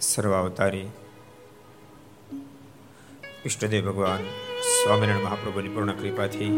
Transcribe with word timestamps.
સર્વાવતારી. 0.00 0.88
ઈષ્ટદેવ 3.46 3.92
ભગવાન, 3.92 4.18
સ્વામિનારાયણ 4.60 5.24
મહાપ્રભુની 5.24 5.68
પૂર્ણ 5.68 5.92
કૃપાથી 5.92 6.50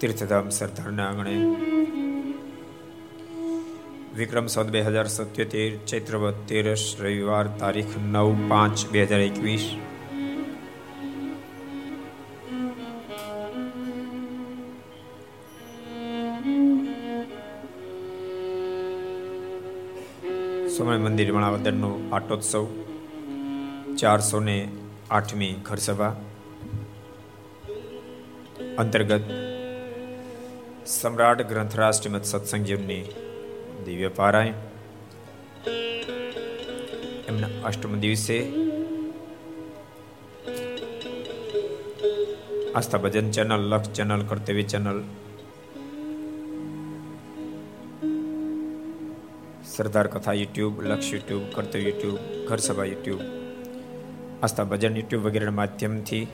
તીર્થધામ 0.00 0.48
સરદારના 0.48 1.08
આંગણે 1.08 1.34
વિક્રમ 4.14 4.46
સદ 4.46 4.70
બે 4.70 4.82
હજાર 4.82 5.06
સત્યોતેર 5.06 5.76
ચૈત્રવત 5.76 6.34
તેરસ, 6.48 6.96
રવિવાર 7.00 7.46
તારીખ 7.46 7.98
નવ 8.12 8.48
પાંચ 8.48 8.86
બે 8.86 9.04
હજાર 9.04 9.20
એકવીસ 9.20 9.76
સોમનાથ 20.80 21.00
મંદિર 21.00 21.30
વણાવદરનો 21.32 21.88
પાટોત્સવ 22.10 22.66
ચારસો 23.96 24.38
ને 24.40 24.54
આઠમી 25.10 25.54
ઘરસભા 25.66 26.12
અંતર્ગત 28.78 29.26
સમ્રાટ 30.86 31.42
ગ્રંથરાજ 31.50 31.92
શ્રીમદ 31.98 32.24
સત્સંગજીવની 32.24 33.04
દિવ્ય 33.84 34.08
પારાયણ. 34.08 34.58
એમના 37.28 37.52
અષ્ટમ 37.64 37.94
દિવસે 37.98 38.38
Aastha 42.74 42.98
Bhajan 42.98 43.30
channel 43.30 43.62
Laksh 43.72 43.92
channel, 43.92 44.22
Kartavya 44.22 44.62
channel 44.62 45.00
Sardar 49.80 50.06
Katha 50.06 50.32
YouTube, 50.32 50.82
Laksh 50.82 51.12
YouTube, 51.12 51.42
કર્તવ્ય 51.52 51.80
યુટ્યુબ 51.80 52.16
ઘર 52.48 52.56
સભા 52.56 52.84
યુટ્યુબ, 52.84 53.20
આસ્થા 54.42 54.64
ભજન 54.64 54.96
યુટ્યુબ 54.96 55.22
વગેરેના 55.26 55.50
માધ્યમથી 55.50 56.24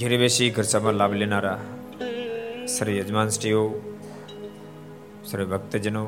ઘેરે 0.00 0.16
બેસી 0.16 0.50
ઘર 0.50 0.62
સભા 0.62 0.92
લાભ 0.92 1.12
લેનારા 1.12 1.60
સર્વ 2.66 2.90
યજમાનશ્રીઓ, 2.90 3.62
સર્વ 5.24 5.46
ભક્તજનો, 5.46 6.04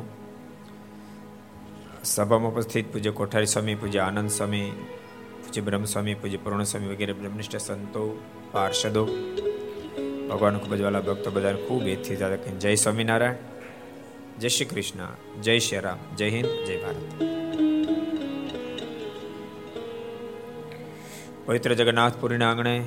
સભામાં 2.05 2.52
ઉપસ્થિત 2.52 2.92
પૂજ્ય 2.92 3.11
કોઠારી 3.11 3.47
સ્વામી, 3.47 3.74
પૂજ્ય 3.74 3.98
આનંદ 3.98 4.30
સ્વામી, 4.30 4.69
પૂજ્ય 5.42 5.61
બ્રહ્મસ્વામી, 5.61 6.14
પૂજ્ય 6.14 6.36
પૂર્ણ 6.36 6.64
સ્વામી 6.64 6.86
વગેરે 6.86 7.12
બ્રહ્મનિષ્ઠ 7.12 7.56
સંતો, 7.56 8.05
પાર્ષદો 8.52 9.05
ભગવાન 10.30 10.58
ખૂબ 10.58 10.74
જ 10.74 10.80
વાલા 10.80 11.00
ભક્તો 11.00 11.30
બધાને 11.30 11.61
ખૂબ 11.69 11.83
એથી 11.86 12.17
જય 12.61 12.74
સ્વામિનારાયણ. 12.74 13.52
જય 14.43 14.48
શ્રી 14.48 14.65
કૃષ્ણ, 14.65 15.41
જય 15.43 15.59
શ્રી 15.59 15.79
રામ, 15.79 16.17
જય 16.17 16.31
હિન્દ, 16.31 16.67
જય 16.67 16.77
ભારત. 16.77 17.23
પવિત્ર 21.47 21.75
જગન્નાથપુરીના 21.75 22.51
આંગણે 22.51 22.85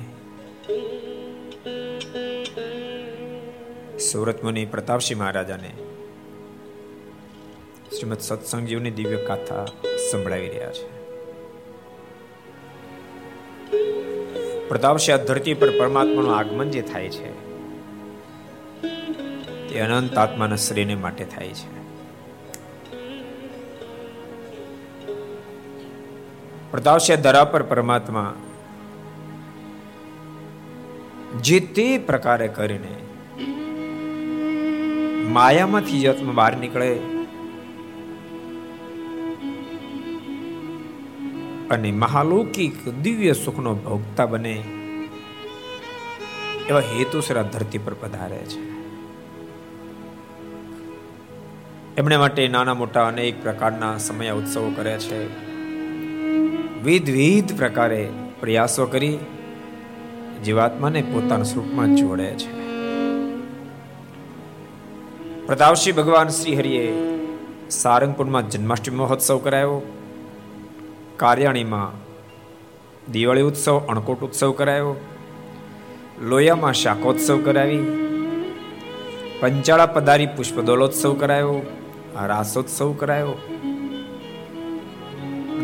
સુરત 3.98 4.44
મુનિ 4.44 4.66
પ્રતાપસિંહ 4.66 5.20
મહારાજાને 5.20 5.70
શ્રીમદ 7.96 8.20
સત્સંગજીવની 8.20 8.90
દિવ્ય 8.90 9.16
કથા 9.16 9.64
સંભળાવી 10.10 10.48
રહ્યા 10.48 10.72
છે. 10.72 10.86
પ્રતાપસિંહ 14.68 15.18
આ 15.18 15.24
ધરતી 15.24 15.54
પર 15.54 15.78
પરમાત્માનું 15.78 16.36
આગમન 16.36 16.70
જે 16.70 16.82
થાય 16.82 17.08
છે 17.08 17.45
તે 19.68 19.80
અનંત 19.80 20.18
આત્માના 20.18 20.56
શ્રીને 20.56 20.94
માટે 20.94 21.24
થાય 21.24 21.48
છે. 21.48 21.76
પ્રતાપસિંહ 26.70 27.20
ધરા 27.20 27.44
પર 27.44 27.62
પરમાત્મા 27.62 28.34
જે 31.40 31.60
તે 31.60 31.98
પ્રકારે 31.98 32.48
કરીને 32.48 32.96
માયામાંથી 35.28 36.00
જતમાં 36.00 36.34
બહાર 36.34 36.56
નીકળે 36.56 36.98
અને 41.70 41.92
મહાલૌકિક 41.92 42.88
દિવ્ય 42.88 43.32
સુખનો 43.32 43.74
ભોગતા 43.74 44.26
બને 44.26 44.64
એવા 46.68 46.80
હેતુસર 46.80 47.42
ધરતી 47.42 47.78
પર 47.78 47.94
પધારે 47.94 48.36
છે. 48.36 48.85
એમણે 51.96 52.16
માટે 52.16 52.48
નાના 52.48 52.74
મોટા 52.74 53.06
અનેક 53.06 53.42
પ્રકારના 53.42 53.98
સમય 53.98 54.30
ઉત્સવો 54.30 54.72
કર્યા 54.76 54.98
છે. 54.98 55.46
વિધ 56.82 57.10
વિધ 57.10 57.56
પ્રકારે 57.56 58.08
પ્રયાસો 58.40 58.86
કરી 58.86 59.18
જીવાત્માને 60.44 61.02
પોતાના 61.02 61.42
સ્વરૂપમાં 61.42 61.96
જોડે 61.96 62.26
છે. 62.26 62.52
પ્રતાપસિંહ 65.46 65.96
ભગવાન 65.96 66.28
શ્રી 66.28 66.56
હરિએ 66.56 66.94
સારંગપુરમાં 67.70 68.50
જન્માષ્ટમી 68.50 68.96
મહોત્સવ 68.96 69.38
કરાયો. 69.38 69.82
કાર્યાણીમાં 71.16 71.92
દિવાળી 73.12 73.40
ઉત્સવ, 73.40 73.78
અણકોટ 73.78 74.20
ઉત્સવ 74.20 74.52
કરાયો. 74.52 74.96
લોયામાં 76.22 76.72
શાકોત્સવ 76.72 77.40
કરાવી. 77.44 77.78
પંચાળા 79.40 79.86
પધારી 79.86 80.26
પુષ્પદોલોત્સવ 80.26 81.14
કરાયો. 81.14 81.66
રાસોત્સવ 82.24 82.92
કરાયો. 82.92 83.34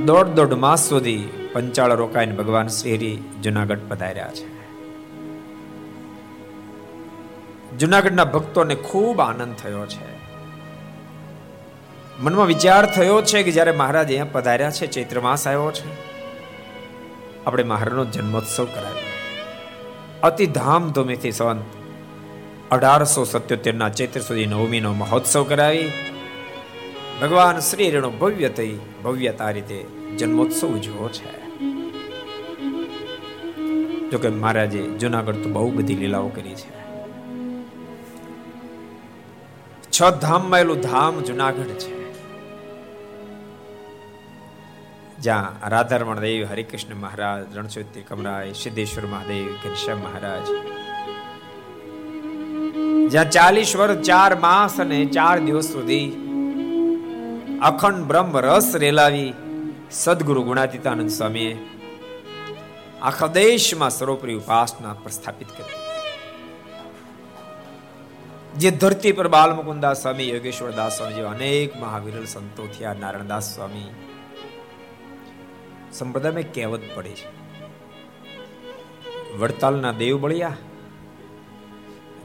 દોઢ 0.05 0.27
દોઢ 0.27 0.53
માસ 0.53 0.89
સુધી 0.89 1.29
પંચાળ 1.53 1.95
રોકાઈને 1.95 2.33
ભગવાન 2.33 2.69
શ્રી 2.69 3.23
જુનાગઢ 3.43 3.79
પધાર્યા 3.89 4.29
છે. 4.29 4.53
જુનાગઢના 7.79 8.25
ભક્તોને 8.25 8.75
ખૂબ 8.75 9.21
આનંદ 9.21 9.55
થયો 9.55 9.87
છે. 9.87 10.13
મનમાં 12.21 12.47
વિચાર 12.47 12.87
થયો 12.87 13.23
છે 13.23 13.43
કે 13.43 13.51
જ્યારે 13.51 13.73
મહારાજ 13.73 14.07
અહીંયા 14.07 14.25
પધાર્યા 14.33 14.71
છે, 14.71 14.87
ચૈત્ર 14.87 15.21
માસ 15.21 15.47
આવ્યો 15.47 15.71
છે, 15.71 16.13
આપણે 17.45 17.63
મહારાજનો 17.63 18.05
જન્મોત્સવ 18.05 18.65
કરાવ્યો 18.65 19.11
અતિ 20.23 20.47
ધામધૂમીથી 20.47 21.33
સંત 21.33 21.63
અઢારસો 22.71 23.25
સત્યોતેર 23.25 23.75
ના 23.75 23.89
ચૈત્ર 23.89 24.21
સુધી 24.21 24.47
નવમીનો 24.47 24.93
મહોત્સવ 24.93 25.45
કરાવી. 25.45 25.91
ભગવાન 27.23 27.59
શ્રી 27.59 27.91
રેણો 27.91 28.11
ભવ્ય 28.11 28.49
થઈ, 28.49 28.79
ભવ્યતા 29.05 29.51
રીતે 29.51 29.83
જન્મોત્સવ 30.19 30.69
ઉજવો 30.69 31.09
છે. 31.09 31.43
જોકે 34.11 34.29
મહારાજે 34.29 34.83
જુનાગઢ 34.83 35.35
તો 35.35 35.51
બહુ 35.51 35.71
બધી 35.71 35.95
લીલાઓ 35.95 36.29
કરી 36.29 36.55
છે. 36.55 36.83
છ 39.91 40.03
ધામમાં 40.21 40.61
એલું 40.61 40.81
ધામ 40.81 41.21
જુનાગઢ 41.21 41.63
છે. 41.63 42.13
જ્યાં 45.19 45.69
રાધારમણ 45.69 46.21
દેવ, 46.21 46.47
હરિકૃષ્ણ 46.51 46.95
મહારાજ 46.95 47.57
રણછોતી 47.57 48.03
કમરાય 48.03 48.53
સિદ્ધેશ્વર 48.53 49.07
મહાદેવ, 49.07 49.47
ઘનશ્યામ 49.65 49.99
મહારાજ. 49.99 50.49
જ્યાં 53.11 53.31
ચાલીસ 53.31 53.77
વર્ષ 53.77 53.97
ચાર 53.97 54.37
માસ 54.37 54.81
અને 54.81 55.05
ચાર 55.05 55.39
દિવસ 55.39 55.65
સુધી 55.65 56.22
અખંડ 57.63 58.05
બ્રહ્મ 58.05 58.39
રસ 58.39 58.75
રેલાવી 58.75 59.33
સદગુરુ 59.91 60.43
ગુણાતીતાનંદ 60.43 61.11
સ્વામીએ 61.11 61.59
આખા 63.03 63.27
દેશમાં 63.27 63.91
સર્વોપરી 63.91 64.35
ઉપાસના 64.35 64.93
પ્રસ્થાપિત 64.93 65.49
કરી. 65.49 65.81
જે 68.59 68.71
ધરતી 68.71 69.13
પર 69.13 69.29
બાલમુકુદાસ 69.29 70.03
સ્વામી, 70.03 70.29
યોગેશ્વર 70.29 70.71
દાસ 70.71 70.97
સ્વામી 70.97 71.15
જેવા 71.15 71.31
અનેક 71.31 71.81
મહાવીર 71.81 72.25
સંતો 72.25 72.67
થયા, 72.67 72.95
નારાયણદાસ 72.95 73.55
સ્વામી, 73.55 73.91
સંપ્રદાયમાં 75.93 76.43
કહેવત 76.43 76.81
પડી 76.95 77.11
છે. 77.11 77.29
વડતાલના 79.37 79.93
દેવ 79.93 80.21
બળ્યા, 80.21 80.57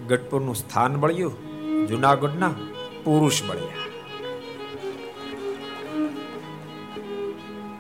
ગઢપુરનું 0.08 0.56
સ્થાન 0.56 0.96
બળ્યું, 0.96 1.88
જુનાગઢના 1.88 2.52
પુરુષ 3.04 3.44
બળ્યા. 3.44 3.87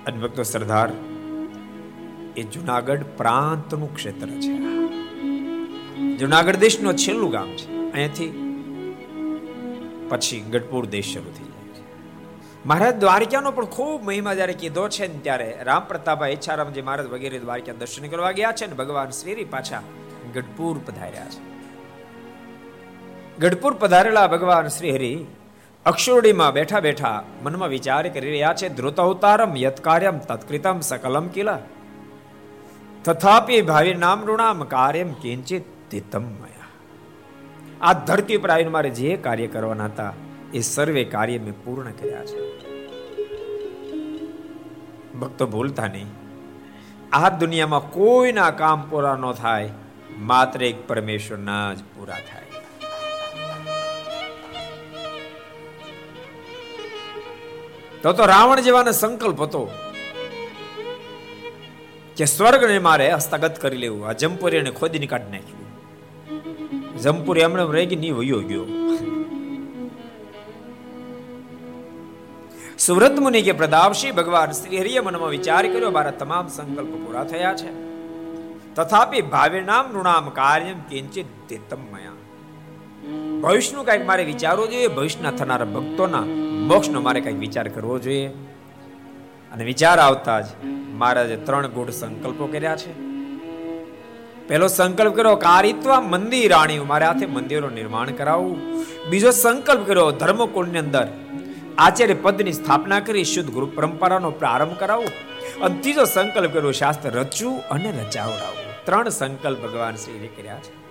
અને 0.07 0.43
સરદાર, 0.43 0.89
એ 2.37 2.43
જુનાગઢ 2.43 3.03
પ્રાંતનું 3.17 3.95
ક્ષેત્ર 3.95 4.27
છે. 4.27 4.57
જુનાગઢ 6.17 6.55
દેશનો 6.55 6.93
છેલ્લું 6.93 7.31
ગામ 7.31 7.49
છે. 7.49 7.91
અહીંયાથી 7.91 8.43
પછી 10.09 10.39
ગઢપુર 10.39 10.85
દેશ 10.85 11.13
શરૂ 11.13 11.31
થઈ 11.37 11.43
જાય 11.43 11.73
છે. 11.73 11.83
મહારાજ 12.65 12.95
દ્વારકાનો 12.95 13.51
પણ 13.51 13.65
ખૂબ 13.65 14.03
મહિમા 14.03 14.33
જ્યારે 14.33 14.53
કીધો 14.53 14.89
છે 14.89 15.13
ને 15.13 15.19
ત્યારે 15.19 15.59
રામ 15.63 15.85
પ્રતાપભાઈ 15.85 16.31
ઈચ્છારામજી 16.31 16.81
મહારાજ 16.81 17.07
વગેરે 17.07 17.39
દ્વારકા 17.39 17.73
દર્શન 17.79 18.07
કરવા 18.07 18.31
ગયા 18.31 18.51
છે 18.51 18.65
ને 18.65 18.73
ભગવાન 18.73 19.09
શ્રી 19.09 19.43
પાછા 19.43 19.81
ગઢપુર 20.35 20.79
પધાર્યા 20.85 21.25
છે. 21.25 21.47
ગઢપુર 23.39 23.73
પધારેલા 23.73 24.27
ભગવાન 24.27 24.67
શ્રી 24.67 24.95
હરિ 24.95 25.25
અક્ષોડીમાં 25.87 26.53
બેઠા 26.53 26.79
બેઠા 26.79 27.23
મનમાં 27.43 27.69
વિચાર 27.69 28.09
કરી 28.09 28.31
રહ્યા 28.31 28.53
છે 28.53 28.69
ધ્રુત 28.69 28.99
અવતારમ 28.99 29.57
યત્કાર્યમ 29.57 30.17
તત્કૃતમ 30.19 30.79
સકલમ 30.79 31.27
કિલા. 31.27 31.59
તથાપિ 33.05 33.61
ભાવિ 33.61 33.93
નામ 33.93 34.25
ઋણામ 34.25 34.63
કાર્યમ 34.63 35.13
કિંચિત 35.13 35.63
તિતમ 35.89 36.25
આ 37.81 37.93
ધરતી 37.93 38.37
પર 38.37 38.49
આવીને 38.49 38.69
મારે 38.69 38.89
જે 38.89 39.17
કાર્ય 39.17 39.47
કરવાના 39.47 39.85
હતા, 39.85 40.13
એ 40.53 40.61
સર્વે 40.61 41.03
કાર્ય 41.03 41.37
મેં 41.37 41.53
પૂર્ણ 41.63 41.91
કર્યા 41.91 42.25
છે. 42.25 42.39
ભક્તો, 45.19 45.47
ભૂલતા 45.47 45.87
નહીં. 45.87 46.09
આ 47.13 47.29
દુનિયામાં 47.29 47.91
કોઈના 47.91 48.49
કામ 48.51 48.83
પૂરા 48.89 49.15
ન 49.15 49.31
થાય, 49.31 49.69
માત્ર 50.19 50.63
એક 50.63 50.87
પરમેશ્વરના 50.87 51.73
જ 51.73 51.77
પૂરા 51.95 52.19
થાય. 52.31 52.46
તો 58.03 58.13
તો 58.13 58.25
રાવણ 58.25 58.61
જેવાનો 58.61 58.91
સંકલ્પ 58.91 59.41
હતો 59.41 59.69
કે 62.17 62.25
સ્વર્ગને 62.25 62.79
મારે 62.79 63.11
હસ્તગત 63.11 63.61
કરી 63.61 63.77
લેવું. 63.77 64.07
આ 64.07 64.11
જમપુરી 64.11 64.71
ખોદીને 64.71 65.07
કાઢી 65.07 65.31
નાખ્યું. 65.31 66.97
જમપુરી 66.97 67.41
એમણે 67.41 67.63
રહી 67.71 67.85
ગઈ 67.85 67.95
નહીં 67.95 68.15
વયો 68.15 68.39
ગયો. 68.39 68.65
સુવ્રત 72.79 73.19
મુનિ 73.19 73.41
કે 73.41 73.51
પ્રદાવશી 73.51 74.11
ભગવાન 74.11 74.51
શ્રી 74.51 74.79
હરિએ 74.79 74.99
મનમાં 74.99 75.29
વિચાર 75.29 75.67
કર્યો, 75.67 75.91
મારા 75.91 76.11
તમામ 76.11 76.47
સંકલ્પ 76.47 76.89
પૂરા 77.05 77.23
થયા 77.23 77.55
છે. 77.55 77.71
તથાપિ 78.75 79.21
ભાવે 79.21 79.61
નામ 79.61 79.99
ઋણામ 79.99 80.29
કાર્યમ 80.29 80.79
કિંચિત 80.79 81.25
દિતમ 81.49 81.81
મયા. 81.93 82.17
ભવિષ્યનું 83.41 83.85
કંઈક 83.85 84.05
મારે 84.05 84.23
વિચારવું 84.23 84.69
જોઈએ. 84.69 84.87
ભવિષ્યના 84.87 85.31
થનારા 85.31 85.65
ભક્તોના 85.65 86.23
મોક્ષનો 86.67 87.01
મારે 87.01 87.21
કંઈક 87.21 87.37
વિચાર 87.37 87.67
કરવો 87.67 87.99
જોઈએ? 87.99 88.27
અને 89.51 89.63
વિચાર 89.63 89.99
આવતા 89.99 90.41
જ 90.41 90.45
મહારાજે 90.93 91.35
ત્રણ 91.35 91.67
ગુઢ 91.67 91.89
સંકલ્પો 91.89 92.47
કર્યા 92.47 92.75
છે. 92.75 92.93
પહેલો 94.47 94.67
સંકલ્પ 94.67 95.15
કર્યો, 95.15 95.35
કારિત્વા 95.35 96.01
મંદિર 96.01 96.51
રાણી 96.51 96.79
મારે 96.79 97.05
હાથે 97.05 97.25
મંદિરો 97.25 97.69
નિર્માણ 97.69 98.09
કરાવવું. 98.09 98.57
બીજો 99.09 99.31
સંકલ્પ 99.31 99.87
કર્યો 99.87 100.11
ધર્મકુંડની 100.11 100.77
અંદર 100.77 101.07
આચાર્ય 101.77 102.13
પદની 102.13 102.51
સ્થાપના 102.51 102.99
કરી, 102.99 103.23
શુદ્ધ 103.23 103.49
ગુરુ 103.49 103.71
પરંપરાનો 103.75 104.31
પ્રારંભ 104.31 104.77
કરાવવું. 104.79 105.09
અને 105.61 105.81
ત્રીજો 105.81 106.05
સંકલ્પ 106.05 106.53
કર્યો, 106.53 106.71
શાસ્ત્ર 106.71 107.09
રચવું 107.09 107.61
અને 107.61 107.91
રચાવડાવવું. 107.91 108.85
ત્રણ 108.85 109.09
સંકલ્પ 109.09 109.59
ભગવાન 109.59 109.95
શ્રી 109.95 110.27
કર્યા 110.27 110.59
છે. 110.59 110.87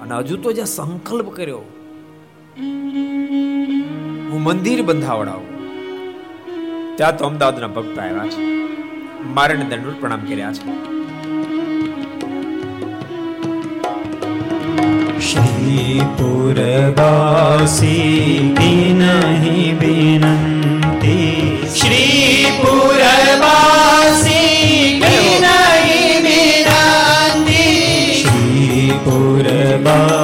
અને 0.00 0.14
હજુ 0.14 0.36
તો 0.36 0.52
જે 0.52 0.64
સંકલ્પ 0.64 1.36
કર્યો 1.36 1.79
હું 2.58 4.42
મંદિર 4.42 4.82
બંધાવડાવું. 4.82 5.46
ત્યાં 6.96 7.18
તો 7.18 7.24
અમદાવાદના 7.24 7.66
ભક્ત 7.66 7.98
આવ્યા 7.98 8.26
છે. 8.26 8.64
મારણ 9.24 9.56
દંડ 9.56 10.00
પ્રણામ 10.00 10.20
કર્યા 10.20 10.52
છે. 10.52 10.90
શ્રી 15.20 16.00
પુરવાસી 16.18 18.54
નહીં 18.58 19.78
વિનંતી. 19.78 21.58
શ્રી 21.80 22.46
પુરવાસી 22.62 25.02
નહીં 25.40 26.22
વિનંતી. 26.22 28.22
શ્રી 28.22 28.92
પુરવા 29.04 30.19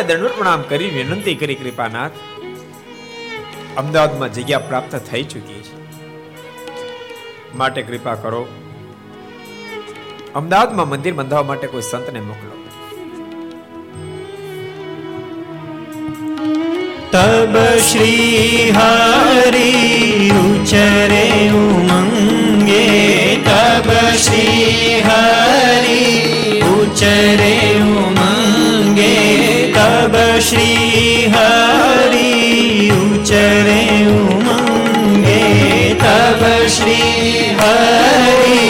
માટે 0.00 0.14
દંડવત 0.14 0.36
પ્રણામ 0.36 0.62
કરી 0.62 0.90
વિનંતી 0.90 1.34
કરી, 1.34 1.54
કૃપાનાથ. 1.54 2.10
અમદાવાદમાં 3.76 4.32
જગ્યા 4.32 4.58
પ્રાપ્ત 4.58 4.96
થઈ 4.96 5.22
ચૂકી 5.22 5.62
છે. 5.62 5.76
માટે 7.56 7.82
કૃપા 7.82 8.14
કરો. 8.14 8.46
અમદાવાદમાં 10.34 10.88
મંદિર 10.88 11.14
બંધાવવા 11.14 11.42
માટે 11.42 11.66
કોઈ 11.66 11.82
સંતને 11.82 12.20
મોકલો. 12.20 12.56
તબ 17.12 17.58
શ્રી 17.78 18.72
હરી 18.76 20.30
ઉચરે 20.30 21.48
ઉમંગે, 21.48 23.36
તબ 23.36 23.92
શ્રી 24.16 25.02
હરી 25.06 26.22
ઉચરે 26.60 27.74
ઉમંગે 27.80 29.49
શ્રી 30.40 31.30
હરિ 31.32 32.90
ઉચરે 32.92 33.82
ઉમંગે 34.10 35.42
તબ 36.00 36.42
શ્રી 36.68 37.52
હરિ 37.58 38.62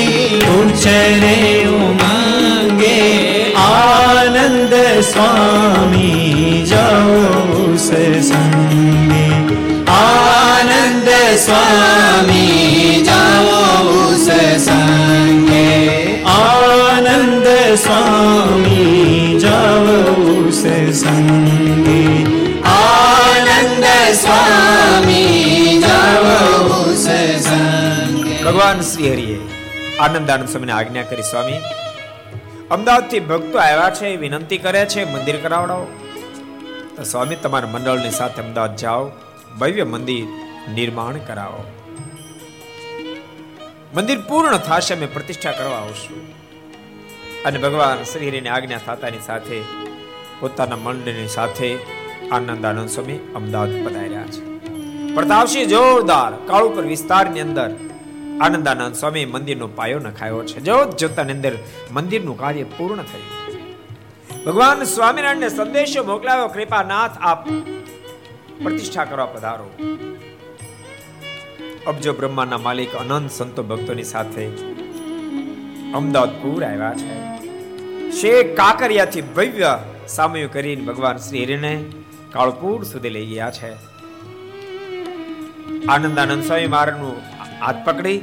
ઉચરે 0.54 1.36
ઉમંગે 1.76 2.98
આનંદ 3.58 4.74
સ્વામી 5.10 6.64
જાઓ 6.64 7.78
સંગે 7.78 9.26
આનંદ 9.94 11.08
સ્વામી 11.38 13.02
જાઓ 13.02 13.96
સંગે 14.18 15.66
આનંદ 16.36 17.48
સ્વામી 17.76 19.38
જાઓ 19.38 20.00
સંગે 20.52 21.69
ભગવાન 28.44 28.80
શ્રી 28.80 29.12
હરિએ 29.12 29.40
આનંદાનંદ 29.98 30.48
સ્વામીને 30.48 30.72
આજ્ઞા 30.72 31.02
કરી, 31.02 31.22
સ્વામી, 31.22 31.52
અમદાવાદથી 32.70 33.20
ભક્તો 33.20 33.58
આવ્યા 33.58 33.90
છે, 33.90 34.16
વિનંતી 34.16 34.58
કરે 34.58 34.86
છે, 34.86 35.12
મંદિર 35.12 35.36
કરાવડાવો. 35.36 35.86
તો 36.96 37.02
સ્વામી, 37.02 37.36
તમારા 37.36 37.68
મંડળની 37.68 38.10
સાથે 38.10 38.42
અમદાવાદ 38.42 38.76
જાઓ, 38.76 39.10
ભવ્ય 39.58 39.84
મંદિર 39.84 40.24
નિર્માણ 40.74 41.16
કરાવો. 41.16 41.64
મંદિર 43.94 44.20
પૂર્ણ 44.20 44.56
થશે, 44.56 44.94
અમે 44.94 45.06
પ્રતિષ્ઠા 45.06 45.52
કરવા 45.52 45.76
આવશું. 45.76 46.26
અને 47.44 47.58
ભગવાન 47.58 48.02
શ્રી 48.02 48.28
હરિની 48.28 48.48
આજ્ઞા 48.48 48.78
થતાની 48.78 49.18
સાથે, 49.26 49.60
પોતાના 50.40 50.76
મંડળની 50.76 51.28
સાથે 51.28 51.74
આનંદાનંદ 52.32 52.88
સ્વામી 52.88 53.32
અમદાવાદ 53.34 53.86
પધાર્યા 53.86 54.22
છે. 54.22 54.50
પ્રતાપસિંહ 55.14 55.66
જોરદાર 55.66 56.46
કાળુપર 56.46 56.82
વિસ્તારની 56.82 57.40
અંદર 57.40 57.70
આનંદાનંદ 58.40 58.94
સ્વામી 58.94 59.24
મંદિરનો 59.24 59.66
પાયો 59.66 59.98
નખાયો 59.98 60.44
છે. 60.44 60.60
જોત 60.60 60.96
જોતાની 60.96 61.32
અંદર 61.32 61.52
મંદિરનું 61.90 62.38
કાર્ય 62.38 62.62
પૂર્ણ 62.62 63.02
થયું. 63.02 63.40
ભગવાન 64.44 64.84
સ્વામિનારાયણને 64.84 65.48
સંદેશો 65.48 66.04
મોકલાવ્યો 66.04 66.48
કૃપાનાથ, 66.48 67.10
આપ 67.20 67.48
પ્રતિષ્ઠા 68.62 69.04
કરવા 69.04 69.26
પધારો 69.26 69.70
અબજો 71.86 72.12
બ્રહ્માના 72.12 72.58
માલિક 72.58 72.94
અનંત 72.94 73.30
સંતો 73.30 73.62
ભક્તોની 73.62 74.02
સાથે 74.02 74.46
અમદાવાદપુર 75.94 76.64
આવ્યા 76.64 76.94
છે. 76.94 77.30
શેખ 78.10 78.56
કાકરિયાથી 78.56 79.20
ભવ્ય 79.20 79.78
સામયું 80.08 80.52
કરીને 80.52 80.84
ભગવાન 80.84 81.16
શ્રી 81.16 81.44
હરિને 81.44 81.84
કાળપુર 82.32 82.84
સુધી 82.84 83.08
લઈ 83.08 83.26
ગયા 83.26 83.50
છે. 83.50 83.72
આનંદાનંદ 85.86 86.44
સ્વામી 86.44 86.66
મહારાજનું 86.66 87.29
હાથ 87.60 87.76
પકડી 87.84 88.20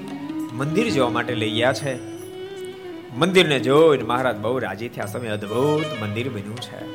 મંદિર 0.54 0.90
જોવા 0.90 1.10
માટે 1.10 1.36
લઈ 1.36 1.52
ગયા 1.52 1.74
છે. 1.74 2.18
મંદિરને 3.18 3.60
જોઈને 3.60 4.04
મહારાજ 4.04 4.36
બહુ 4.36 4.60
રાજી 4.60 4.90
થયા. 4.90 5.06
સમય 5.06 5.28
અદ્ભુત 5.28 6.04
મંદિર 6.04 6.30
બન્યું 6.30 6.58
છે. 6.58 6.86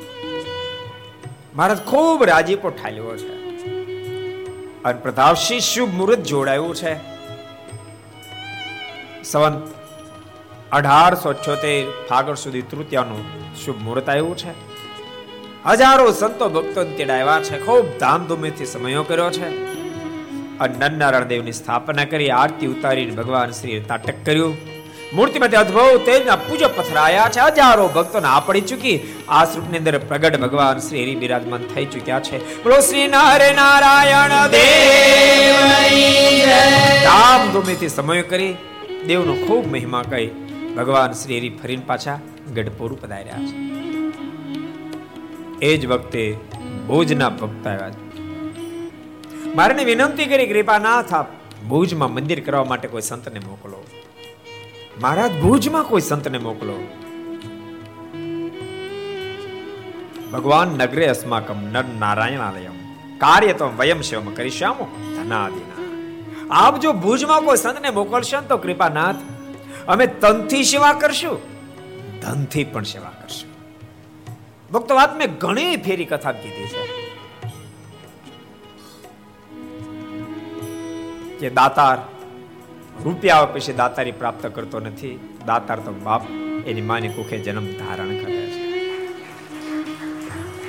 મહારાજ 1.55 1.79
ખૂબ 1.79 2.25
રાજીપો 2.25 2.71
ઠાલ્યો 2.71 3.17
છે. 3.17 3.43
અને 4.83 5.01
પ્રતાપસિંહ 5.01 5.61
શુભ 5.61 5.91
મુહૂર્ત 5.91 6.19
જોડાયું 6.19 6.75
છે. 6.75 6.95
સંવંત 9.23 9.69
અઢારસો 10.73 11.33
છોતેર 11.33 12.07
ફાગણ 12.09 12.35
સુધી 12.35 12.63
તૃતીયાનું 12.63 13.25
શુભ 13.65 13.77
મુહૂર્ત 13.77 14.09
આવ્યું 14.09 14.37
છે. 14.37 14.51
હજારો 15.67 16.13
સંતો 16.13 16.49
ભક્તો 16.49 16.85
તેડાવ્યા 16.85 17.41
છે. 17.43 17.61
ખૂબ 17.65 17.99
ધામધૂમીથી 17.99 18.67
સમયો 18.67 19.03
કર્યો 19.03 19.31
છે. 19.31 19.72
નરનારાયણ 20.67 21.25
દેવની 21.25 21.53
સ્થાપના 21.53 22.05
કરી, 22.05 22.31
આરતી 22.31 22.67
ઉતારીને 22.67 23.13
ભગવાન 23.13 23.51
શ્રી 23.51 23.81
તાટક 23.81 24.15
કર્યું. 24.25 24.57
મૂર્તિમાંથી 25.13 25.57
અદ્ભુત 25.57 26.07
તેજના 26.07 26.37
પૂજો 26.37 26.69
પથરાયા 26.69 27.29
છે. 27.31 27.41
હજારો 27.41 27.89
ભક્તોને 27.89 28.29
આ 28.29 28.41
પડી 28.41 28.61
ચૂકી. 28.61 29.01
આ 29.29 29.45
સ્વરૂપની 29.45 29.79
અંદર 29.79 29.99
પ્રગટ 29.99 30.41
ભગવાન 30.41 30.79
શ્રી 30.79 31.03
હરિ 31.03 31.15
બિરાજમાન 31.15 31.61
થઈ 31.75 31.85
ચૂક્યા 31.85 32.21
છે. 32.21 32.65
બોલો 32.65 32.81
શ્રી 32.81 33.09
નારે 33.09 33.53
નારાયણ 33.53 34.49
દેવ 34.49 35.57
ધામધૂમીથી 37.05 37.89
સમય 37.89 38.23
કરી 38.23 38.55
દેવનો 39.07 39.35
ખૂબ 39.35 39.73
મહિમા 39.73 40.03
કહી 40.03 40.31
ભગવાન 40.77 41.13
શ્રી 41.13 41.39
હરિ 41.39 41.49
ફરીને 41.49 41.83
પાછા 41.87 42.19
ગઢપુર 42.55 42.99
પધાર્યા 43.01 43.45
છે. 43.47 43.73
એ 45.67 45.77
જ 45.77 45.87
વખતે 45.87 46.37
ભોજના 46.87 47.29
ભક્ત 47.29 47.67
આવ્યા 47.67 47.89
મારે 49.55 49.85
વિનંતી 49.85 50.25
કરી, 50.25 50.47
કૃપાનાથ, 50.47 51.15
આપ 51.15 51.27
ભુજમાં 51.69 52.15
મંદિર 52.15 52.41
કરવા 52.41 52.65
માટે 52.65 52.89
કોઈ 52.89 53.03
સંતને 53.03 53.39
મોકલો. 53.39 53.85
મહારાજ, 55.01 55.41
ભુજમાં 55.41 55.85
કોઈ 55.85 56.01
સંતને 56.01 56.39
મોકલો? 56.39 56.77
ભગવાન 60.33 60.69
નગરે 60.69 61.07
અસ્માકમ 61.07 61.61
નર 61.61 61.85
નારાયણાલયમ. 61.99 62.95
કાર્ય 63.19 63.53
તો 63.53 63.71
વયમ 63.79 64.01
શિવમ 64.01 64.35
કરીશ્યામો 64.35 64.89
ધનાદિના. 65.17 65.85
આપ 66.51 66.81
જો 66.81 66.93
ભુજમાં 66.93 67.41
કોઈ 67.41 67.57
સંતને 67.57 67.91
મોકલશો 67.91 68.41
તો 68.41 68.57
કૃપાનાથ, 68.57 69.17
અમે 69.89 70.07
તનથી 70.07 70.65
સેવા 70.65 70.93
કરશું, 70.93 71.39
ધનથી 72.21 72.65
પણ 72.65 72.83
સેવા 72.83 73.11
કરશું. 73.11 73.51
ભક્તો, 74.73 74.95
વાત 74.95 75.17
મેં 75.17 75.39
ઘણી 75.39 75.77
ફેરી 75.77 76.05
કથા 76.05 76.33
કીધી 76.33 76.67
છે. 76.67 77.12
કે 81.43 81.51
દાતાર 81.51 81.99
રૂપિયા 83.05 83.51
પછી 83.53 83.73
દાતારી 83.73 84.13
પ્રાપ્ત 84.13 84.45
કરતો 84.47 84.81
નથી. 84.81 85.15
દાતાર 85.47 85.79
તો 85.81 85.93
બાપ 85.93 86.23
એની 86.67 86.81
માની 86.81 87.09
કુખે 87.09 87.37
જન્મ 87.39 87.67
ધારણ 87.79 88.13
કરે 88.21 88.43
છે. 88.53 88.61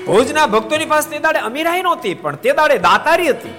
ભોજના 0.06 0.46
ભક્તોની 0.46 0.86
પાસે 0.86 1.10
તે 1.10 1.20
દાડે 1.20 1.40
અમીરાઈ 1.40 1.82
નહોતી, 1.82 2.14
પણ 2.14 2.36
તે 2.36 2.54
દાડે 2.54 2.78
દાતારી 2.78 3.30
હતી. 3.30 3.56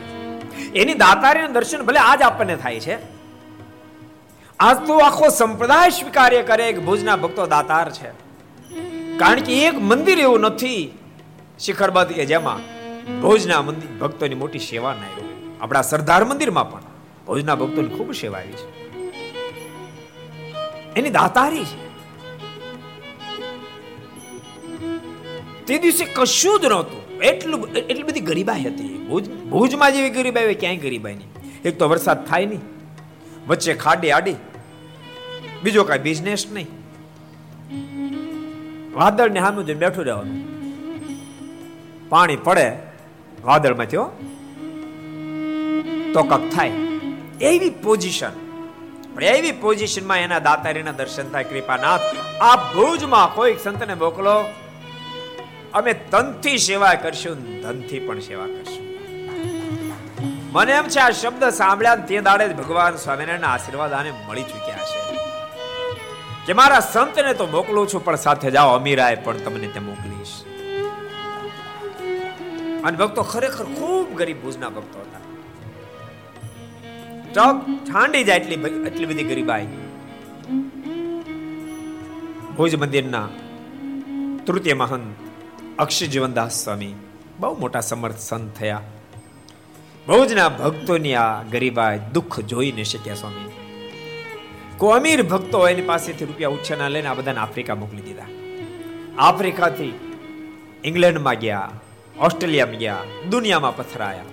એની 0.75 0.95
દાતારીનું 0.95 1.53
દર્શન 1.53 1.83
ભલે 1.83 2.01
આજ 2.01 2.23
આપણને 2.23 2.57
થાય 2.57 2.81
છે. 2.81 2.97
આજ 4.61 4.77
તો 4.87 4.99
આખો 4.99 5.29
સંપ્રદાય 5.29 5.91
સ્વીકાર્ય 5.91 6.43
કરે 6.43 6.67
કે 6.73 6.81
ભુજના 6.81 7.17
ભક્તો 7.17 7.47
દાતાર 7.47 7.87
છે. 7.91 8.11
કારણ 9.19 9.41
કે 9.41 9.59
એક 9.67 9.77
મંદિર 9.91 10.19
એવું 10.19 10.41
નથી 10.41 10.83
શિખરબદ્ધ 11.59 12.13
કે 12.13 12.25
જેમાં 12.27 12.61
ભોજના 13.21 13.63
મંદિર 13.63 13.91
ભક્તોની 14.01 14.35
મોટી 14.35 14.65
સેવા 14.71 14.95
ના 14.95 15.13
આપણા 15.61 15.83
સરદાર 15.83 16.23
મંદિરમાં 16.25 16.69
પણ 16.71 16.84
ભુજના 17.27 17.55
ભક્તોની 17.55 17.89
ખૂબ 17.89 18.13
સેવા 18.13 18.39
આવી 18.39 18.53
છે. 18.53 18.85
એની 20.95 21.11
દાતારી 21.11 21.65
છે. 21.65 21.85
તે 25.67 25.79
દિવસે 25.79 26.05
કશું 26.05 26.61
જ 26.61 26.65
નહોતું. 26.65 27.19
એટલું 27.19 27.69
એટલી 27.69 28.03
બધી 28.03 28.21
ગરીબાઈ 28.21 28.63
હતી. 28.63 29.07
ભુજ, 29.09 29.31
ભુજમાં 29.31 29.93
જેવી 29.93 30.11
ગરીબાઈ 30.11 30.45
હોય 30.45 30.55
ક્યાંય 30.55 30.77
ગરીબાઈ 30.77 31.15
નહીં. 31.15 31.29
એક 31.65 31.79
તો 31.79 31.89
વરસાદ 31.89 32.27
થાય 32.27 32.47
નહીં. 32.47 32.61
વચ્ચે 33.49 33.75
ખાડી 33.75 34.11
આડી. 34.11 34.35
બીજો 35.63 35.85
કાંઈ 35.85 35.99
બિઝનેસ 35.99 36.47
નહીં. 36.53 36.67
વાદળ 38.95 39.31
ને 39.31 39.41
હાનું 39.41 39.67
જઈને 39.67 39.81
બેઠું 39.81 40.05
રહેવાનું. 40.05 40.55
પાણી 42.09 42.37
પડે. 42.37 42.77
વાદળમાં 43.45 43.87
થયો 43.87 44.11
તો 46.15 46.23
કક 46.23 46.51
થાય. 46.51 46.71
એવી 47.41 47.71
પોઝિશન, 47.71 48.35
એવી 49.23 49.53
પોઝિશનમાં 49.53 50.19
એના 50.19 50.39
દાતારીના 50.39 50.93
દર્શન 50.93 51.29
થાય, 51.29 51.45
કૃપાનાથ. 51.45 52.01
આ 52.41 52.57
ભુજમાં 52.57 53.35
કોઈ 53.35 53.57
સંતને 53.65 53.95
મોકલો, 53.95 54.45
અમે 55.75 55.93
તનથી 55.93 56.59
સેવા 56.59 56.95
કરશું 56.95 57.63
ધનથી 57.63 57.99
પણ 57.99 58.21
સેવા 58.21 58.47
કરશું. 58.47 58.85
મને 60.53 60.73
એમ 60.73 60.89
છે, 60.89 61.01
આ 61.01 61.11
શબ્દ 61.11 61.45
સાંભળ્યા 61.45 61.97
તે 61.97 62.21
દાડે 62.21 62.49
જ 62.49 62.57
ભગવાન 62.57 62.97
સ્વામિનારાયણના 62.97 63.49
આશીર્વાદ 63.49 63.93
આને 63.93 64.11
મળી 64.11 64.43
ચૂક્યા 64.43 64.77
છે. 64.77 65.01
કે 66.47 66.53
મારા 66.53 66.81
સંતને 66.81 67.35
તો 67.35 67.47
મોકલું 67.47 67.89
છું, 67.89 68.05
પણ 68.05 68.17
સાથે 68.17 68.51
જાઓ 68.51 68.71
અમીરાય 68.77 69.17
પણ 69.17 69.37
તમને 69.37 69.67
તે 69.67 69.81
મોકલીશ. 69.81 70.45
અને 72.85 72.97
ભક્તો 72.97 73.23
ખરેખર 73.23 73.65
ખૂબ 73.65 74.15
ગરીબ 74.15 74.43
ભુજના 74.43 74.69
ભક્તો 74.69 75.01
હતા. 75.01 75.14
ટક 77.35 77.67
ઠાંડી 77.91 78.25
જાય 78.25 78.37
એટલી 78.37 78.55
એટલી 78.87 79.07
બધી 79.07 79.23
ગરીબાઈ. 79.23 79.67
ભુજ 82.57 82.75
મંદિરના 82.75 83.29
તૃતીય 84.47 84.75
મહંત 84.75 85.17
અક્ષય 85.79 86.07
જીવનદાસ 86.07 86.65
સ્વામી 86.65 86.95
બહુ 87.39 87.59
મોટા 87.59 87.81
સમર્થ 87.81 88.19
સંત 88.19 88.57
થયા. 88.57 88.83
ભુજના 90.07 90.49
ભક્તોની 90.49 91.15
આ 91.15 91.43
ગરીબાઈ 91.43 92.01
દુઃખ 92.13 92.41
જોઈ 92.41 92.73
ન 92.73 92.83
શક્યા 92.83 93.15
સ્વામી. 93.15 93.51
કો 94.79 94.89
અમીર 94.89 95.23
ભક્તો 95.23 95.69
એની 95.69 95.83
પાસેથી 95.83 96.25
રૂપિયા 96.25 96.49
ઉછેના 96.49 96.89
લઈને 96.89 97.09
આ 97.09 97.15
બધાને 97.15 97.39
આફ્રિકા 97.39 97.75
મોકલી 97.75 98.03
દીધા. 98.03 98.25
આફ્રિકાથી 99.19 100.17
ઇંગ્લેન્ડમાં 100.85 101.35
ગયા, 101.35 101.71
ઓસ્ટ્રેલિયામાં 102.21 102.77
ગયા, 102.77 102.97
દુનિયામાં 103.31 103.77
પથરાયા. 103.77 104.25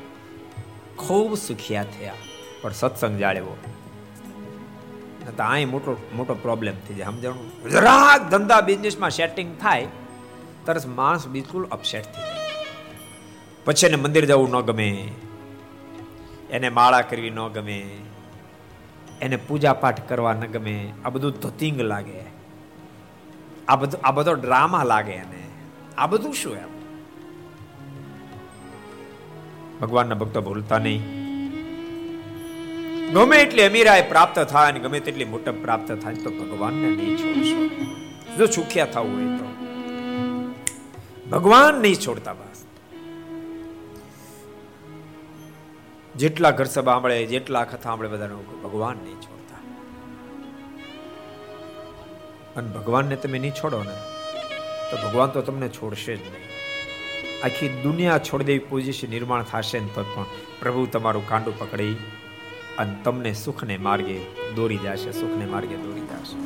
ખૂબ 0.96 1.38
સુખિયા 1.38 1.84
થયા. 1.84 2.14
પણ 2.62 2.72
સત્સંગ 2.72 3.18
જાળવો 3.18 3.58
તો 5.38 5.44
અહીં 5.44 5.70
મોટો 5.70 5.98
મોટો 6.14 6.34
પ્રોબ્લેમ 6.34 6.76
થઈ 6.88 6.96
જાય. 6.96 7.06
સમજણું? 7.06 7.70
જરાક 7.70 8.30
ધંધા 8.30 8.62
બિઝનેસમાં 8.62 9.10
સેટિંગ 9.10 9.58
થાય 9.62 9.88
તરત 10.66 10.86
માણસ 10.86 11.28
બિલકુલ 11.28 11.66
અપસેટ 11.66 12.06
થઈ 12.06 12.22
જાય. 12.22 12.66
પછી 13.66 13.88
એને 13.88 13.96
મંદિર 13.96 14.26
જવું 14.26 14.50
ન 14.50 14.62
ગમે. 14.62 15.12
એને 16.50 16.70
માળા 16.70 17.02
કરવી 17.02 17.30
ન 17.30 17.48
ગમે. 17.48 17.98
એને 19.22 19.36
પૂજા 19.36 19.74
પાઠ 19.74 20.10
કરવા 20.10 20.34
ન 20.34 20.40
ગમે. 20.40 20.94
આ 21.06 21.10
બધું 21.10 21.32
ધતિંગ 21.32 21.82
લાગે. 21.82 22.24
આ 23.68 23.76
બધું, 23.76 24.08
આ 24.08 24.12
બધો 24.12 24.34
ડ્રામા 24.34 24.84
લાગે 24.84 25.12
એને. 25.12 25.50
આ 25.98 26.08
બધું 26.08 26.34
શું 26.34 26.56
એમ? 26.56 26.82
ભગવાનના 29.80 30.16
ભક્તો 30.16 30.42
ભૂલતા 30.42 30.78
નહીં. 30.78 31.21
ગમે 33.14 33.38
એટલી 33.38 33.64
અમીરાય 33.64 34.02
પ્રાપ્ત 34.02 34.40
થાય 34.40 34.72
અને 34.72 34.80
ગમે 34.80 35.00
તેટલી 35.00 35.26
મોટપ 35.26 35.54
પ્રાપ્ત 35.54 35.92
થાય 35.92 36.14
તો 36.14 36.30
ભગવાનને 36.30 36.90
નહીં 36.90 37.18
છોડશો. 37.18 37.86
જો 38.38 38.46
સુખ્યા 38.46 38.86
થવું 38.86 39.16
હોય 39.16 39.38
તો. 39.38 39.46
ભગવાન 41.30 41.76
નહીં 41.76 41.96
છોડતા 41.96 42.34
બસ. 42.34 42.66
જેટલા 46.16 46.52
ઘર 46.52 46.66
સભા 46.66 46.92
સાંભળે, 46.92 47.26
જેટલા 47.26 47.64
કથા 47.64 47.78
સાંભળે 47.78 48.10
બધાનો 48.10 48.38
ભગવાન 48.64 48.98
નહીં 48.98 49.16
છોડતા. 49.16 49.58
અને 52.56 52.70
ભગવાનને 52.70 53.16
તમે 53.16 53.40
નહીં 53.40 53.52
છોડો 53.52 53.84
ને, 53.84 53.96
તો 54.92 55.08
ભગવાન 55.08 55.30
તો 55.30 55.42
તમને 55.42 55.70
છોડશે 55.70 56.16
જ 56.16 56.20
નહીં. 56.20 56.52
આખી 57.44 57.70
દુનિયા 57.70 58.18
છોડી 58.18 58.44
દેવી 58.44 58.60
પોઝિશન 58.60 59.10
નિર્માણ 59.10 59.44
થશે 59.44 59.80
ને 59.80 59.88
તો 59.96 60.04
પણ 60.04 60.26
પ્રભુ 60.60 60.86
તમારું 60.86 61.30
કાંડું 61.30 61.60
પકડી 61.60 61.96
અને 62.82 62.96
તમને 63.04 63.34
સુખને 63.34 63.78
માર્ગે 63.78 64.18
દોરી 64.56 64.78
જશે, 64.78 65.12
સુખને 65.12 65.46
માર્ગે 65.46 65.76
દોરી 65.76 66.02
જશે. 66.02 66.40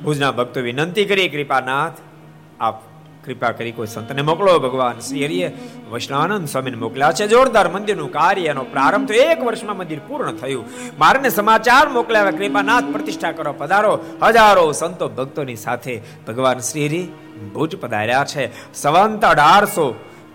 ભુજના 0.00 0.32
ભક્તો 0.32 0.60
વિનંતી 0.60 1.04
કરી 1.04 1.28
કૃપાનાથ, 1.28 1.92
આપ 2.60 2.82
કૃપા 3.24 3.50
કરી 3.50 3.72
કોઈ 3.72 3.86
સંતને 3.86 4.22
મોકલો, 4.22 4.58
ભગવાન 4.58 4.98
શ્રી 4.98 5.24
હરિએ 5.24 5.52
વૈષ્ણવાનંદ 5.92 6.48
સ્વામીને 6.48 6.76
મોકલ્યા 6.76 7.12
છે. 7.12 7.26
જોરદાર 7.26 7.68
મંદિરનું 7.68 8.12
કાર્ય 8.12 8.46
એનો 8.46 8.64
પ્રારંભ 8.64 9.08
થયો. 9.08 9.22
એક 9.22 9.42
વર્ષમાં 9.42 9.76
મંદિર 9.76 10.00
પૂર્ણ 10.08 10.32
થયું. 10.32 10.64
મારને 10.98 11.28
સમાચાર 11.28 11.88
મોકલ્યા 11.88 12.30
કૃપાનાથ 12.30 12.84
પ્રતિષ્ઠા 12.84 13.32
કરો, 13.32 13.52
પધારો. 13.52 13.98
હજારો 14.22 14.72
સંતો 14.72 15.08
ભક્તોની 15.08 15.56
સાથે 15.56 16.02
ભગવાન 16.26 16.58
શ્રી 16.58 16.86
હરિ 16.86 17.02
ભુજ 17.54 17.76
પધાર્યા 17.76 18.24
છે. 18.24 18.74
સંવંત 18.74 19.24
અઢારસો 19.24 19.86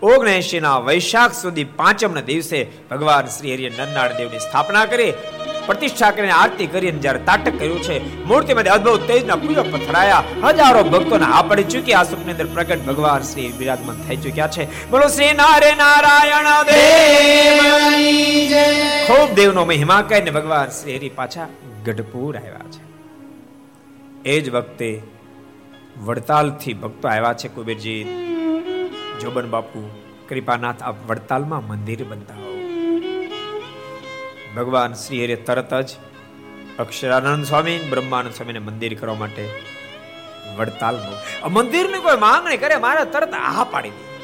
ઓગણએસી 0.04 0.60
ના 0.60 0.80
વૈશાખ 0.80 1.34
સુધી 1.34 1.64
પાંચમ 1.64 2.14
ના 2.14 2.22
દિવસે 2.22 2.68
ભગવાન 2.92 3.26
શ્રી 3.26 3.54
હરિએ 3.54 3.70
નરનાળ 3.70 4.14
દેવની 4.18 4.40
સ્થાપના 4.40 4.86
કરી, 4.86 5.14
પ્રતિષ્ઠા 5.66 6.12
કરીને 6.12 6.32
આરતી 6.32 6.68
કરીને 6.68 7.00
જ્યારે 7.00 7.20
તાટક 7.20 7.60
કર્યું 7.60 7.82
છે, 7.82 8.24
મૂર્તિમાંથી 8.24 8.70
અદ્ભુત 8.70 9.08
તેજના 9.08 9.36
પૂજો 9.36 9.64
પથરાયા, 9.64 10.24
હજારો 10.44 10.84
ભક્તોને 10.84 11.26
આ 11.26 11.42
પડી 11.42 11.64
ચૂકી 11.64 11.94
આ 11.94 12.04
સુખની 12.04 12.32
અંદર 12.32 12.46
પ્રગટ 12.46 12.80
ભગવાન 12.80 13.22
શ્રી 13.22 13.54
બિરાજમાન 13.58 13.96
થઈ 14.08 14.16
ચૂક્યા 14.16 14.48
છે. 14.48 14.90
બોલો 14.90 15.08
શ્રી 15.08 15.34
નારે 15.34 15.76
નારાયણ 15.76 16.50
દેવ. 16.64 17.62
ખૂબ 19.08 19.36
દેવનો 19.36 19.66
મહિમા 19.66 20.02
કહીને 20.02 20.32
ભગવાન 20.32 20.68
શ્રી 20.70 20.98
હરિ 20.98 21.10
પાછા 21.10 21.48
ગઢપુર 21.86 22.38
આવ્યા 22.38 22.72
છે. 22.72 22.84
એ 24.26 24.42
જ 24.42 24.50
વખતે 24.50 25.02
વડતાલથી 25.98 26.74
ભક્તો 26.74 27.08
આવ્યા 27.08 27.34
છે 27.34 27.48
કુબેરજી. 27.48 28.02
જોબન 29.22 29.50
બાપુ, 29.50 29.90
કૃપાનાથ 30.30 30.84
આપ 30.84 30.96
વડતાલમાં 31.08 31.68
મંદિર 31.68 32.04
બંધાવો 32.04 32.52
ભગવાન 34.56 34.94
શ્રી 34.94 35.26
હરે 35.26 35.36
તરત 35.36 35.74
જ 35.74 35.90
અક્ષરાનંદ 36.80 37.46
સ્વામી 37.46 37.80
બ્રહ્માનંદ 37.90 38.34
સ્વામીને 38.34 38.60
મંદિર 38.60 38.94
કરવા 39.00 39.16
માટે 39.16 39.50
વડતાલ 40.58 41.00
મંદિરની 41.50 41.98
કોઈ 41.98 42.18
માંગણી 42.18 42.58
કરે, 42.58 42.76
મારે 42.76 43.06
તરત 43.06 43.34
આ 43.34 43.64
પાડી 43.64 43.90
દે. 43.90 44.20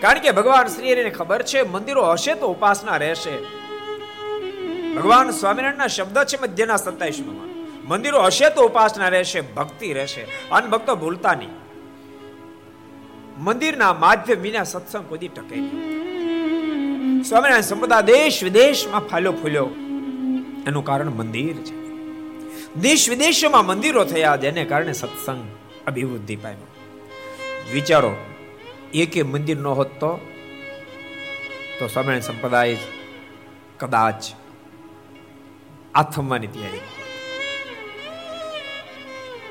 કારણ 0.00 0.18
કે 0.18 0.30
ભગવાન 0.30 0.66
શ્રી 0.66 0.92
હરિને 0.92 1.10
ખબર 1.10 1.42
છે, 1.42 1.62
મંદિરો 1.62 2.12
હશે 2.12 2.34
તો 2.34 2.46
ઉપાસના 2.46 2.96
રહેશે. 2.96 3.38
ભગવાન 4.94 5.30
સ્વામિનારાયણના 5.30 5.86
શબ્દ 5.86 6.24
છે 6.24 6.42
મધ્યના 6.42 6.76
સત્તાવીસમાં. 6.76 7.46
મંદિરો 7.88 8.22
હશે 8.22 8.50
તો 8.50 8.62
ઉપાસના 8.62 9.08
રહેશે, 9.08 9.40
ભક્તિ 9.40 9.92
રહેશે. 9.92 10.20
અને 10.50 10.66
ભક્તો 10.66 10.96
ભૂલતા 10.96 11.34
નહીં. 11.34 11.63
મંદિરના 13.38 13.92
માધ્યમ 13.92 14.40
વિના 14.40 14.62
સત્સંગ 14.62 15.08
કોઈ 15.08 15.18
ટકે 15.18 15.56
નહીં. 15.56 17.22
સ્વામિનારાયણ 17.22 17.60
સંપ્રદાય 17.60 18.02
દેશ 18.02 18.44
વિદેશમાં 18.44 19.00
ફાલ્યો 19.00 19.32
ફૂલ્યો. 19.32 19.70
એનું 20.66 20.84
કારણ 20.84 21.10
મંદિર 21.10 21.56
છે. 21.56 21.84
દેશ 22.74 23.10
વિદેશોમાં 23.10 23.66
મંદિરો 23.66 24.04
થયા 24.04 24.36
જેને 24.36 24.64
કારણે 24.64 24.92
સત્સંગ 24.92 25.48
અભિવૃદ્ધિ 25.86 26.36
પામ્યો. 26.36 26.66
વિચારો, 27.72 28.16
એકે 28.94 29.22
મંદિર 29.22 29.58
ન 29.58 29.66
હોત 29.66 29.88
તો? 29.88 30.20
તો 31.78 31.86
સ્વામિનારાયણ 31.86 32.20
સંપ્રદાય 32.20 32.76
કદાચ 33.78 34.24
આથમવાની 35.94 36.46
તૈયારી 36.46 36.78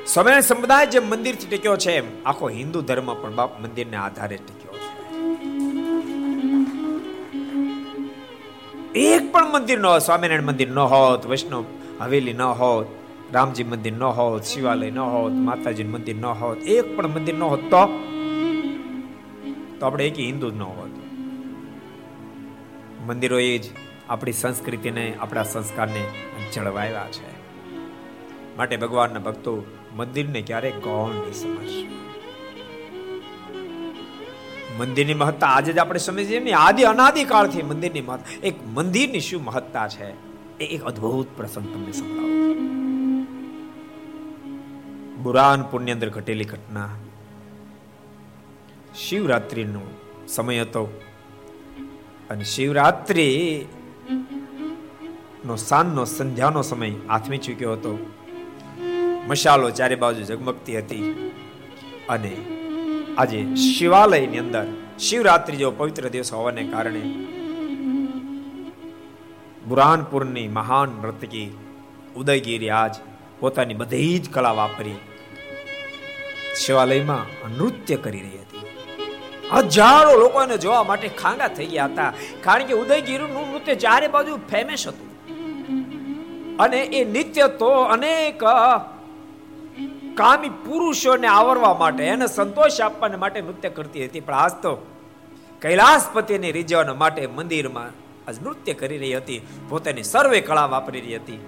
સ્વામિનારાયણ 0.08 0.42
સંપ્રદાય 0.42 0.86
જે 0.86 1.00
મંદિરથી 1.00 1.48
ટીક્યો 1.48 1.76
છે 1.76 1.92
એમ 1.92 2.04
આખો 2.26 2.50
હિન્દુ 2.50 2.82
ધર્મ 2.82 3.22
પણ 3.22 3.36
બાપ 3.36 3.62
મંદિરને 3.62 3.98
આધારે 3.98 4.36
ટીક્યો 4.36 4.74
છે. 4.74 5.04
એક 9.00 9.32
પણ 9.32 9.52
મંદિર 9.52 9.80
ન 9.80 9.86
હોત, 9.86 10.02
સ્વામિનારાયણ 10.02 10.42
મંદિર 10.42 10.70
ન 10.70 10.80
હોત, 10.80 11.26
વૈષ્ણવ 11.26 11.66
હવેલી 12.02 12.34
ન 12.34 12.42
હોત, 12.42 12.88
રામજી 13.34 13.64
મંદિર 13.64 13.94
ન 13.94 14.04
હોત, 14.04 14.44
શિવાલય 14.44 14.92
ન 14.92 15.00
હોત, 15.00 15.32
માતાજી 15.32 15.84
મંદિર 15.84 16.16
ન 16.16 16.26
હોત, 16.26 16.58
એક 16.58 16.98
પણ 16.98 17.08
મંદિર 17.08 17.36
ન 17.36 17.44
હોત 17.44 17.60
તો? 17.60 17.78
આપણે 19.86 20.08
એક 20.08 20.20
હિન્દુ 20.20 20.52
ન 20.52 20.62
હોત. 20.62 20.92
મંદિરો 23.08 23.40
એ 23.40 23.58
જ 23.58 23.64
આપણી 24.10 24.32
સંસ્કૃતિને, 24.32 25.16
આપણા 25.20 25.44
સંસ્કારને 25.44 26.06
જળવાયા 26.54 27.08
છે. 27.12 27.34
માટે 28.58 28.78
ભગવાનના 28.78 29.20
ભક્તો 29.20 29.64
મંદિરને 29.96 30.42
ક્યારેય 30.42 30.72
ગૌણ 30.72 31.12
નહીં 31.14 31.34
સમજશે. 31.34 31.94
મંદિરની 34.80 35.14
મહત્તા 35.14 35.48
આજે 35.48 35.74
જ 35.74 35.78
આપણે 35.78 36.00
સમજીએ 36.00 36.40
ને, 36.40 36.52
આદિ 36.52 36.84
અનાદિ 36.84 37.24
કાળથી 37.24 37.62
મંદિરની 37.62 38.02
મહત્તા, 38.02 38.48
એક 38.48 38.68
મંદિરની 38.68 39.20
શું 39.20 39.44
મહત્તા 39.44 39.88
છે? 39.88 40.10
એ 40.58 40.66
એક 40.66 40.84
અદ્ભુત 40.84 41.28
પ્રસંગ 41.38 41.74
તમને 41.74 41.92
સંભળાવું. 41.92 42.34
બુરાનપુરની 45.24 45.92
અંદર 45.92 46.10
ઘટેલી 46.10 46.44
ઘટના. 46.44 46.90
શિવરાત્રિનો 48.96 49.82
સમય 50.28 50.60
હતો. 50.60 51.02
અને 52.30 52.44
શિવરાત્રિ 52.44 53.66
નો 55.46 55.56
સાંજનો 55.56 56.06
સંધ્યાનો 56.06 56.62
સમય 56.62 56.92
આથમી 57.10 57.38
ચૂક્યો 57.38 57.72
હતો. 57.74 58.12
મશાલો 59.28 59.70
ચારે 59.70 59.96
બાજુ 59.96 60.24
ઝગમગતી 60.24 60.78
હતી. 60.78 61.32
અને 62.10 62.34
આજે 63.18 63.56
શિવાલયની 63.56 64.38
અંદર 64.38 64.66
શિવરાત્રી 65.00 65.58
જેવો 65.58 65.72
પવિત્ર 65.72 66.10
દિવસ 66.10 66.34
હોવાને 66.34 66.64
કારણે 66.64 67.04
બુરાનપુરની 69.68 70.48
મહાન 70.48 70.90
નર્તકી 70.90 71.58
ઉદયગીરી 72.16 72.70
આજ 72.70 72.96
પોતાની 73.40 73.74
બધી 73.74 74.20
જ 74.20 74.34
કલા 74.34 74.52
વાપરી 74.52 75.00
શિવાલયમાં 76.56 77.54
નૃત્ય 77.58 77.96
કરી 77.96 78.20
રહી 78.20 78.28
હતી. 78.28 78.66
હજારો 79.58 80.20
લોકોને 80.20 80.58
જોવા 80.58 80.84
માટે 80.84 81.08
ખાંગા 81.08 81.48
થઈ 81.48 81.66
ગયા 81.66 81.86
હતા, 81.86 82.14
કારણ 82.42 82.64
કે 82.64 82.74
ઉદયગીરીનું 82.74 83.54
નૃત્ય 83.54 83.76
ચારે 83.76 84.08
બાજુ 84.08 84.38
ફેમસ 84.52 84.88
હતું. 84.88 85.10
અને 86.58 86.84
એ 86.84 87.06
નિત્ય 87.06 87.48
તો 87.48 87.72
અનેક 87.96 88.44
કામી 90.14 90.50
પુરુષોને 90.50 91.28
આવરવા 91.28 91.74
માટે 91.74 92.04
એને 92.04 92.28
સંતોષ 92.28 92.82
આપવા 92.82 93.10
માટે 93.18 93.42
નૃત્ય 93.42 93.70
કરતી 93.70 94.06
હતી. 94.06 94.20
પણ 94.20 94.34
આજ 94.34 94.52
તો 94.52 94.78
કૈલાસપતિને 95.62 96.52
રીઝવવા 96.52 96.94
માટે 96.94 97.28
મંદિરમાં 97.28 97.90
આજ 98.30 98.42
નૃત્ય 98.42 98.74
કરી 98.74 98.98
રહી 98.98 99.16
હતી. 99.16 99.42
પોતાની 99.70 100.04
સર્વે 100.04 100.42
કળા 100.42 100.66
વાપરી 100.66 101.02
રહી 101.02 101.16
હતી. 101.16 101.40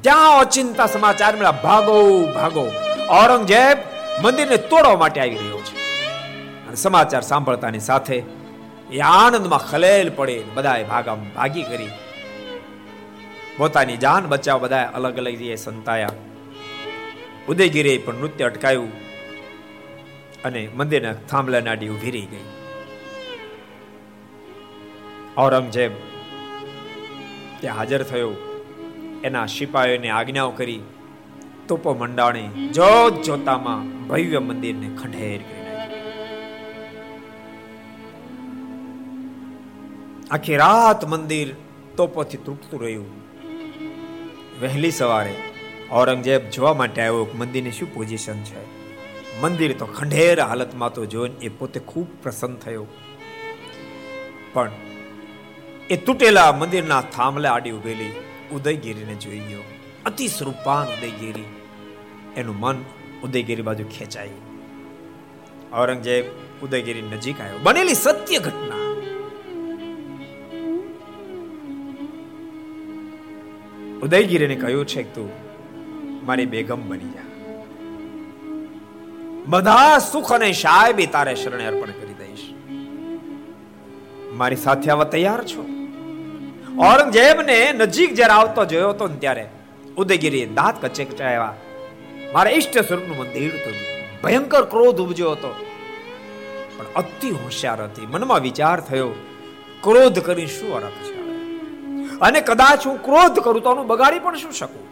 ત્યાં 0.00 0.38
અચિંતા 0.38 0.86
સમાચાર 0.86 1.36
મળ્યા, 1.36 1.50
ભાગો 1.50 2.26
ભાગો, 2.34 2.72
ઔરંગઝેબ 3.10 3.78
મંદિરને 4.22 4.56
તોડવા 4.56 4.96
માટે 4.96 5.20
આવી 5.20 5.36
રહ્યો 5.36 5.58
છે. 5.58 5.76
અને 6.66 6.76
સમાચાર 6.76 7.20
સાંભળતાની 7.20 7.80
સાથે 7.80 8.22
એ 8.92 9.00
આનંદમાં 9.00 9.58
ખલેલ 9.58 10.10
પડે 10.10 10.42
બધાએ 10.54 10.84
ભાગા 10.84 11.14
ભાગી 11.14 11.62
કરી. 11.62 11.88
પોતાની 13.56 13.96
જાન 13.96 14.26
બચાવ 14.26 14.60
બધા 14.60 14.90
અલગ 14.94 15.16
અલગ 15.16 15.28
રીતે 15.28 15.56
સંતાયા. 15.56 16.08
ઉદયગીરે 17.48 17.98
પણ 17.98 18.14
નૃત્ય 18.14 18.44
અટકાયું 18.44 18.92
અને 20.44 20.68
મંદિરના 20.76 21.12
થાંભલા 21.12 21.60
નાડી 21.60 21.88
ઊભી 21.88 22.10
રહી 22.10 22.26
ગઈ. 22.26 22.46
ઔરંગઝેબ 25.38 25.92
ત્યાં 27.60 27.76
હાજર 27.76 28.02
થયો. 28.02 28.32
એના 29.24 29.46
સિપાહીઓને 29.46 30.10
આજ્ઞાઓ 30.10 30.50
કરી 30.50 30.80
તોપો 31.68 31.94
મંડાણી 31.94 32.68
જોત 32.68 33.22
જોતામાં 33.22 34.08
ભવ્ય 34.08 34.38
મંદિરને 34.38 34.88
ખંડેર 34.96 35.40
કરી 35.42 35.62
આખી 40.30 40.56
રાત 40.56 41.04
મંદિર 41.04 41.48
તોપોથી 41.96 42.36
તૂટતું 42.36 42.82
રહ્યું. 42.82 43.10
વહેલી 44.60 44.90
સવારે 44.90 45.34
ઔરંગઝેબ 45.92 46.50
જોવા 46.50 46.74
માટે 46.74 47.02
આવ્યો 47.02 47.26
મંદિરની 47.34 47.72
શું 47.72 47.94
પોઝિશન 47.94 48.42
છે? 48.42 48.84
મંદિર 49.40 49.78
તો 49.78 49.86
ખંડેર 49.86 50.40
હાલતમાં 50.40 50.92
તો 50.92 51.06
જોઈને 51.06 51.34
એ 51.42 51.48
પોતે 51.48 51.80
ખૂબ 51.80 52.22
પ્રસન્ન 52.22 52.54
થયો. 52.54 52.86
પણ 54.52 54.70
એ 55.90 55.96
તૂટેલા 55.96 56.52
મંદિરના 56.52 57.00
થાંભલે 57.00 57.48
આડી 57.48 57.70
ઉભેલી 57.70 58.12
ઉદયગીરીને 58.52 59.14
જોઈ 59.14 59.38
ગયો. 59.38 59.60
અતિ 60.06 60.28
સ્વરૂપાન 60.28 60.86
ઉદયગીરી. 60.86 61.44
એનું 62.36 62.60
મન 62.60 62.84
ઉદયગીરી 63.24 63.62
બાજુ 63.62 63.84
ખેંચાયું. 63.84 64.54
ઔરંગઝેબ 65.80 66.24
ઉદયગીરી 66.64 67.02
નજીક 67.02 67.40
આવ્યો. 67.40 67.58
બનેલી 67.62 67.94
સત્ય 67.94 68.38
ઘટના. 68.38 68.74
ઉદયગીરીને 74.02 74.54
કહ્યું 74.54 74.86
છે 74.86 75.02
કે 75.02 75.10
તું 75.10 75.43
મારી 76.24 76.46
બેગમ 76.46 76.88
બની 76.88 77.10
જા. 77.10 77.24
બધા 79.46 79.98
સુખ 79.98 80.32
અને 80.32 80.52
શાયબી 80.52 81.06
તારે 81.06 81.34
શરણે 81.34 81.66
અર્પણ 81.66 81.90
કરી 82.00 82.14
દઈશ. 82.14 82.54
મારી 84.32 84.56
સાથે 84.56 84.90
આવવા 84.90 85.04
તૈયાર 85.04 85.44
છો? 85.44 85.62
ઔરંગઝેબને 86.82 87.72
નજીક 87.72 88.14
જ્યારે 88.14 88.32
આવતો 88.32 88.64
જોયો 88.64 88.88
હતો 88.88 89.06
ને 89.06 89.16
ત્યારે 89.16 89.48
ઉદયગીરી 89.96 90.46
દાંત 90.46 90.84
કચે 90.84 91.04
કચાયા 91.04 91.54
મારા 92.32 92.50
ઈષ્ટ 92.50 92.78
સ્વરૂપનું 92.78 93.18
મંદિર 93.18 93.54
હતું 93.54 93.74
ભયંકર 94.24 94.64
ક્રોધ 94.64 95.00
ઉપજ્યો 95.00 95.30
હતો. 95.30 95.66
પણ 96.78 96.84
અતિ 96.96 97.30
હોશિયાર 97.30 97.82
હતી. 97.84 98.06
મનમાં 98.06 98.40
વિચાર 98.40 98.80
થયો, 98.80 99.10
ક્રોધ 99.80 100.18
કરી 100.18 100.46
શું 100.46 100.74
અર્થ 100.76 101.04
છે? 101.04 101.20
અને 102.18 102.40
કદાચ 102.40 102.86
હું 102.86 103.02
ક્રોધ 103.02 103.38
કરું 103.38 103.62
તો 103.62 103.70
આનું 103.70 103.86
બગાડી 103.86 104.18
પણ 104.18 104.36
શું 104.36 104.52
શકું? 104.52 104.83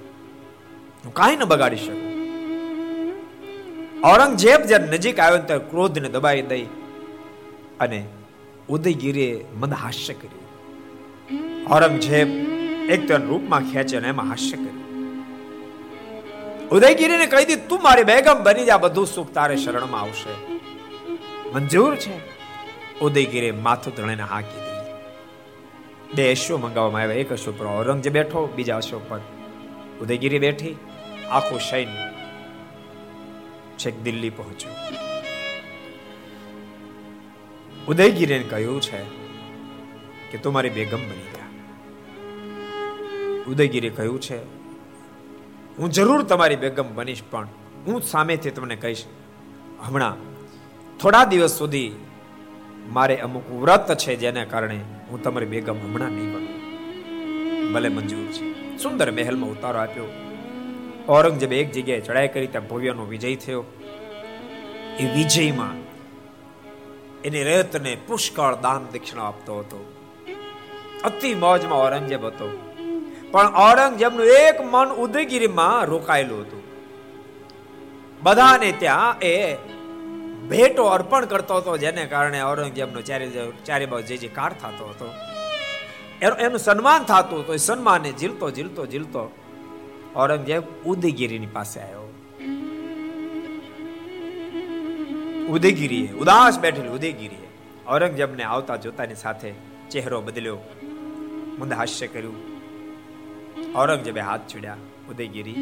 હું 1.05 1.15
કાંઈ 1.15 1.37
ન 1.37 1.45
બગાડી 1.45 1.77
શકું. 1.77 2.01
ઔરંગઝેબ 4.11 4.61
જ્યારે 4.62 4.87
નજીક 4.87 5.21
આવ્યો 5.21 5.43
ત્યારે 5.43 5.65
ક્રોધને 5.71 6.09
દબાઈ 6.09 6.43
દઈ 6.43 6.67
અને 7.81 8.05
ઉદયગીરીએ 8.69 9.45
મંદ 9.61 9.73
હાસ્ય 9.73 10.15
કર્યું. 10.15 10.47
ઔરંગઝેબ 11.73 12.29
એક 12.91 13.09
તો 13.09 13.17
રૂપમાં 13.17 13.62
ખેંચે 13.73 13.97
અને 13.97 14.09
એમાં 14.09 14.29
હાસ્ય 14.29 14.57
કર્યું. 14.57 14.79
ઉદયગીરીને 16.71 17.27
કહી 17.27 17.45
દીધું, 17.45 17.69
તું 17.69 17.83
મારી 17.83 18.05
બેગમ 18.05 18.43
બની 18.43 18.65
જા, 18.65 18.77
બધું 18.77 19.07
સુખ 19.07 19.31
તારે 19.33 19.57
શરણમાં 19.57 20.01
આવશે. 20.01 20.33
મંજૂર 21.55 21.97
છે. 21.97 22.17
ઉદયગીરે 23.01 23.51
માથું 23.51 23.95
ધણીને 23.95 24.23
હા 24.23 24.41
કીધી 24.41 24.83
બે 26.15 26.31
અશ્વો 26.31 26.57
મંગાવવામાં 26.59 27.03
આવ્યા. 27.03 27.15
એક 27.15 27.33
અશ્વ 27.33 27.53
પર 27.59 27.67
ઔરંગઝેબ 27.67 28.12
બેઠો, 28.12 28.47
બીજા 28.57 28.77
અશ્વ 28.77 28.99
પર 29.09 29.21
ઉદયગીરી 30.01 30.38
બેઠી. 30.38 30.77
આખું 31.33 31.61
સૈન્ય 31.61 32.07
છેક 33.79 33.95
દિલ્હી 34.03 34.31
પહોંચ્યું. 34.31 34.77
ઉદયગીરીને 37.88 38.47
કહ્યું 38.49 38.81
છે 38.81 39.01
કે 40.31 40.38
તું 40.38 40.53
મારી 40.53 40.75
બેગમ 40.79 41.03
બની 41.11 41.29
ગયા 41.33 41.51
ઉદયગીરી 43.47 43.90
કહ્યું 43.90 44.21
છે, 44.21 44.38
હું 45.79 45.88
જરૂર 45.90 46.23
તમારી 46.23 46.57
બેગમ 46.57 46.88
બનીશ, 46.95 47.23
પણ 47.31 47.49
હું 47.87 48.03
સામેથી 48.03 48.51
તમને 48.51 48.77
કહીશ, 48.77 49.05
હમણાં 49.87 50.16
થોડા 51.01 51.25
દિવસ 51.25 51.55
સુધી 51.59 51.90
મારે 52.88 53.16
અમુક 53.21 53.47
વ્રત 53.62 53.88
છે 53.95 54.16
જેના 54.16 54.45
કારણે 54.45 54.79
હું 55.11 55.23
તમારી 55.23 55.47
બેગમ 55.47 55.79
હમણાં 55.85 56.12
નહીં 56.12 56.31
બનું. 56.35 57.73
ભલે 57.73 57.88
મંજૂર 57.88 58.27
છે. 58.33 58.45
સુંદર 58.79 59.09
મહેલમાં 59.11 59.51
ઉતારો 59.51 59.81
આપ્યો. 59.81 60.22
ઔરંગઝેબ 61.09 61.53
એક 61.53 61.73
જગ્યાએ 61.73 62.01
ચડાઈ 62.01 62.29
કરી, 62.29 62.47
ત્યાં 62.47 62.69
ભવ્યનો 62.69 63.05
વિજય 63.05 63.37
થયો. 63.37 63.65
એ 64.99 65.12
વિજયમાં 65.15 65.83
એની 67.23 67.45
રેતને 67.45 67.97
પુષ્કળ 68.07 68.55
દાન 68.55 68.87
દક્ષિણા 68.93 69.25
આપતો 69.25 69.59
હતો. 69.59 69.93
અતિ 71.05 71.35
મોજમાં 71.35 71.81
ઔરંગઝેબ 71.81 72.25
હતો. 72.25 72.59
પણ 73.31 73.47
ઔરંગઝેબનું 73.47 74.27
એક 74.27 74.61
મન 74.61 74.88
ઉદયગીરીમાં 74.88 75.85
રોકાયેલું 75.85 76.41
હતું. 76.41 76.62
બધાને 78.23 78.73
ત્યાં 78.73 79.19
એ 79.19 79.55
ભેટો 80.49 80.85
અર્પણ 80.85 81.25
કરતો 81.25 81.55
હતો, 81.55 81.77
જેને 81.77 82.07
કારણે 82.07 82.43
ઔરંગઝેબનો 82.43 83.01
ચારે 83.01 83.31
ચારે 83.65 83.87
બાજુ 83.87 84.07
જે 84.07 84.17
જે 84.17 84.29
કાર 84.29 84.53
થતો 84.53 84.87
હતો. 84.87 85.11
એનું 86.23 86.59
સન્માન 86.59 87.03
થતું 87.03 87.41
હતું. 87.41 87.55
એ 87.55 87.57
સન્માનને 87.57 88.12
ઝીલતો 88.12 88.51
ઝીલતો 88.51 88.87
ઝીલતો 88.87 89.33
ઔરંગઝેબ 90.16 90.62
ઉદયગીરીની 90.87 91.46
પાસે 91.46 91.81
આવ્યો. 91.81 92.09
ઉદયગીરીએ 95.48 96.12
ઉદાસ 96.12 96.59
બેઠેલી 96.59 96.88
ઉદયગીરીએ 96.88 97.48
ઔરંગઝેબને 97.88 98.44
આવતા 98.44 98.77
જોતાની 98.77 99.14
સાથે 99.14 99.53
ચહેરો 99.90 100.20
બદલ્યો. 100.20 100.59
મુંદ 101.59 101.72
હાસ્ય 101.72 102.07
કર્યું. 102.07 102.37
ઔરંગઝેબે 103.77 104.20
હાથ 104.20 104.40
છોડ્યા. 104.40 104.77
ઉદયગીરી 105.11 105.55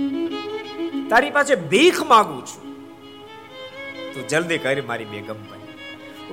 તારી 1.10 1.30
પાસે 1.30 1.54
ભીખ 1.54 2.02
માગું 2.02 2.46
છું. 2.46 2.64
તું 4.14 4.28
જલ્દી 4.28 4.58
કરી 4.58 4.80
મારી 4.80 5.04
બેગમ 5.04 5.34
પર 5.34 5.60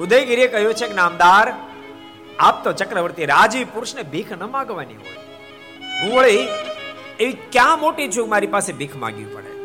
ઉદયગીરીએ 0.01 0.47
કહ્યું 0.47 0.73
છે 0.73 0.88
કે 0.88 0.93
નામદાર 0.93 1.53
આપ 2.39 2.63
તો 2.63 2.73
ચક્રવર્તી 2.73 3.25
રાજી 3.25 3.63
પુરુષને 3.63 4.03
ભીખ 4.03 4.32
ન 4.32 4.43
માંગવાની 4.43 4.93
હોય. 4.93 5.17
હું 6.01 6.13
વળી 6.15 6.47
એવી 7.19 7.34
ક્યાં 7.34 7.80
મોટી 7.80 8.08
છું 8.08 8.30
મારી 8.30 8.47
પાસે 8.47 8.73
ભીખ 8.73 8.95
માંગવી 8.95 9.25
પડે? 9.25 9.58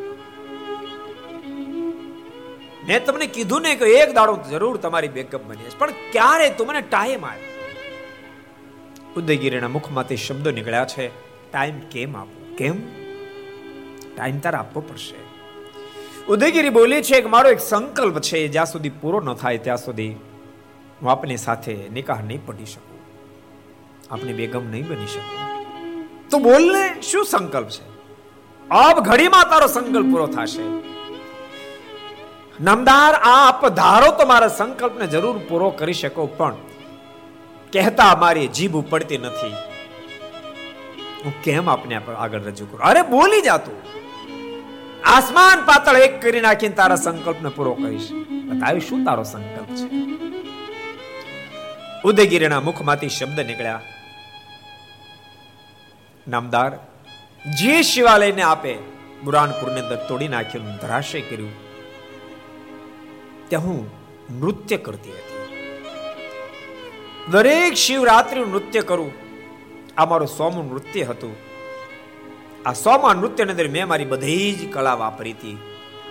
મેં 2.87 3.05
તમને 3.05 3.27
કીધું 3.27 3.63
ને 3.63 3.75
કે 3.75 3.85
એક 3.85 4.15
દાડો 4.15 4.39
જરૂર 4.51 4.77
તમારી 4.77 5.09
બેકઅપ 5.09 5.43
બની 5.43 5.59
પણ 5.79 5.91
ક્યારે 5.91 6.51
તમને 6.51 6.81
ટાઈમ 6.81 7.27
આવે 7.27 7.53
ઉદયગીરીના 9.17 9.69
મુખમાંથી 9.69 10.17
શબ્દો 10.17 10.51
નીકળ્યા 10.51 10.85
છે 10.85 11.09
ટાઈમ 11.53 11.79
કેમ 11.79 12.17
આપો? 12.17 12.55
કેમ? 12.57 12.75
ટાઈમ 14.17 14.39
તારે 14.39 14.57
આપવો 14.57 14.81
પડશે. 14.81 15.15
ઉદયગીરી 16.29 16.69
બોલી 16.69 17.03
છે 17.03 17.21
કે 17.21 17.29
મારો 17.29 17.51
એક 17.51 17.61
સંકલ્પ 17.61 18.21
છે, 18.21 18.49
જ્યાં 18.49 18.67
સુધી 18.67 18.89
પૂરો 18.89 19.21
ન 19.21 19.35
થાય, 19.35 19.59
ત્યાં 19.59 19.77
સુધી 19.77 20.09
હું 21.03 21.11
આપની 21.11 21.37
સાથે 21.37 21.89
નિકાહ 21.93 22.23
નહીં 22.23 22.47
પડી 22.47 22.65
શકું. 22.65 23.01
આપની 24.15 24.33
બેગમ 24.33 24.71
નહીં 24.71 24.89
બની 24.89 25.07
શકું. 25.07 25.52
તો 26.33 26.39
બોલ 26.39 26.65
ને 26.73 26.85
શું 27.03 27.25
સંકલ્પ 27.25 27.69
છે? 27.69 27.85
આપ 28.71 29.01
ઘડીમાં 29.09 29.51
તારો 29.51 29.67
સંકલ્પ 29.67 30.07
પૂરો 30.13 30.27
થશે. 30.27 30.65
નમદાર, 32.61 33.15
આપ 33.31 33.61
ધારો 33.81 34.11
તો 34.19 34.27
મારા 34.27 34.49
સંકલ્પને 34.49 35.07
જરૂર 35.07 35.37
પૂરો 35.49 35.69
કરી 35.71 35.99
શકો, 36.01 36.27
પણ 36.39 36.55
કહેતા 37.73 38.15
મારી 38.17 38.49
જીભ 38.57 38.77
ઉપડતી 38.77 39.19
નથી. 39.19 39.55
હું 41.25 41.35
કેમ 41.43 41.71
આપને 41.71 42.01
આગળ 42.19 42.41
રજૂ 42.41 42.67
કરું? 42.67 42.81
અરે 42.81 43.03
બોલી 43.11 43.43
જાતું 43.43 43.77
આસમાન 45.05 45.65
પાતળ 45.65 45.97
એક 45.97 46.15
કરી 46.23 46.41
નાખીને 46.41 46.75
તારા 46.75 46.97
સંકલ્પને 46.97 47.51
પૂરો 47.57 47.73
કરીશ. 47.75 48.09
બતાવી 48.49 48.85
શું 48.89 49.01
તારો 49.05 49.25
સંકલ્પ 49.33 49.71
છે? 49.79 49.89
ઉદયગીરીના 52.05 52.61
મુખમાંથી 52.61 53.09
શબ્દ 53.09 53.41
નીકળ્યા. 53.41 53.81
નામદાર 56.29 56.79
જે 57.59 57.83
શિવાલયને 57.83 58.43
આપે, 58.43 58.77
બુરાનપુરની 59.25 59.81
અંદર 59.81 59.97
તોડી 59.97 60.29
નાખ્યું 60.29 60.77
ધરાશય 60.77 61.21
કર્યું. 61.21 61.51
ત્યાં 63.49 63.63
હું 63.63 63.91
નૃત્ય 64.41 64.77
કરતી 64.77 65.11
હતી. 65.11 65.49
દરેક 67.31 67.75
શિવરાત્રિ 67.75 68.41
નૃત્ય 68.41 68.81
કરું. 68.81 69.13
આ 69.99 70.05
મારું 70.05 70.29
સોમું 70.29 70.71
નૃત્ય 70.71 71.03
હતું. 71.03 71.37
આ 72.67 72.73
સોમા 72.73 73.15
નૃત્યની 73.15 73.51
અંદર 73.51 73.69
મેં 73.69 73.89
મારી 73.89 74.05
બધી 74.05 74.53
જ 74.53 74.73
કળા 74.73 74.95
વાપરી 74.95 75.31
હતી. 75.31 75.59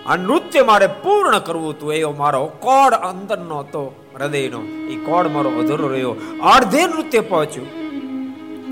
આ 0.06 0.16
નૃત્ય 0.16 0.62
મારે 0.62 0.86
પૂર્ણ 0.86 1.38
કરવું 1.38 1.70
હતું. 1.70 1.94
એવો 1.94 2.12
મારો 2.12 2.46
કોડ 2.46 2.94
અંદરનો 2.94 3.58
હતો, 3.58 4.10
હૃદયનો. 4.14 4.62
એ 4.62 4.96
કોડ 4.96 5.26
મારો 5.26 5.50
અધૂરો 5.50 5.88
રહ્યો. 5.88 6.16
અડધે 6.42 6.86
નૃત્ય 6.86 7.20
પહોંચ્યું. 7.20 7.82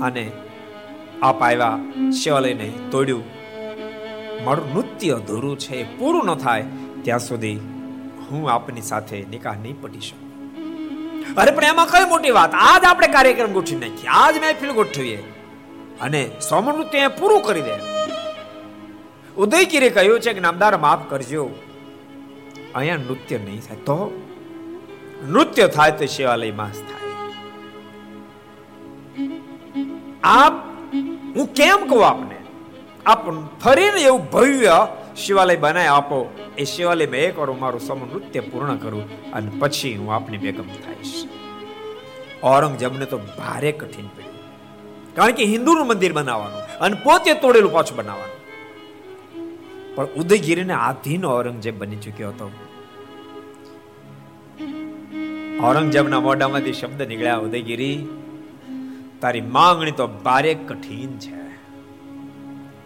અને 0.01 0.31
આપ 1.21 1.41
આવ્યા 1.41 1.79
શિવાલયને 2.11 2.73
તોડ્યું. 2.91 3.23
મારું 4.43 4.73
નૃત્ય 4.73 5.11
અધૂરું 5.11 5.59
છે 5.59 5.97
પૂરું 5.97 6.25
ન 6.25 6.35
થાય. 6.35 6.65
ત્યાં 7.03 7.19
સુધી 7.19 7.55
હું 8.31 8.51
આપની 8.51 8.81
સાથે 8.81 9.25
નિકાહ 9.29 9.55
નહીં 9.55 9.81
પડી 9.81 9.99
શકું. 9.99 10.31
અરે, 11.35 11.51
પણ 11.51 11.63
એમાં 11.63 11.85
કઈ 11.85 12.09
મોટી 12.09 12.31
વાત? 12.31 12.53
આજ 12.53 12.83
આપણે 12.83 13.07
કાર્યક્રમ 13.07 13.51
ગોઠવી 13.51 13.75
નાખીએ. 13.75 14.07
આજ 14.07 14.37
મહેફિલ 14.37 14.71
ગોઠવીએ. 14.71 15.17
અને 16.01 16.31
સોમણ 16.49 16.73
નૃત્ય 16.73 17.07
પૂરું 17.07 17.41
કરી 17.41 17.61
દે. 17.61 17.73
ઉદયગીરે 19.37 19.89
કહ્યું 19.89 20.19
છે 20.19 20.33
કે, 20.33 20.39
નામદાર, 20.39 20.77
માફ 20.77 21.09
કરજો. 21.09 21.49
અહીંયા 22.75 22.97
નૃત્ય 22.97 23.37
નહીં 23.37 23.61
થાય. 23.61 23.77
તો? 23.77 24.27
નૃત્ય 25.27 25.67
થાય 25.67 25.91
તો 25.91 26.05
શિવાલય 26.05 26.51
માસ 26.51 26.75
થાય. 26.75 27.01
આપ 30.23 30.70
હું 31.35 31.53
કેમ 31.53 31.87
કહું 31.89 32.07
આપને? 32.07 32.35
આપ 33.05 33.29
ફરીને 33.59 34.01
એવું 34.01 34.31
ભવ્ય 34.31 34.87
શિવાલય 35.17 35.55
બનાવી 35.55 35.87
આપો. 35.87 36.19
એ 36.57 36.63
શિવાલય 36.63 37.05
મેં 37.05 37.35
કરો 37.35 37.53
મારું 37.53 37.81
સમૂહ 37.81 38.07
નૃત્ય 38.07 38.39
પૂર્ણ 38.39 38.75
કરું 38.75 39.31
અને 39.33 39.51
પછી 39.59 39.95
હું 39.95 40.15
આપની 40.15 40.37
બેગમ 40.37 40.63
થઈશ. 40.63 41.13
ઔરંગઝેબને 42.43 43.05
તો 43.05 43.17
ભારે 43.17 43.71
કઠિન 43.71 44.07
પડ્યું. 44.07 44.35
કારણ 45.15 45.31
કે 45.31 45.43
હિન્દુનું 45.43 45.87
મંદિર 45.87 46.13
બનાવવાનું 46.13 46.61
અને 46.79 46.95
પોતે 47.03 47.33
તોડેલું 47.33 47.71
પાછું 47.71 47.97
બનાવવાનું. 47.97 48.37
પણ 49.95 50.05
ઉદયગીરીને 50.05 50.73
આધીન 50.73 51.25
ઔરંગઝેબ 51.25 51.77
બની 51.77 51.95
ચૂક્યો 51.95 52.29
હતો. 52.29 52.51
ઔરંગઝેબના 55.63 56.19
મોઢામાંથી 56.19 56.73
શબ્દ 56.73 57.01
નીકળ્યા, 57.01 57.37
ઉદયગીરી 57.37 58.07
તારી 59.21 59.41
માંગણી 59.41 59.91
તો 59.91 60.07
ભારે 60.07 60.53
કઠિન 60.53 61.17
છે. 61.17 61.41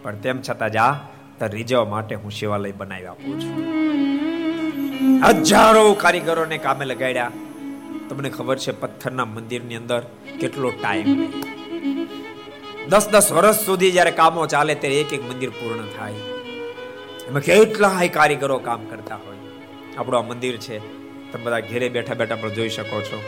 પણ 0.02 0.16
તેમ 0.16 0.42
છતાં 0.42 0.72
જા 0.72 1.08
તાર 1.38 1.50
રીઝવવા 1.50 1.84
માટે 1.84 2.14
હું 2.14 2.30
શિવાલય 2.30 2.72
બનાવી 2.72 3.06
આપું 3.06 3.40
છું. 3.40 3.64
હજારો 5.24 5.94
કારીગરોને 5.94 6.58
કામે 6.58 6.84
લગાડ્યા. 6.84 7.32
તમને 8.08 8.30
ખબર 8.30 8.58
છે 8.58 8.72
પથ્થરના 8.80 9.24
મંદિરની 9.24 9.74
અંદર 9.74 10.02
કેટલો 10.40 10.70
ટાઈમ 10.70 11.26
દસ 12.88 13.08
દસ 13.08 13.32
વર્ષ 13.32 13.56
સુધી 13.56 13.92
જ્યારે 13.92 14.10
કામો 14.10 14.46
ચાલે 14.46 14.74
ત્યારે 14.74 15.00
એક 15.00 15.12
એક 15.12 15.22
મંદિર 15.22 15.50
પૂર્ણ 15.50 15.86
થાય. 15.98 16.12
એમાં 17.28 17.40
કેટલા 17.40 18.00
કારીગરો 18.12 18.58
કામ 18.58 18.84
કરતા 18.84 19.16
હોય. 19.16 19.36
આપણું 19.98 20.20
આ 20.20 20.22
મંદિર 20.22 20.56
છે. 20.56 20.78
તમે 21.32 21.44
બધા 21.44 21.60
ઘેરે 21.60 21.88
બેઠા 21.88 22.14
બેઠા 22.14 22.34
પણ 22.34 22.48
જોઈ 22.48 22.68
શકો 22.68 23.00
છો. 23.00 23.22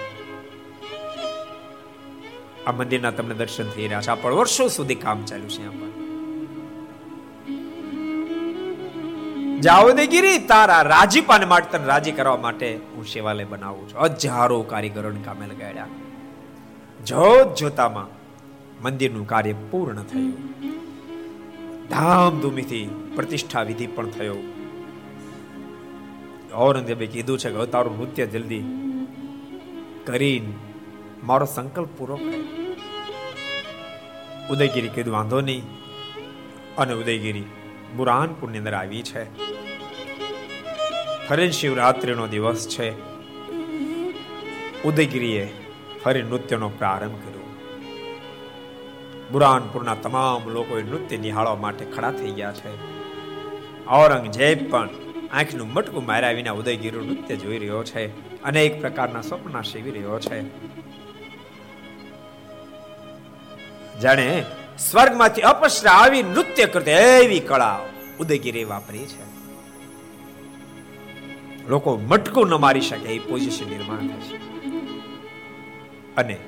આ 2.67 2.73
મંદિરના 2.73 3.11
તમને 3.11 3.35
દર્શન 3.35 3.69
થઈ 3.69 3.83
રહ્યા 3.83 4.01
છે. 4.01 4.11
આ 4.11 4.15
પણ 4.15 4.33
વર્ષો 4.33 4.69
સુધી 4.69 4.95
કામ 4.95 5.25
ચાલ્યું 5.25 5.51
છે 5.51 5.67
અહીંયા 5.67 6.09
જાવદેગીરી 9.61 10.39
તારા 10.39 10.83
રાજીપાને 10.83 11.47
માટે 11.47 11.79
રાજી 11.79 12.13
કરવા 12.13 12.37
માટે 12.37 12.77
હું 12.77 13.07
શિવાલય 13.07 13.45
બનાવું 13.45 13.89
છું. 13.89 14.01
હજારો 14.01 14.63
કારીગરોને 14.63 15.21
કામે 15.25 15.47
લગાડ્યા. 15.47 15.87
જોત 17.07 17.55
જોતામાં 17.55 18.07
મંદિરનું 18.83 19.27
કાર્ય 19.27 19.53
પૂર્ણ 19.53 20.03
થયું. 20.03 20.37
ધામધૂમીથી 21.89 23.11
પ્રતિષ્ઠા 23.17 23.63
વિધિ 23.63 23.87
પણ 23.87 24.11
થયો. 24.11 24.37
ઔરંગઝેબે 26.55 27.07
કીધું 27.07 27.39
છે 27.39 27.51
કે 27.51 27.67
તારું 27.67 27.99
નૃત્ય 27.99 28.27
જલ્દી 28.27 28.65
કરીને 30.05 30.53
મારો 31.29 31.47
સંકલ્પ 31.47 31.89
પૂરો 31.99 32.17
કરે. 32.17 32.41
ઉદયગીરી 34.51 34.89
કીધું, 34.89 35.15
વાંધો 35.15 35.41
નહીં. 35.41 35.63
અને 36.79 36.95
ઉદયગીરી 36.95 37.45
બુરાનપુરની 37.97 38.59
અંદર 38.59 38.75
આવી 38.75 39.03
છે. 39.03 39.25
ફરી 41.29 41.53
શિવરાત્રિનો 41.53 42.27
દિવસ 42.27 42.69
છે. 42.69 42.91
ઉદયગીરીએ 44.83 45.55
ફરી 46.05 46.23
નૃત્યનો 46.23 46.69
પ્રારંભ 46.69 47.15
કર્યો. 47.15 47.57
બુરાનપુરના 49.33 49.95
તમામ 49.95 50.49
લોકો 50.49 50.79
નૃત્ય 50.79 51.17
નિહાળવા 51.17 51.55
માટે 51.55 51.85
ખડા 51.85 52.11
થઈ 52.11 52.31
ગયા 52.31 52.53
છે. 52.53 52.77
ઔરંગઝેબ 53.87 54.71
પણ 54.71 54.89
આંખનું 55.33 55.73
મટકું 55.73 56.07
માર્યા 56.07 56.31
વિના 56.31 56.53
ઉદયગીરીનું 56.53 57.07
નૃત્ય 57.07 57.37
જોઈ 57.37 57.59
રહ્યો 57.59 57.85
છે 57.85 58.07
અનેક 58.43 58.81
પ્રકારના 58.81 59.21
સ્વપ્ન 59.21 59.63
સેવી 59.63 59.91
રહ્યો 59.91 60.19
છે. 60.19 60.69
જાણે 64.03 64.45
સ્વર્ગમાંથી 64.79 65.43
અપશ્ર 65.43 65.87
આવી 65.87 66.23
નૃત્ય 66.23 66.67
કરતી 66.67 66.91
એવી 66.91 67.41
કળા 67.41 67.81
ઉદયગીરી 68.21 68.65
વાપરી 68.65 68.99
છે. 68.99 69.39
લોકો 71.69 71.97
મટકું 71.97 72.49
ન 72.49 72.55
મારી 72.55 72.81
શકે 72.81 73.15
એ 73.15 73.19
પોઝિશન 73.19 73.71
નિર્માણ 73.71 74.07
થશે 74.09 74.37
અને 76.17 76.39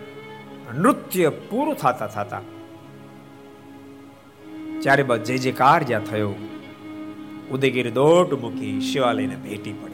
નૃત્ય 0.75 1.29
પૂરું 1.29 1.75
થતા 1.75 2.07
થતા 2.07 2.41
ચારે 4.83 5.03
બાદ 5.03 5.25
જે 5.25 5.39
જે 5.39 5.53
કાર 5.53 5.83
જ્યાં 5.83 6.03
થયો, 6.03 6.35
ઉદયગીરી 7.51 7.91
દોટ 7.91 8.33
મૂકી 8.33 8.81
શિવાલયને 8.81 9.37
ભેટી 9.37 9.73
પડી. 9.73 9.93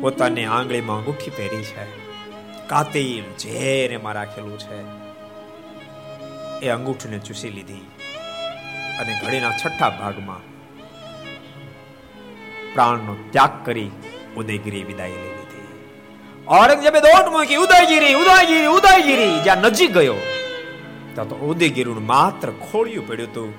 પોતાની 0.00 0.44
આંગળીમાં 0.44 0.98
અંગૂઠી 0.98 1.30
પહેરી 1.30 1.62
છે. 1.62 1.84
કાતિલ 2.68 3.24
ઝેર 3.38 3.92
એમાં 3.92 4.12
રાખેલું 4.12 4.58
છે. 4.58 4.99
એ 6.64 6.68
અંગૂઠીને 6.74 7.18
ચૂસી 7.26 7.52
લીધી 7.56 7.84
અને 9.00 9.12
ઘડીના 9.20 9.52
છઠ્ઠા 9.52 9.90
ભાગમાં 10.00 10.42
પ્રાણનો 12.74 13.14
ત્યાગ 13.34 13.54
કરી 13.66 13.90
ઉદયગીરી 14.40 14.84
વિદાય 14.90 15.16
લઈ 15.22 15.32
લીધી. 15.38 15.68
ઔરંગઝેબે 16.56 17.00
દોટ 17.06 17.26
મૂકી, 17.34 17.58
ઉદયગીરી 17.64 18.14
ઉદયગીરી 18.22 18.70
ઉદયગીરી! 18.78 19.34
જ્યાં 19.46 19.64
નજીક 19.66 19.90
ગયો, 19.96 20.18
ત્યાં 21.14 21.30
તો 21.30 21.36
ઉદયગીરીનું 21.50 22.06
માત્ર 22.12 22.48
ખોળિયું 22.66 23.08
પડ્યું 23.08 23.30
હતું. 23.32 23.50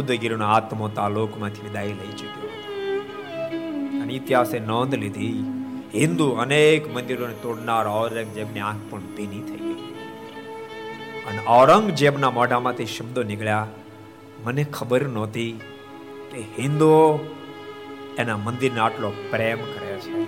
ઉદયગીરીનો 0.00 0.46
આત્મો 0.56 0.88
તાલોકમાંથી 0.98 1.66
વિદાય 1.68 1.94
લઈ 2.00 2.14
ચૂક્યો 2.20 2.52
અને 4.02 4.12
ઇતિહાસે 4.18 4.58
નોંધ 4.70 4.96
લીધી, 5.02 5.36
હિન્દુ 5.98 6.26
અનેક 6.44 6.82
મંદિરોને 6.94 7.36
તોડનાર 7.44 7.84
ઔરંગઝેબની 7.96 8.64
આંખ 8.68 8.86
પણ 8.90 9.12
ભીની 9.16 9.44
થઈ 9.48 9.62
ગઈ. 9.66 9.85
અને 11.28 11.40
ઔરંગઝેબના 11.56 12.32
મોઢામાંથી 12.38 12.92
શબ્દો 12.96 13.22
નીકળ્યા, 13.30 13.66
મને 14.44 14.64
ખબર 14.76 15.02
નહોતી 15.16 15.52
કે 16.30 16.40
હિન્દુઓ 16.58 17.00
એના 18.22 18.42
મંદિરને 18.46 18.80
આટલો 18.86 19.08
પ્રેમ 19.32 19.60
કરે 19.74 19.94
છે. 20.04 20.24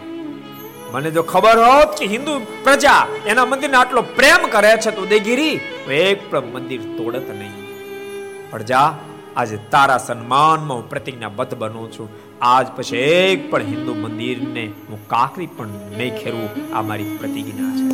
મને 0.92 1.10
જો 1.16 1.22
ખબર 1.32 1.56
હોત 1.66 1.90
કે 1.98 2.06
હિન્દુ 2.14 2.32
પ્રજા 2.66 3.02
એના 3.30 3.48
મંદિરને 3.50 3.76
આટલો 3.80 4.02
પ્રેમ 4.18 4.42
કરે 4.54 4.72
છે 4.84 4.90
તો 4.96 5.04
ઉદયગીરી 5.06 5.56
એક 5.98 6.24
પણ 6.30 6.48
મંદિર 6.54 6.82
તોડત 6.98 7.28
નહીં. 7.40 7.56
પ્રજા 8.52 8.88
આજે 9.40 9.56
તારા 9.72 9.98
સન્માનમાં 10.06 10.76
હું 10.78 10.86
પ્રતિજ્ઞાબદ્ધ 10.92 11.54
બનું 11.62 11.88
છું. 11.94 12.08
આજ 12.52 12.66
પછી 12.76 13.02
એક 13.16 13.50
પણ 13.50 13.68
હિન્દુ 13.72 13.92
મંદિરને 14.04 14.64
હું 14.88 15.00
કાકરી 15.12 15.50
પણ 15.56 15.74
નહીં 15.98 16.14
ખેરવું 16.20 16.50
આ 16.76 16.82
મારી 16.90 17.16
પ્રતિજ્ઞા 17.20 17.72
છે. 17.78 17.86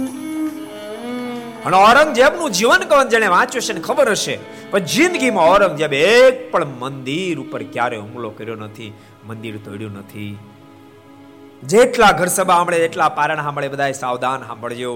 અને 1.65 1.77
ઔરંગઝેબનું 1.77 2.51
જીવન 2.51 2.83
કવન 2.91 3.09
જેણે 3.09 3.27
વાંચ્યું 3.27 3.63
છે 3.63 3.73
ને 3.73 3.81
ખબર 3.81 4.09
હશે? 4.11 4.37
પણ 4.71 4.79
જિંદગીમાં 4.79 5.51
ઔરંગઝેબ 5.53 5.93
એક 5.93 6.53
પણ 6.53 6.65
મંદિર 6.81 7.39
ઉપર 7.39 7.63
ક્યારે 7.63 7.97
હુમલો 7.97 8.31
કર્યો 8.31 8.57
નથી, 8.57 8.93
મંદિર 9.27 9.57
તોડ્યું 9.57 9.93
નથી. 9.93 10.33
જેટલા 11.63 12.13
ઘર 12.13 12.27
સભા 12.27 12.55
સાંભળે, 12.55 12.77
એટલા 12.77 13.09
પારણ 13.09 13.43
સાંભળે 13.43 13.69
બધા 13.69 13.93
સાવધાન 13.93 14.43
સાંભળજો. 14.47 14.93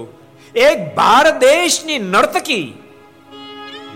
એક 0.55 0.95
ભારત 0.95 1.35
દેશની 1.39 1.99
નર્તકી 1.99 2.67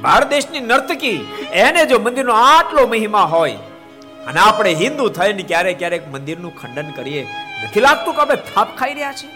ભારત 0.02 0.30
દેશની 0.30 0.60
નર્તકી, 0.60 1.20
એને 1.54 1.86
જો 1.86 2.00
મંદિરનો 2.00 2.34
આટલો 2.34 2.88
મહિમા 2.88 3.28
હોય, 3.34 3.60
અને 4.28 4.40
આપણે 4.40 4.74
હિન્દુ 4.74 5.10
થઈને 5.10 5.44
ક્યારેક 5.44 5.78
ક્યારેક 5.80 6.08
મંદિરનું 6.14 6.56
ખંડન 6.62 6.90
કરીએ, 6.92 7.24
નથી 7.64 7.80
લાગતું 7.80 8.16
કે 8.16 8.22
આપણે 8.22 8.36
થાપ 8.36 8.70
ખાઈ 8.78 8.94
રહ્યા 8.94 9.14
છીએ? 9.14 9.32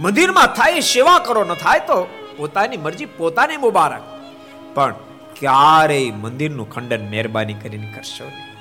મંદિરમાં 0.00 0.46
થાય 0.46 0.80
સેવા 0.80 1.18
કરો, 1.18 1.44
ન 1.44 1.54
થાય 1.54 1.78
તો 1.78 1.98
પોતાની 2.40 2.76
મરજી, 2.76 3.06
પોતાને 3.06 3.56
મુબારક. 3.56 4.02
પણ 4.74 4.94
ક્યારેય 5.38 6.10
મંદિરનું 6.10 6.70
ખંડન 6.70 7.10
મહેરબાની 7.10 7.54
કરીને 7.54 7.92
કરશો 7.96 8.24
નહીં. 8.24 8.56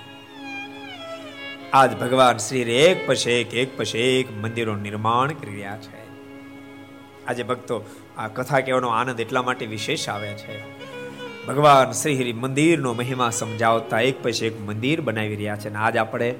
આજ 1.74 2.00
ભગવાન 2.00 2.38
શ્રી 2.38 2.62
એક 2.62 3.08
પછી 3.08 3.32
એક 3.32 3.54
એક 3.54 3.78
પછી 3.78 3.98
એક 3.98 4.38
મંદિરો 4.42 4.76
નિર્માણ 4.76 5.28
કરી 5.28 5.52
રહ્યા 5.52 5.78
છે. 5.78 6.02
આજે 7.28 7.44
ભક્તો, 7.44 7.86
આ 8.18 8.28
કથા 8.28 8.60
કહેવાનો 8.60 8.88
આનંદ 8.88 9.20
એટલા 9.20 9.42
માટે 9.42 9.66
વિશેષ 9.66 10.10
આવે 10.10 10.34
છે. 10.34 10.58
ભગવાન 11.46 11.92
શ્રી 11.92 12.16
હરિ 12.16 12.34
મંદિરનો 12.34 12.94
મહિમા 12.94 13.30
સમજાવતા 13.30 14.00
એક 14.00 14.24
પછી 14.24 14.46
એક 14.46 14.62
મંદિર 14.62 15.02
બનાવી 15.02 15.36
રહ્યા 15.36 15.56
છે 15.56 15.70
અને 15.70 15.78
આજ 15.78 15.98
આપણે 15.98 16.36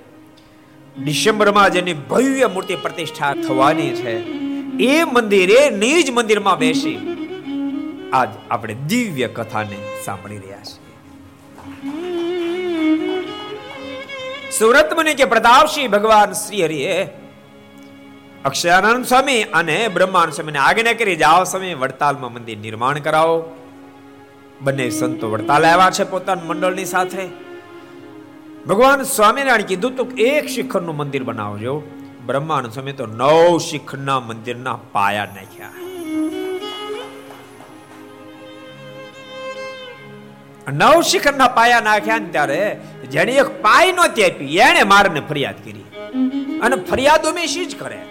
ડિસેમ્બરમાં 1.04 1.70
જેની 1.70 1.94
ભવ્ય 1.94 2.48
મૂર્તિ 2.48 2.76
પ્રતિષ્ઠા 2.76 3.34
થવાની 3.48 3.90
છે, 3.90 4.14
એ 4.84 5.04
મંદિરે 5.04 5.70
નિજ 5.70 6.12
મંદિરમાં 6.12 6.58
બેસી 6.58 6.98
આજ 8.14 8.30
આપણે 8.52 8.74
દિવ્ય 8.74 9.28
કથાને 9.28 9.78
સાંભળી 10.06 10.38
રહ્યા 10.38 10.64
છીએ. 10.64 10.90
સુરત 14.52 14.94
મુનિ 14.94 15.14
કે 15.14 15.26
પ્રતાપસિંહ 15.26 15.92
ભગવાન 15.92 16.32
શ્રી 16.32 16.64
હરિએ 16.64 17.04
અક્ષયાનંદ 18.46 19.06
સ્વામી 19.06 19.44
અને 19.44 19.88
બ્રહ્માનંદ 19.88 20.34
સ્વામીને 20.34 20.60
આજ્ઞા 20.60 20.94
કરી 20.94 21.16
જાઓ 21.16 21.44
સ્વામી, 21.44 21.74
વડતાલમાં 21.74 22.34
મંદિર 22.34 22.58
નિર્માણ 22.58 23.00
કરાવો. 23.00 23.56
બંને 24.62 24.90
સંતો 24.90 25.32
વડતાલ 25.32 25.66
આવ્યા 25.66 25.92
છે 25.92 26.04
પોતાના 26.04 26.42
મંડળની 26.44 26.86
સાથે. 26.86 27.28
ભગવાન 28.68 29.04
સ્વામિનારાયણ 29.04 29.62
કીધું 29.62 29.96
તો 29.96 30.04
એક 30.04 30.48
શિખરનું 30.48 30.98
મંદિર 30.98 31.24
બનાવજો. 31.24 31.84
બ્રહ્માનંદ 32.26 32.72
સ્વામી 32.72 32.92
તો 32.92 33.06
નવ 33.06 33.58
શિખરના 33.58 34.20
મંદિરના 34.20 34.80
પાયા 34.92 35.26
નાખ્યા. 35.26 35.89
નવ 40.72 41.02
શિખરના 41.02 41.48
પાયા 41.48 41.80
નાખ્યા 41.80 42.18
ને 42.18 42.30
ત્યારે 42.30 42.82
જેને 43.12 43.32
એક 43.32 43.62
પાય 43.62 43.92
નહોતી 43.92 44.24
આપી 44.24 44.58
એને 44.58 44.84
મારને 44.84 45.20
ફરિયાદ 45.20 45.66
કરી. 45.66 45.82
અને 46.60 46.76
ફરિયાદ 46.76 47.26
હંમેશી 47.26 47.66
જ 47.66 47.80
કરે. 47.80 48.06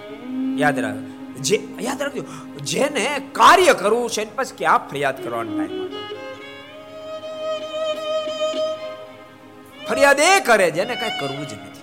યાદ 0.56 0.78
રાખ, 0.78 0.94
જે, 1.40 1.68
યાદ 1.80 2.02
રાખજો, 2.02 2.24
જેને 2.62 3.20
કાર્ય 3.32 3.72
કરવું 3.72 4.10
છે 4.10 4.36
પછી 4.36 4.56
ક્યાં 4.58 4.88
ફરિયાદ 4.88 5.24
કરવાનો 5.24 5.56
ટાઈમ 5.56 5.86
ફરિયાદ 9.88 10.20
એ 10.20 10.40
કરે 10.40 10.70
જેને 10.70 10.94
કઈ 10.94 11.20
કરવું 11.20 11.48
જ 11.48 11.52
નથી. 11.52 11.78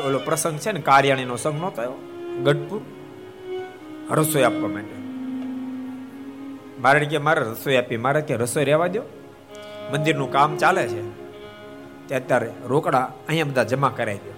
ઓલો 0.00 0.18
પ્રસંગ 0.18 0.58
છે 0.58 0.72
ને, 0.72 0.80
કાર્યાણીનો 0.80 1.36
સંગ 1.36 1.60
નહોતો 1.60 1.82
આવ્યો? 1.82 1.96
ગઢપુર? 2.42 2.82
રસોઈ 4.14 4.42
આપવા 4.42 4.68
માટે. 4.68 5.01
મારે 6.84 7.06
કે 7.12 7.18
મારે 7.26 7.40
રસોઈ 7.52 7.76
આપી, 7.80 8.00
મારે 8.06 8.20
કે 8.28 8.34
રસોઈ 8.42 8.66
રહેવા 8.70 8.92
દો 8.94 9.02
મંદિરનું 9.92 10.28
કામ 10.36 10.50
ચાલે 10.62 10.82
છે. 10.92 11.02
તે 12.08 12.12
અત્યારે 12.20 12.48
રોકડા 12.72 13.06
અહીંયા 13.28 13.50
બધા 13.50 13.70
જમા 13.72 13.92
કરાવી 13.98 14.22
દો 14.26 14.34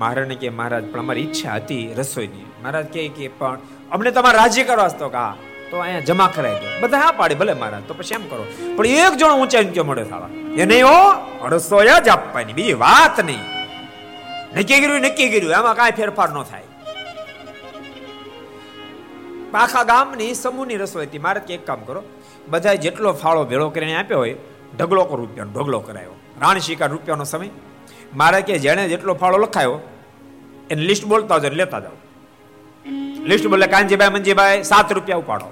મહારાજને 0.00 0.36
કે 0.42 0.48
મહારાજ, 0.58 0.84
પણ 0.92 1.02
અમારી 1.04 1.24
ઈચ્છા 1.28 1.56
હતી 1.60 1.84
રસોઈની. 2.00 2.46
મહારાજ 2.62 2.86
કહે 2.94 3.08
કે 3.16 3.28
પણ 3.38 3.58
અમને 3.94 4.10
તમારે 4.18 4.38
રાજી 4.42 4.66
કરવા 4.70 4.92
તો 5.02 5.08
કા 5.16 5.32
તો 5.70 5.76
અહીંયા 5.84 6.08
જમા 6.08 6.30
કરાવી 6.36 6.60
દો 6.64 6.68
બધા 6.82 7.02
હા 7.04 7.12
પાડે, 7.20 7.34
ભલે 7.40 7.54
મહારાજ, 7.60 7.84
તો 7.88 7.94
પછી 7.98 8.16
એમ 8.18 8.24
કરો. 8.30 8.44
પણ 8.76 8.86
એક 9.06 9.14
જણો 9.20 9.34
ઊંચાઈ 9.42 9.72
કયો 9.76 9.86
મળ્યો 9.90 10.08
સાલા 10.12 10.32
એ 10.60 10.64
નહીં 10.72 10.86
હો 10.90 10.98
રસોઈ 11.54 11.94
જ 12.06 12.08
આપવાની, 12.16 12.56
બીજી 12.58 12.78
વાત 12.84 13.16
નહીં. 13.28 13.46
નક્કી 14.56 14.80
કર્યું 14.82 15.02
નક્કી 15.08 15.28
કર્યું, 15.32 15.54
એમાં 15.60 15.76
કાંઈ 15.80 15.98
ફેરફાર 16.00 16.30
ન 16.32 16.38
થાય. 16.52 16.68
આખા 19.54 19.82
ગામની 19.82 20.34
સમૂહની 20.34 20.76
રસોઈ 20.76 21.06
હતી. 21.06 21.18
મારે 21.18 21.54
એક 21.54 21.66
કામ 21.66 21.80
કરો. 21.80 22.02
બધા 22.48 22.74
જેટલો 22.74 23.12
ફાળો 23.12 23.44
ભેળો 23.44 23.70
કરીને 23.70 23.96
આપ્યો 23.96 24.18
હોય, 24.18 24.34
ઢગલો 24.78 25.04
કરો 25.04 25.16
રૂપિયાનો 25.16 25.52
ઢગલો 25.52 25.80
કરાયો. 25.80 26.10
રાણી 26.40 26.60
શિકાર 26.60 26.90
રૂપિયાનો 26.90 27.24
સમય. 27.24 27.48
મારે 28.16 28.42
કે 28.42 28.58
જેણે 28.58 28.88
જેટલો 28.88 29.14
ફાળો 29.14 29.38
લખાયો, 29.38 29.80
એને 30.70 30.82
લિસ્ટ 30.82 31.04
બોલતા 31.04 31.38
જાવ 31.38 31.52
લેતા 31.52 31.80
જાઓ. 31.80 31.96
લિસ્ટ 33.24 33.46
બોલે 33.46 33.66
કાનજીભાઈ, 33.66 34.08
મંજીભાઈ, 34.08 34.62
સાત 34.62 34.92
રૂપિયા 34.92 35.18
ઉપાડો. 35.18 35.46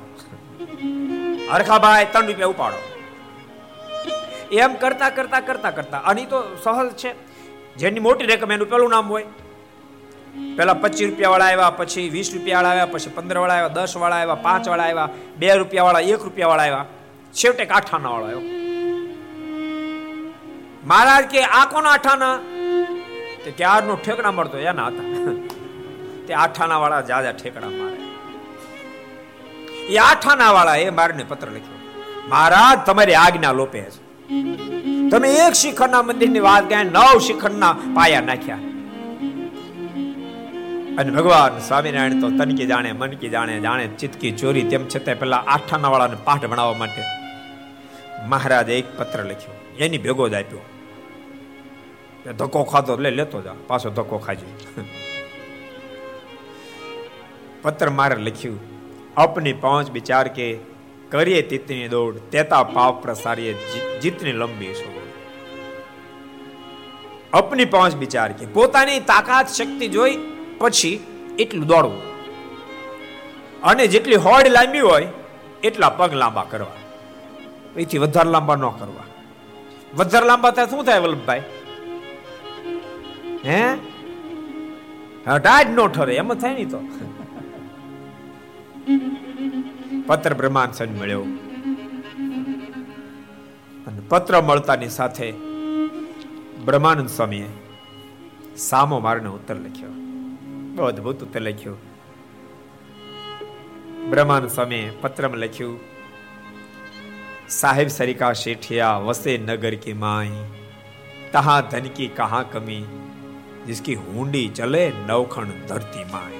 હરખાભાઈ, 1.53 2.07
ત્રણ 2.13 2.27
રૂપિયા 2.27 2.49
ઉપાડો. 2.49 2.77
એમ 4.53 4.75
કરતા 4.75 5.11
કરતા 5.11 5.41
કરતા 5.41 5.71
કરતા, 5.71 5.99
અને 5.99 6.25
તો 6.25 6.57
સહજ 6.63 6.91
છે. 6.91 7.15
જેની 7.77 8.01
મોટી 8.01 8.27
રકમ, 8.27 8.53
એનું 8.53 8.71
પેલું 8.71 8.91
નામ 8.91 9.09
હોય. 9.09 9.27
પેલા 10.57 10.75
પચીસ 10.75 11.09
રૂપિયા 11.09 11.31
વાળા 11.31 11.45
આવ્યા, 11.45 11.71
પછી 11.71 12.09
વીસ 12.09 12.35
રૂપિયા 12.35 12.57
વાળા 12.57 12.71
આવ્યા, 12.71 12.87
પછી 12.87 13.11
પંદર 13.11 13.39
વાળા 13.39 13.55
આવ્યા 13.55 13.69
દસ 13.69 13.97
વાળા 13.97 14.17
આવ્યા 14.17 14.35
પાંચ 14.35 14.69
વાળા 14.69 14.85
આવ્યા, 14.85 15.09
બે 15.39 15.55
રૂપિયા 15.55 15.85
વાળા 15.85 16.01
એક 16.01 16.23
રૂપિયા 16.23 16.49
વાળા 16.49 16.63
આવ્યા. 16.63 16.87
છેવટે 17.33 17.67
આઠાના 17.67 18.09
વાળો 18.09 18.25
આવ્યો. 18.25 18.41
મહારાજ 20.87 21.25
કે, 21.25 21.43
આ 21.43 21.65
કોના 21.65 21.91
આઠાના? 21.91 22.39
તે 23.45 23.51
ક્યારનો 23.51 23.95
ઠેકડા 23.95 24.31
મળતો 24.31 24.59
એના 24.59 24.87
હતા. 24.87 25.33
તે 26.27 26.35
આઠાના 26.35 26.77
વાળા 26.77 27.01
જાજા 27.01 27.33
ઠેકડા 27.33 27.69
મારે. 27.69 28.01
એ 29.85 29.97
આઠાના 29.97 30.53
વાળા 30.53 30.77
એ 30.77 30.91
મારને 30.91 31.25
પત્ર 31.25 31.49
લખ્યો. 31.49 31.81
મહારાજ, 32.29 32.79
તમારી 32.87 33.15
આજ્ઞા 33.15 33.53
લોપે 33.53 33.81
છે. 33.81 34.11
તમે 35.11 35.35
એક 35.35 35.53
શિખરના 35.53 36.03
મંદિરની 36.03 36.41
વાત 36.41 36.69
ગયા 36.69 36.83
નવ 36.83 37.19
શિખરના 37.19 37.73
પાયા 37.95 38.21
નાખ્યા. 38.21 38.59
અને 40.99 41.11
ભગવાન 41.17 41.55
સ્વામિનારાયણ 41.69 42.23
તો 42.23 42.29
તનકી 42.39 42.67
જાણે 42.73 42.91
મનકી 42.93 43.31
જાણે 43.35 43.55
જાણે 43.67 43.85
ચિતકી 44.01 44.33
ચોરી, 44.41 44.67
તેમ 44.73 44.83
છતાં 44.93 45.17
પેલા 45.21 45.43
આઠાના 45.55 45.91
વાળાને 45.93 46.19
પાઠ 46.25 46.47
ભણાવવા 46.51 46.79
માટે 46.83 47.03
મહારાજે 48.33 48.73
એક 48.79 48.89
પત્ર 48.99 49.21
લખ્યો. 49.31 49.57
એની 49.85 50.03
ભેગો 50.05 50.25
જ 50.29 50.35
આપ્યો. 50.35 50.65
ધક્કો 52.39 52.61
ખાધો 52.73 52.93
એટલે 52.97 53.11
લેતો 53.11 53.39
જા, 53.47 53.59
પાછો 53.69 53.89
ધક્કો 53.99 54.17
ખાજો. 54.27 54.47
પત્ર 57.63 57.89
મારે 57.99 58.17
લખ્યું, 58.27 58.59
અપની 59.17 59.57
પહોંચ 59.63 59.87
વિચાર 59.99 60.27
કે 60.39 60.49
કરીએ 61.11 61.43
તીતની 61.51 61.89
દોડ, 61.95 62.15
તેતા 62.33 62.65
પાપ 62.75 62.95
પ્રસારીએ 63.03 63.53
જીતની 64.03 64.37
લંબી 64.43 64.75
છો 64.81 64.89
અપની 67.33 67.69
પહોંચ 67.75 67.95
વિચાર 67.95 68.29
કે 68.39 68.45
પોતાની 68.55 69.01
તાકાત, 69.13 69.49
શક્તિ 69.59 69.89
જોઈ 69.89 70.17
પછી 70.61 71.07
એટલું 71.39 71.67
દોડવું. 71.67 72.11
અને 73.63 73.87
જેટલી 73.87 74.15
હોડ 74.15 74.47
લાંબી 74.47 74.81
હોય, 74.81 75.09
એટલા 75.65 75.89
પગ 75.91 76.15
લાંબા 76.15 76.47
કરવા. 76.51 76.73
એથી 77.77 77.99
વધારે 77.99 78.31
લાંબા 78.31 78.57
ન 78.57 78.61
કરવા. 78.61 79.05
વધારે 79.97 80.27
લાંબા 80.27 80.51
થાય 80.51 80.67
શું 80.67 80.85
થાય 80.85 80.99
વલ્લભભાઈ? 80.99 81.43
હે? 83.45 83.75
હટાજ 85.27 85.71
નો 85.71 85.87
ઠરે, 85.87 86.15
એમ 86.15 86.35
થાય 86.35 86.55
નહીં 86.55 86.71
તો. 86.71 86.81
પત્ર 90.07 90.35
બ્રહ્માંડ 90.35 90.73
સન 90.73 90.99
મળ્યો. 90.99 91.23
અને 93.87 94.01
પત્ર 94.09 94.41
મળતાની 94.41 94.89
સાથે 94.89 95.33
બ્રહ્માનંદ 96.65 97.09
સ્વામીએ 97.09 97.49
સામો 98.57 98.99
મારને 98.99 99.29
ઉત્તર 99.29 99.55
લખ્યો. 99.55 100.00
બહુ 100.75 100.83
અદભુત 100.91 101.23
ઉત્તર 101.27 101.41
લખ્યું. 101.41 101.79
બ્રહ્માન 104.11 104.45
સ્વામી 104.55 104.85
પત્રમ 105.03 105.35
લખ્યું, 105.43 105.79
સાહેબ 107.59 107.89
સરિકા 107.97 108.33
શેઠિયા 108.43 108.99
વસે 109.07 109.33
નગર 109.39 109.75
કી 109.85 109.97
માઈ, 110.05 110.43
તહા 111.33 111.59
ધન 111.71 111.89
કી 111.97 112.11
કહા 112.19 112.43
કમી, 112.53 112.85
જિસકી 113.69 113.97
હુંડી 114.05 114.49
ચલે 114.59 114.85
નવખણ 115.09 115.51
ધરતી 115.71 116.07
માય 116.13 116.39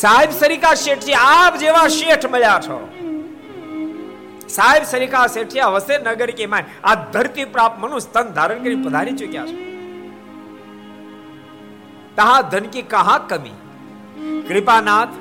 સાહેબ 0.00 0.30
સરિકા 0.40 0.74
શેઠિયા, 0.84 1.32
આપ 1.38 1.54
જેવા 1.64 1.88
શેઠ 1.98 2.26
મળ્યા 2.34 2.60
છો. 2.66 2.78
સાહેબ 4.48 4.84
સરિકા 4.92 5.26
શેઠિયા 5.34 5.74
વસે 5.76 5.98
નગર 5.98 6.30
કી 6.38 6.48
માય 6.54 6.66
આ 6.84 6.94
ધરતી 7.16 7.50
પ્રાપ્ત 7.56 7.82
મનુષ્ય 7.82 8.14
તન 8.14 8.32
ધારણ 8.38 8.62
કરી 8.64 8.80
પધારી 8.86 9.18
ચુક્યા 9.22 9.50
છે. 9.50 9.69
તહા 12.19 12.41
ધન 12.49 12.67
કી 12.67 12.85
કહા 12.87 13.19
કમી 13.27 13.55
કૃપાનાથ 14.47 15.15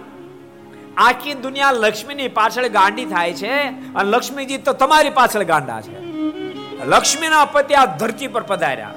આખી 0.99 1.37
દુનિયા 1.43 1.77
લક્ષ્મીની 1.79 2.33
પાછળ 2.33 2.69
ગાંડી 2.71 3.07
થાય 3.07 3.35
છે 3.35 3.55
અને 3.95 4.09
લક્ષ્મીજી 4.11 4.61
તો 4.63 4.77
તમારી 4.79 5.15
પાછળ 5.15 5.45
ગાંડા 5.45 5.81
છે 5.81 5.97
લક્ષ્મીના 6.87 7.47
પતિ 7.47 7.75
આ 7.75 7.87
ધરતી 7.97 8.29
પર 8.29 8.45
પધાર્યા 8.45 8.95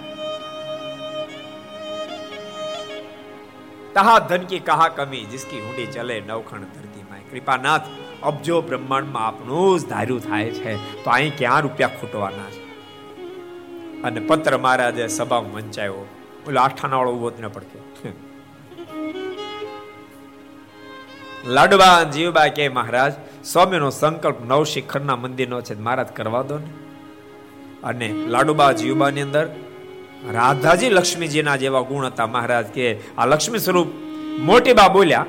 તહા 3.96 4.18
ધન 4.26 4.44
કી 4.46 4.62
કહા 4.62 4.90
કમી 4.92 5.24
जिसकी 5.32 5.64
હુંડી 5.64 5.88
ચલે 5.88 6.20
નવખંડ 6.20 6.76
ધરતી 6.76 7.06
માં 7.10 7.26
કૃપાનાથ 7.32 7.90
અબજો 8.24 8.62
બ્રહ્માંડમાં 8.62 9.26
આપનું 9.26 9.80
જ 9.80 9.90
ધાર્યું 9.90 10.22
થાય 10.22 10.52
છે 10.58 10.78
તો 11.04 11.10
અહીં 11.10 11.36
ક્યાં 11.38 11.64
રૂપિયા 11.64 11.98
ખૂટવાના 11.98 12.50
છે 12.52 12.62
અને 14.04 14.22
પત્ર 14.22 14.58
મહારાજે 14.58 15.10
સભામાં 15.10 15.58
વંચાયો 15.60 16.06
ઓલો 16.48 16.60
આઠાના 16.60 16.98
વાળો 16.98 17.14
ઉભો 17.14 17.32
ન 17.36 17.50
પડકે 17.50 17.81
લાડવા 21.47 22.03
જીવબા 22.03 22.47
કે 22.47 22.69
મહારાજ, 22.69 23.13
સ્વામીનો 23.45 23.91
સંકલ્પ 23.91 24.45
નવ 24.49 24.65
શિખરના 24.65 25.17
મંદિરનો 25.17 25.61
છે 25.61 25.81
મહારાજ 25.81 26.07
કરવા 26.07 26.43
દો 26.43 26.59
ને. 26.59 26.67
અને 27.85 28.13
લાડુબા 28.29 28.73
જીવબાની 28.73 29.21
અંદર 29.21 29.49
રાધાજી 30.33 30.91
લક્ષ્મીજીના 30.91 31.57
જેવા 31.57 31.81
ગુણ 31.81 32.07
હતા, 32.07 32.27
મહારાજ, 32.27 32.67
કે 32.67 32.99
આ 33.19 33.27
લક્ષ્મી 33.27 33.59
સ્વરૂપ 33.59 33.87
મોટી 34.39 34.73
બા 34.73 34.89
બોલ્યા, 34.89 35.27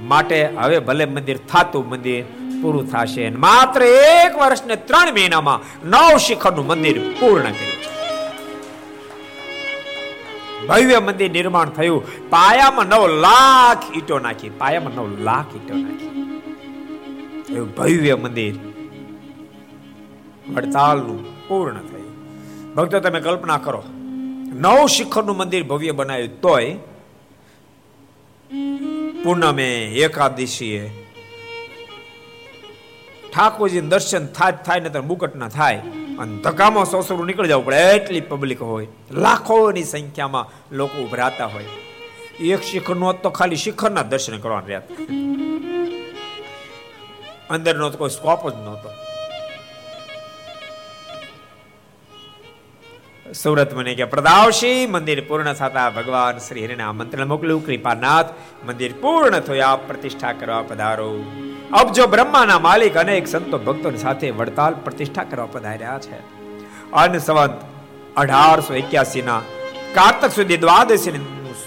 માટે 0.00 0.46
હવે 0.46 0.78
ભલે 0.78 1.04
મંદિર 1.04 1.36
થાતું, 1.36 1.88
મંદિર 1.88 2.24
પૂરું 2.62 2.92
થશે. 2.92 3.30
માત્ર 3.30 3.82
એક 3.82 4.38
વર્ષ 4.38 4.64
ને 4.64 4.76
ત્રણ 4.76 5.12
મહિનામાં 5.12 5.88
નવ 5.88 6.16
શિખરનું 6.16 6.66
મંદિર 6.66 7.00
પૂર્ણ 7.20 7.42
કર્યું 7.42 7.97
ભવ્ય 10.68 10.98
મંદિર 10.98 11.30
નિર્માણ 11.30 11.70
થયું. 11.70 12.30
પાયામાં 12.30 12.86
નવ 12.86 13.06
લાખ 13.06 13.96
ઈટો 13.96 14.18
નાખી. 14.18 14.50
પાયામાં 14.50 14.92
નવ 14.92 15.20
લાખ 15.20 15.56
ઈટો 15.56 15.74
નાખી. 15.74 16.08
એવું 17.54 17.74
ભવ્ય 17.76 18.14
મંદિર 18.14 18.54
વડતાલનું 20.54 21.48
પૂર્ણ 21.48 21.80
થયું. 21.80 22.08
ભક્તો, 22.74 23.00
તમે 23.00 23.20
કલ્પના 23.20 23.58
કરો. 23.58 23.82
નવ 24.52 24.86
શિખરનું 24.86 25.36
મંદિર 25.36 25.62
ભવ્ય 25.62 25.92
બનાવ્યું 25.92 26.40
તોય 26.40 26.74
પૂનમે 29.24 29.68
એકાદશીએ 29.84 30.90
ઠાકોરજી 33.34 33.80
દર્શન 33.80 34.26
થાય 34.26 34.52
થાય 34.52 34.80
ને 34.80 35.00
મુકટ 35.00 35.36
ના 35.36 35.48
થાય. 35.48 35.82
અને 36.18 36.36
ધક્કામાં 36.36 36.84
સોસરું 36.84 37.26
નીકળી 37.26 37.48
જવું 37.48 37.64
પડે, 37.64 37.76
એટલી 37.76 38.20
પબ્લિક 38.20 38.62
હોય. 38.62 38.86
લાખોની 39.10 39.84
સંખ્યામાં 39.84 40.50
લોકો 40.72 41.02
ઉભરાતા 41.02 41.46
હોય. 41.46 41.64
એક 42.40 42.62
શિખર 42.62 42.96
નો 42.96 43.12
તો 43.12 43.30
ખાલી 43.30 43.56
શિખરના 43.56 44.02
દર્શન 44.02 44.38
કરવાના 44.38 44.66
રહ્યા 44.66 44.82
અંદરનો 47.50 47.90
તો 47.90 47.98
કોઈ 47.98 48.10
સ્કોપ 48.10 48.50
જ 48.50 48.54
નહોતો. 48.54 48.90
સુરત 53.32 53.74
મને 53.74 53.94
કે, 53.94 54.04
પ્રદાવશી, 54.04 54.86
મંદિર 54.86 55.24
પૂર્ણ 55.28 55.52
થતા 55.52 55.90
ભગવાન 55.90 56.38
શ્રી 56.38 56.66
હરિને 56.66 56.82
આમંત્રણ 56.82 57.26
મોકલ્યું 57.26 57.66
કૃપાનાથ, 57.66 58.26
મંદિર 58.66 58.94
પૂર્ણ 59.00 59.40
થયું 59.40 59.66
આપ 59.66 59.86
પ્રતિષ્ઠા 59.86 60.32
કરવા 60.32 60.62
પધારો. 60.62 61.18
અબજો 61.72 62.06
બ્રહ્માના 62.06 62.58
માલિક 62.58 62.96
અનેક 62.96 63.28
સંતો 63.28 63.58
ભક્તોની 63.58 63.98
સાથે 63.98 64.30
વડતાલ 64.30 64.74
પ્રતિષ્ઠા 64.74 65.24
કરવા 65.24 65.46
પધાર્યા 65.46 65.98
છે. 65.98 66.18
અન 66.92 67.18
સંવંત 67.18 67.60
અઢારસો 68.16 68.74
એક્યાસી 68.74 69.22
ના 69.22 69.40
કારતક 69.94 70.30
સુધી 70.30 70.56
દ્વાદશી 70.56 71.10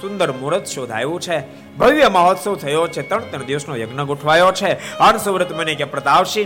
સુંદર 0.02 0.32
મુહૂર્ત 0.32 0.66
શોધાયું 0.66 1.22
છે. 1.22 1.40
ભવ્ય 1.78 2.10
મહોત્સવ 2.10 2.56
થયો 2.56 2.88
છે. 2.88 3.02
ત્રણ 3.02 3.20
ત્રણ 3.20 3.44
દિવસનો 3.44 3.76
યજ્ઞ 3.76 4.00
ગોઠવાયો 4.00 4.52
છે. 4.52 4.98
અન 4.98 5.18
સુરત 5.18 5.52
મને 5.54 5.76
કે 5.76 5.84
પ્રતાવશી 5.84 6.44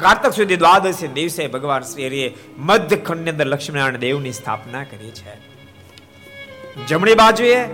કારતક 0.00 0.32
સુધી 0.32 0.56
દ્વાદશી 0.56 1.08
દિવસે 1.08 1.48
ભગવાન 1.48 1.82
શ્રી 1.82 2.06
હરિએ 2.06 2.34
મધ્ય 2.58 2.96
ખંડની 2.96 3.30
અંદર 3.30 3.46
લક્ષ્મીનારાયણ 3.46 3.96
દેવની 3.96 4.32
સ્થાપના 4.32 4.84
કરી 4.84 5.10
છે. 5.10 5.34
જમણી 6.86 7.14
બાજુએ 7.14 7.64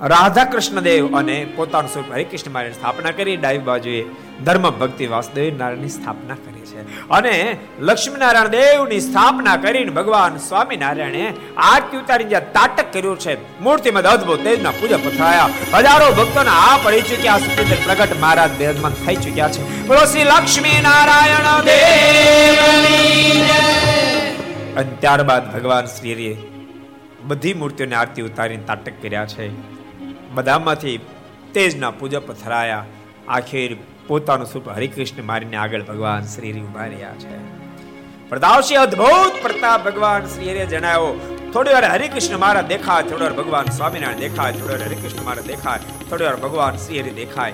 રાધા 0.00 0.44
કૃષ્ણદેવ 0.44 1.18
અને 1.18 1.46
પોતાનું 1.56 1.92
સ્વરૂપ 1.92 2.12
હરિકૃષ્ણ 2.12 2.50
મારી 2.50 2.72
સ્થાપના 2.72 3.10
કરી. 3.10 3.36
ડાબી 3.36 3.58
બાજુએ 3.58 4.04
ધર્મ 4.44 4.70
ભક્તિ 4.70 5.06
વાસુદેવ 5.06 5.56
નારાયણની 5.56 5.88
સ્થાપના 5.88 6.34
કરી 6.34 6.60
છે. 6.60 7.08
અને 7.08 7.56
લક્ષ્મીનારાયણ 7.80 8.48
દેવની 8.48 9.00
સ્થાપના 9.00 9.56
કરીને 9.56 9.90
ભગવાન 9.90 10.36
સ્વામિનારાયણે 10.36 11.34
આરતી 11.56 11.96
ઉતારી 11.96 12.24
જ્યાં 12.24 12.52
તાટક 12.52 12.92
કર્યું 12.92 13.18
છે, 13.18 13.60
મૂર્તિમાં 13.60 14.02
અદભુત 14.02 14.44
તેજના 14.44 14.70
પૂજા 14.70 14.96
પથરાયા. 14.96 15.48
હજારો 15.74 16.12
ભક્તોના 16.12 16.52
આ 16.52 16.76
પડી 16.82 17.00
ચુક્યા 17.00 17.38
સુધી 17.38 17.74
પ્રગટ 17.74 18.20
મહારાજ 18.20 18.50
બેદમાન 18.58 18.92
થઈ 19.06 19.16
ચુક્યા 19.16 19.48
છે. 19.48 19.86
બોલો, 19.86 20.04
શ્રી 20.04 20.24
લક્ષ્મી 20.24 20.82
નારાયણ 20.82 21.64
દેવ 21.64 22.60
અને 24.76 24.90
ત્યારબાદ 25.00 25.56
ભગવાન 25.56 25.84
શ્રી 25.84 26.36
બધી 27.24 27.54
મૂર્તિઓને 27.54 27.96
આરતી 27.96 28.22
ઉતારીને 28.22 28.62
તાટક 28.62 28.92
કર્યા 29.02 29.26
છે. 29.26 29.75
બધામાંથી 30.34 30.98
તેજના 31.54 31.90
પૂજા 31.90 32.20
પથરાયા 32.20 32.84
આખેર 33.28 33.76
પોતાનું 34.06 34.46
સ્વરૂપ 34.46 34.68
હરિકૃષ્ણ 34.68 35.22
મારીને 35.22 35.56
આગળ 35.56 35.82
ભગવાન 35.82 36.22
શ્રી 36.22 36.60
ઊભા 36.60 36.84
રહ્યા 36.84 37.12
છે. 37.12 37.66
પ્રતાપસિંહ 38.28 38.80
અદ્ભુત 38.80 39.42
પ્રતાપ 39.42 39.84
ભગવાન 39.84 40.26
શ્રી 40.26 40.50
હરિએ 40.50 40.66
જણાવ્યો, 40.66 41.36
થોડી 41.52 41.70
વાર 41.72 41.84
હરિકૃષ્ણ 41.84 42.38
મારા 42.38 42.60
દેખાય, 42.60 43.02
થોડી 43.02 43.22
વાર 43.22 43.32
ભગવાન 43.32 43.64
સ્વામિનારાયણ 43.64 44.18
દેખાય, 44.18 44.52
થોડી 44.52 44.74
વાર 44.74 44.82
હરિકૃષ્ણ 44.82 45.24
મારા 45.24 45.42
દેખાય, 45.42 45.78
થોડી 46.10 46.24
વાર 46.24 46.36
ભગવાન 46.36 46.76
શ્રી 46.76 47.00
હરિ 47.00 47.10
દેખાય. 47.10 47.52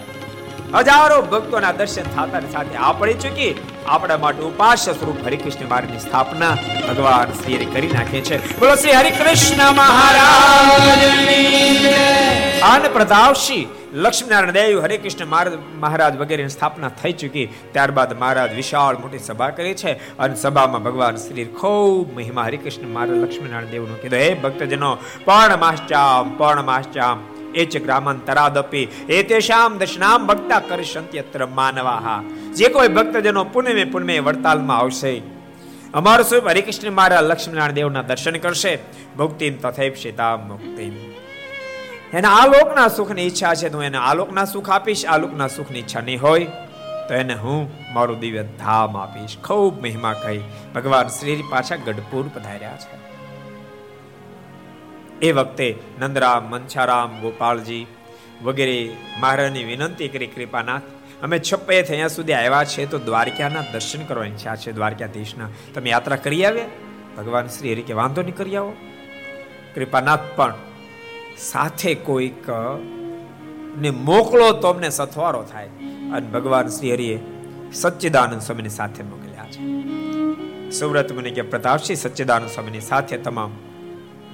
હજારો 0.74 1.22
ભક્તોના 1.22 1.72
દર્શન 1.72 2.02
થતા 2.02 2.40
સાથે 2.52 2.76
આ 2.76 2.92
ચૂકી 2.92 3.50
આપણા 3.86 4.16
માટે 4.16 4.42
ઉપાસ્ય 4.42 4.92
સ્વરૂપ 4.92 5.26
હરિકૃષ્ણ 5.26 5.68
માર્ગની 5.68 5.98
સ્થાપના 5.98 6.54
ભગવાન 6.88 7.32
શ્રી 7.32 7.64
કરી 7.64 7.88
નાખે 7.88 8.20
છે. 8.20 8.60
બોલો 8.60 8.74
શ્રી 8.74 8.92
હરિકૃષ્ણ 8.92 9.72
મહારાજ 9.72 10.90
આન 12.62 12.82
પ્રતાપશી 12.92 13.68
લક્ષ્મીનારાયણ 13.94 14.52
દેવ 14.52 14.82
હરિકૃષ્ણ 14.82 15.26
મહારાજ 15.80 16.16
વગેરેની 16.16 16.48
સ્થાપના 16.48 16.88
થઈ 16.88 17.12
ચૂકી. 17.12 17.46
ત્યારબાદ 17.72 18.20
મહારાજ 18.20 18.54
વિશાળ 18.54 18.98
મોટી 18.98 19.18
સભા 19.18 19.50
કરી 19.50 19.74
છે 19.74 19.92
અને 20.18 20.34
સભામાં 20.36 20.82
ભગવાન 20.82 21.16
શ્રી 21.16 21.44
ખૂબ 21.44 22.16
મહિમા 22.16 22.42
હરિકૃષ્ણ 22.42 22.88
મહારાજ 22.88 23.18
લક્ષ્મીનારાયણ 23.18 23.70
દેવનું 23.70 24.02
કીધું, 24.02 24.18
હે 24.18 24.34
ભક્તજનો 24.34 24.98
પર્ણ 25.24 25.56
માશ્ચામ 25.56 26.34
પર્ણ 26.38 26.62
માશ્ચામ 26.62 27.16
એ 27.54 27.64
ચ 27.64 27.76
ગ્રામાંતરાદપી. 27.76 28.84
એ 29.08 29.22
તેશામ 29.22 29.78
દશનામ 29.78 30.26
ભક્તા 30.26 30.60
કરીશંત્યત્ર 30.60 31.46
માનવાહા. 31.46 32.22
જે 32.54 32.68
કોઈ 32.68 32.88
ભક્તજનો 32.88 33.44
પુનમે 33.44 33.84
પુનમે 33.84 34.18
વડતાલમાં 34.18 34.78
આવશે. 34.78 35.22
અમારો 35.94 36.22
સ્વરૂપ 36.22 36.48
હરિકૃષ્ણ 36.48 36.90
મહારાજ 36.90 37.24
લક્ષ્મીનારાયણ 37.24 37.72
દેવના 37.72 38.02
દર્શન 38.02 38.36
કરશે. 38.36 38.78
ભક્તિમ 39.18 39.58
સીતા 40.02 40.36
મુક્તિમ. 40.36 40.92
એના 42.16 42.30
આલોકના 42.30 42.88
સુખની 42.88 43.22
ઈચ્છા 43.22 43.54
છે 43.54 43.68
તો 43.68 43.82
એને 43.82 43.98
આલોકના 43.98 44.44
સુખ 44.44 44.70
આપીશ 44.70 45.06
આલોકના 45.06 45.48
સુખની 45.48 45.78
ઈચ્છા 45.78 46.00
નહીં 46.00 46.22
હોય 46.22 46.44
તો 47.08 47.14
એને 47.14 47.34
હું 47.34 47.70
મારું 47.94 48.18
દિવ્ય 48.18 48.42
ધામ 48.42 48.96
આપીશ. 48.96 49.36
ખૂબ 49.44 49.82
મહિમા 49.82 50.12
કહી 50.12 50.40
ભગવાન 50.74 51.08
શ્રી 51.08 51.42
પાછા 51.50 51.76
ગઢપુર 51.76 52.30
પધાર્યા 52.34 52.76
છે. 52.76 53.01
એ 55.22 55.32
વખતે 55.32 55.76
નંદરામ 56.00 56.50
મંછારામ 56.50 57.20
ગોપાલજી 57.20 57.86
વગેરે 58.42 58.90
મહારાજની 59.20 59.64
વિનંતી 59.64 60.08
કરી, 60.08 60.26
કૃપાનાથ, 60.26 60.82
અમે 61.22 61.38
છપ્પે 61.38 61.82
અહીંયા 61.82 62.08
સુધી 62.08 62.32
આવ્યા 62.32 62.64
છે, 62.64 62.86
તો 62.86 62.98
દ્વારકાના 62.98 63.60
દર્શન 63.72 64.04
કરવાની 64.04 64.30
ઈચ્છા 64.30 64.56
છે 64.56 64.72
દ્વારકાધીશના 64.72 65.48
તમે 65.74 65.90
યાત્રા 65.90 66.16
કરી 66.16 66.44
આવ્યા? 66.44 66.64
ભગવાન 67.16 67.46
શ્રી 67.46 67.72
હરિ 67.72 67.82
કે, 67.82 67.92
વાંધો 67.92 68.22
નહીં, 68.22 68.36
કરી 68.36 68.56
આવો. 68.56 68.72
કૃપાનાથ, 69.74 70.20
પણ 70.36 70.54
સાથે 71.38 71.94
કોઈક 71.94 72.44
ને 73.78 73.90
મોકલો 73.90 74.52
તો 74.52 74.68
અમને 74.68 74.90
સથવારો 74.90 75.42
થાય. 75.42 75.66
અને 76.12 76.26
ભગવાન 76.26 76.68
શ્રી 76.68 76.92
હરિએ 76.92 77.20
સચ્ચિદાનંદ 77.72 78.40
સ્વામીની 78.40 78.68
સાથે 78.68 79.02
મોકલ્યા 79.02 79.44
છે. 79.44 79.60
સુવ્રત 80.70 81.12
મુનિ 81.12 81.30
કે, 81.30 81.42
પ્રતાપસિંહ 81.42 81.98
સચ્ચિદાનંદ 81.98 82.48
સ્વામીની 82.48 82.80
સાથે 82.80 83.16
તમામ 83.16 83.50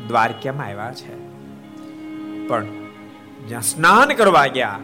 દ્વારકામાં 0.07 0.67
આવ્યા 0.67 0.93
છે. 0.93 1.15
પણ 2.49 2.67
જ્યાં 3.49 3.63
સ્નાન 3.63 4.09
કરવા 4.09 4.47
ગયા, 4.47 4.79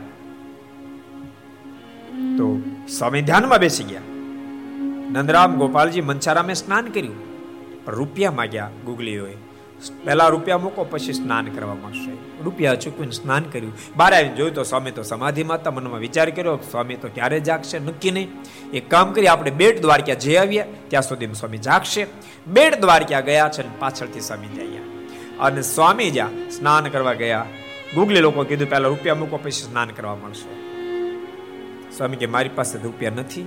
તો 2.38 2.60
સ્વામી 2.98 3.22
ધ્યાનમાં 3.22 3.58
બેસી 3.58 3.84
ગયા. 3.84 4.00
નંદરામ 5.10 5.56
ગોપાલજી 5.56 6.00
મંચારામે 6.00 6.54
સ્નાન 6.54 6.86
કર્યું. 6.86 7.18
પણ 7.84 7.94
રૂપિયા 7.94 8.32
માગ્યા 8.32 8.70
ગુગલીઓએ. 8.84 9.34
પહેલા 10.04 10.28
રૂપિયા 10.28 10.58
મૂકો, 10.58 10.84
પછી 10.84 11.12
સ્નાન 11.12 11.46
કરવા 11.46 11.74
મળશે 11.74 12.42
રૂપિયા 12.44 12.74
ચૂકવીને 12.74 13.12
સ્નાન 13.12 13.42
કર્યું. 13.42 13.72
બહાર 13.96 14.14
આવીને 14.14 14.34
જોયું 14.34 14.54
તો 14.54 14.62
સ્વામી 14.62 14.90
તો 14.90 15.02
સમાધિમાં 15.02 15.58
હતા 15.58 15.70
મનમાં 15.70 16.00
વિચાર 16.00 16.30
કર્યો, 16.30 16.56
સ્વામી 16.70 16.94
તો 16.94 17.08
ક્યારે 17.08 17.40
જાગશે? 17.40 17.78
નક્કી 17.78 18.10
નહીં. 18.10 18.28
એક 18.72 18.90
કામ 18.90 19.12
કરી 19.12 19.26
આપણે 19.26 19.50
બેટ 19.50 19.82
દ્વારકા 19.82 20.14
જઈ 20.14 20.36
આવ્યા 20.36 20.66
ત્યાં 20.88 21.02
સુધી 21.02 21.34
સ્વામી 21.34 21.58
જાગશે. 21.58 22.06
બેટ 22.46 22.80
દ્વારકા 22.80 23.20
ગયા 23.20 23.48
છે 23.48 23.78
પાછળથી 23.78 24.20
સ્વામી 24.20 24.46
ત્યાં 24.46 24.93
અને 25.40 25.62
સ્વામી 25.62 26.10
જ્યાં 26.10 26.50
સ્નાન 26.50 26.88
કરવા 26.88 27.12
ગયા, 27.12 27.46
ગુગલી 27.94 28.20
લોકો 28.20 28.44
કીધું, 28.44 28.70
પહેલા 28.70 28.88
રૂપિયા 28.88 29.14
મૂકો, 29.14 29.36
પછી 29.36 29.50
સ્નાન 29.50 29.88
કરવા 29.88 30.16
મળશે. 30.16 30.54
સ્વામી 31.96 32.16
કે, 32.16 32.26
મારી 32.26 32.48
પાસે 32.54 32.78
રૂપિયા 32.78 33.10
નથી. 33.10 33.42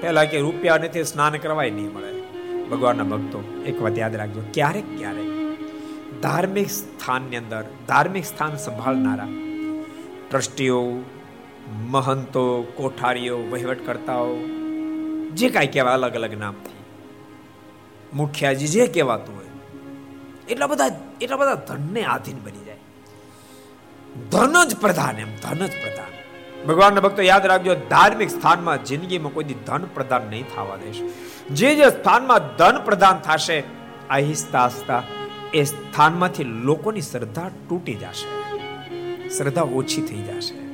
પહેલા 0.00 0.24
કે, 0.24 0.40
રૂપિયા 0.40 0.78
નથી, 0.78 1.04
સ્નાન 1.04 1.32
કરવાય 1.32 1.70
નહીં 1.70 1.92
મળે. 1.94 2.16
ભગવાનના 2.68 3.04
ભક્તો, 3.04 3.62
એક 3.66 3.82
વાત 3.82 3.98
યાદ 3.98 4.16
રાખજો, 4.16 4.42
ક્યારેક 4.54 4.98
ક્યારેક 4.98 5.36
ધાર્મિક 6.22 6.70
સ્થાનની 6.70 7.36
અંદર, 7.36 7.64
ધાર્મિક 7.88 8.24
સ્થાન 8.24 8.56
સંભાળનારા, 8.56 9.28
ટ્રસ્ટીઓ, 10.30 11.02
મહંતો, 11.90 12.62
કોઠારીઓ, 12.62 13.38
વહીવટકર્તાઓ, 13.38 14.36
જે 15.34 15.48
કાંઈ 15.48 15.66
કહેવાય 15.66 15.94
અલગ 15.94 16.14
અલગ 16.14 16.38
નામથી, 16.38 16.84
મુખ્યાજી 18.14 18.66
જે 18.66 18.86
કહેવાતું 18.86 19.36
હોય 19.36 19.45
એટલા 20.48 20.66
બધા 20.66 20.90
એટલા 21.20 21.36
બધા 21.36 21.54
ધનને 21.54 22.04
આધીન 22.04 22.36
બની 22.38 22.64
જાય. 22.64 22.76
ધન 24.30 24.64
જ 24.64 24.76
પ્રધાન 24.76 25.18
એમ, 25.18 25.36
ધન 25.36 25.66
જ 25.66 25.70
પ્રધાન. 25.70 26.06
ભગવાનના 26.66 27.00
ભક્તો 27.00 27.22
યાદ 27.22 27.46
રાખજો, 27.46 27.74
ધાર્મિક 27.74 28.30
સ્થાનમાં 28.30 28.84
જિંદગીમાં 28.84 29.32
કોઈ 29.32 29.44
ધન 29.44 29.84
પ્રધાન 29.84 30.22
નહીં 30.30 30.44
થવા 30.54 30.76
દેશે. 30.76 31.08
જે 31.54 31.74
જે 31.74 31.90
સ્થાનમાં 31.90 32.56
ધન 32.56 32.78
પ્રધાન 32.84 33.18
થશે, 33.18 33.64
આહિસ્તા 34.10 34.60
આહિસ્તા 34.60 35.02
એ 35.54 35.64
સ્થાનમાંથી 35.64 36.44
લોકોની 36.44 37.00
શ્રદ્ધા 37.00 37.48
તૂટી 37.68 37.94
જશે. 37.94 38.48
શ્રદ્ધા 39.28 39.62
ઓછી 39.62 40.02
થઈ 40.02 40.16
જશે. 40.16 40.65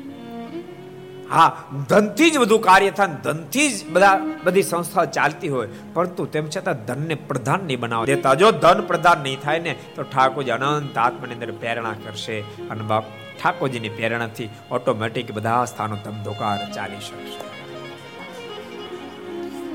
હા, 1.32 1.56
ધનથી 1.88 2.30
જ 2.30 2.38
બધું 2.38 2.60
કાર્ય 2.60 2.90
થાય 2.90 3.06
ધનથી 3.06 3.68
જ 3.68 3.90
બધા 3.90 4.20
બધી 4.44 4.62
સંસ્થા 4.62 5.04
ચાલતી 5.04 5.48
હોય. 5.48 5.68
પરંતુ 5.94 6.26
તેમ 6.26 6.50
છતાં 6.56 6.86
ધનને 6.86 7.14
પ્રધાન 7.14 7.60
નહીં 7.66 7.80
બનાવવા 7.80 8.04
દેતા. 8.04 8.34
જો 8.34 8.50
ધન 8.50 8.80
પ્રધાન 8.80 9.18
નહીં 9.18 9.40
થાય 9.40 9.58
ને, 9.58 9.72
તો 9.96 10.02
ઠાકોરજી 10.02 10.50
અનંત 10.50 10.98
આત્માની 10.98 11.34
અંદર 11.34 11.50
પ્રેરણા 11.52 11.94
કરશે 12.04 12.36
અને 12.40 12.82
બાપ 12.82 13.04
ઠાકોરજીની 13.42 13.88
પ્રેરણાથી 13.88 14.50
ઓટોમેટિક 14.70 15.32
બધા 15.32 15.64
સ્થાનો 15.64 15.96
ધમધોકાર 16.04 16.58
ચાલી 16.72 17.00
શકશે. 17.00 17.40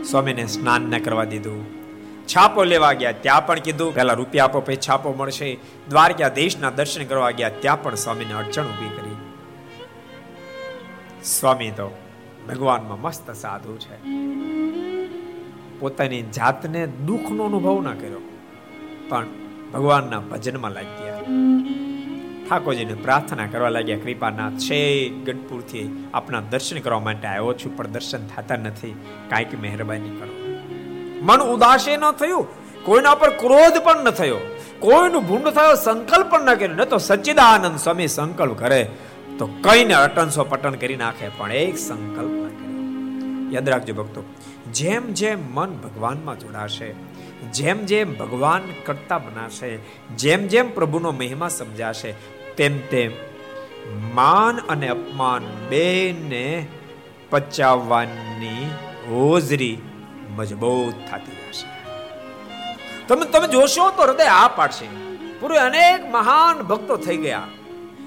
સ્વામીને 0.03 0.45
સ્નાન 0.47 0.81
ન 0.81 0.99
કરવા 0.99 1.23
દીધું. 1.23 1.61
છાપો 2.27 2.63
લેવા 2.63 2.93
ગયા, 2.93 3.11
ત્યાં 3.11 3.47
પણ 3.47 3.59
કીધું 3.59 3.95
પેલા 3.95 4.13
રૂપિયા 4.13 4.43
આપો, 4.43 4.59
પછી 4.61 4.75
છાપો 4.75 5.15
મળશે. 5.17 5.57
દ્વારકા 5.89 6.29
દેશના 6.29 6.69
દર્શન 6.69 7.05
કરવા 7.05 7.31
ગયા, 7.31 7.49
ત્યાં 7.49 7.83
પણ 7.83 7.95
સ્વામીને 7.95 8.33
અડચણ 8.33 8.63
ઊભી 8.63 8.95
કરી. 8.97 9.16
સ્વામી 11.27 11.71
તો 11.71 11.87
ભગવાનમાં 12.49 13.01
મસ્ત 13.01 13.31
સાધુ 13.31 13.77
છે. 13.77 13.95
પોતાની 15.79 16.21
જાતને 16.21 16.87
દુઃખનો 16.87 17.43
અનુભવ 17.43 17.81
ના 17.81 17.93
કર્યો, 17.93 18.21
પણ 19.09 19.25
ભગવાનના 19.73 20.19
ભજનમાં 20.19 20.71
લાગી 20.71 21.03
ગયા 21.03 21.19
ઠાકોરજીને 22.49 22.93
પ્રાર્થના 22.93 23.45
કરવા 23.45 23.69
લાગ્યા, 23.69 23.97
કૃપાનાથ, 23.97 24.53
છે 24.53 25.09
ગઢપુરથી 25.09 26.09
આપના 26.13 26.41
દર્શન 26.49 26.79
કરવા 26.79 26.99
માટે 26.99 27.27
આવ્યો 27.27 27.53
છું, 27.53 27.77
પણ 27.77 27.87
દર્શન 27.87 28.27
થતા 28.27 28.55
નથી. 28.55 28.95
કાંઈક 29.29 29.61
મહેરબાની 29.61 30.09
કરો. 30.09 30.35
મન 31.21 31.39
ઉદાસે 31.43 31.97
ન 31.97 32.11
થયું. 32.11 32.47
કોઈના 32.85 33.15
પર 33.15 33.29
ક્રોધ 33.29 33.77
પણ 33.83 34.03
ન 34.03 34.09
થયો. 34.09 34.37
કોઈનું 34.79 35.27
ભૂંડ 35.27 35.49
થયો, 35.49 35.75
સંકલ્પ 35.75 36.27
પણ 36.29 36.41
ન 36.41 36.53
કર્યો. 36.53 36.75
ન 36.75 36.83
તો 36.83 36.97
સચ્ચિદાનંદ 36.97 37.77
સ્વામી 37.77 38.07
સંકલ્પ 38.07 38.57
કરે. 38.57 38.81
તો 39.39 39.45
કઈને 39.45 39.93
અટનસો 39.93 40.43
પટન 40.43 40.73
કરી 40.73 40.95
નાખે, 40.95 41.29
પણ 41.37 41.51
એક 41.51 41.77
સંકલ્પ 41.77 42.31
ન 42.31 42.47
કર્યો 42.47 43.53
યાદ 43.53 43.69
રાખજો 43.69 43.93
ભક્તો, 43.93 44.23
જેમ 44.73 45.13
જેમ 45.13 45.39
મન 45.53 45.69
ભગવાનમાં 45.69 46.39
જોડાશે, 46.39 46.93
જેમ 47.53 47.85
જેમ 47.85 48.17
ભગવાન 48.17 48.61
કરતા 48.85 49.17
બનાશે, 49.17 49.77
જેમ 50.17 50.47
જેમ 50.47 50.71
પ્રભુનો 50.73 51.11
મહિમા 51.11 51.47
સમજાશે, 51.47 52.11
તેમ 52.57 52.79
તેમ 52.79 53.11
માન 54.13 54.57
અને 54.57 54.87
અપમાન 54.87 55.41
બેને 55.69 56.67
પચાવવાની 57.29 58.69
હોજરી 59.09 59.77
મજબૂત 60.35 61.11
થતી 61.11 61.37
જશે. 61.51 61.67
તમે 63.07 63.25
તમે 63.25 63.47
જોશો 63.47 63.91
તો 63.91 64.03
હૃદય 64.03 64.23
આ 64.23 64.47
પાડશે. 64.47 64.85
પૂરે 65.39 65.57
અનેક 65.57 66.11
મહાન 66.11 66.61
ભક્તો 66.61 66.97
થઈ 66.97 67.17
ગયા. 67.17 67.47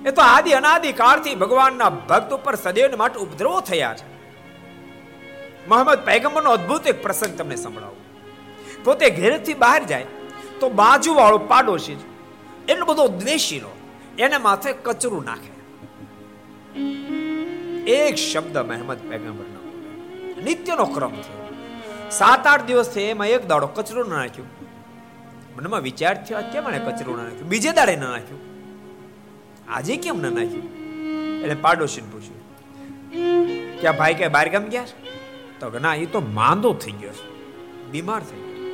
એ 0.07 0.11
તો 0.11 0.23
આદિ 0.23 0.51
અનાદિ 0.51 0.93
કાળથી 0.93 1.35
ભગવાનના 1.35 1.89
ભક્ત 1.89 2.33
ઉપર 2.33 2.55
સદૈવ 2.55 2.97
માટે 2.97 3.19
ઉપદ્રવો 3.19 3.61
થયા 3.61 3.95
છે. 3.95 4.07
મોહમ્મદ 5.69 5.99
પૈગંબરનો 6.05 6.51
અદ્ભુત 6.51 6.87
એક 6.87 7.03
પ્રસંગ 7.03 7.39
તમને 7.39 7.57
સંભળાવું. 7.57 8.01
પોતે 8.85 9.11
ઘેરથી 9.11 9.55
બહાર 9.55 9.85
જાય 9.85 10.07
તો 10.61 10.69
બાજુવાળો 10.69 11.39
પાડોશી 11.39 11.97
એટલો 12.69 12.85
બધો 12.85 13.09
દ્વેષીનો, 13.09 13.71
એને 14.19 14.37
માથે 14.37 14.73
કચરું 14.73 15.25
નાખે. 15.25 15.53
એક 17.93 18.15
શબ્દ 18.15 18.59
મહેમદ 18.59 18.99
પેગમ્બરનો 19.11 19.61
નિત્યનો 20.43 20.85
ક્રમ 20.85 21.11
થયો. 21.11 21.49
સાત 22.11 22.47
આઠ 22.47 22.65
દિવસથી 22.65 23.01
એમાં 23.01 23.27
એક 23.27 23.47
દાડો 23.47 23.67
કચરો 23.67 24.05
ના 24.05 24.17
નાખ્યું. 24.17 24.49
મનમાં 25.57 25.81
વિચાર 25.81 26.25
થયો 26.25 26.43
કેમ 26.53 26.69
એને 26.69 26.79
કચરો 26.79 27.17
ના 27.17 27.23
નાખ્યું? 27.23 27.49
બીજે 27.49 27.73
દાડે 27.73 27.97
ના 27.97 28.11
નાખ્યું? 28.11 28.50
આજે 29.71 29.97
કેમ 29.97 30.21
ના 30.21 30.31
નાખ્યું? 30.31 30.81
એટલે 31.43 31.55
પાડોશી 31.55 32.01
પૂછ્યું. 32.01 32.41
ક્યાં 33.81 33.97
ભાઈ 33.97 34.15
કે 34.15 34.29
બહાર 34.29 34.49
કેમ 34.49 34.65
ગયા? 34.65 34.85
તો 35.61 35.71
કે, 35.71 35.79
ના 35.79 35.95
એ 35.95 36.07
તો 36.07 36.21
માંદો 36.21 36.75
થઈ 36.75 36.93
ગયો 36.93 37.11
છે. 37.11 37.31
બીમાર 37.91 38.21
થઈ 38.21 38.37
ગયો. 38.37 38.67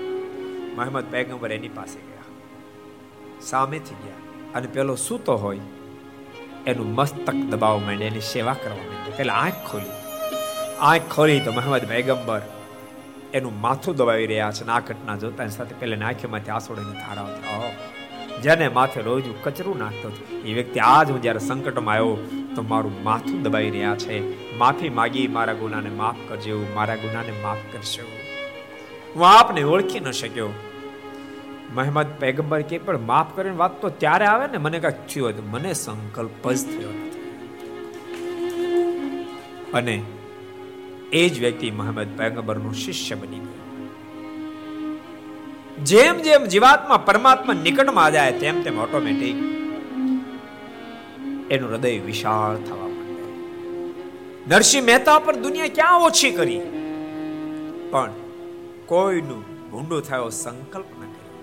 મહેમદ 0.77 1.05
પૈગંબર 1.11 1.53
એની 1.53 1.69
પાસે 1.69 1.99
ગયા. 1.99 2.23
સામેથી 3.41 3.95
ગયા. 3.95 4.15
અને 4.55 4.67
પેલો 4.67 4.95
સૂતો 4.95 5.37
હોય, 5.37 5.61
એનું 6.67 6.95
મસ્તક 6.95 7.35
દબાવવા 7.35 7.79
માંડે, 7.79 8.05
એની 8.05 8.21
સેવા 8.21 8.55
કરવા 8.55 8.77
માંડે. 8.77 9.13
પેલા 9.17 9.35
આંખ 9.35 9.53
ખોલી. 9.53 9.91
આંખ 10.81 11.01
ખોલી 11.11 11.41
તો 11.41 11.53
મહેમદ 11.53 11.89
પૈગંબર 11.89 12.43
એનું 13.35 13.61
માથું 13.61 13.97
દબાવી 13.97 14.27
રહ્યા 14.27 14.51
છે 14.51 14.67
આ 14.67 14.81
ઘટના 14.81 15.17
જોતા 15.17 15.47
સાથે 15.47 15.75
પેલા 15.75 16.07
આંખીમાંથી 16.07 16.51
આસોડીને 16.51 16.93
ધારા 16.93 17.23
આવતા. 17.23 17.71
જેને 18.43 18.69
માથે 18.69 19.01
રોજ 19.01 19.25
કચરું 19.45 19.79
નાખતો 19.79 20.09
એ 20.45 20.55
વ્યક્તિ 20.55 20.81
આજ 20.81 21.11
હું 21.11 21.23
જ્યારે 21.23 21.39
સંકટમાં 21.39 21.95
આવ્યો 21.95 22.45
તો 22.57 22.63
મારું 22.63 23.03
માથું 23.03 23.43
દબાઈ 23.43 23.71
રહ્યા 23.71 23.97
છે. 23.97 24.17
માફી 24.59 24.89
માગી 24.89 25.27
મારા 25.27 25.53
ગુનાને 25.53 25.91
માફ 25.91 26.21
કરજો, 26.29 26.67
મારા 26.75 26.97
ગુનાને 26.97 27.33
માફ 27.43 27.63
કરજો. 27.73 28.07
હું 29.17 29.29
આપને 29.29 29.63
ઓળખી 29.63 30.01
ન 30.01 30.11
શક્યો. 30.11 30.51
મહેમદ 31.75 32.07
પૈગંબર 32.21 32.63
કે 32.63 32.79
પણ 32.79 33.01
માફ 33.01 33.37
કરીને 33.37 33.57
વાત 33.57 33.83
તો 33.83 33.89
ત્યારે 33.89 34.27
આવે 34.27 34.47
ને 34.47 34.59
મને 34.59 34.79
કાંઈક 34.79 35.07
થયું 35.15 35.29
હતું 35.29 35.51
મને 35.51 35.73
સંકલ્પ 35.73 36.45
જ 36.53 36.63
થયો 36.65 36.93
અને 39.75 40.03
એ 41.13 41.29
જ 41.29 41.41
વ્યક્તિ 41.41 41.71
મહેમદ 41.71 42.19
પૈગંબરનો 42.19 42.73
શિષ્ય 42.73 43.15
બની 43.15 43.39
ગયો. 43.39 43.56
જેમ 45.85 46.19
જેમ 46.19 46.45
જીવાત્મા 46.45 46.97
પરમાત્મા 46.97 47.55
નિકટમાં 47.55 48.13
જાય, 48.13 48.33
તેમ 48.33 48.63
તેમ 48.63 48.79
ઓટોમેટિક 48.79 49.37
એનું 51.53 51.71
હૃદય 51.71 51.99
વિશાળ 51.99 52.57
થવા 52.57 52.89
માંડે. 52.89 53.23
નરસિંહ 54.51 54.87
મહેતા 54.87 55.19
પર 55.19 55.37
દુનિયા 55.37 55.67
ક્યાં 55.75 56.03
ઓછી 56.03 56.31
કરી? 56.31 56.61
પણ 57.91 58.11
કોઈનું 58.87 59.71
ભૂંડું 59.71 60.03
થયો 60.03 60.29
સંકલ્પ 60.29 60.87
ન 60.87 61.01
કર્યો. 61.01 61.43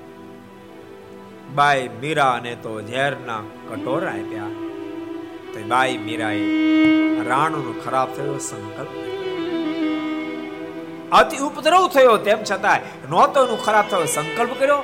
બાઈ 1.55 1.89
મીરાને 2.01 2.55
તો 2.55 2.81
ઝેરના 2.81 3.39
કટોરા 3.71 4.11
આપ્યા. 4.11 4.43
તો 5.53 5.67
બાઈ 5.67 5.97
મીરાએ 5.97 6.43
રાણુનો 7.23 7.81
ખરાબ 7.85 8.13
થયો 8.13 8.37
સંકલ્પ 8.37 9.22
અતિ 11.13 11.37
ઉપદ્રવ 11.37 11.87
થયો 11.87 12.17
તેમ 12.17 12.43
છતાં 12.51 12.79
નહોતો 13.09 13.45
એનું 13.45 13.65
ખરાબ 13.65 13.85
થયો 13.89 14.05
સંકલ્પ 14.05 14.59
કર્યો 14.59 14.83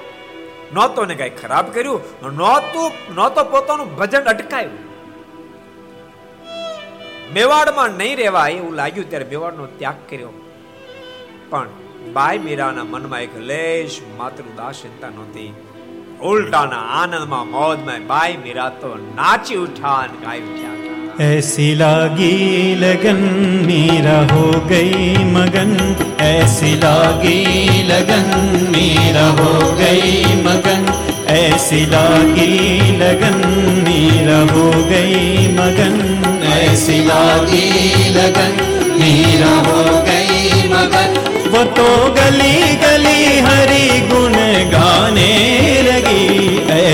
નહોતો 0.74 1.06
ને 1.06 1.16
કઈ 1.16 1.30
ખરાબ 1.30 1.66
કર્યું, 1.68 2.02
નહોતું, 2.36 3.16
નહોતો 3.16 3.44
પોતાનું 3.44 3.96
ભજન 3.96 4.24
અટકાયું 4.24 4.90
મેવાડમાં 7.34 7.90
નહીં 7.90 8.18
રહેવાય 8.18 8.52
એવું 8.52 8.74
લાગ્યું 8.74 9.10
ત્યારે 9.10 9.26
મેવાડનો 9.26 9.66
ત્યાગ 9.66 9.96
કર્યો. 10.10 10.30
પણ 11.50 11.68
બાઈ 12.14 12.38
મીરાના 12.38 12.84
મનમાં 12.84 13.22
એક 13.22 13.38
લેશ 13.38 14.02
માત્ર 14.18 14.44
ઉદાસીનતા 14.44 15.10
નહોતી. 15.10 15.54
ઉલટાના 16.22 16.78
આનંદમાં 16.78 17.48
મોજમાં 17.48 18.08
બાઈ 18.08 18.38
મીરા 18.38 18.70
તો 18.70 18.96
નાચી 19.16 19.56
ઉઠા 19.56 19.94
અને 19.94 20.18
ગાઈ 20.26 20.42
ઉઠ્યા 20.42 20.99
ऐसी 21.21 21.75
लागी 21.75 22.75
लगन 22.77 23.21
मेरा 23.67 24.17
हो 24.33 24.47
गई 24.71 25.15
मगन 25.35 25.73
ऐसी 26.27 26.73
लागी 26.85 27.39
लगन 27.91 28.27
मेरा 28.75 29.27
हो 29.41 29.53
गई 29.81 30.23
मगन 30.47 30.83
ऐसी 31.35 31.85
लागी 31.93 32.51
लगन 33.03 33.39
मेरा 33.89 34.39
हो 34.53 34.71
गई 34.91 35.47
मगन 35.59 35.97
ऐसी 36.57 36.99
लागी 37.07 37.65
लगन 38.19 38.57
मेरा 39.01 39.55
हो 39.69 39.83
गई 40.09 40.69
मगन 40.75 41.21
वो 41.55 41.65
तो 41.79 41.89
गली 42.19 42.57
गली 42.85 43.39
हरी 43.49 44.01
गुण 44.13 44.33
गाने 44.75 45.33
लगी 45.83 45.88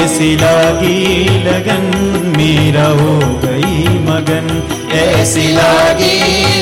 ऐसी 0.04 0.34
लागी 0.36 1.24
लगन 1.44 1.84
मेरा 2.36 2.86
हो 3.00 3.14
गई 3.44 3.98
मगन 4.08 4.48
ऐसी 5.02 5.46
लागी 5.52 6.16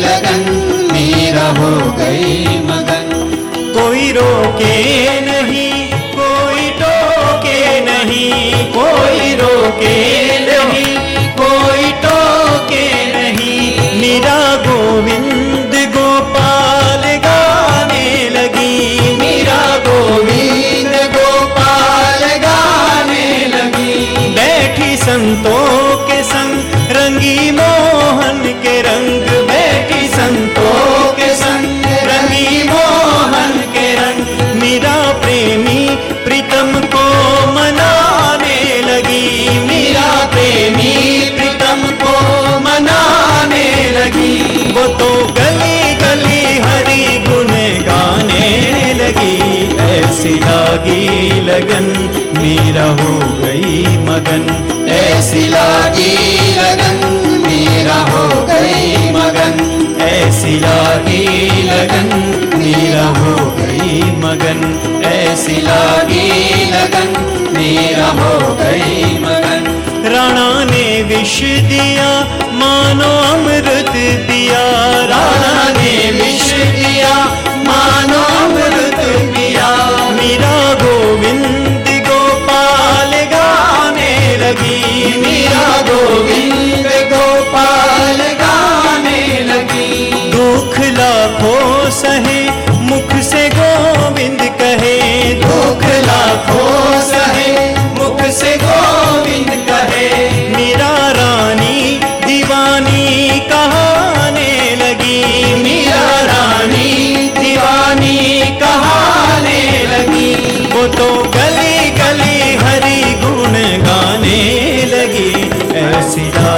लगन 0.05 0.45
मेरा 0.93 1.47
हो 1.59 1.70
गई 1.99 2.59
मगन 2.68 3.11
कोई 3.78 4.11
रोके 4.18 4.76
नहीं 5.30 5.70
कोई 6.18 6.70
टोके 6.80 7.61
नहीं 7.91 8.64
कोई 8.76 9.34
रोके 9.43 9.97
तो 44.88 45.34
गली 45.34 45.95
गली 45.95 46.57
हरी 46.57 47.17
गुन 47.17 47.47
गाने 47.88 48.93
लगी, 48.93 49.38
ऐसी 49.79 50.29
लागी 50.29 51.29
लगन, 51.41 51.86
मेरा 52.38 52.86
हो 52.86 53.19
गई 53.19 53.97
मगन। 53.97 54.43
ऐसी 54.89 55.47
लागी 55.47 56.15
लगन, 56.55 56.97
मेरा 57.47 57.95
हो 57.95 58.27
गई 58.27 59.11
मगन। 59.11 59.69
ऐसी 60.01 60.59
लागी 60.59 61.47
लगन, 61.63 62.09
मेरा 62.57 63.07
हो 63.07 63.36
गई 63.51 64.01
मगन। 64.01 64.61
ऐसी 65.05 65.61
लागी 65.61 66.29
लगन, 66.71 67.09
मेरा 67.57 68.07
हो 68.07 68.55
गई 68.55 69.19
मगन। 69.19 69.69
राणा 70.05 70.63
ने 70.63 71.01
विष 71.03 71.39
दिया 71.41 72.09
मानो 72.64 73.09
अमृत 73.34 73.89
दिया 74.28 74.61
राणा 75.05 75.53
ने 75.70 76.11
विष 76.11 76.51
दिया 76.53 77.14
मानो 77.68 78.22
अमृत 78.38 78.99
पिया। 79.34 79.68
मेरा 80.11 80.74
गोविंद 80.74 81.89
गोपाल 82.07 83.11
गाने 83.34 84.14
लगी। 84.38 84.80
मेरा 85.18 85.66
गोविंद 85.82 86.88
गोपाल 87.14 88.20
गाने 88.41 89.20
लगी। 89.43 89.91
दुख 90.32 90.80
लाखों 90.99 91.89
सहे, 91.89 92.41
मुख 92.82 93.24
से 93.24 93.49
गोविंद 93.49 94.41
कहे। 94.61 94.97
दुख 95.34 95.84
लाखों 95.84 97.01
सहे 97.01 97.43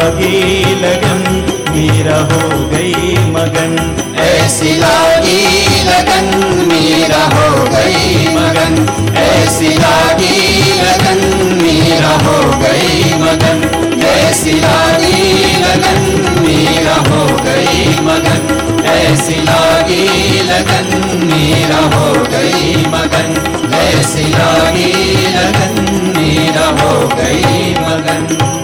लागी 0.06 0.76
लगन, 0.76 1.22
मेरा 1.70 2.18
हो 2.18 2.50
गई 2.50 3.16
मगन। 3.18 3.72
ऐसी 4.20 4.76
लागी 4.76 5.66
लगन, 5.84 6.28
मेरा 6.68 7.24
हो 7.24 7.64
गई 7.64 8.28
मगन। 8.28 8.76
ऐसी 9.18 9.68
लागी 9.68 10.62
लगन, 10.82 11.22
मेरा 11.62 12.10
हो 12.10 12.38
गई 12.60 13.14
मगन। 13.14 13.60
ऐसी 14.06 14.52
लागी 14.52 15.42
लगन, 15.62 16.02
मेरा 16.40 16.96
हो 16.96 17.26
गई 17.26 17.90
मगन। 18.02 18.84
ऐसी 18.86 19.42
लागी 19.42 20.40
लगन, 20.40 21.18
मेरा 21.24 21.98
हो 21.98 22.14
गई 22.14 22.76
मगन। 22.86 23.74
ऐसी 23.74 24.28
लागी 24.28 24.94
लगन, 25.28 25.92
मेरा 26.18 26.68
हो 26.82 27.08
गई 27.08 27.74
मगन। 27.74 28.62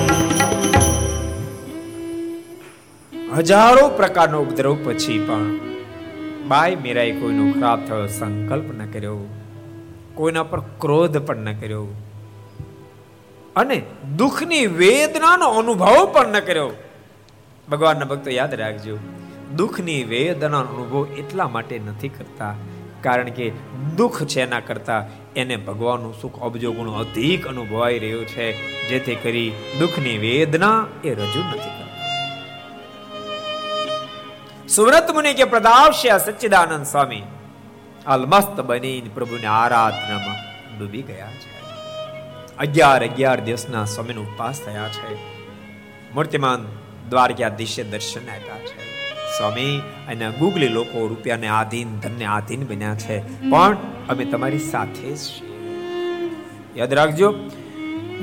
હજારો 3.42 3.84
પ્રકારનો 4.00 4.38
ઉપદ્રવ 4.46 4.76
પછી 4.84 5.20
પણ 5.28 5.46
બાઈ 6.48 6.76
મીરાએ 6.76 7.14
કોઈનો 7.20 7.46
ખરાબ 7.52 7.80
થયો 7.88 8.08
સંકલ્પ 8.18 8.68
ન 8.78 8.82
કર્યો, 8.94 9.20
કોઈના 10.16 10.44
પર 10.44 10.62
ક્રોધ 10.80 11.18
પણ 11.28 11.48
ન 11.48 11.60
કર્યો 11.62 11.86
અને 13.56 13.78
દુઃખની 14.16 14.66
વેદનાનો 14.82 15.48
અનુભવ 15.60 15.98
પણ 16.14 16.36
ન 16.36 16.46
કર્યો. 16.50 16.72
ભગવાનના 17.68 18.10
ભક્તો 18.12 18.30
યાદ 18.32 18.54
રાખજો, 18.54 18.96
દુઃખની 19.56 20.02
વેદનાનો 20.04 20.62
અનુભવ 20.66 21.20
એટલા 21.20 21.50
માટે 21.56 21.76
નથી 21.80 22.14
કરતા, 22.18 22.54
કારણ 23.02 23.32
કે 23.38 23.48
દુઃખ 23.98 24.22
છે 24.24 24.42
એના 24.42 24.64
કરતા 24.70 25.02
એને 25.36 25.56
ભગવાનનું 25.68 26.18
સુખ 26.22 26.39
અબજો 26.48 26.72
ગુણ 26.72 26.98
અધિક 27.04 27.48
અનુભવાઈ 27.48 28.02
રહ્યું 28.06 28.26
છે, 28.26 28.48
જેથી 28.89 29.22
કરી 29.24 29.50
દુઃખની 29.80 30.18
વેદના 30.18 30.78
એ 31.04 31.14
રજૂ 31.14 31.46
નથી 31.46 31.62
કરતા. 31.70 31.91
સુવ્રત 34.76 35.12
મુનિ 35.12 35.34
કે 35.34 35.44
પ્રદાવશે 35.44 36.18
સચ્ચિદાનંદ 36.26 36.86
સ્વામી 36.86 37.24
અલમસ્ત 38.06 38.62
બની 38.62 39.10
પ્રભુને 39.14 39.46
આરાધનામાં 39.46 40.36
ડૂબી 40.80 41.02
ગયા 41.02 41.32
છે. 41.32 41.62
અગિયાર 42.58 43.04
અગિયાર 43.04 43.40
દિવસના 43.40 43.86
સ્વામીનો 43.86 44.22
ઉપવાસ 44.22 44.62
થયા 44.66 44.88
છે. 44.88 45.16
મૂર્તિમાન 46.14 46.66
દ્વારકાધીશે 47.10 47.84
દર્શન 47.84 48.22
આપ્યા 48.22 48.58
છે. 48.58 48.80
સ્વામી, 49.38 49.82
અને 50.08 50.32
ગુગલી 50.32 50.68
લોકો 50.68 51.08
રૂપિયાને 51.08 51.48
આધીન, 51.48 52.00
ધનને 52.00 52.26
આધીન 52.26 52.66
બન્યા 52.66 52.96
છે. 52.96 53.50
પણ 53.50 53.78
અમે 54.10 54.26
તમારી 54.26 54.60
સાથે 54.60 55.16
જ 55.16 55.20
યાદ 56.78 56.94
રાખજો, 56.94 57.32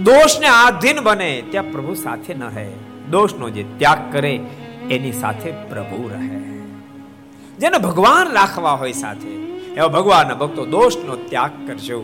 દોષને 0.02 0.46
આધીન 0.46 1.00
બને 1.00 1.42
ત્યાં 1.50 1.72
પ્રભુ 1.72 1.94
સાથે 1.94 2.34
ન 2.34 2.42
રહે. 2.44 2.70
દોષનો 3.10 3.50
જે 3.50 3.62
ત્યાગ 3.78 4.12
કરે 4.12 4.40
એની 4.90 5.12
સાથે 5.12 5.50
પ્રભુ 5.50 6.08
રહે. 6.08 6.38
જેને 7.58 7.78
ભગવાન 7.78 8.32
રાખવા 8.32 8.72
હોય 8.72 8.92
સાથે, 8.92 9.28
એવા 9.74 9.88
ભગવાનના 9.88 10.34
ભક્તો 10.34 10.66
દોષનો 10.66 11.16
ત્યાગ 11.16 11.66
કરજો. 11.66 12.02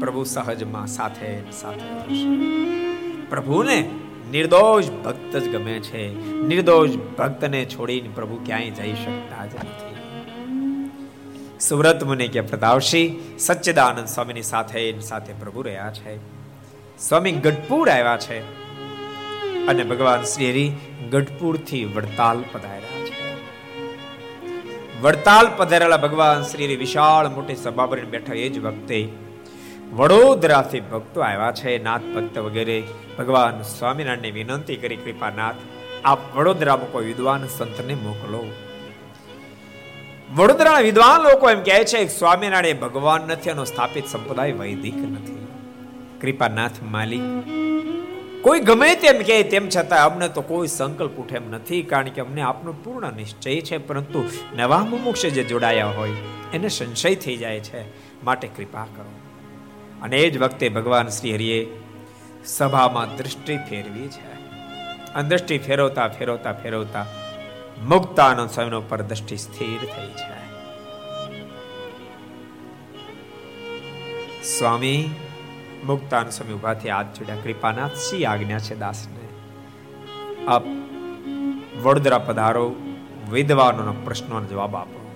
પ્રભુ 0.00 0.24
સહજમાં 0.24 0.86
સાથે 0.86 1.40
સાથે 1.52 2.14
પ્રભુને 3.30 3.90
નિર્દોષ 4.30 4.84
ભક્ત 5.04 5.36
જ 5.36 5.48
ગમે 5.48 5.78
છે. 5.78 6.32
નિર્દોષ 6.42 6.90
ભક્તને 7.18 7.64
છોડીને 7.64 8.08
પ્રભુ 8.14 8.40
ક્યાંય 8.46 8.70
જઈ 8.70 8.94
શકતા 8.94 9.46
જ 9.46 9.54
નથી. 9.54 9.88
સુવ્રત 11.60 12.04
મુનિ 12.04 12.28
કે 12.28 12.40
પ્રતાપશી 12.40 13.36
સચ્ચિદાનંદ 13.38 14.08
સ્વામીની 14.08 14.42
સાથે 14.42 15.00
સાથે 15.00 15.32
પ્રભુ 15.32 15.62
રહ્યા 15.62 15.92
છે. 15.92 16.16
સ્વામી 16.98 17.32
ગઢપુર 17.32 17.90
આવ્યા 17.90 18.16
છે. 18.16 18.67
અને 19.68 19.84
ભગવાન 19.84 20.22
શ્રી 20.22 20.50
હરિ 20.50 20.72
ગઢપુરથી 21.10 21.84
વડતાલ 21.84 22.44
પધાર્યા 22.52 23.04
છે. 23.04 23.42
વડતાલ 25.00 25.48
પધારેલા 25.56 25.96
ભગવાન 25.96 26.42
શ્રી 26.42 26.76
વિશાળ 26.76 27.28
મોટી 27.28 27.54
સભા 27.54 27.86
પર 27.86 28.04
બેઠા 28.04 28.34
એ 28.34 28.48
જ 28.48 28.58
વખતે 28.58 29.08
વડોદરાથી 29.92 30.80
ભક્તો 30.80 31.20
આવ્યા 31.20 31.52
છે. 31.52 31.82
નાથ 31.82 32.00
ભક્ત 32.00 32.38
વગેરે 32.38 32.82
ભગવાન 33.18 33.62
સ્વામિનારાયણને 33.62 34.30
વિનંતી 34.30 34.76
કરી, 34.76 34.96
કૃપાનાથ, 34.96 35.54
આપ 36.04 36.36
વડોદરામાં 36.36 36.92
કોઈ 36.92 37.06
વિદ્વાન 37.06 37.46
સંતને 37.46 37.94
મોકલો. 37.94 38.52
વડોદરાના 40.36 40.80
વિદ્વાન 40.80 41.22
લોકો 41.22 41.50
એમ 41.50 41.62
કહે 41.62 41.84
છે 41.84 42.04
કે 42.04 42.08
સ્વામિનારાયણ 42.08 42.76
ભગવાન 42.76 43.20
નથી, 43.20 43.50
એનો 43.50 43.64
સ્થાપિત 43.64 44.06
સંપ્રદાય 44.06 44.52
વૈદિક 44.52 44.96
નથી. 44.96 45.46
કૃપાનાથ 46.20 46.70
માલિક 46.82 47.67
કોઈ 48.42 48.60
ગમે 48.60 48.94
તેમ 48.94 49.18
કહે, 49.18 49.42
તેમ 49.42 49.68
છતાં 49.68 50.12
અમને 50.12 50.28
તો 50.28 50.40
કોઈ 50.40 50.66
સંકલ્પ 50.66 51.12
ઉઠે 51.12 51.36
એમ 51.36 51.50
નથી, 51.50 51.82
કારણ 51.82 52.08
કે 52.08 52.20
અમને 52.20 52.40
આપનો 52.40 52.72
પૂર્ણ 52.72 53.12
નિશ્ચય 53.12 53.60
છે, 53.60 53.78
પરંતુ 53.78 54.24
નવા 54.56 54.78
મુમુક્ષ 54.78 55.22
જે 55.22 55.44
જોડાયા 55.44 55.86
હોય, 55.86 56.10
એને 56.54 56.68
સંશય 56.68 57.14
થઈ 57.14 57.36
જાય 57.36 57.60
છે. 57.60 58.08
માટે 58.24 58.48
કૃપા 58.48 58.84
કરો. 58.84 59.10
અને 60.02 60.16
એ 60.16 60.30
જ 60.30 60.38
વખતે 60.38 60.68
ભગવાન 60.68 61.08
શ્રી 61.08 61.34
હરિએ 61.34 61.76
સભામાં 62.44 63.16
દૃષ્ટિ 63.16 63.56
ફેરવી 63.56 64.08
છે. 64.08 64.28
અને 65.14 65.28
દ્રષ્ટિ 65.28 65.58
ફેરવતા 65.58 66.08
ફેરવતા 66.08 66.52
ફેરવતા 66.52 67.06
મુક્તાનંદ 67.82 68.50
સ્વામીનો 68.50 68.80
પર 68.80 69.02
દ્રષ્ટિ 69.02 69.36
સ્થિર 69.36 69.78
થઈ 69.78 70.06
છે 70.06 70.38
સ્વામી 74.58 75.10
મુક્તાન 75.84 76.30
સ્વામી 76.30 76.52
ઉભાથી 76.52 76.88
હાથ 76.88 77.06
જોડ્યા 77.06 77.36
કૃપાનાથ 77.36 77.94
સી 77.94 78.24
આજ્ઞા 78.24 78.58
છે 78.58 78.76
દાસને. 78.78 79.28
આપ 80.48 80.62
વડોદરા 81.82 82.18
પધારો, 82.18 82.76
વિદ્વાનોના 83.30 83.92
પ્રશ્નોનો 84.04 84.46
જવાબ 84.46 84.76
આપો. 84.76 85.12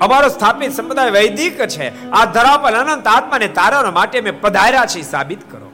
અમારો 0.00 0.28
સ્થાપિત 0.28 0.72
સંપ્રદાય 0.72 1.10
વૈદિક 1.10 1.66
છે. 1.66 2.10
આ 2.10 2.24
ધરા 2.24 2.56
પર 2.56 2.72
અનંત 2.72 3.06
આત્માને 3.06 3.48
તારવા 3.48 3.90
માટે 3.90 4.20
મેં 4.20 4.40
પધાર્યા 4.40 4.86
છે 4.86 5.02
સાબિત 5.02 5.52
કરો. 5.52 5.72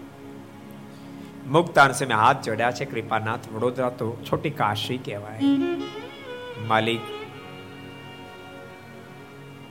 મુક્તાન 1.47 1.93
સમય 1.93 2.15
હાથ 2.15 2.43
જોડ્યા 2.43 2.71
છે, 2.71 2.85
કૃપાનાથ, 2.85 3.53
વડોદરા 3.53 3.89
તો 3.89 4.17
છોટી 4.33 4.51
કાશી 4.51 4.97
કહેવાય. 4.97 5.41
માલિક, 6.67 7.01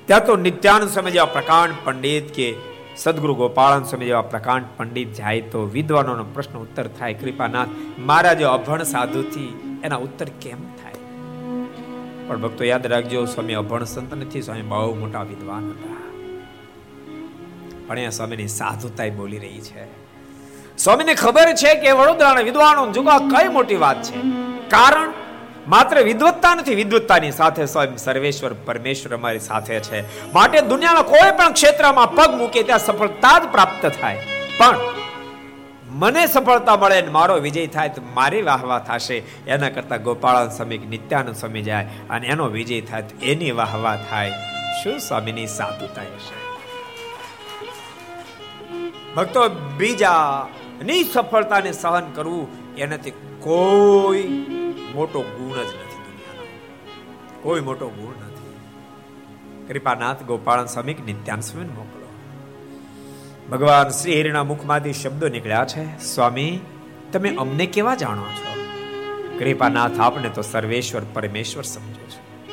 ત્યાં 0.05 0.25
તો 0.25 0.35
નિત્યાનંદ 0.35 1.09
જેવા 1.09 1.25
પ્રકાંડ 1.25 1.73
પંડિત 1.83 2.33
કે 2.33 2.72
સદગુરુ 2.97 3.35
ગોપાળન 3.35 3.83
સ્વામી 3.83 4.05
જેવા 4.05 4.21
પ્રકાંડ 4.21 4.63
પંડિત 4.77 5.13
જાય 5.13 5.41
તો 5.41 5.65
વિદ્વાનોનો 5.65 6.23
પ્રશ્ન 6.23 6.57
ઉત્તર 6.57 6.87
થાય. 6.87 7.13
કૃપાનાથ, 7.13 7.67
મારા 7.99 8.33
જો 8.33 8.49
અભણ 8.49 8.83
સાધુથી 8.83 9.79
એના 9.83 9.95
ઉત્તર 9.95 10.25
કેમ 10.25 10.57
થાય? 10.57 10.93
પણ 12.27 12.41
ભક્તો 12.41 12.63
યાદ 12.63 12.87
રાખજો, 12.87 13.25
સ્વામી 13.25 13.53
અભણ 13.53 13.83
સંત 13.83 14.13
નથી, 14.13 14.41
સ્વામી 14.41 14.61
બહુ 14.61 14.95
મોટા 14.95 15.21
વિદ્વાન 15.21 15.69
હતા. 15.69 16.03
પણ 17.87 17.99
એ 17.99 18.09
સ્વામીની 18.09 18.47
સાધુતા 18.47 19.03
બોલી 19.07 19.37
રહી 19.37 19.61
છે. 19.61 19.85
સ્વામીને 20.77 21.13
ખબર 21.13 21.53
છે 21.53 21.75
કે 21.75 21.91
વડોદરાના 21.91 22.41
વિદ્વાનો 22.41 22.91
જુગા 22.91 23.17
કઈ 23.17 23.47
મોટી 23.47 23.75
વાત 23.75 24.03
છે? 24.03 24.21
કારણ 24.69 25.11
માત્ર 25.67 26.01
વિદ્વત્તા 26.01 26.55
નથી, 26.55 26.75
વિદ્વત્તાની 26.75 27.31
સાથે 27.31 27.65
સ્વયં 27.65 27.97
સર્વેશ્વર, 27.97 28.53
પરમેશ્વર 28.53 29.15
અમારી 29.15 29.39
સાથે 29.39 29.79
છે. 29.79 30.01
માટે 30.33 30.61
દુનિયાના 30.61 31.01
કોઈ 31.01 31.31
પણ 31.37 31.53
ક્ષેત્રમાં 31.53 32.15
પગ 32.15 32.35
મૂકે 32.37 32.63
ત્યાં 32.63 32.79
સફળતા 32.79 33.39
જ 33.39 33.51
પ્રાપ્ત 33.51 33.91
થાય. 34.01 34.19
પણ 34.57 34.79
મને 35.87 36.27
સફળતા 36.27 36.77
મળે 36.77 37.01
ને 37.01 37.07
મારો 37.07 37.35
વિજય 37.35 37.67
થાય 37.67 37.89
તો 37.89 38.01
મારી 38.13 38.41
વાહવા 38.41 38.79
થશે. 38.79 39.17
એના 39.47 39.69
કરતા 39.69 39.97
ગોપાળન 39.97 40.49
સ્વામી 40.49 40.77
નિત્યાનંદ 40.77 41.35
સ્વામી 41.35 41.61
જાય 41.61 41.87
અને 42.09 42.27
એનો 42.27 42.47
વિજય 42.47 42.81
થાય 42.81 43.01
તો 43.01 43.25
એની 43.25 43.51
વાહવા 43.51 43.95
થાય. 44.09 44.31
શું 44.83 44.99
સ્વામીની 44.99 45.47
સાધુતા 45.47 46.01
હશે 46.01 46.41
ભક્તો, 49.15 49.49
બીજા 49.77 50.47
ની 50.85 51.03
સફળતાને 51.03 51.71
સહન 51.71 52.11
કરવું 52.11 52.75
એનાથી 52.75 53.11
કોઈ 53.43 54.23
મોટો 54.93 55.21
ગુણ 55.21 55.55
જ 55.55 55.59
નથી 55.59 55.75
દુનિયાનો. 55.75 56.47
કોઈ 57.41 57.61
મોટો 57.61 57.87
ગુણ 57.87 58.13
નથી. 58.25 59.73
કૃપાનાથ 59.73 60.23
ગોપાલ 60.23 60.65
સ્વામી 60.65 60.93
નિત્યાન 60.93 61.41
સ્વામી 61.41 61.67
મોકલો. 61.67 62.07
ભગવાન 63.51 63.89
શ્રી 63.89 64.21
હરિના 64.21 64.43
મુખમાંથી 64.43 64.93
શબ્દો 64.93 65.27
નીકળ્યા 65.27 65.65
છે, 65.65 66.03
સ્વામી, 66.03 66.59
તમે 67.11 67.35
અમને 67.35 67.65
કેવા 67.65 67.95
જાણો 67.95 68.21
છો? 68.21 68.63
કૃપાનાથ 69.39 69.99
આપને 69.99 70.29
તો 70.29 70.41
સર્વેશ્વર 70.41 71.01
પરમેશ્વર 71.13 71.63
સમજો 71.63 72.07
છો. 72.07 72.51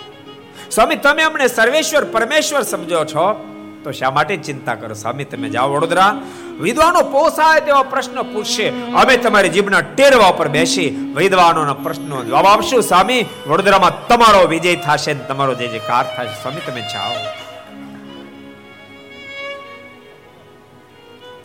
સ્વામી, 0.70 0.94
તમે 0.94 1.22
અમને 1.22 1.46
સર્વેશ્વર 1.46 2.04
પરમેશ્વર 2.04 2.62
સમજો 2.62 3.04
છો? 3.04 3.44
તો 3.84 3.92
શા 3.92 4.10
માટે 4.10 4.36
ચિંતા 4.36 4.74
કરો 4.74 4.94
સ્વામી? 4.94 5.24
તમે 5.24 5.48
જાઓ 5.48 5.72
વડોદરા. 5.72 6.22
વિદ્વાનો 6.60 7.02
પોસાય 7.02 7.60
તેવા 7.60 7.82
પ્રશ્ન 7.82 8.22
પૂછશે. 8.22 8.68
અમે 8.68 9.16
તમારી 9.16 9.48
જીભના 9.48 9.80
ટેરવા 9.80 10.30
પર 10.30 10.48
બેસી 10.48 11.12
વિદ્વાનોના 11.16 11.72
પ્રશ્નો 11.72 12.24
જવાબ 12.24 12.46
આપશું 12.46 12.82
સ્વામી. 12.82 13.26
વડોદરામાં 13.46 14.08
તમારો 14.08 14.46
વિજય 14.46 14.76
થશે 14.76 15.14
તમારો 15.14 15.54
જે 15.54 15.68
જે 15.68 15.78
કાર 15.78 16.04
થશે. 16.16 16.42
સ્વામી, 16.42 16.60
તમે 16.66 16.80
જાઓ. 16.80 17.12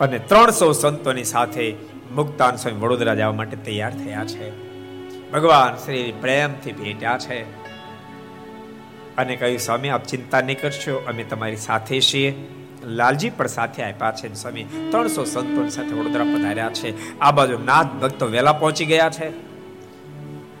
અને 0.00 0.18
ત્રણસો 0.18 0.72
સંતોની 0.72 1.24
સાથે 1.24 1.74
મુક્તાન 2.14 2.56
સ્વામી 2.56 2.80
વડોદરા 2.80 3.14
જવા 3.14 3.32
માટે 3.32 3.56
તૈયાર 3.56 3.92
થયા 3.94 4.24
છે. 4.24 4.66
ભગવાન 5.30 5.76
શ્રી 5.76 6.14
પ્રેમથી 6.20 6.72
ભેટ્યા 6.72 7.18
છે. 7.18 7.55
અને 9.18 9.36
કહ્યું, 9.36 9.58
સ્વામી, 9.58 9.88
આપ 9.88 10.04
ચિંતા 10.04 10.40
નહીં 10.40 10.60
કરશો, 10.60 11.04
અમે 11.08 11.24
તમારી 11.24 11.56
સાથે 11.56 12.00
છીએ. 12.00 12.34
લાલજી 12.84 13.30
પણ 13.30 13.46
સાથે 13.46 13.82
આપ્યા 13.82 14.12
છે 14.12 14.34
સ્વામી, 14.34 14.64
ત્રણસો 14.64 15.24
સંતો 15.24 15.68
સાથે 15.68 15.94
વડોદરા 15.94 16.24
પધાર્યા 16.24 16.70
છે. 16.70 17.18
આ 17.20 17.30
બાજુ 17.30 17.58
નાથ 17.64 17.86
ભક્તો 17.86 18.26
વેલા 18.26 18.52
પહોંચી 18.52 18.86
ગયા 18.86 19.10
છે. 19.10 19.56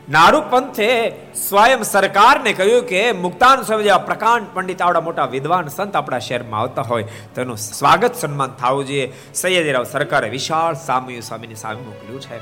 નારુ 0.08 0.40
પંથે 0.50 1.08
સ્વયં 1.48 1.82
સરકારને 1.82 2.52
કહ્યું 2.52 2.82
કે, 2.82 3.12
મુક્તાન 3.12 3.62
સ્વામી 3.62 3.82
જેવા 3.82 3.98
પ્રકાંડ 3.98 4.46
પંડિત 4.54 4.82
આવડા 4.82 5.00
મોટા 5.00 5.24
વિદ્વાન 5.24 5.68
સંત 5.68 5.96
આપણા 5.96 6.18
શહેરમાં 6.18 6.60
આવતા 6.60 6.82
હોય. 6.82 7.04
તેનું 7.34 7.56
સ્વાગત 7.56 8.14
સન્માન 8.14 8.48
થવું 8.48 8.86
જોઈએ. 8.86 9.12
સૈયદરાવ 9.34 9.84
સરકારે 9.84 10.28
વિશાળ 10.28 10.74
સામયુ 10.74 11.20
સ્વામીની 11.20 11.54
સામે 11.54 11.80
મોકલ્યું 11.80 12.20
છે. 12.20 12.38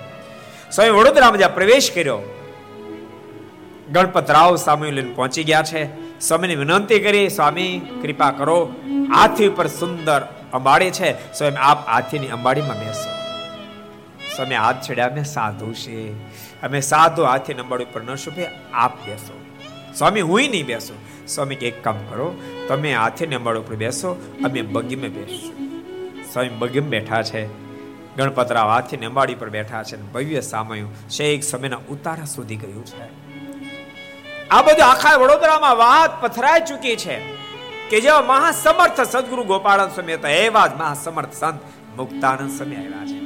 સ્વામી 0.70 0.90
વડોદરામાં 0.90 1.38
જ્યાં 1.38 1.54
પ્રવેશ 1.54 1.90
કર્યો, 1.94 2.18
ગણપતરાવ 3.92 4.56
સામયુ 4.56 4.90
લઈને 4.90 5.14
પહોંચી 5.14 5.44
ગયા 5.44 5.62
છે. 5.62 6.03
સ્વામીને 6.28 6.54
વિનંતી 6.54 7.00
કરી, 7.00 7.28
સ્વામી, 7.28 7.80
કૃપા 8.02 8.30
કરો. 8.30 8.74
હાથી 9.14 9.46
ઉપર 9.46 9.66
સુંદર 9.66 10.20
અંબાડી 10.52 10.90
છે. 10.90 11.32
સ્વયં 11.32 11.54
આપ 11.58 11.88
હાથીની 11.88 12.26
અંબાડીમાં 12.26 12.80
બેસો. 12.80 13.10
સ્વામી, 14.36 14.54
હાથ 14.54 14.76
છેડ્યા 14.82 15.06
અમે 15.06 15.24
સાધુ 15.24 15.72
છે 15.72 16.12
અમે 16.62 16.80
સાધુ 16.80 17.22
હાથી 17.22 17.52
અંબાડી 17.52 17.84
ઉપર 17.84 18.02
ન 18.02 18.14
શુભે 18.14 18.46
આપ 18.74 18.96
બેસો. 19.06 19.44
સ્વામી 19.94 20.20
હું 20.20 20.40
નહીં 20.40 20.66
બેસો. 20.66 20.94
સ્વામી 21.26 21.54
એક 21.54 21.84
કામ 21.84 21.96
કરો. 21.96 22.34
તમે 22.68 22.94
હાથે 22.94 23.26
અંબાડી 23.26 23.58
ઉપર 23.58 23.74
બેસો. 23.74 24.36
અમે 24.44 24.62
બગીમે 24.62 25.08
બેસશું. 25.08 25.82
સ્વામી 26.32 26.48
બગીમ 26.48 26.84
બેઠા 26.88 27.22
છે. 27.22 27.46
ગણપતરાવ 28.16 28.68
હાથી 28.68 28.96
અંબાડી 28.96 29.34
પર 29.34 29.50
બેઠા 29.50 29.82
છે 29.82 30.02
ભવ્ય 30.02 30.40
સામયું 30.40 31.08
શેખ 31.08 31.42
સમયના 31.42 31.76
ઉતારા 31.88 32.24
સુધી 32.24 32.56
ગયું 32.56 32.86
છે. 32.86 33.23
આ 34.54 34.62
બધું 34.62 34.86
આખા 34.86 35.16
વડોદરામાં 35.16 35.76
વાત 35.76 36.22
પથરાઈ 36.22 36.60
ચૂકી 36.60 36.96
છે 36.96 37.34
કે 37.90 38.00
જેવા 38.00 38.22
મહાસમર્થ 38.22 39.00
સદગુરુ 39.00 39.44
ગોપાળન 39.44 39.88
સ્વામી 39.88 40.14
હતા, 40.14 40.28
એવા 40.28 40.66
જ 40.66 40.74
મહાસમર્થ 40.74 41.32
સંત 41.32 41.60
મુક્તાનંદ 41.96 42.50
સ્વામી 42.50 42.76
આવ્યા 42.76 43.06
છે. 43.06 43.20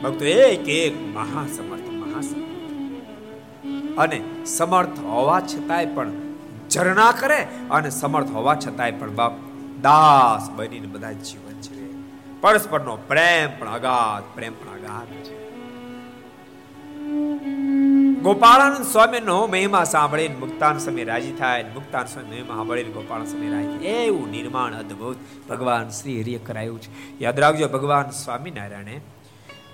ભક્તો, 0.00 0.24
એક 0.24 0.68
એક 0.68 1.00
મહાસમર્થ 1.00 1.80
મહાસમર્થ. 1.80 3.98
અને 3.98 4.44
સમર્થ 4.44 4.98
હોવા 4.98 5.40
છતાંય 5.40 5.86
પણ 5.86 6.12
ઝરણા 6.70 7.12
કરે 7.12 7.48
અને 7.70 7.90
સમર્થ 7.90 8.30
હોવા 8.30 8.54
છતાંય 8.54 8.92
પણ 8.92 9.10
બાપ 9.10 9.32
દાસ 9.82 10.50
બનીને 10.50 10.86
બધા 10.86 11.12
જીવન 11.12 11.60
જીવે. 11.60 11.88
પરસ્પરનો 12.40 12.96
પ્રેમ 12.96 13.58
પણ 13.58 13.68
અગાધ, 13.68 14.22
પ્રેમ 14.34 14.52
પણ 14.52 14.68
અગાધ 14.68 15.06
છે. 15.06 15.45
ગોપાળાનંદ 18.26 18.86
સ્વામીનો 18.86 19.46
મહિમા 19.46 19.84
સાંભળીને 19.84 20.34
મુક્તાન 20.34 20.78
સ્વામી 20.78 21.04
રાજી 21.04 21.32
થાય 21.32 21.62
મુક્તાન 21.62 22.04
સ્વામી 22.04 22.30
મહિમા 22.30 22.54
સાંભળીને 22.54 22.92
ગોપાલ 22.92 23.24
સ્વામી 23.24 23.50
રાજી 23.50 23.86
એવું 23.86 24.30
નિર્માણ 24.30 24.74
અદ્ભુત 24.74 25.16
ભગવાન 25.48 25.88
શ્રી 25.88 26.20
હરિએ 26.20 26.38
કરાયું 26.38 26.80
છે. 26.80 27.22
યાદ 27.22 27.40
રાખજો, 27.40 27.68
ભગવાન 27.68 28.10
સ્વામિનારાયણે 28.10 29.00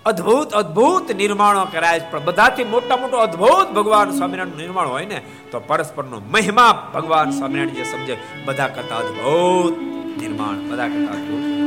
અદ્ભુત 0.07 0.53
અદ્ભુત 0.53 1.13
નિર્માણો 1.13 1.65
કરાય 1.65 2.01
છે. 2.01 2.11
પણ 2.11 2.25
બધાથી 2.25 2.65
મોટા 2.65 2.97
મોટો 2.97 3.17
અદ્ભુત 3.17 3.71
ભગવાન 3.71 4.11
સ્વામિનારાયણ 4.11 4.59
નિર્માણ 4.59 4.89
હોય 4.89 5.07
ને, 5.07 5.23
તો 5.51 5.61
પરસ્પરનો 5.61 6.21
મહિમા 6.31 6.91
ભગવાન 6.95 7.31
સ્વામિનારાયણ 7.31 7.69
જે 7.69 7.85
સમજે, 7.85 8.17
બધા 8.45 8.69
કરતા 8.69 8.97
અદ્ભુત 8.97 9.83
નિર્માણ, 10.23 10.71
બધા 10.71 10.89
કરતા 10.89 11.13
અદ્ભુત. 11.13 11.65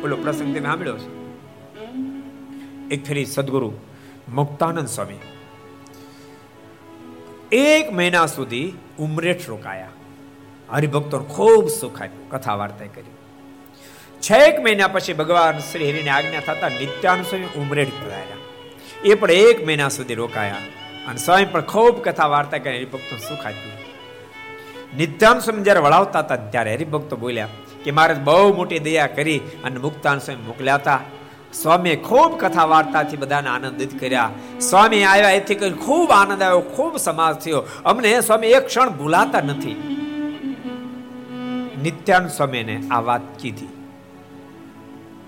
બોલો, 0.00 0.16
પ્રસંગ 0.16 0.56
તમે 0.56 0.66
સાંભળ્યો 0.66 0.98
છે 0.98 1.10
એક 2.94 3.04
ફેરી 3.04 3.24
સદગુરુ 3.24 3.72
મુક્તાનંદ 4.28 4.88
સ્વામી 4.88 5.18
એક 7.52 7.88
મહિના 7.90 8.26
સુધી 8.26 8.66
ઉમરેઠ 8.98 9.46
રોકાયા 9.48 9.94
હરિભક્તો 10.74 11.18
ખૂબ 11.28 11.70
સુખ 11.70 11.96
આપ્યું 11.96 12.28
કથા 12.30 12.54
વાર્તા 12.56 12.86
કરી 12.88 13.14
છેક 14.22 14.60
મહિના 14.60 14.88
પછી 14.88 15.14
ભગવાન 15.14 15.58
શ્રી 15.62 15.88
હરિની 15.88 16.12
આજ્ઞા 16.12 16.42
થતા 16.42 16.70
નિત્યાનંદ 16.72 17.26
સ્વામી 17.26 17.50
ઉમરેઠ 17.56 17.96
પધાર્યા 17.96 18.38
એ 19.04 19.16
પણ 19.16 19.34
એક 19.40 19.64
મહિના 19.64 19.90
સુધી 19.90 20.14
રોકાયા 20.14 20.62
અને 21.08 21.18
સ્વામી 21.18 21.48
પણ 21.48 21.66
ખૂબ 21.66 21.98
કથા 22.04 22.28
વાર્તા 22.28 22.60
કરી 22.60 22.76
હરિભક્તો 22.76 23.18
સુખ 23.20 23.44
આપ્યું 23.44 24.98
નિત્યાનંદ 24.98 25.42
સ્વામી 25.42 25.64
જ્યારે 25.64 25.82
વળાવતા 25.82 26.22
હતા 26.22 26.40
ત્યારે 26.48 26.76
હરિભક્તો 26.76 27.18
બોલ્યા 27.18 27.52
કે 27.84 27.90
મારે 27.92 28.20
બહુ 28.24 28.52
મોટી 28.54 28.80
દયા 28.80 29.10
કરી 29.16 29.40
અને 29.64 29.78
મુક્તાન 29.80 30.20
સ્વામી 30.20 30.46
મોકલ્યા 30.46 30.78
હતા 30.78 31.00
સ્વામીએ 31.54 31.96
ખૂબ 31.96 32.38
કથા 32.38 32.64
વાર્તાથી 32.64 33.16
બધાને 33.16 33.48
આનંદિત 33.48 34.00
કર્યા. 34.00 34.30
સ્વામી 34.60 35.04
આવ્યા, 35.04 35.30
એથી 35.30 35.54
કરી 35.54 35.70
ખૂબ 35.70 36.10
આનંદ 36.10 36.42
આવ્યો, 36.42 36.60
ખૂબ 36.60 36.96
સમાજ 36.96 37.36
થયો. 37.36 37.62
અમને 37.84 38.20
સ્વામી 38.20 38.46
એક 38.46 38.66
ક્ષણ 38.66 38.90
ભૂલાતા 38.90 39.40
નથી. 39.40 39.96
નિત્યાનંદ 41.82 42.30
સ્વામીને 42.30 42.82
આ 42.90 43.00
વાત 43.00 43.20
કીધી. 43.38 43.68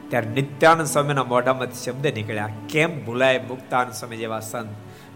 ત્યારે 0.09 0.27
નિત્યાનંદ 0.27 0.87
સ્વામીના 0.87 1.25
મોઢામાંથી 1.25 1.85
શબ્દ 1.85 2.07
નીકળ્યા, 2.07 2.49
કેમ 2.69 3.05
ભૂલાય 3.05 3.45
મુક્તાનંદ 3.49 3.93
સ્વામી 3.93 4.17
જેવા 4.17 4.41
સંત? 4.41 4.69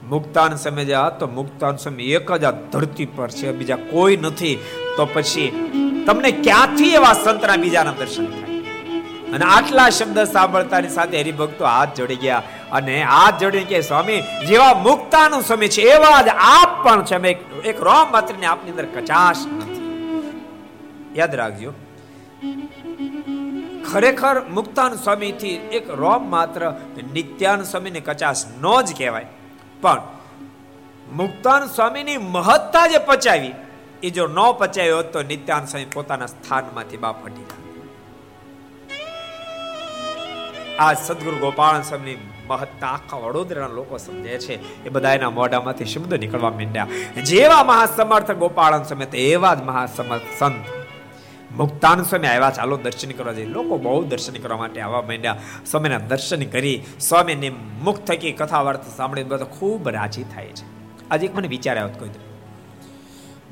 મુક્તાન 0.09 0.57
સમય 0.57 0.85
જેવા 0.85 1.11
તો 1.11 1.27
મુક્તાન 1.27 1.77
સ્વામી 1.77 2.05
એક 2.05 2.33
જ 2.33 2.45
આ 2.45 2.51
ધરતી 2.51 3.07
પર 3.07 3.29
છે, 3.29 3.53
બીજા 3.53 3.77
કોઈ 3.77 4.17
નથી. 4.17 4.59
તો 4.97 5.09
પછી 5.15 5.53
તમને 6.07 6.31
ક્યાંથી 6.31 6.91
એવા 6.91 7.13
સંતના 7.13 7.57
બીજાના 7.57 7.93
દર્શન 7.99 8.27
થાય? 8.27 8.56
અને 9.33 9.45
આટલા 9.45 9.91
શબ્દ 9.91 10.24
સાંભળતાની 10.24 10.89
સાથે 10.89 11.20
હરિભક્તો 11.20 11.64
હાથ 11.64 11.95
જોડી 11.95 12.16
ગયા. 12.16 12.43
અને 12.72 13.03
હાથ 13.03 13.41
જોડીને 13.41 13.64
કે, 13.64 13.81
સ્વામી, 13.81 14.20
જેવા 14.20 14.74
મુક્તાનું 14.74 15.43
સ્વામી 15.43 15.68
છે, 15.68 15.83
એવા 15.83 16.22
જ 16.22 16.29
આપ 16.29 16.85
પણ 16.85 17.05
છે. 17.05 17.29
એક 17.61 17.81
રોમ 17.81 18.12
માત્રની 18.12 18.47
આપની 18.47 18.70
અંદર 18.70 18.85
કચાશ 18.85 19.37
નથી. 19.47 19.87
યાદ 21.16 21.35
રાખજો. 21.35 21.72
ખરેખર 23.93 24.41
મુક્તાન 24.41 24.95
સ્વામીથી 24.95 25.49
એક 25.49 25.91
રોમ 25.91 26.31
માત્ર 26.31 26.72
નિત્યાન 27.12 27.62
સ્વામીને 27.62 28.01
કચાશ 28.01 28.47
નો 28.61 28.83
જ 28.83 28.97
કહેવાય. 28.99 29.27
પણ 29.81 30.03
મુક્તાન 31.12 31.66
સ્વામીની 31.66 32.16
મહત્તા 32.16 32.87
જે 32.87 32.99
પચાવી, 32.99 33.53
એ 34.03 34.11
જો 34.11 34.27
ન 34.27 34.53
પચાવ્યો 34.59 35.03
તો 35.03 35.22
નિત્યાન 35.22 35.64
સ્વામી 35.64 35.85
પોતાના 35.85 36.27
સ્થાનમાંથી 36.27 36.97
બાપ 36.97 37.27
હટી 37.27 37.66
આ 40.79 40.95
સદગુરુ 40.95 41.37
ગોપાલ 41.37 41.83
સ્વામીની 41.83 42.16
મહત્તા 42.47 42.87
આખા 42.87 43.16
વડોદરાના 43.16 43.66
લોકો 43.66 43.99
સમજે 43.99 44.39
છે. 44.39 44.85
એ 44.85 44.89
બધા 44.89 45.12
એના 45.12 45.31
મોઢામાંથી 45.31 45.85
શબ્દ 45.85 46.14
નીકળવા 46.14 46.51
માંડ્યા. 46.51 46.87
જેવા 47.24 47.64
મહાસમર્થ 47.64 48.31
ગોપાલ 48.31 48.83
સ્વામી 48.83 49.18
એવા 49.18 49.55
જ 49.55 49.62
મહાસમર્થ 49.62 50.22
સંત. 50.39 50.64
મુક્તાન 51.57 52.03
સ્વામી 52.03 52.27
આવ્યા 52.27 52.51
ચાલો 52.51 52.77
દર્શન 52.77 53.11
કરવા 53.11 53.33
જઈએ. 53.33 53.47
લોકો 53.47 53.79
બહુ 53.79 54.05
દર્શન 54.05 54.33
કરવા 54.33 54.59
માટે 54.59 54.81
આવવા 54.81 55.03
માંડ્યા. 55.03 55.39
સ્વામીના 55.66 55.99
દર્શન 55.99 56.45
કરી, 56.45 56.85
સ્વામીને 57.01 57.51
મુક્ત 57.83 58.07
થકી 58.07 58.33
કથા 58.33 58.62
વાર્તા 58.62 58.97
સાંભળી 58.97 59.22
બધા 59.22 59.45
ખૂબ 59.45 59.89
રાજી 59.89 60.22
થાય 60.22 60.47
છે. 60.47 60.64
આજે 61.11 61.27
એક 61.27 61.35
મને 61.35 61.49
વિચાર 61.49 61.79
આવ્યો 61.79 61.99
કોઈ 61.99 62.09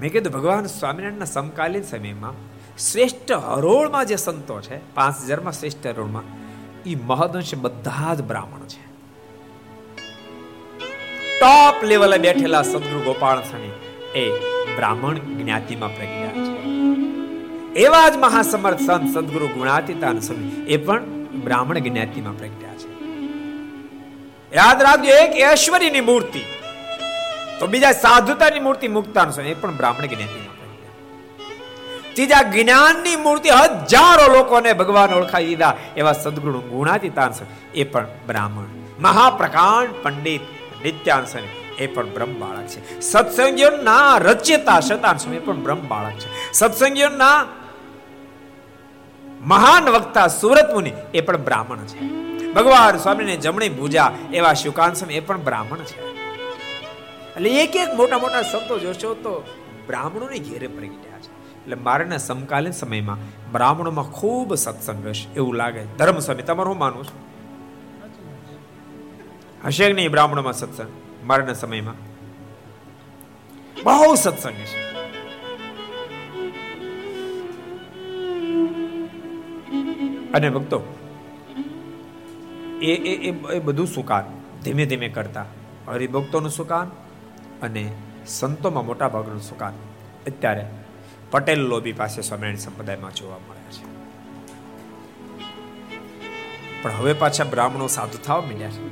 મેં 0.00 0.12
કીધું, 0.12 0.32
ભગવાન 0.32 0.66
સ્વામિનારાયણના 0.66 1.24
સમકાલીન 1.24 1.82
સમયમાં 1.82 2.32
શ્રેષ્ઠ 2.78 3.32
હરોળમાં 3.32 4.06
જે 4.06 4.16
સંતો 4.16 4.60
છે, 4.60 4.94
પાંચ 4.94 5.24
હજારમાં 5.24 5.52
શ્રેષ્ઠ 5.52 5.86
હરોળમાં 5.86 6.43
એ 6.86 6.94
મહદંશ 6.94 7.54
બધા 7.54 8.14
જ 8.14 8.22
બ્રાહ્મણ 8.22 8.66
છે. 8.66 8.84
ટોપ 11.40 11.84
લેવલે 11.84 12.18
બેઠેલા 12.18 12.62
સદગુરુ 12.62 13.00
ગોપાલ 13.00 13.40
સ્વામી 13.40 13.72
એ 14.14 14.30
બ્રાહ્મણ 14.76 15.14
જ્ઞાતિમાં 15.14 15.96
પ્રજ્ઞા 15.96 16.44
છે. 16.44 16.64
એવા 17.80 18.08
જ 18.08 18.16
મહાસમર્થ 18.16 18.80
સંત 18.80 19.14
સદગુરુ 19.14 19.46
ગુણાતીતાન 19.46 20.20
સ્વામી 20.20 20.64
એ 20.66 20.76
પણ 20.76 21.04
બ્રાહ્મણ 21.44 21.78
જ્ઞાતિમાં 21.78 22.38
પ્રજ્ઞા 22.38 22.74
છે. 22.74 22.94
યાદ 24.56 24.82
રાખજો, 24.82 25.10
એક 25.10 25.52
ઐશ્વર્યની 25.52 26.00
મૂર્તિ, 26.00 26.40
તો 27.60 27.66
બીજા 27.66 27.92
સાધુતાની 27.92 28.60
મૂર્તિ 28.60 28.88
મુક્તાન 28.88 29.30
સ્વામી, 29.30 29.50
એ 29.50 29.54
પણ 29.54 29.76
બ્રાહ્મણ 29.76 30.06
જ્ઞાતિમાં. 30.06 30.53
ત્રીજા 32.14 32.42
જ્ઞાનની 32.42 33.16
મૂર્તિ 33.16 33.48
હજારો 33.48 34.32
લોકોને 34.32 34.72
ભગવાન 34.72 35.14
ઓળખાવી 35.14 35.46
દીધા. 35.46 35.76
એવા 35.96 36.12
સદગુરુ 36.12 36.60
ગુણાતીતાન 36.60 37.32
એ 37.74 37.84
પણ 37.84 38.06
બ્રાહ્મણ. 38.26 38.64
મહાપ્રકાંડ 39.00 39.88
પંડિત 40.02 40.40
નિત્યાંશ 40.84 41.32
એ 41.78 41.86
પણ 41.86 42.06
બ્રહ્મ 42.10 42.40
બાળક 42.40 42.66
છે. 42.66 43.00
સત્સંગીઓના 43.00 44.18
રચયતા 44.18 44.80
શતાંશ, 44.80 45.26
એ 45.26 45.38
પણ 45.38 45.54
બ્રહ્મ 45.54 45.88
બાળક 45.88 46.12
છે. 46.12 46.52
સત્સંગીઓના 46.52 47.46
મહાન 49.40 49.88
વક્તા 49.88 50.28
સુરત 50.28 50.74
મુનિ, 50.74 50.92
એ 51.14 51.20
પણ 51.20 51.36
બ્રાહ્મણ 51.36 51.76
છે. 51.76 52.00
ભગવાન 52.52 52.96
સ્વામીને 52.96 53.36
જમણી 53.36 53.68
ભૂજા, 53.68 54.12
એવા 54.32 54.54
શુકાંશન 54.54 55.10
એ 55.10 55.20
પણ 55.20 55.40
બ્રાહ્મણ 55.40 55.76
છે. 55.76 56.14
એટલે 57.36 57.50
એક 57.50 57.76
એક 57.76 57.94
મોટા 57.94 58.18
મોટા 58.18 58.42
સંતો 58.42 58.78
જોશો 58.78 59.14
તો 59.14 59.44
બ્રાહ્મણોને 59.86 60.38
ઘેરે 60.38 60.66
પ્રગટ્યા 60.66 61.18
છે. 61.18 61.43
એટલે 61.64 61.76
મારાના 61.76 62.16
સમકાલીન 62.20 62.72
સમયમાં 62.72 63.20
બ્રાહ્મણોમાં 63.52 64.08
ખૂબ 64.12 64.54
સત્સંગ 64.54 65.06
હશે 65.06 65.28
એવું 65.34 65.54
લાગે. 65.54 65.82
ધર્મ 65.98 66.18
સ્વામી 66.18 66.42
તમારું 66.42 66.72
હું 66.72 66.78
માનું 66.78 67.04
છું? 67.04 67.20
હશે 69.66 69.86
કે 69.88 69.92
નહીં 69.92 70.10
બ્રાહ્મણોમાં 70.10 70.52
સત્સંગ? 70.52 70.90
મારાના 71.24 71.56
સમયમાં. 71.62 71.96
બહુ 73.84 74.14
સત્સંગ 74.14 74.58
છે 74.64 74.82
અને 80.34 80.48
ભક્તો, 80.50 80.78
એ 82.82 82.92
એ 83.10 83.12
એ 83.56 83.58
બધું 83.60 83.86
સુકાન 83.86 84.24
ધીમે 84.62 84.84
ધીમે 84.86 85.08
કરતા. 85.08 85.46
હરિભક્તોનું 85.88 86.50
સુકાન 86.50 86.88
અને 87.62 87.84
સંતોમાં 88.28 88.86
મોટા 88.86 89.08
ભાગનું 89.08 89.42
સુકાન. 89.42 89.74
અત્યારે 90.26 90.64
પટેલ 91.30 91.60
લોબી 91.60 91.92
પાસે 91.92 92.22
સ્વામિનારાયણ 92.22 92.56
સંપ્રદાયમાં 92.56 93.14
જોવા 93.14 93.38
મળે 93.38 93.72
છે. 93.72 93.94
પણ 96.82 96.90
હવે 96.90 97.12
પાછા 97.12 97.44
બ્રાહ્મણો 97.44 97.86
સાધુ 97.86 98.18
થવા 98.18 98.40
મળ્યા 98.40 98.70
છે. 98.70 98.86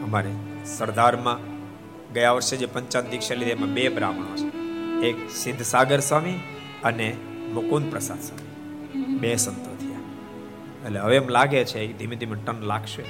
અમારે 0.00 0.30
સરદારમાં 0.64 1.38
ગયા 2.12 2.32
વર્ષે 2.32 2.56
જે 2.56 2.66
પંચાંત 2.66 3.10
દીક્ષા 3.10 3.34
લીધી, 3.34 3.50
એમાં 3.50 3.74
બે 3.74 3.88
બ્રાહ્મણો 3.88 4.36
છે. 4.36 4.56
એક 5.06 5.30
સિદ્ધ 5.30 5.62
સાગર 5.62 6.00
સ્વામી 6.00 6.40
અને 6.84 7.16
મુકુંદ 7.52 7.90
પ્રસાદ 7.90 8.20
સ્વામી. 8.22 8.44
બે 9.18 9.36
સંતો 9.36 9.76
થયા. 9.76 9.98
એટલે 10.86 11.00
હવે 11.00 11.16
એમ 11.16 11.28
લાગે 11.28 11.64
છે 11.64 11.98
ધીમે 11.98 12.16
ધીમે 12.16 12.36
ટન 12.46 12.60
લાગશે. 12.60 13.04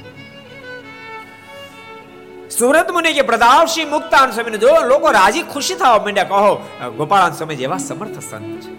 સુરત 2.58 2.90
મુનિ 2.90 3.12
કે 3.12 3.22
પ્રતાપસિંહ 3.22 3.90
મુક્તાન 3.90 4.30
સ્વામીને 4.30 4.58
જો 4.58 4.72
લોકો 4.86 5.10
રાજી 5.10 5.42
ખુશી 5.42 5.74
થવા 5.74 5.98
માંડ્યા 5.98 6.24
કહો 6.24 6.66
ગોપાળાન 6.96 7.32
સ્વામી 7.32 7.56
જેવા 7.56 7.78
સમર્થ 7.78 8.18
સંત 8.18 8.60
છે. 8.60 8.74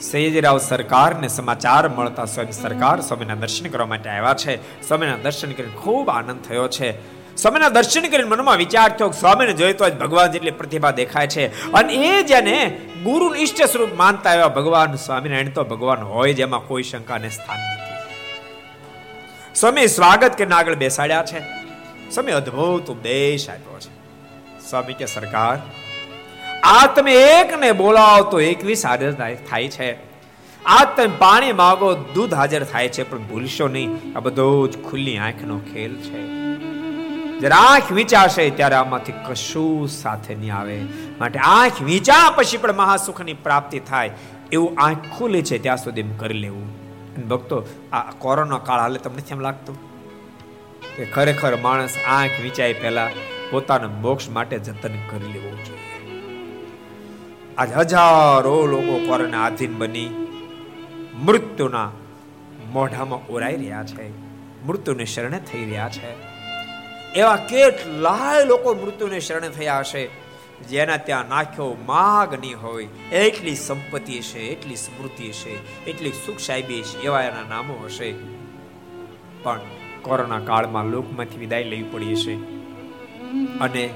સૈયદરાવ 0.00 0.58
સરકારને 0.58 1.28
સમાચાર 1.28 1.88
મળતા 1.88 2.24
સ્વામી 2.24 2.52
સરકાર 2.52 3.00
સ્વામીના 3.00 3.34
દર્શન 3.34 3.68
કરવા 3.68 3.86
માટે 3.86 4.10
આવ્યા 4.10 4.34
છે. 4.34 4.56
સ્વામીના 4.88 5.16
દર્શન 5.22 5.52
કરીને 5.52 5.74
ખૂબ 5.76 6.10
આનંદ 6.10 6.40
થયો 6.48 6.68
છે. 6.68 6.90
સ્વામીના 7.36 7.68
દર્શન 7.68 8.00
કરીને 8.00 8.24
મનમાં 8.24 8.56
વિચાર 8.56 8.88
થયો 8.88 9.10
સ્વામીને 9.10 9.52
જોઈ 9.52 9.72
તો 9.72 9.90
ભગવાન 9.90 10.32
જેટલી 10.32 10.50
પ્રતિભા 10.50 10.90
દેખાય 10.90 11.26
છે. 11.26 11.72
અને 11.72 11.92
એ 11.92 12.22
જેને 12.22 12.80
ગુરુ 13.04 13.34
ઈષ્ટ 13.34 13.62
સ્વરૂપ 13.62 13.92
માનતા 13.96 14.30
આવ્યા 14.30 14.48
ભગવાન 14.48 14.94
સ્વામિનારાયણ 14.94 15.48
તો 15.48 15.64
ભગવાન 15.64 16.02
હોય 16.02 16.34
જેમાં 16.34 16.60
કોઈ 16.60 16.82
શંકાને 16.82 17.28
સ્થાન 17.30 17.60
નથી. 17.60 17.94
સ્વામી 19.54 19.86
સ્વાગત 19.86 20.38
કરીને 20.38 20.54
આગળ 20.54 20.74
બેસાડ્યા 20.74 21.24
છે. 21.32 21.57
સ્વામી 22.14 22.32
અદ્ભુત 22.32 22.90
ઉપદેશ 22.90 23.50
આપ્યો 23.50 23.78
છે. 23.78 23.98
સ્વામી 24.70 24.92
કે, 24.92 25.06
સરકાર, 25.06 25.58
આ 26.62 26.86
તમે 26.86 27.14
એકને 27.14 27.72
બોલાવો 27.72 28.30
તો 28.30 28.40
એકવીસ 28.40 28.86
હાજર 28.86 29.12
થાય 29.50 29.68
છે. 29.68 29.92
આ 30.64 30.84
તમે 30.84 31.06
પાણી 31.06 31.52
માગો, 31.52 31.94
દૂધ 31.94 32.34
હાજર 32.34 32.64
થાય 32.64 32.88
છે, 32.88 33.10
પણ 33.10 33.18
ભૂલશો 33.18 33.68
નહીં. 33.68 33.96
આ 34.16 34.20
બધો 34.20 34.66
જ 34.66 34.90
ખુલ્લી 34.90 35.18
આંખનો 35.18 35.58
ખેલ 35.58 35.94
છે. 35.96 36.22
જ્યારે 37.38 37.54
આંખ 37.54 37.92
વિચારશે 37.92 38.50
ત્યારે 38.50 38.74
આમાંથી 38.74 39.12
કશું 39.12 39.88
સાથે 39.88 40.34
નહીં 40.34 40.54
આવે. 40.54 40.84
માટે 41.18 41.38
આંખ 41.38 41.82
વિચાર 41.82 42.32
પછી 42.36 42.56
પણ 42.56 42.76
મહાસુખની 42.76 43.32
પ્રાપ્તિ 43.32 43.80
થાય. 43.80 44.10
એવું 44.52 44.76
આંખ 44.78 45.18
ખુલે 45.18 45.42
છે, 45.42 45.58
ત્યાં 45.58 45.76
સુધી 45.76 46.02
કરી 46.02 46.34
લેવું. 46.34 46.72
ભક્તો, 47.28 47.66
આ 47.92 48.10
કોરોના 48.10 48.58
કાળ 48.58 48.80
હાલે, 48.80 48.98
તમને 48.98 49.22
કેમ 49.22 49.40
લાગતું? 49.40 49.87
કે 50.98 51.04
ખરેખર 51.04 51.56
માણસ 51.56 51.96
આંખ 52.06 52.30
વિચાય 52.42 52.72
પહેલા 52.72 53.10
પોતાના 53.50 53.88
મોક્ષ 53.88 54.28
માટે 54.28 54.58
જતન 54.58 54.94
કરી 55.10 55.32
લેવું 55.32 55.64
જોઈએ. 55.64 55.78
આજ 57.58 57.72
હજારો 57.72 58.66
લોકો 58.66 58.98
કોરોના 59.06 59.44
આધીન 59.44 59.78
બની 59.78 60.08
મૃત્યુના 61.14 61.92
મોઢામાં 62.72 63.26
ઓરાઈ 63.26 63.56
રહ્યા 63.56 63.84
છે, 63.84 64.08
મૃત્યુને 64.66 65.04
શરણે 65.04 65.40
થઈ 65.52 65.64
રહ્યા 65.64 65.88
છે. 65.88 66.12
એવા 67.14 67.36
કેટલાય 67.36 68.44
લોકો 68.44 68.74
મૃત્યુને 68.74 69.20
શરણે 69.20 69.48
થયા 69.48 69.78
હશે, 69.78 70.08
જેના 70.68 70.96
ત્યાં 70.96 71.28
નાખ્યો 71.28 71.76
માગ 71.86 72.40
નહીં 72.40 72.62
હોય. 72.62 72.86
એટલી 73.12 73.56
સંપત્તિ 73.56 74.20
છે 74.20 74.38
એટલી 74.38 74.76
સ્મૃતિ 74.76 75.32
છે 75.32 75.84
એટલી 75.86 76.12
સુખ 76.26 76.38
સાહેબી 76.38 76.82
છે 76.82 77.02
એવા 77.02 77.22
એના 77.22 77.48
નામો 77.48 77.82
હશે. 77.84 78.14
પણ 79.42 79.60
કોરોના 80.02 80.38
કાળમાં 80.38 80.84
લોકમાંથી 80.84 81.38
વિદાય 81.38 81.64
લેવી 81.64 81.82
પડી 81.82 82.14
છે. 82.14 82.34
અને 83.58 83.90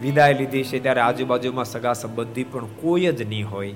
વિદાય 0.00 0.34
લીધી 0.34 0.64
છે 0.64 0.82
ત્યારે 0.82 1.00
આજુબાજુમાં 1.00 1.64
સગા 1.64 1.92
સંબંધી 1.92 2.44
પણ 2.44 2.64
કોઈ 2.64 3.00
જ 3.00 3.28
નહીં 3.28 3.50
હોય. 3.50 3.74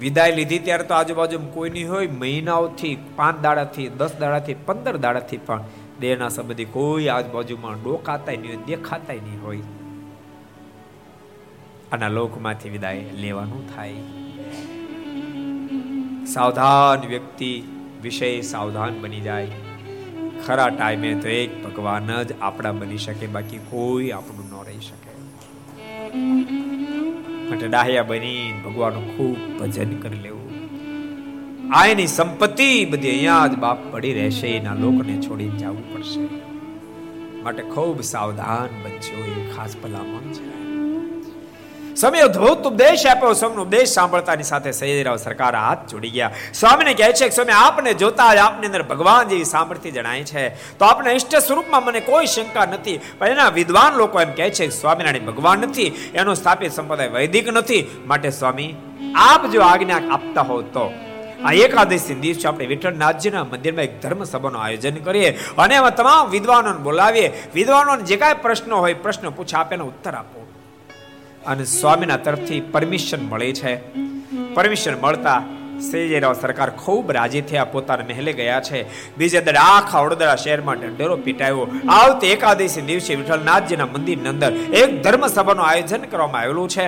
વિદાય 0.00 0.34
લીધી 0.34 0.58
ત્યારે 0.58 0.84
તો 0.84 0.94
આજુબાજુમાં 0.94 1.52
કોઈ 1.52 1.70
નહીં 1.70 1.90
હોય, 1.90 2.06
મહિનાઓથી 2.06 2.98
પાંચ 3.16 3.40
દાડાથી, 3.40 3.88
દસ 3.88 4.10
દાડાથી, 4.20 4.54
પંદર 4.54 4.96
દાડાથી 4.96 5.36
પણ 5.36 5.62
દેહના 6.00 6.28
સંબંધી 6.28 6.64
કોઈ 6.64 7.08
આજુબાજુમાં 7.08 7.74
ડોકાતા 7.74 8.32
નહીં 8.32 8.56
હોય 8.56 8.64
દેખાતા 8.66 9.14
નહીં 9.14 9.42
હોય. 9.42 9.62
આના 11.92 12.08
લોકમાંથી 12.08 12.68
વિદાય 12.68 13.04
લેવાનું 13.12 13.74
થાય. 13.74 13.94
સાવધાન 16.26 17.06
વ્યક્તિ 17.06 17.62
વિષય 18.02 18.40
સાવધાન 18.40 19.00
બની 19.00 19.20
જાય. 19.20 19.46
ખરા 20.46 20.68
ટાઈમે 20.68 21.14
તો 21.14 21.28
એક 21.28 21.64
ભગવાન 21.64 22.22
જ 22.22 22.32
આપણા 22.40 22.72
બની 22.72 22.96
શકે, 22.96 23.26
બાકી 23.26 23.58
કોઈ 23.58 24.10
આપણું 24.10 24.46
ન 24.50 24.64
રહી 24.66 24.80
શકે. 24.80 25.12
માટે 27.50 27.68
ડાહ્યા 27.68 28.02
બની 28.02 28.54
ભગવાનનું 28.64 29.16
ખૂબ 29.16 29.60
ભજન 29.60 29.96
કરી 30.00 30.18
લેવું. 30.18 30.46
આ 31.74 31.86
એની 31.86 32.06
સંપત્તિ 32.06 32.84
બધી 32.84 33.10
અહીંયા 33.10 33.46
જ 33.46 33.56
બાપ 33.56 33.92
પડી 33.92 34.12
રહેશે, 34.12 34.48
એના 34.48 34.74
લોકને 34.74 35.22
છોડી 35.22 35.48
જવું 35.48 35.94
પડશે. 35.94 36.26
માટે 37.42 37.62
ખૂબ 37.62 38.00
સાવધાન 38.00 38.68
બનજો 38.82 39.24
એ 39.24 39.56
ખાસ 39.56 39.76
ભલામણ 39.76 40.32
છે. 40.32 40.55
સમય 41.96 42.20
અદ્ભુત 42.20 42.66
ઉપદેશ 42.66 43.06
આપ્યો. 43.06 43.32
સ્વામીનો 43.32 43.62
ઉપદેશ 43.62 43.88
સાંભળતાની 43.88 44.42
સાથે 44.42 44.72
સૈયદરાવ 44.72 45.16
સરકાર 45.16 45.56
હાથ 45.56 45.88
જોડી 45.88 46.10
ગયા. 46.10 46.30
સ્વામીને 46.54 46.94
કહે 46.94 47.12
છે 47.12 47.24
કે, 47.24 47.34
સ્વામી, 47.34 47.52
આપને 47.52 47.92
જોતા 47.92 48.34
જ 48.34 48.38
આપની 48.38 48.66
અંદર 48.66 48.82
ભગવાન 48.82 49.28
જેવી 49.28 49.44
સામર્થ્ય 49.44 49.90
જણાય 49.90 50.24
છે. 50.24 50.48
તો 50.78 50.84
આપને 50.84 51.12
ઇષ્ટ 51.12 51.36
સ્વરૂપમાં 51.36 51.84
મને 51.84 52.00
કોઈ 52.00 52.26
શંકા 52.26 52.64
નથી. 52.64 53.00
પણ 53.18 53.28
એના 53.28 53.48
વિદ્વાન 53.48 53.94
લોકો 53.94 54.20
એમ 54.20 54.32
કહે 54.32 54.50
છે 54.50 54.66
કે, 54.66 54.76
સ્વામિનારાયણ 54.76 55.24
ભગવાન 55.24 55.58
નથી. 55.58 56.10
એનો 56.14 56.34
સ્થાપિત 56.34 56.72
સંપ્રદાય 56.72 57.08
વૈદિક 57.08 57.48
નથી. 57.48 58.02
માટે 58.06 58.30
સ્વામી, 58.30 58.74
આપ 59.14 59.46
જો 59.46 59.60
આજ્ઞા 59.60 59.96
આપતા 59.96 60.42
હો 60.42 60.62
તો 60.62 60.92
આ 61.44 61.52
એકાદશી 61.52 62.14
દિવસે 62.14 62.48
આપણે 62.48 62.66
વિઠ્ઠલનાથજીના 62.66 63.44
મંદિરમાં 63.44 63.84
એક 63.84 64.02
ધર્મ 64.02 64.24
સભાનું 64.24 64.62
આયોજન 64.62 64.94
કરીએ 64.94 65.30
અને 65.58 65.74
એમાં 65.74 65.96
તમામ 65.96 66.30
વિદ્વાનોને 66.30 66.78
બોલાવીએ. 66.78 67.42
વિદ્વાનોને 67.54 68.02
જે 68.02 68.16
કાંઈ 68.16 68.34
પ્રશ્નો 68.42 68.76
હોય 68.76 68.94
પ્રશ્નો 68.94 69.30
પૂછા, 69.30 69.58
આપે 69.58 69.76
ઉત્તર 69.76 70.10
આપો. 70.10 70.45
અને 71.46 71.64
સ્વામીના 71.64 72.16
તરફથી 72.16 72.60
પરમિશન 72.60 73.22
મળે 73.30 73.52
છે. 73.52 73.72
પરમિશન 74.54 74.96
મળતા 75.00 75.38
સેજેરાવ 75.90 76.34
સરકાર 76.40 76.70
ખૂબ 76.70 77.10
રાજી 77.12 77.40
થયા, 77.40 77.64
પોતાના 77.64 78.04
મહેલે 78.04 78.32
ગયા 78.32 78.60
છે. 78.60 78.78
બીજે 79.18 79.40
દડે 79.40 79.60
આખા 79.64 80.00
વડોદરા 80.00 80.36
શહેરમાં 80.36 80.76
ઢંઢેરો 80.80 81.16
પીટાયો. 81.16 81.66
આવતી 81.88 82.26
એકાદશી 82.26 82.86
દિવસે 82.90 83.12
વિઠ્ઠલનાથજીના 83.14 83.92
મંદિરની 83.94 84.28
અંદર 84.28 84.52
એક 84.80 85.02
ધર્મ 85.02 85.26
સભાનું 85.26 85.66
આયોજન 85.66 86.08
કરવામાં 86.12 86.40
આવેલું 86.42 86.68
છે. 86.68 86.86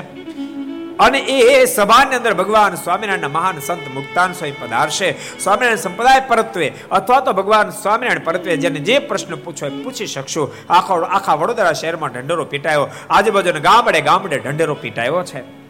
અને 0.99 1.19
એ 1.19 1.65
સભાની 1.65 2.15
અંદર 2.15 2.35
ભગવાન 2.35 2.75
સ્વામિનારાયણ 2.75 3.29
મહાન 3.29 3.59
સંત 3.59 3.95
મુક્તાન 3.95 4.33
સ્વામી 4.33 4.51
પધારશે. 4.51 5.15
સ્વામિનારાયણ 5.41 5.77
સંપ્રદાય 5.77 6.21
પરત્વે 6.21 6.73
અથવા 6.91 7.21
તો 7.21 7.33
ભગવાન 7.33 7.71
સ્વામિનારાયણ 7.71 8.25
પરત્વે 8.25 8.57
જેને 8.57 8.81
જે 8.81 8.99
પ્રશ્ન 8.99 9.35
પૂછો 9.35 9.67
એ 9.67 9.71
પૂછી 9.71 10.07
શકશો. 10.07 10.55
આખા 10.71 10.95
આખા 10.95 11.35
વડોદરા 11.35 11.73
શહેરમાં 11.73 12.11
ઢંઢેરો 12.13 12.45
પીટાયો. 12.45 12.89
આજુબાજુના 13.11 13.59
ગામડે 13.59 14.01
ગામડે 14.01 14.39
ઢંઢેરો 14.39 14.75
પીટાયો 14.75 15.23
છે. 15.23 15.69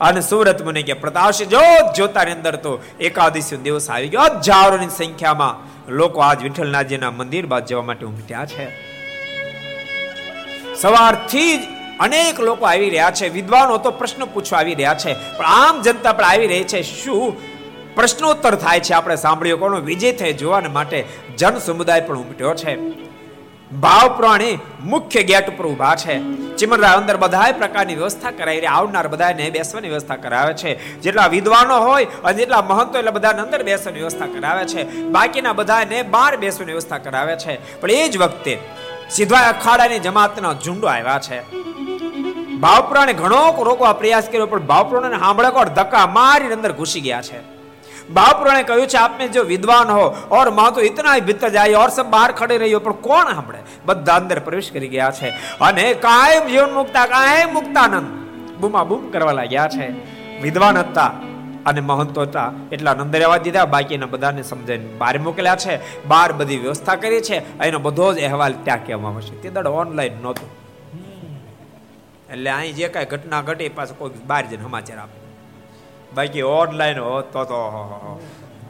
અને 0.00 0.20
સુરત 0.20 0.62
મને 0.62 0.82
કે 0.82 0.92
પ્રતાપસિંહ 0.92 1.50
જો 1.50 1.60
જોતાની 1.96 2.32
અંદર 2.32 2.56
તો 2.56 2.82
એકાદશી 3.00 3.56
દિવસ 3.56 3.90
આવી 3.90 4.08
ગયો. 4.08 4.20
હજારોની 4.20 4.88
સંખ્યામાં 4.88 5.54
લોકો 5.92 6.20
આજ 6.20 6.42
વિઠ્ઠલનાથજીના 6.42 7.10
મંદિર 7.10 7.46
બાદ 7.46 7.64
જવા 7.66 7.82
માટે 7.82 8.06
ઉમટ્યા 8.06 8.46
છે. 8.46 8.66
સવારથી 10.74 11.58
જ 11.58 11.79
અનેક 12.00 12.40
લોકો 12.40 12.66
આવી 12.66 12.90
રહ્યા 12.90 13.10
છે, 13.10 13.28
વિદ્વાનો 13.28 13.76
તો 13.76 13.90
પ્રશ્ન 13.90 14.24
પૂછવા 14.24 14.58
આવી 14.58 14.74
રહ્યા 14.74 14.94
છે, 14.94 15.12
પણ 15.38 15.44
આમ 15.44 15.82
જનતા 15.82 16.12
પણ 16.12 16.24
આવી 16.24 16.46
રહી 16.46 16.64
છે, 16.64 16.82
શું 16.82 17.36
પ્રશ્નોત્તર 17.94 18.54
થાય 18.54 18.80
છે 18.80 18.94
આપણે 18.94 19.16
સાંભળ્યો 19.16 19.56
કોનો 19.56 19.80
વિજય 19.80 20.12
થાય 20.12 20.32
જોવાને 20.32 20.68
માટે 20.68 21.04
જન 21.38 21.58
સમુદાય 21.58 22.00
પણ 22.00 22.18
ઉમટ્યો 22.18 22.54
છે. 22.54 22.76
ભાવ 23.72 24.16
પ્રાણી 24.16 24.58
મુખ્ય 24.84 25.22
ગેટ 25.22 25.48
ઉપર 25.48 25.66
ઊભા 25.66 25.94
છે. 25.94 26.18
ચિમનરા 26.56 26.92
અંદર 26.92 27.16
બધા 27.16 27.52
પ્રકારની 27.52 27.94
વ્યવસ્થા 27.94 28.30
કરાવી 28.30 28.60
રહી, 28.60 28.66
આવનાર 28.66 29.08
બધાને 29.08 29.50
બેસવાની 29.50 29.88
વ્યવસ્થા 29.88 30.16
કરાવે 30.16 30.54
છે. 30.54 31.00
જેટલા 31.00 31.26
વિદ્વાનો 31.26 31.78
હોય 31.78 32.04
અને 32.04 32.38
જેટલા 32.38 32.62
મહંતો 32.62 32.98
એટલે 32.98 33.10
બધાને 33.10 33.40
અંદર 33.40 33.62
બેસવાની 33.62 33.98
વ્યવસ્થા 33.98 34.26
કરાવે 34.26 34.64
છે. 34.64 34.90
બાકીના 34.90 35.52
બધાને 35.52 36.02
બહાર 36.02 36.36
બેસવાની 36.36 36.72
વ્યવસ્થા 36.72 36.98
કરાવે 36.98 37.36
છે. 37.36 37.80
પણ 37.80 37.90
એ 37.90 38.08
જ 38.08 38.16
વખતે 38.16 38.58
સીધા 39.10 39.48
અખાડાની 39.48 39.98
જમાતના 39.98 40.52
ઝુંડો 40.52 40.86
આવ્યા 40.86 41.18
છે. 41.18 41.60
ભાવપુરાણે 42.60 43.12
ઘણો 43.12 43.62
રોકવા 43.62 43.92
પ્રયાસ 43.92 44.28
કર્યો, 44.28 44.46
પણ 44.46 44.60
ભાવપુરાણે 44.60 45.18
સાંભળે 45.18 45.50
કોણ? 45.50 45.68
ધક્કા 45.68 46.06
મારીને 46.06 46.54
અંદર 46.54 46.72
ઘૂસી 46.72 47.00
ગયા 47.00 47.22
છે. 47.22 47.60
બાપુરાણે 48.10 48.62
કહ્યું 48.62 48.86
છે, 48.86 48.96
આપને 48.96 49.28
જો 49.28 49.42
વિદ્વાન 49.42 49.90
હો, 49.90 50.16
ઓરમાં 50.30 50.74
તો 50.74 50.80
ઇતના 50.80 51.18
ભીતર 51.18 51.48
જાય, 51.48 51.74
ઓર 51.74 51.88
સબ 51.88 52.06
બહાર 52.06 52.32
ખડે 52.32 52.58
રહ્યો, 52.58 52.80
પણ 52.80 52.92
કોણ 52.92 53.24
સાંભળે? 53.24 53.58
બધા 53.86 54.12
અંદર 54.12 54.38
પ્રવેશ 54.38 54.72
કરી 54.72 54.88
ગયા 54.88 55.10
છે. 55.10 55.28
અને 55.60 55.94
કાયમ 55.94 56.46
જીવન 56.48 56.72
મુક્તા, 56.74 57.06
કાયમ 57.06 57.54
મુક્તાનંદ 57.54 58.08
બૂમા 58.60 58.84
બૂમ 58.84 59.10
કરવા 59.10 59.32
લાગ્યા 59.32 59.68
છે. 59.68 59.88
વિદ્વાન 60.40 60.78
હતા 60.78 61.12
અને 61.66 61.80
મહંતો 61.80 62.22
હતા, 62.22 62.52
એટલા 62.72 62.94
નંદ 62.94 63.16
રહેવા 63.16 63.36
દીધા, 63.36 63.64
બાકીના 63.64 64.06
બધાને 64.06 64.42
સમજાવીને 64.42 64.96
બહાર 64.98 65.18
મોકલ્યા 65.18 65.56
છે. 65.56 66.04
બહાર 66.04 66.32
બધી 66.32 66.56
વ્યવસ્થા 66.56 66.94
કરી 66.94 67.20
છે, 67.20 67.58
એનો 67.58 67.78
બધો 67.78 68.14
જ 68.14 68.24
અહેવાલ 68.24 68.52
ત્યાં 68.64 68.86
કહેવામાં 68.86 69.14
આવશે 69.14 69.36
તે 69.42 69.50
દડ 69.50 69.66
ઓનલાઈન 69.66 70.12
નહોતું. 70.22 70.59
એટલે 72.32 72.50
અહીં 72.50 72.74
જે 72.78 72.88
કાંઈ 72.94 73.10
ઘટના 73.12 73.42
ઘટે 73.48 73.64
પાછું 73.78 73.96
કોઈ 74.00 74.22
બહાર 74.30 74.44
જઈને 74.50 74.64
સમાચાર 74.68 74.98
આપે. 74.98 75.16
બાકી 76.14 76.44
ઓનલાઈન 76.58 77.00
હોત 77.06 77.26
તો 77.34 77.42
તો 77.50 77.60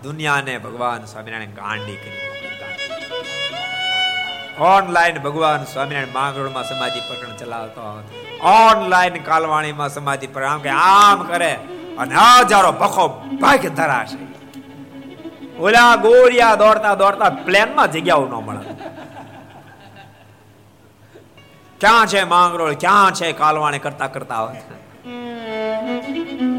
દુનિયાને 0.05 0.55
ભગવાન 0.67 1.03
સ્વામિનારાયણ 1.13 1.59
ગાંડી 1.61 1.99
કરી 2.03 2.21
ઓનલાઈન 4.71 5.19
ભગવાન 5.27 5.63
સ્વામિનારાયણ 5.73 6.17
માંગરોળમાં 6.19 6.67
સમાધિ 6.71 7.01
પ્રકરણ 7.09 7.37
ચલાવતો 7.41 7.81
ઓનલાઈન 8.55 9.23
કાલવાણીમાં 9.23 9.91
સમાધિ 9.91 10.27
પ્રકરણ, 10.27 10.51
આમ 10.51 10.61
કે 10.61 10.71
આમ 10.71 11.19
કરે 11.31 11.53
અને 12.01 12.15
હજારો 12.49 12.73
પખો 12.83 13.05
ભાગ 13.43 13.65
ધરાશે. 13.79 14.19
ઓલા 15.65 15.93
ગોરિયા 16.05 16.55
દોડતા 16.55 16.95
દોડતા 16.95 17.31
પ્લેનમાં 17.47 17.93
જગ્યાઓ 17.95 18.27
ન 18.29 18.35
મળે. 18.47 18.63
ક્યાં 21.81 22.07
છે 22.07 22.23
માંગરોળ? 22.25 22.75
ક્યાં 22.75 23.15
છે 23.19 23.29
કાલવાણે 23.33 23.79
કરતા 23.79 24.09
કરતા 24.15 24.41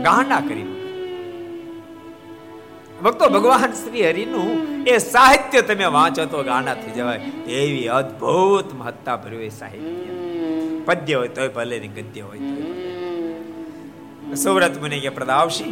ગાંડા 0.06 0.42
કરી 0.48 0.68
ભક્તો, 3.04 3.26
ભગવાન 3.30 3.72
શ્રી 3.72 4.06
હરિનું 4.08 4.50
એ 4.84 4.98
સાહિત્ય 4.98 5.62
તમે 5.62 5.88
વાંચો 5.98 6.26
તો 6.26 6.40
ગાંડા 6.44 6.76
થઈ 6.82 6.92
જવાય. 6.92 7.22
એવી 7.60 7.88
અદ્ભુત 8.00 8.68
મહત્તા 8.74 9.16
ભર્યું 9.16 9.44
એ 9.44 9.50
સાહિત્ય. 9.60 10.12
પદ્ય 10.86 11.14
હોય 11.14 11.32
તોય 11.38 11.50
ભલે 11.50 11.78
ને 11.80 11.90
ગદ્ય 11.98 12.22
હોય 12.22 12.40
તોય 12.50 14.36
સુવ્રત 14.36 14.76
મુનિ 14.82 15.00
કે 15.06 15.12
પ્રદાવશી 15.20 15.72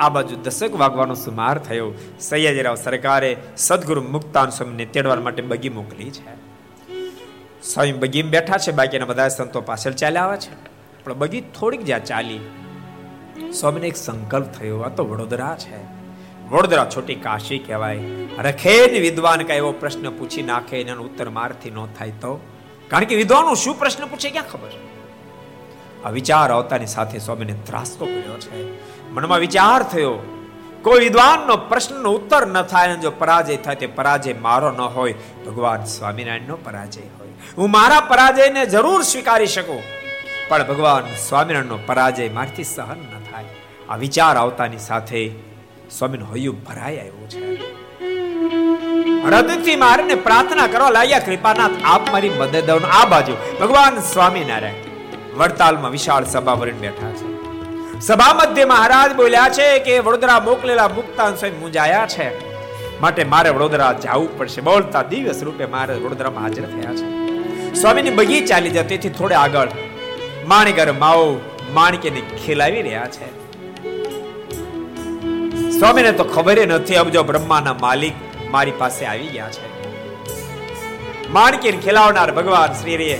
આ 0.00 0.08
બાજુ 0.08 0.34
દશક 0.44 0.72
વાગવાનો 0.74 1.14
સુમાર 1.14 1.56
થયો. 1.58 1.88
સૈયાજીરાવ 2.20 2.76
સરકારે 2.86 3.30
સદગુરુ 3.56 4.02
મુક્તાન 4.10 4.48
સ્વામીને 4.58 4.86
તેડવા 4.94 5.20
માટે 5.28 5.42
બગી 5.42 5.74
મોકલી 5.78 6.10
છે. 6.10 6.47
સ્વામી 7.62 7.92
બગીમાં 7.92 8.30
બેઠા 8.30 8.58
છે, 8.58 8.72
બાકીના 8.72 9.04
બધા 9.04 9.28
સંતો 9.28 9.60
પાછળ 9.60 9.90
ચાલ્યા 9.90 10.22
આવે 10.22 10.36
છે. 10.36 10.54
પણ 11.04 11.14
બગી 11.14 11.40
થોડીક 11.40 11.84
જ્યાં 11.84 12.04
ચાલી. 12.04 12.40
સ્વામીને 13.52 13.86
એક 13.86 13.96
સંકલ્પ 13.96 14.46
થયો, 14.46 14.80
આ 14.80 14.88
તો 14.88 15.04
વડોદરા 15.04 15.56
છે. 15.58 15.82
વડોદરા 16.50 16.84
છોટી 16.96 17.14
કાશી 17.14 17.58
કહેવાય. 17.58 17.98
રખેન 18.38 19.00
વિદ્વાન 19.00 19.38
કઈ 19.38 19.54
એવો 19.54 19.72
પ્રશ્ન 19.72 20.10
પૂછી 20.10 20.42
નાખે 20.42 20.80
એનો 20.80 21.02
ઉત્તર 21.02 21.30
મારથી 21.30 21.70
ન 21.70 21.86
થાય 21.86 22.10
તો. 22.10 22.40
કારણ 22.88 23.04
કે 23.04 23.14
વિદ્વાનો 23.14 23.54
શું 23.54 23.78
પ્રશ્ન 23.78 24.06
પૂછે, 24.06 24.30
ક્યાં 24.30 24.48
ખબર? 24.48 24.70
આ 26.04 26.10
વિચાર 26.10 26.52
આવતાની 26.52 26.86
સાથે 26.86 27.18
સ્વામીને 27.18 27.54
ત્રાસકો 27.64 28.06
પડ્યો 28.06 28.38
છે. 28.38 28.72
મનમાં 29.10 29.38
વિચાર 29.38 29.82
થયો, 29.82 30.18
કોઈ 30.82 31.00
વિદ્વાનનો 31.00 31.56
પ્રશ્નનો 31.56 32.10
ઉત્તર 32.10 32.46
ન 32.46 32.62
થાય 32.62 32.96
જો 32.96 33.10
પરાજય 33.10 33.56
થાય, 33.56 33.74
તે 33.74 33.86
પરાજય 33.86 34.32
મારો 34.32 34.70
ન 34.70 34.80
હોય. 34.80 35.14
ભગવાન 35.46 35.84
સ્વામિનારાયણનો 35.84 36.56
પરાજય 36.56 37.00
હોય. 37.00 37.27
હું 37.58 37.70
મારા 37.70 38.00
પરાજયને 38.00 38.66
જરૂર 38.66 39.02
સ્વીકારી 39.02 39.46
શકું. 39.46 39.82
પણ 40.48 40.66
ભગવાન 40.66 41.14
સ્વામિનારાયણનો 41.14 41.78
પરાજય 41.86 42.28
મારથી 42.28 42.64
સહન 42.64 42.98
ન 42.98 43.32
થાય. 43.32 43.44
આ 43.88 43.96
વિચાર 43.96 44.36
આવતાની 44.36 44.78
સાથે 44.78 45.30
સ્વામીનું 45.98 46.34
હૈયું 46.34 46.64
ભરાઈ 46.64 46.98
આવ્યું 46.98 47.28
છે. 47.28 47.54
હૃદયથી 49.22 49.76
મારીને 49.76 50.14
પ્રાર્થના 50.14 50.66
કરવા 50.66 50.90
લાગ્યા, 50.90 51.18
કૃપાનાથ, 51.18 51.70
આપ 51.84 52.10
મારી 52.10 52.30
મદદ 52.30 52.70
આ 52.70 53.04
બાજુ 53.04 53.32
ભગવાન 53.60 54.00
સ્વામિનારાયણ 54.00 54.74
વડતાલમાં 55.36 55.90
વિશાળ 55.90 56.24
સભા 56.24 56.54
ભરીને 56.54 56.78
બેઠા 56.78 57.10
છે. 57.10 57.38
સભા 58.00 58.34
મધ્ય 58.34 58.64
મહારાજ 58.64 59.16
બોલ્યા 59.16 59.48
છે 59.48 59.78
કે, 59.78 59.98
વડોદરા 59.98 60.40
મોકલેલા 60.40 60.88
મુક્તાન 60.88 61.34
સ્વયં 61.36 61.60
મુંજાયા 61.60 62.06
છે. 62.06 62.47
માટે 63.00 63.24
મારે 63.24 63.50
વડોદરા 63.50 63.92
જવું 63.92 64.38
પડશે. 64.38 64.60
બોલતા 64.60 65.02
દિવસ 65.02 65.42
રૂપે 65.42 65.64
મારે 65.64 65.94
વડોદરામાં 65.94 66.44
હાજર 66.44 66.64
થયા 66.64 66.94
છે. 66.94 67.06
સ્વામીની 67.74 68.10
બગી 68.10 68.40
ચાલી 68.40 68.70
જાય, 68.70 68.82
તેથી 68.82 69.08
થોડે 69.08 69.34
આગળ 69.34 69.68
માણિકર 70.46 70.92
માઓ 70.92 71.26
માણિકેને 71.72 72.20
ખીલાવી 72.20 72.82
રહ્યા 72.82 73.06
છે. 73.06 73.28
સ્વામીને 75.78 76.12
તો 76.12 76.24
ખબર 76.24 76.58
નથી 76.66 76.94
અબજો 76.94 77.22
બ્રહ્માના 77.22 77.72
માલિક 77.80 78.14
મારી 78.50 78.70
પાસે 78.70 79.06
આવી 79.06 79.26
ગયા 79.26 79.48
છે. 79.48 79.66
માણકીર 81.30 81.76
ખીલાવનાર 81.80 82.30
ભગવાન 82.32 82.72
શ્રીએ 82.72 83.18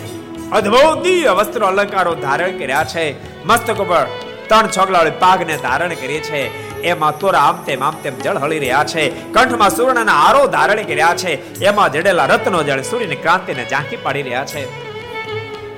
અદ્ભુત 0.53 1.03
દિવ્ય 1.03 1.33
વસ્ત્રો 1.33 1.66
અલંકારો 1.66 2.14
ધારણ 2.14 2.59
કર્યા 2.59 2.85
છે. 2.85 3.05
મસ્તક 3.45 3.79
ઉપર 3.85 4.07
ત્રણ 4.49 4.66
છોગલાવાળી 4.66 5.11
પાગને 5.11 5.57
ધારણ 5.57 5.95
કરી 5.95 6.18
છે. 6.18 6.67
એમાં 6.83 7.18
તોરા 7.18 7.41
આમ 7.41 7.62
તેમ 7.62 7.85
આમ 7.85 7.95
તેમ 8.03 8.18
જળ 8.18 8.37
હળી 8.37 8.59
રહ્યા 8.59 8.85
છે. 8.85 9.11
કંઠમાં 9.33 9.70
સુવર્ણના 9.70 10.12
આરો 10.12 10.47
ધારણ 10.47 10.83
કર્યા 10.83 11.14
છે. 11.16 11.61
એમાં 11.64 11.93
જડેલા 11.93 12.26
રત્નો 12.26 12.62
જળ 12.62 12.83
સૂર્યની 12.83 13.16
ક્રાંતિને 13.16 13.66
ઝાંકી 13.70 13.97
પાડી 13.97 14.22
રહ્યા 14.22 14.45
છે. 14.45 14.89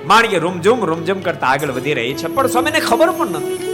માણકી 0.05 0.39
રૂમઝુમ 0.39 0.85
રૂમઝુમ 0.85 1.21
કરતા 1.21 1.47
આગળ 1.47 1.71
વધી 1.71 1.95
રહી 1.95 2.15
છે. 2.15 2.27
પણ 2.27 2.47
સ્વામીને 2.47 2.81
ખબર 2.81 3.11
પણ 3.11 3.31
નથી. 3.31 3.67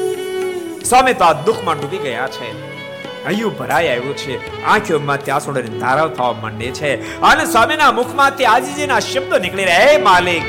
સ્વામી 0.85 1.12
તો 1.12 1.24
આ 1.24 1.33
દુઃખમાં 1.33 1.81
ડૂબી 1.81 1.97
ગયા 1.97 2.27
છે. 2.27 2.77
હૈયું 3.27 3.59
ભરાઈ 3.59 3.89
આવ્યું 3.89 4.16
છે. 4.16 4.64
આંખોમાંથી 4.64 5.31
આંસુડાની 5.31 5.79
ધારાવ 5.79 6.09
થવા 6.09 6.33
માંડે 6.33 6.70
છે. 6.70 7.20
અને 7.20 7.45
સ્વામીના 7.45 7.93
મુખમાંથી 7.93 8.45
આજીજીના 8.45 9.01
શબ્દો 9.01 9.39
નીકળી 9.39 9.64
રહ્યા. 9.64 9.79
હે 9.79 9.97
માલિક! 9.97 10.43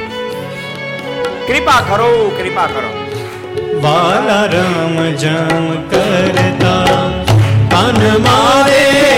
કૃપા 1.48 1.82
કરો 1.82 2.32
કૃપા 2.38 2.66
કરો. 2.66 3.07
વાલા 3.82 4.46
રામ 4.46 5.16
જામ 5.16 5.68
કરતા. 5.90 6.86
કાન 7.70 8.22
મારે 8.22 9.17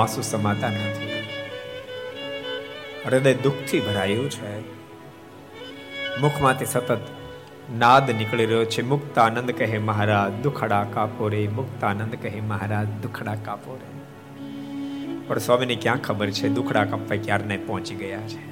આંસુ 0.00 0.22
સમાતા 0.22 0.68
નથી. 0.68 1.10
હૃદય 3.06 3.34
દુઃખથી 3.34 3.80
ભરાયું 3.80 4.30
છે. 4.30 4.60
મુખમાંથી 6.20 6.64
સતત 6.64 7.00
નાદ 7.78 8.10
નીકળી 8.10 8.46
રહ્યો 8.46 8.64
છે. 8.64 8.82
મુક્ત 8.82 9.18
આનંદ 9.18 9.50
કહે, 9.50 9.78
મહારાજ, 9.78 10.42
દુખડા 10.42 10.86
કાપો 10.94 11.28
રે. 11.28 11.48
મુક્તાનંદ 11.48 12.16
કહે, 12.22 12.40
મહારાજ, 12.40 12.86
દુખડા 13.02 13.34
કાપો 13.34 13.80
રે. 13.82 14.00
પણ 15.26 15.38
સ્વામીને 15.38 15.74
ક્યાં 15.74 16.02
ખબર 16.02 16.30
છે? 16.30 16.48
દુખડા 16.48 16.84
કાપવા 16.84 17.16
ક્યારને 17.24 17.56
પહોંચી 17.56 17.94
ગયા 17.94 18.20
છે? 18.20 18.50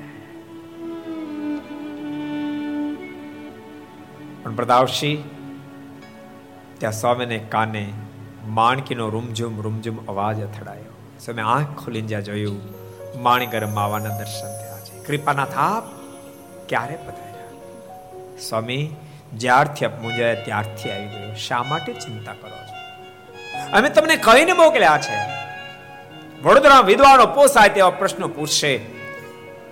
પણ 4.43 4.55
પ્રતાપસિંહ 4.55 5.23
ત્યાં 6.79 6.93
સ્વામીને 6.93 7.39
કાને 7.39 7.93
માણકીનો 8.47 9.09
રૂમઝુમ 9.09 9.63
રૂમઝુમ 9.63 10.07
અવાજ 10.07 10.41
અથડાયો. 10.41 10.78
સ્વામી 11.25 11.43
આંખ 11.43 11.85
ખોલીને 11.85 12.09
જ્યાં. 12.09 12.23
જોયું 12.23 12.61
માણીગર 13.23 13.67
માવાના 13.67 14.19
દર્શન 14.19 14.61
થયા 14.61 14.81
છે. 14.81 15.05
કૃપાના 15.05 15.45
થાપ 15.45 15.83
ક્યારે 16.69 16.97
પધાર્યા? 16.97 17.49
સ્વામી, 18.49 18.97
જ્યારથી 19.37 19.85
આપ 19.85 20.01
મુંજાય 20.03 20.35
ત્યારથી 20.35 20.91
આવી 20.91 21.07
ગયો. 21.07 21.35
શા 21.35 21.63
માટે 21.63 21.93
ચિંતા 21.93 22.33
કરો 22.33 22.51
છો? 22.51 22.79
અમે 23.77 23.89
તમને 23.89 24.17
કહીને 24.17 24.53
મોકલ્યા 24.53 24.99
છે. 24.99 25.39
વડોદરા 26.43 26.81
વિદ્વાનો 26.81 27.27
પોસાય 27.27 27.69
તેવા 27.69 27.91
પ્રશ્નો 27.91 28.29
પૂછશે. 28.29 28.81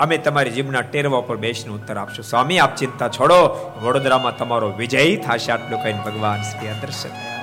અમે 0.00 0.18
તમારી 0.18 0.50
જીભના 0.50 0.80
ટેરવા 0.80 1.20
પર 1.20 1.36
બેસીને 1.36 1.74
ઉત્તર 1.74 1.98
આપશું. 1.98 2.24
સ્વામી, 2.24 2.58
આપ 2.58 2.76
ચિંતા 2.76 3.08
છોડો. 3.08 3.72
વડોદરામાં 3.82 4.38
તમારો 4.38 4.72
વિજય 4.72 5.16
થશે. 5.16 5.52
આટલું 5.52 5.82
કહીને 5.82 6.00
ભગવાન 6.00 6.42
શ્રી 6.42 6.68
અદૃશ્ય 6.68 7.08
થયા. 7.08 7.35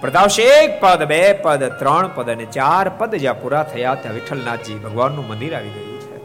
છે 0.00 0.02
પ્રતાપશે 0.02 0.42
એક 0.42 0.80
પદ, 0.80 1.04
બે 1.04 1.32
પદ, 1.32 1.64
ત્રણ 1.64 2.10
પદ 2.14 2.30
અને 2.30 2.44
ચાર 2.44 2.88
પદ 2.88 3.14
જ્યાં 3.14 3.42
પૂરા 3.42 3.62
થયા 3.62 3.94
ત્યાં 3.94 4.14
વિઠ્ઠલનાથજી 4.14 4.74
ભગવાનનું 4.74 5.28
મંદિર 5.28 5.56
આવી 5.56 5.68
ગયું 5.68 6.00
છે. 6.00 6.16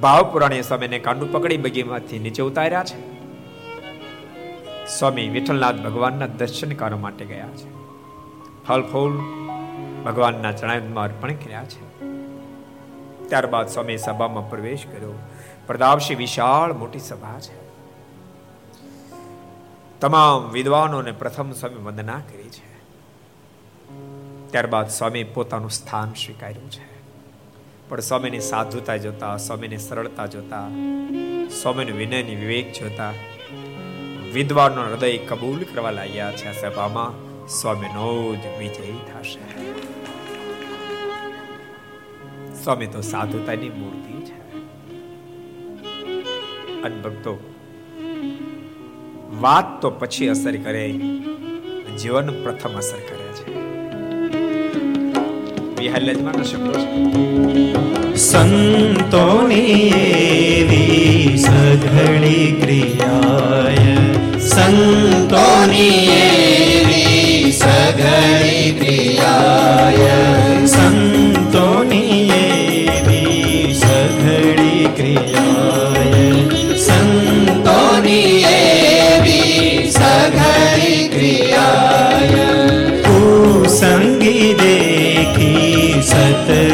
ભાવ 0.00 0.22
પુરાણી 0.32 0.62
સ્વામીને 0.62 0.98
કાંડું 0.98 1.32
પકડી 1.32 1.56
બગીમાંથી 1.56 2.18
નીચે 2.18 2.42
ઉતાર્યા 2.42 2.84
છે. 2.84 3.18
સ્વામી 4.86 5.28
વિઠ્ઠલનાથ 5.28 5.74
ભગવાનના 5.74 6.26
દર્શન 6.26 6.70
કરવા 6.70 6.98
માટે 6.98 7.24
ગયા 7.24 7.46
છે. 7.46 7.70
ફળ 8.68 8.82
ફૂલ 8.82 9.16
ભગવાનના 10.04 10.52
ચણાયુધમાં 10.52 11.04
અર્પણ 11.04 11.32
કર્યા 11.32 11.64
છે. 11.64 12.04
ત્યારબાદ 13.28 13.68
સ્વામી 13.68 13.96
સભામાં 13.96 14.50
પ્રવેશ 14.50 14.86
કર્યો. 14.86 15.18
પ્રદાવશી 15.66 16.14
વિશાળ 16.14 16.72
મોટી 16.72 16.98
સભા 16.98 17.40
છે. 17.40 17.67
તમામ 20.00 20.50
વિદ્વાનોને 20.50 21.12
પ્રથમ 21.12 21.52
સ્વામી 21.52 21.76
વંદના 21.76 22.20
કરી 22.20 22.48
છે. 22.48 22.68
ત્યારબાદ 24.50 24.88
સ્વામી 24.88 25.24
પોતાનું 25.24 25.70
સ્થાન 25.70 26.12
સ્વીકાર્યું 26.12 26.70
છે. 26.70 27.02
પણ 27.88 28.00
સ્વામીની 28.00 28.40
સાધુતા 28.40 28.96
જોતા, 28.96 29.36
સ્વામીની 29.36 29.76
સરળતા 29.76 30.26
જોતા, 30.26 30.68
સ્વામીની 31.62 31.92
વિનયની 31.92 32.34
વિવેક 32.34 32.72
જોતા 32.72 33.12
વિદ્વાનો 34.32 34.82
હૃદય 34.82 35.18
કબૂલ 35.18 35.64
કરવા 35.74 35.90
લાગ્યા 35.90 36.32
છે. 36.32 36.60
સભામાં 36.60 37.28
સ્વામીનો 37.48 38.34
જ 38.34 38.58
વિજય 38.58 38.92
થશે. 39.12 39.72
સ્વામી 42.62 42.86
તો 42.86 43.00
સાધુતાની 43.00 43.68
મૂર્તિ 43.68 44.26
છે. 44.26 44.52
અને 46.82 47.02
ભક્તો 47.02 47.54
વાત 49.32 49.82
તો 49.82 49.90
પછી 49.90 50.28
અસર 50.28 50.56
કરે. 50.56 50.92
જીવન 52.02 52.26
પ્રથમ 52.42 52.68
અસર 52.68 52.98
કરે 52.98 53.28
છે. 53.32 53.58
સંતોની 58.14 59.92
સઘળી 61.36 62.60
ક્રિયાય. 62.60 63.96
સંતોની 64.38 66.08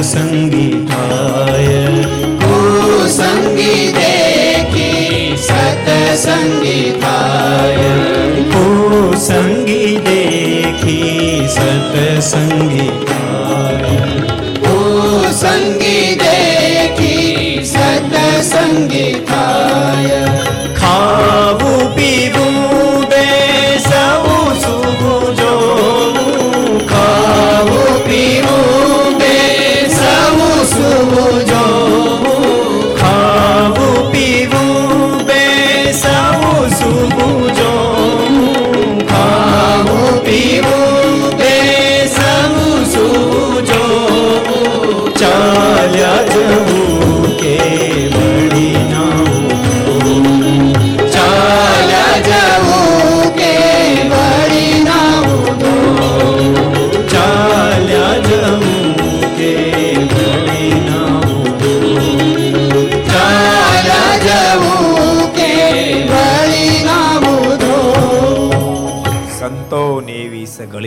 સતસંગી 0.05 0.85
થાય 0.85 1.85
કુસંગી 2.43 3.85
દેખી 3.97 5.37
સતસંગી 5.39 6.93
થાય 7.01 7.95
કુસંગી 8.53 9.95
દેખી 10.05 11.49
સતસંગી 11.49 12.91
થાય 13.07 14.05
કુસંગી 14.61 16.09
દેખી 16.19 16.34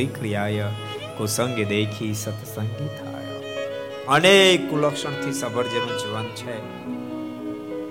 ક્રિયાય 0.08 0.64
કુસંગ 1.18 1.56
દેખી 1.56 2.14
સત્સંગી 2.14 2.88
થાય 2.88 3.28
અનેક 4.08 4.70
કુલક્ષણથી 4.70 5.32
સભર 5.32 5.64
જીવન 5.64 6.24
છે. 6.24 6.88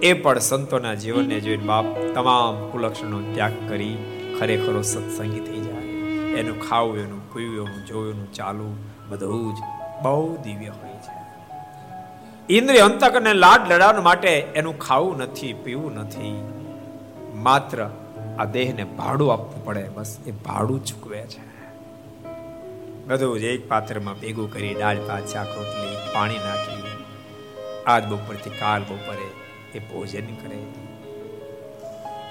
એ 0.00 0.12
પણ 0.12 0.38
સંતોના 0.38 0.94
જીવનને 0.94 1.40
જોઈને 1.40 1.64
બાપ 1.64 1.84
તમામ 2.14 2.70
કુલક્ષણનો 2.70 3.20
ત્યાગ 3.34 3.52
કરી 3.68 3.96
ખરેખરો 4.40 4.82
સત્સંગી 4.82 5.40
થઈ 5.40 5.60
જાય. 5.60 5.82
એનું 6.36 6.68
ખાવું, 6.68 6.98
એનું 6.98 7.34
પીવું, 7.34 7.56
એનું 7.56 7.86
જોયું, 7.86 8.14
એનું 8.14 8.32
ચાલવું 8.32 8.76
બધું 9.08 9.54
જ 9.54 9.58
બહુ 10.02 10.36
દિવ્ય 10.36 10.66
હોય 10.66 10.92
છે. 10.92 11.16
ઇન્દ્રિય 12.58 12.80
અંતકને 12.80 13.34
લાડ 13.34 13.72
લડાવવા 13.72 14.02
માટે 14.02 14.28
એનું 14.28 14.78
ખાવું 14.78 15.18
નથી, 15.18 15.52
પીવું 15.52 15.94
નથી. 15.94 16.44
માત્ર 17.34 17.90
આ 18.38 18.44
દેહને 18.44 18.84
ભાડું 18.84 19.32
આપવું 19.32 19.64
પડે, 19.64 19.88
બસ 19.88 20.16
એ 20.26 20.30
ભાડું 20.30 20.84
ચૂકવે 20.84 21.18
છે. 21.18 21.55
બધું 23.06 23.40
જ 23.40 23.42
એક 23.42 23.68
પાત્રમાં 23.68 24.20
ભેગું 24.20 24.52
કરી 24.52 24.74
દાળ, 24.74 24.96
ભાત, 24.96 25.26
શાક, 25.26 25.46
રોટલી, 25.56 25.96
પાણી 26.12 26.38
નાખી. 26.38 27.04
આજ 27.86 28.04
બપોરથી 28.04 28.50
કાલ 28.50 28.82
બપોરે 28.82 29.30
એ 29.74 29.78
ભોજન 29.78 30.34
કરે. 30.34 30.58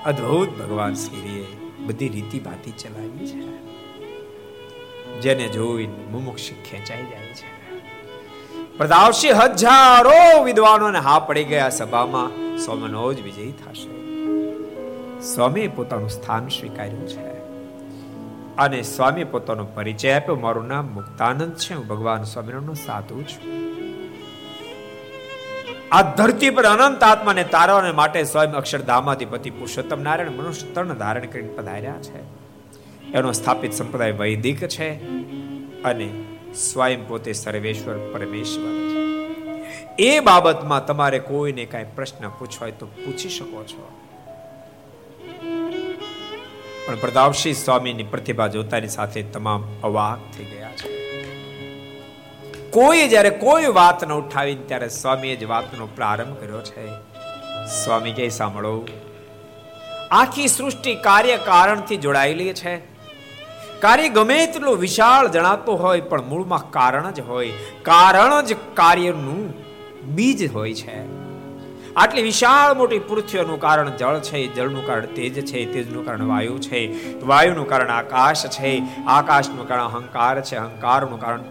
અદ્ભુત 0.06 0.50
ભગવાન 0.50 0.94
શ્રીએ 0.94 1.46
બધી 1.80 2.10
રીતિ 2.10 2.40
ભાતિ 2.40 2.72
ચલાવી 2.72 3.28
છે. 3.28 3.66
જેને 5.22 5.48
જોઈને 5.48 6.06
મુમુક્ષ 6.12 6.50
ખેંચાઈ 6.50 7.04
જાય 7.04 7.34
છે. 7.34 7.56
પ્રતાપસિંહ 8.78 9.34
હજારો 9.34 10.44
વિદ્વાનોને 10.44 11.00
હા 11.00 11.20
પડી 11.20 11.44
ગયા 11.44 11.70
સભામાં 11.70 12.58
સ્વામીનો 12.58 13.14
જ 13.14 13.22
વિજય 13.22 13.52
થશે. 13.52 13.90
સ્વામી 15.22 15.68
પોતાનું 15.68 16.10
સ્થાન 16.10 16.48
સ્વીકાર્યું 16.48 17.08
છે. 17.08 17.35
અને 18.58 18.82
સ્વામી 18.82 19.24
પોતાનો 19.24 19.66
પરિચય 19.66 20.12
આપ્યો. 20.12 20.36
મારું 20.36 20.68
નામ 20.68 20.88
મુક્તાનંદ 20.88 21.56
છે. 21.56 21.74
હું 21.74 21.88
ભગવાન 21.88 22.24
સ્વામિનારાયણનો 22.24 22.74
સાધુ 22.74 23.24
છું. 23.24 23.66
આ 25.92 26.02
ધરતી 26.02 26.50
પર 26.50 26.66
અનંત 26.66 27.04
આત્માને 27.04 27.44
તારવાને 27.44 27.92
માટે 27.92 28.24
સ્વયં 28.24 28.54
અક્ષરધામાધિપતિ 28.54 29.50
પુરુષોત્તમ 29.50 30.02
નારાયણ 30.02 30.32
મનુષ્ય 30.32 30.68
તણ 30.68 30.94
ધારણ 30.94 31.26
કરીને 31.26 31.54
પધાર્યા 31.54 31.94
છે. 31.94 32.46
એનો 33.14 33.32
સ્થાપિત 33.32 33.74
સંપ્રદાય 33.74 34.12
વૈદિક 34.12 34.68
છે 34.68 34.90
અને 35.82 36.24
સ્વયં 36.54 37.08
પોતે 37.08 37.34
સર્વેશ્વર 37.34 37.98
પરમેશ્વર 38.14 38.86
એ 40.00 40.20
બાબતમાં 40.20 40.86
તમારે 40.86 41.20
કોઈને 41.20 41.66
કાંઈ 41.66 41.86
પ્રશ્ન 41.96 42.30
પૂછવાય 42.30 42.72
તો 42.72 42.86
પૂછી 42.86 43.30
શકો 43.30 43.64
છો. 43.64 44.05
પણ 46.88 46.96
પ્રતાપસિંહ 46.96 47.56
સ્વામીની 47.56 48.04
પ્રતિભા 48.04 48.48
જોતાની 48.48 48.88
સાથે 48.88 49.22
તમામ 49.22 49.64
અવાક 49.84 50.38
થઈ 50.38 50.46
ગયા 50.46 50.72
છે. 50.72 51.06
કોઈ 52.70 53.08
જ્યારે 53.08 53.30
કોઈ 53.30 53.66
વાત 53.66 54.04
ન 54.04 54.14
ઉઠાવી 54.14 54.56
ત્યારે 54.56 54.90
સ્વામીએ 54.90 55.36
જ 55.36 55.44
વાતનો 55.44 55.86
પ્રારંભ 55.86 56.38
કર્યો 56.38 56.62
છે. 56.62 56.88
સ્વામી 57.84 58.12
કે 58.12 58.30
સાંભળો, 58.30 58.88
આખી 60.12 60.48
સૃષ્ટિ 60.48 60.96
કાર્ય 60.96 61.38
કારણથી 61.38 61.98
જોડાયેલી 61.98 62.54
છે. 62.54 62.78
કાર્ય 63.80 64.10
ગમે 64.10 64.46
તેટલું 64.46 64.78
વિશાળ 64.78 65.28
જણાતો 65.28 65.76
હોય, 65.76 66.02
પણ 66.02 66.26
મૂળમાં 66.26 66.72
કારણ 66.72 67.12
જ 67.12 67.20
હોય. 67.20 67.52
કારણ 67.82 68.42
જ 68.42 68.56
કાર્યનું 68.74 69.54
બીજ 70.16 70.54
હોય 70.54 70.74
છે. 70.74 71.15
આટલી 71.96 72.24
વિશાળ 72.24 72.74
મોટી 72.78 73.04
પૃથ્વીનું 73.10 73.60
કારણ 73.66 73.92
જળ 74.00 74.18
છે, 74.20 74.40
જળનું 74.56 74.88
કારણ 74.88 75.14
તેજ 75.18 75.38
છે, 75.42 75.60
તેજનું 75.74 76.08
કારણ 76.08 76.28
વાયુ 76.32 76.58
છે, 76.60 76.82
વાયુનું 77.24 77.68
કારણ 77.68 77.94
આકાશ 77.98 78.44
છે, 78.56 78.72
આકાશનું 79.08 79.70
કારણ 79.70 80.00
અહંકાર 80.00 80.42
છે, 80.42 80.58
અહંકારનું 80.58 81.22
કારણ 81.22 81.46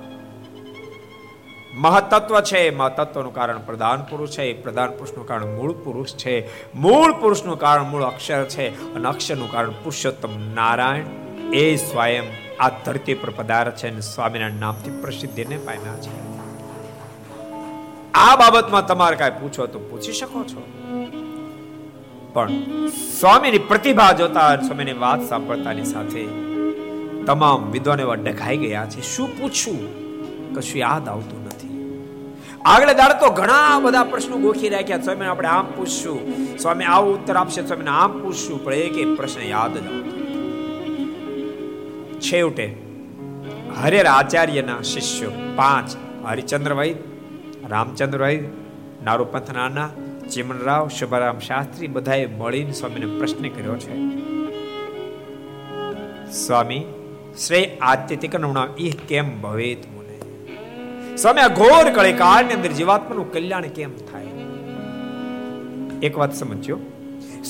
મહતત્વ 1.85 2.43
છે 2.51 2.63
મહતત્વનું 2.71 3.35
કારણ 3.35 3.65
પ્રધાન 3.71 4.05
પુરુષ 4.11 4.37
છે, 4.37 4.51
પ્રધાન 4.67 4.93
પુરુષનું 4.99 5.27
કારણ 5.27 5.57
મૂળ 5.57 5.75
પુરુષ 5.87 6.15
છે, 6.15 6.37
મૂળ 6.75 7.17
પુરુષનું 7.25 7.59
કારણ 7.59 7.91
મૂળ 7.95 8.07
અક્ષર 8.11 8.45
છે, 8.47 8.69
અને 8.95 9.09
અક્ષરનું 9.15 9.51
કારણ 9.51 9.81
પુરુષોત્તમ 9.83 10.37
નારાયણ. 10.55 11.09
એ 11.55 11.67
સ્વયં 11.77 12.31
આ 12.61 12.71
ધરતી 12.85 13.15
પર 13.15 13.31
પધાર 13.31 13.67
છે 13.71 13.89
અને 13.89 14.01
સ્વામિનારાયણ 14.13 14.61
નામથી 14.61 15.01
પ્રસિદ્ધિને 15.03 15.57
પામ્યા 15.67 16.01
છે. 16.05 16.34
આ 18.15 18.37
બાબતમાં 18.37 18.87
તમારે 18.87 19.17
કાંઈ 19.17 19.31
પૂછો 19.31 19.67
તો 19.67 19.79
પૂછી 19.79 20.13
શકો 20.13 20.45
છો. 20.45 20.63
પણ 22.33 22.49
સ્વામીની 23.21 23.59
પ્રતિભા 23.59 24.13
જોતા 24.13 24.57
સ્વામીની 24.57 24.93
વાત 24.93 25.23
સાંભળતાની 25.23 25.85
સાથે 25.85 26.25
તમામ 27.27 27.71
વિદ્વાનો 27.71 28.03
એવા 28.03 28.15
ડઘાઈ 28.15 28.57
ગયા 28.57 28.87
છે. 28.87 29.03
શું 29.03 29.39
પૂછવું? 29.39 30.05
કશું 30.55 30.79
યાદ 30.79 31.09
આવતું 31.09 31.45
નથી. 31.45 31.71
આગળ 32.65 32.93
દાડ 32.93 33.13
તો 33.13 33.31
ઘણા 33.31 33.81
બધા 33.81 34.05
પ્રશ્નો 34.05 34.37
ગોખી 34.37 34.69
રાખ્યા. 34.69 34.99
સ્વામી 34.99 35.27
આપણે 35.27 35.49
આમ 35.49 35.67
પૂછશું. 35.77 36.19
સ્વામી 36.59 36.85
આવો 36.85 37.13
ઉત્તર 37.13 37.37
આપશે. 37.37 37.67
સ્વામીને 37.67 37.91
આમ 37.91 38.23
પૂછશું. 38.23 38.65
પણ 38.65 38.75
એક 38.75 38.99
એક 38.99 39.17
પ્રશ્ન 39.17 39.41
યાદ 39.41 39.75
જ 39.75 39.87
આવતો 39.87 40.25
છેવટે 42.21 42.83
હરેર 43.83 44.07
આચાર્યના 44.07 44.83
શિષ્યો 44.83 45.31
પાંચ 45.57 45.97
હરિચંદ્રભાઈ 46.27 46.95
રામચંદ્રભાઈ, 47.71 48.49
નારુપંથ 49.05 49.53
નાના, 49.53 49.89
ચિમનરાવ, 50.33 50.89
શુભરામ 50.89 51.39
શાસ્ત્રી 51.39 51.87
બધાએ 51.87 52.27
મળીને 52.27 52.73
સ્વામીને 52.73 53.19
પ્રશ્ન 53.19 53.49
કર્યો 53.49 53.77
છે. 53.77 53.95
સ્વામી 56.33 56.85
શ્રેય 57.47 57.79
આત્યતિક 57.81 58.37
નમણા 58.37 58.69
ઈ 58.79 58.91
કેમ 58.91 59.41
ભવેત 59.41 59.87
મુને 59.87 60.19
સ્વામી, 61.17 61.41
આ 61.41 61.49
ઘોર 61.49 61.91
કળી 61.91 62.13
કાળની 62.13 62.55
અંદર 62.55 62.69
જીવાત્માનું 62.69 63.33
કલ્યાણ 63.33 63.63
કેમ 63.63 63.97
થાય? 63.97 64.27
એક 66.03 66.19
વાત 66.19 66.35
સમજ્યો 66.35 66.79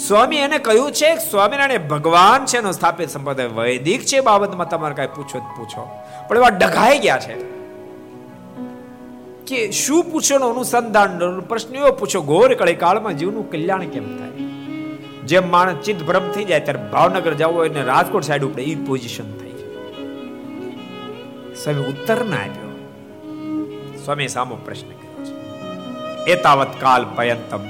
સ્વામી 0.09 0.37
એને 0.37 0.59
કહ્યું 0.59 0.93
છે, 0.93 1.17
સ્વામિનારાયણ 1.31 1.89
ભગવાન 1.89 2.45
છે, 2.45 2.59
એનો 2.59 2.73
સ્થાપિત 2.73 3.09
સંપ્રદાય 3.09 3.47
વૈદિક 3.47 4.03
છે 4.03 4.21
બાબતમાં 4.21 4.69
તમારે 4.69 4.95
કાંઈ 4.95 5.09
પૂછો 5.17 5.39
પૂછો. 5.39 5.89
પણ 6.29 6.37
એવા 6.37 6.49
ડઘાઈ 6.49 6.99
ગયા 6.99 7.19
છે. 7.19 7.54
કે 9.47 9.71
શું 9.71 10.05
પૂછોનો 10.05 10.49
અનુસંધાન 10.49 11.41
પ્રશ્ન 11.41 11.75
એવો 11.75 11.93
પૂછો. 11.93 12.21
ઘોર 12.21 12.55
કળી 12.55 12.75
કાળમાં 12.75 13.19
જીવનું 13.19 13.51
કલ્યાણ 13.51 13.85
કેમ 13.85 14.19
થાય? 14.19 14.29
જેમ 15.25 15.51
માણસ 15.51 15.77
ચિત્ત 15.85 16.05
ભ્રમ 16.05 16.31
થઈ 16.31 16.45
જાય, 16.45 16.61
ત્યારે 16.61 16.91
ભાવનગર 16.93 17.35
જવું 17.35 17.55
હોય 17.55 17.69
ને 17.69 17.83
રાજકોટ 17.83 18.23
સાઈડ 18.23 18.45
ઉપર 18.45 18.61
એ 18.61 18.75
પોઝિશન 18.75 19.33
થઈ 19.39 19.45
સ્વામી 21.55 21.81
ઉત્તર 21.81 22.25
ના 22.25 22.37
આપ્યો. 22.37 22.71
સ્વામી 24.05 24.29
સામો 24.29 24.57
પ્રશ્ન 24.57 24.87
કર્યો 24.87 25.25
છે. 25.25 26.31
એતાવત 26.31 26.69
કાલ 26.81 27.07
પયંતમ 27.17 27.61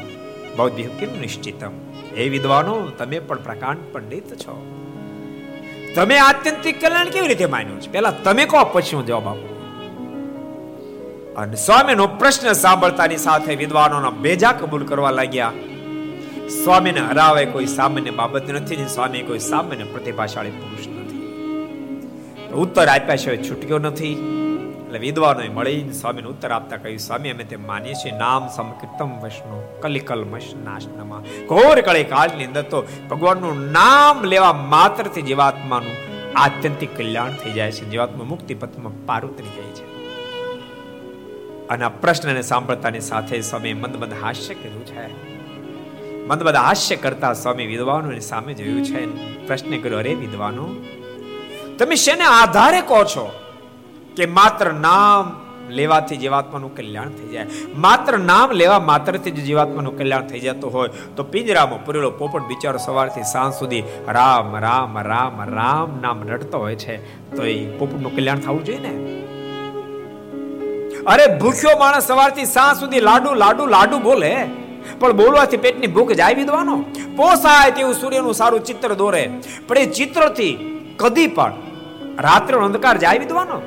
બૌદ્ધિક 0.56 0.98
કિમ 0.98 1.20
નિશ્ચિતમ. 1.20 1.70
એ 2.16 2.28
વિદ્વાનો, 2.28 2.80
તમે 2.98 3.18
પણ 3.18 3.38
પ્રકાંડ 3.38 3.78
પંડિત 3.92 4.34
છો. 4.34 4.66
તમે 5.94 6.18
આત્યંતિક 6.18 6.80
કલ્યાણ 6.80 7.09
કેવી 7.09 7.28
રીતે 7.28 7.46
માન્યું 7.46 7.80
છે? 7.80 7.92
પેલા 7.92 8.10
તમે 8.10 8.44
કહો, 8.44 8.64
પછી 8.64 8.96
હું 8.96 9.06
જવાબ 9.06 9.28
આપું. 9.28 9.53
અને 11.36 11.56
સ્વામીનો 11.56 12.06
પ્રશ્ન 12.06 12.52
સાંભળતાની 12.52 13.16
સાથે 13.16 13.55
વિદ્વાનોના 13.55 14.11
બેજા 14.11 14.52
કબૂલ 14.52 14.86
કરવા 14.86 15.11
લાગ્યા. 15.11 15.52
સ્વામીને 16.65 17.01
હરાવે 17.01 17.44
કોઈ 17.44 17.66
સામાન્ય 17.66 18.11
બાબત 18.11 18.51
નથી 18.51 18.77
સ્વામી 18.77 19.23
કોઈ 19.23 19.39
સામાન્ય 19.39 19.85
પ્રતિભાશાળી 19.85 20.51
પુરુષ 20.51 20.89
નથી. 20.89 21.20
ઉત્તર 22.52 22.89
આપ્યા 22.89 23.16
છે 23.16 23.51
છૂટક્યો 23.51 23.78
નથી. 23.78 24.12
એટલે 24.86 24.98
વિદ્વાનોએ 24.98 25.48
મળીને 25.48 25.93
સ્વામીને 25.93 26.28
ઉત્તર 26.28 26.51
આપતા 26.51 26.77
કહ્યું, 26.77 26.98
સ્વામી, 26.98 27.31
અમે 27.31 27.44
તે 27.44 27.56
માનીએ 27.56 27.94
છીએ. 27.94 28.12
નામ 28.19 28.48
સમકીર્તમ 28.48 29.20
વૈષ્ણુ 29.20 29.78
કલિકલ 29.82 30.27
નાશનમાં. 30.65 31.47
ઘોર 31.47 31.81
કળી 31.81 32.05
કાળની 32.05 32.44
અંદર 32.44 32.62
તો 32.62 32.86
ભગવાનનું 33.11 33.73
નામ 33.73 34.24
લેવા 34.24 34.52
માત્રથી 34.52 35.23
જીવાત્માનું 35.23 35.97
આત્યંતિક 36.36 36.97
કલ્યાણ 36.97 37.32
થઈ 37.32 37.52
જાય 37.52 37.73
છે. 37.73 37.90
જીવાત્મા 37.90 38.24
મુક્તિ 38.24 38.55
પથમાં 38.55 39.06
પાર 39.06 39.24
ઉતરી 39.24 39.47
જાય 39.47 39.73
છે. 39.73 39.93
અને 41.70 41.89
પ્રશ્નને 41.89 42.43
સાંભળતાની 42.43 43.01
સાથે 43.01 43.41
સ્વામી 43.41 43.74
મંદ 43.74 43.97
મંદ 43.97 44.12
હાસ્ય 44.23 44.55
કર્યું 44.55 44.86
છે. 44.86 45.07
મંદ 46.27 46.43
મંદ 46.43 46.57
હાસ્ય 46.57 46.97
કરતા 46.97 47.32
સ્વામી 47.32 47.66
વિદ્વાનોની 47.66 48.20
સામે 48.20 48.55
જોયું 48.55 48.85
છે. 48.85 49.01
પ્રશ્ન 49.47 49.78
કર્યો, 49.78 49.99
અરે 49.99 50.15
વિદ્વાનો, 50.15 50.69
તમે 51.78 51.95
શેને 51.95 52.24
આધારે 52.24 52.81
કહો 52.81 53.05
છો 53.05 53.32
કે 54.16 54.27
માત્ર 54.27 54.73
નામ 54.73 55.41
લેવાથી 55.70 56.16
જીવાત્માનું 56.16 56.77
કલ્યાણ 56.77 57.09
થઈ 57.09 57.28
જાય? 57.28 57.47
માત્ર 57.77 58.19
નામ 58.19 58.53
લેવા 58.53 58.78
માત્રથી 58.81 59.31
જ 59.31 59.45
જીવાત્માનું 59.45 59.99
કલ્યાણ 59.99 60.27
થઈ 60.27 60.41
જતું 60.41 60.73
હોય 60.73 60.89
તો 61.16 61.23
પિંજરામાં 61.23 61.85
પૂરેલો 61.85 62.11
પોપટ, 62.11 62.43
બિચારો 62.43 62.78
સવારથી 62.78 63.23
સાંજ 63.23 63.55
સુધી 63.55 63.82
રામ 64.09 64.57
રામ 64.57 64.99
રામ 64.99 65.55
રામ 65.55 66.01
નામ 66.01 66.28
રડતો 66.28 66.59
હોય 66.59 66.77
છે. 66.77 66.97
તો 67.36 67.45
એ 67.45 67.78
પોપટનું 67.78 68.16
કલ્યાણ 68.16 68.39
થવું 68.39 68.65
જોઈએ 68.65 68.78
ને? 68.78 69.24
અરે 71.06 71.26
ભૂખ્યો 71.26 71.76
માણસ 71.78 72.06
સવારથી 72.06 72.44
સાંજ 72.44 72.81
સુધી 72.81 73.01
લાડુ 73.01 73.35
લાડુ 73.35 73.66
લાડુ 73.66 73.98
બોલે. 73.98 74.32
પણ 75.01 75.12
બોલવાથી 75.12 75.56
પેટની 75.56 75.86
ભૂખ 75.86 76.12
જાય 76.12 76.35
વિધવાનો 76.35 76.76
પોસાય 77.16 77.70
તેવું 77.70 77.94
સૂર્યનું 77.94 78.35
સારું 78.35 78.64
ચિત્ર 78.64 78.94
દોરે. 78.94 79.31
પણ 79.68 79.78
એ 79.78 79.86
ચિત્રથી 79.86 80.55
કદી 80.97 81.26
પણ 81.26 81.52
રાત્રે 82.18 82.56
અંધકાર 82.56 82.97
જાય 82.98 83.18
વિધવાનો 83.18 83.59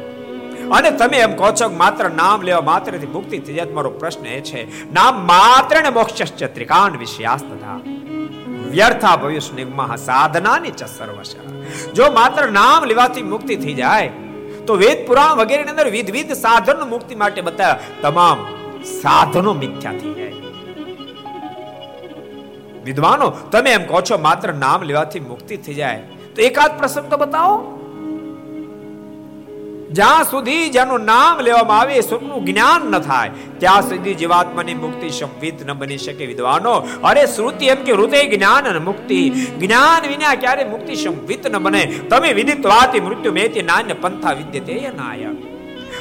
અને 0.72 0.92
તમે 0.92 1.18
એમ 1.18 1.36
કહો 1.36 1.52
છો 1.52 1.70
કે 1.70 1.76
માત્ર 1.76 2.10
નામ 2.10 2.42
લેવા 2.42 2.62
માત્રથી 2.62 3.08
મુક્તિ 3.08 3.38
થઈ 3.40 3.54
જાય 3.54 3.66
મારો 3.66 3.90
પ્રશ્ન 3.90 4.26
એ 4.26 4.42
છે, 4.42 4.92
નામ 4.94 5.14
માત્ર 5.26 5.82
ને 5.82 5.90
મોક્ષ 5.90 6.34
ત્રિકાંડ 6.54 6.98
વિષયાસ 6.98 7.44
તથા 7.44 7.80
વ્યર્થા 8.70 9.16
ભવિષ્ય 9.16 9.56
નિગમા 9.56 9.96
સાધનાની 9.96 10.70
ચ 10.70 10.84
સર્વશ 10.98 11.36
જો 11.96 12.12
માત્ર 12.12 12.48
નામ 12.52 12.84
લેવાથી 12.84 13.22
મુક્તિ 13.24 13.56
થઈ 13.56 13.74
જાય 13.74 14.10
તો 14.68 14.76
વેદ 14.76 15.08
પુરાણ 15.08 15.36
વગેરેની 15.36 15.70
અંદર 15.70 15.88
વિધવિધ 15.88 16.32
સાધન 16.32 16.90
મુક્તિ 16.90 17.16
માટે 17.16 17.42
બતાવ્યા 17.42 17.80
તમામ 18.02 18.46
સાધનો 18.84 19.54
મિથ્યા 19.54 19.92
થઈ 19.92 20.14
જાય. 20.14 20.34
વિદ્વાનો, 22.84 23.30
તમે 23.52 23.72
એમ 23.72 23.84
કહો 23.88 24.02
છો 24.02 24.18
માત્ર 24.18 24.54
નામ 24.54 24.82
લેવાથી 24.82 25.20
મુક્તિ 25.20 25.58
થઈ 25.58 25.74
જાય. 25.74 26.04
તો 26.36 26.42
એકાદ 26.42 26.78
પ્રસંગ 26.78 27.10
તો 27.10 27.18
બતાવો. 27.18 27.56
જ્યાં 29.92 30.24
સુધી 30.24 30.70
જેનું 30.70 31.02
નામ 31.02 31.40
લેવામાં 31.40 31.80
આવે 31.80 32.02
સ્વરૂપનું 32.02 32.46
જ્ઞાન 32.46 32.82
ન 32.92 33.00
થાય, 33.00 33.32
ત્યાં 33.60 33.82
સુધી 33.82 34.14
જીવાત્માની 34.14 34.74
મુક્તિ 34.74 35.10
સંવિત 35.10 35.66
ન 35.68 35.74
બની 35.74 35.98
શકે 35.98 36.26
વિદ્વાનો. 36.26 36.74
અરે 37.04 37.26
શ્રુતિ 37.26 37.66
એમ 37.66 37.84
કે 37.84 37.94
હૃદય 37.94 38.24
જ્ઞાન 38.28 38.68
અને 38.68 38.80
મુક્તિ. 38.80 39.20
જ્ઞાન 39.60 40.08
વિના 40.08 40.36
ક્યારે 40.36 40.64
મુક્તિ 40.64 40.96
સંવિત 40.96 41.48
ન 41.48 41.58
બને? 41.58 41.84
તમે 42.10 42.34
વિદિત્વાથી 42.34 43.00
મૃત્યુ 43.00 43.34
મેતી 43.34 43.62
નાન્ય 43.62 43.94
પંથા 43.94 44.34
વિદ્યતે 44.34 44.92
નાય 44.98 45.32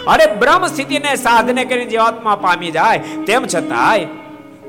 અરે 0.06 0.26
બ્રહ્મ 0.34 0.66
સ્થિતિને 0.66 1.10
સાધને 1.14 1.64
કરીને 1.64 1.90
જીવાત્મા 1.90 2.36
પામી 2.36 2.70
જાય, 2.70 2.98
તેમ 3.26 3.46
છતાંય 3.46 4.06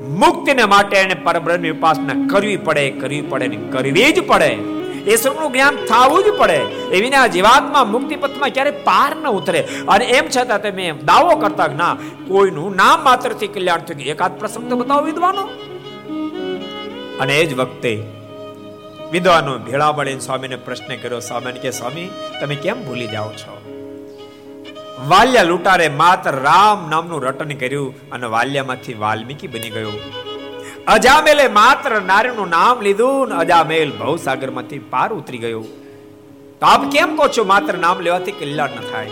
મુક્તિને 0.00 0.64
માટે 0.64 0.96
એને 0.96 1.14
પરબ્રહ્મની 1.14 1.70
ઉપાસના 1.70 2.26
કરવી 2.30 2.56
પડે 2.56 2.90
કરવી 2.90 3.22
પડે 3.22 3.46
ને 3.48 3.56
કરવી 3.72 4.12
જ 4.12 4.20
પડે. 4.26 4.77
એ 5.06 5.16
જ્ઞાન 5.52 5.76
થવું 5.76 6.24
જ 6.24 6.38
પડે. 6.38 6.56
એ 6.92 7.00
વિના 7.00 7.26
જીવાત્મા 7.26 7.84
મુક્તિ 7.84 8.16
પથમાં 8.16 8.48
ક્યારે 8.48 8.70
પાર 8.70 9.16
ન 9.16 9.28
ઉતરે. 9.28 9.68
અને 9.88 10.04
એમ 10.04 10.24
છતાં 10.36 10.62
તમે 10.62 10.92
દાવો 10.92 11.36
કરતા 11.36 11.66
ના 11.66 11.96
કોઈનું 12.28 12.76
નામ 12.76 13.04
માત્રથી 13.04 13.46
કલ્યાણ 13.46 13.78
થયું. 13.78 14.00
એકાદ 14.00 14.38
પ્રસંગ 14.38 14.70
તો 14.70 14.76
બતાવો 14.76 15.00
વિદ્વાનો. 15.00 15.48
અને 17.20 17.38
એ 17.38 17.46
જ 17.46 17.54
વખતે 17.54 18.02
વિદ્વાનો 19.12 19.58
ભેળા 19.58 19.92
મળીને 19.92 20.20
સ્વામીને 20.20 20.56
પ્રશ્ન 20.56 20.96
કર્યો 20.96 21.20
સ્વામીને 21.20 21.60
કે 21.60 21.70
સ્વામી, 21.70 22.10
તમે 22.40 22.54
કેમ 22.54 22.86
ભૂલી 22.86 23.06
જાઓ 23.06 23.32
છો? 23.32 23.62
વાલ્યા 25.08 25.42
લૂંટારે 25.42 25.88
માત્ર 25.88 26.30
રામ 26.30 26.90
નામનું 26.90 27.24
રટન 27.24 27.48
કર્યું 27.48 28.10
અને 28.10 28.26
વાલ્યામાંથી 28.26 28.94
વાલ્મીકી 28.94 29.46
બની 29.46 29.70
ગયો. 29.70 29.92
અજામેલે 30.88 31.48
માત્ર 31.48 32.00
નારીનું 32.00 32.48
નામ 32.48 32.80
લીધું 32.80 33.28
ને 33.28 33.34
અજામેલ 33.34 33.90
ભવસાગરમાંથી 33.90 34.78
પાર 34.78 35.12
ઉતરી 35.12 35.38
ગયો. 35.38 35.60
તો 36.60 36.66
આપ 36.66 36.90
કેમ 36.90 37.16
કહો 37.16 37.28
છો 37.28 37.44
માત્ર 37.44 37.74
નામ 37.78 38.00
લેવાથી 38.00 38.32
કલ્યાણ 38.32 38.70
ન 38.70 38.92
થાય? 38.92 39.06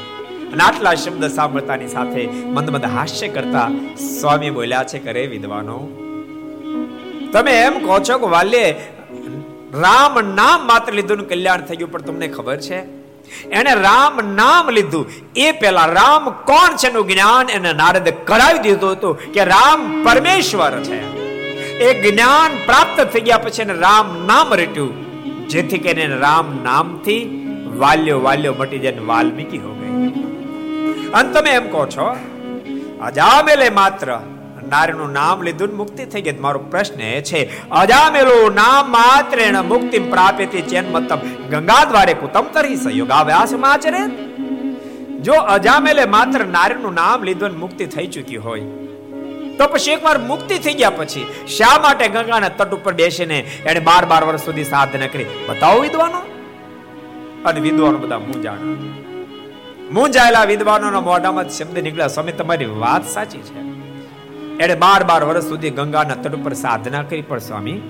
અને 0.53 0.63
આટલા 0.63 0.95
શબ્દ 0.95 1.25
સાંભળતાની 1.25 1.87
સાથે 1.87 2.27
મંદ 2.27 2.71
મંદ 2.71 2.85
હાસ્ય 2.85 3.29
કરતા 3.29 3.69
સ્વામી 4.21 4.51
બોલ્યા 4.51 4.85
છે, 4.85 4.99
કરે 4.99 5.27
વિદ્વાનો. 5.27 5.89
તમે 7.33 7.53
એમ 7.61 7.73
કહો 7.73 7.99
છો 7.99 8.19
કે 8.19 8.27
વાલ્યે, 8.27 8.71
રામ 9.75 10.35
નામ 10.35 10.67
માત્ર 10.67 10.93
લીધું 10.93 11.29
કલ્યાણ 11.29 11.61
થઈ 11.61 11.77
ગયું, 11.77 11.93
પણ 11.93 12.01
તમને 12.01 12.29
ખબર 12.29 12.57
છે? 12.57 12.81
એને 13.51 13.75
રામ 13.75 14.35
નામ 14.35 14.71
લીધું. 14.71 15.07
એ 15.37 15.53
પેલા 15.53 15.87
રામ 15.87 16.31
કોણ 16.31 16.77
છે 16.77 16.87
એનું 16.87 17.09
જ્ઞાન 17.09 17.49
એને 17.49 17.73
નારદ 17.73 18.09
કરાવી 18.09 18.59
દીધું 18.59 18.93
હતું 18.93 19.33
કે 19.33 19.45
રામ 19.45 20.05
પરમેશ્વર 20.05 20.81
છે. 20.81 21.26
એ 21.81 21.89
જ્ઞાન 22.03 22.53
પ્રાપ્ત 22.67 23.01
થઈ 23.13 23.21
ગયા 23.21 23.39
પછી 23.39 23.65
રામ 23.81 24.07
નામ 24.27 24.55
રટ્યું. 24.55 24.93
જેથી 25.49 25.79
કરીને 25.79 26.17
રામ 26.17 26.47
નામથી 26.63 27.23
વાલ્યો 27.79 28.21
વાલ્યો 28.23 28.55
મટી 28.59 28.79
જાય 28.79 28.93
વાલ્મીકી 29.07 29.59
હો 29.59 29.73
ગઈ. 29.75 29.91
અને 31.15 31.33
તમે 31.33 31.51
એમ 31.51 31.67
કહો 31.71 31.87
છો, 31.87 32.07
અજામેલે 33.03 33.69
માત્ર 33.71 34.09
નારીનું 34.69 35.13
નામ 35.13 35.43
લીધું 35.43 35.77
મુક્તિ 35.77 36.05
થઈ 36.05 36.21
ગઈ. 36.21 36.39
મારો 36.39 36.59
પ્રશ્ન 36.59 37.01
એ 37.01 37.21
છે, 37.21 37.71
અજામેલું 37.71 38.55
નામ 38.55 38.91
માત્ર 38.91 39.39
એને 39.39 39.61
મુક્તિ 39.61 39.99
પ્રાપ્યતી 39.99 40.63
ચેન 40.63 40.91
મતમ 40.93 41.21
ગંગા 41.51 41.85
દ્વારે 41.85 42.15
કુતમ 42.15 42.47
તરી 42.55 42.77
સહયોગ 42.77 43.11
આવ્યાસ 43.11 43.55
આચરે? 43.75 44.03
જો 45.21 45.33
અજામેલે 45.33 46.05
માત્ર 46.05 46.45
નારીનું 46.45 46.95
નામ 46.95 47.23
લીધું 47.23 47.59
મુક્તિ 47.59 47.87
થઈ 47.87 48.07
ચૂકી 48.07 48.37
હોય 48.37 48.65
તો 49.59 49.67
પછી 49.67 49.91
એકવાર 49.91 50.19
મુક્તિ 50.19 50.59
થઈ 50.59 50.75
ગયા 50.75 50.91
પછી 50.91 51.27
શા 51.49 51.79
માટે 51.83 52.09
ગંગાના 52.09 52.49
તટ 52.49 52.75
ઉપર 52.75 52.95
બેસીને 52.95 53.39
એને 53.39 53.81
બાર 53.81 54.05
બાર 54.05 54.25
વર્ષ 54.25 54.41
સુધી 54.41 54.65
સાધના 54.65 55.07
કરી? 55.07 55.27
બતાવો 55.49 55.81
વિદ્વાનો. 55.81 56.19
અને 57.45 57.61
વિદ્વાનો 57.61 57.99
બધા 57.99 58.19
મૂંઝાણ. 58.19 58.57
મૂંઝાયેલા 59.93 60.45
વિદ્વાનોના 60.45 61.01
મોઢામાં 61.01 61.49
શબ્દ 61.49 61.79
નીકળ્યા. 61.79 62.09
સ્વામી, 62.09 62.33
તમારી 62.33 62.65
વાત 62.65 63.09
સાચી 63.09 63.39
છે. 63.39 63.59
એણે 64.59 64.75
બાર 64.75 65.05
બાર 65.05 65.25
વર્ષ 65.25 65.45
સુધી 65.45 65.71
ગંગાના 65.71 66.15
તટ 66.15 66.35
ઉપર 66.35 66.53
સાધના 66.53 67.03
કરી. 67.03 67.23
પણ 67.23 67.39
સ્વામી, 67.39 67.81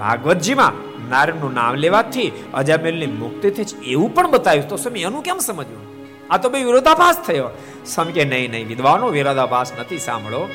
ભાગવતજીમાં 0.00 0.72
નારાયણનું 1.10 1.54
નામ 1.54 1.74
લેવાથી 1.74 2.32
અજામેલની 2.54 3.06
મુક્તિ 3.06 3.50
થઈ 3.50 3.64
છે 3.64 3.76
એવું 3.76 4.14
પણ 4.14 4.30
બતાવ્યું. 4.30 4.68
તો 4.68 4.76
સ્વામી, 4.76 5.00
એનું 5.00 5.22
કેમ 5.22 5.38
સમજવું? 5.38 5.92
આ 6.30 6.38
તો 6.38 6.50
ભાઈ 6.50 6.64
વિરોધાભાસ 6.64 7.16
થયો. 7.26 7.48
સ્વામી 7.86 8.12
કે, 8.12 8.24
નહીં 8.24 8.50
નહીં, 8.50 8.68
વિદ્વાનો, 8.68 9.08
વિરોધાભાસ 9.08 9.72
નથી, 9.80 9.98
સાંભળો. 9.98 10.48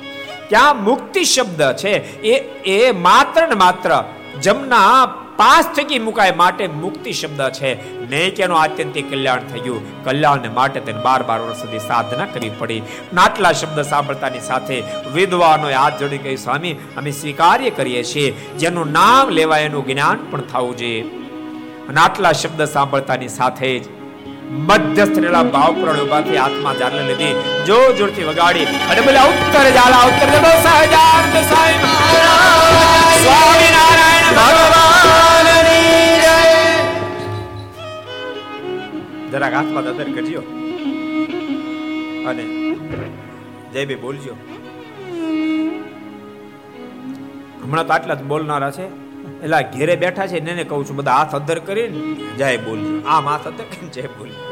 ત્યાં 0.49 0.83
મુક્તિ 0.83 1.23
શબ્દ 1.23 1.61
છે. 1.61 2.21
એ 2.21 2.35
એ 2.65 2.91
માત્ર 2.91 3.47
ને 3.47 3.55
માત્ર 3.55 4.03
જમના 4.41 5.05
પાસ 5.37 5.65
થકી 5.75 5.99
મુકાય 5.99 6.31
માટે 6.31 6.67
મુક્તિ 6.67 7.11
શબ્દ 7.11 7.49
છે. 7.49 7.97
ને 8.09 8.29
કે 8.29 8.43
આત્યંતિક 8.43 9.11
કલ્યાણ 9.11 9.39
થયું. 9.39 10.03
કલ્યાણ 10.03 10.39
માટે 10.53 10.79
તેને 10.79 11.01
બાર 11.01 11.23
બાર 11.23 11.39
વર્ષ 11.39 11.57
સુધી 11.57 11.79
સાધના 11.79 12.25
કરવી 12.25 12.49
પડી. 12.49 12.81
નાટલા 13.13 13.51
શબ્દ 13.51 13.81
સાંભળતાની 13.81 14.39
સાથે 14.39 14.83
વિદ્વાનો 15.13 15.69
હાથ 15.69 15.99
જોડી 15.99 16.17
કહી 16.17 16.37
સ્વામી, 16.37 16.73
અમે 16.73 17.11
સ્વીકાર્ય 17.11 17.69
કરીએ 17.69 18.03
છીએ. 18.03 18.31
જેનું 18.31 18.91
નામ 18.91 19.29
લેવાય 19.29 19.63
એનું 19.63 19.87
જ્ઞાન 19.87 20.17
પણ 20.31 20.41
થવું 20.41 20.77
જોઈએ. 20.77 21.01
નાટલા 21.93 22.31
શબ્દ 22.31 22.63
સાંભળતાની 22.63 23.27
સાથે 23.27 23.79
જ 23.79 23.96
મધ્યસ્થ 24.49 25.19
રહેલા 25.19 25.43
ભાવપ્રણ 25.43 25.99
ઉભાથી 25.99 26.37
આત્મા 26.37 26.73
જારલે 26.73 27.03
લીધી. 27.03 27.35
જો 27.65 27.93
જોરથી 27.93 28.23
વગાડી. 28.23 28.65
અને 28.65 29.01
બોલે, 29.01 29.19
ઉત્તર 29.19 29.69
જાલા 29.69 29.97
ઉત્તર 29.97 30.27
જડો 30.27 30.61
સહજાનંદ 30.63 31.33
સાઈ 31.33 31.73
મહારાજ. 31.73 33.23
સ્વામી 33.23 33.71
નારાયણ 33.71 34.35
ભગવાનની 34.35 36.19
જય. 36.19 36.37
જરાક 39.31 39.53
આત્મા 39.53 39.81
દદર 39.81 40.11
કરજો. 40.11 40.39
અને 42.27 42.43
જય 43.73 43.85
બે 43.85 43.95
બોલજો. 43.95 44.35
હમણાં 47.63 47.87
તો 47.87 47.93
આટલા 47.93 48.13
જ 48.13 48.23
બોલનારા 48.23 48.71
છે. 48.71 49.06
એટલે 49.43 49.63
ઘેરે 49.77 49.95
બેઠા 49.95 50.27
છે 50.27 50.37
એને 50.37 50.63
કહું 50.63 50.89
છું, 50.89 50.95
બધા 50.95 51.11
હાથ 51.11 51.35
અદર 51.35 51.59
કરીને 51.59 52.15
જાય 52.37 52.57
બોલજો. 52.57 53.07
આમ 53.07 53.27
હાથ 53.27 53.47
અદર 53.47 53.63
કરીને 53.63 53.89
જાય 53.89 54.07
બોલજો. 54.07 54.43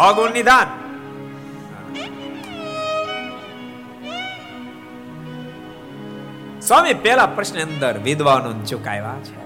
અગુણ 0.00 0.30
નિધાન 0.30 0.66
સ્વામી 6.60 6.94
પેલા 6.94 7.26
પ્રશ્ન 7.26 7.60
અંદર 7.60 7.98
વિદ્વાનો 7.98 8.52
ચુકાવ્યા 8.52 9.16
છે. 9.22 9.40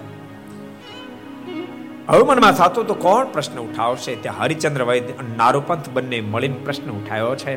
હવે 2.09 2.23
મનમાં 2.23 2.53
થતું 2.53 2.87
તો 2.87 2.95
કોણ 2.95 3.27
પ્રશ્ન 3.27 3.59
ઉઠાવશે? 3.59 4.15
ત્યાં 4.15 4.37
હરિચંદ્ર 4.39 4.83
વૈદ્ય 4.83 5.13
અને 5.13 5.37
નારુપંથ 5.37 5.89
બંને 5.89 6.21
મળીને 6.21 6.57
પ્રશ્ન 6.65 6.91
ઉઠાવ્યો 6.91 7.37
છે. 7.37 7.55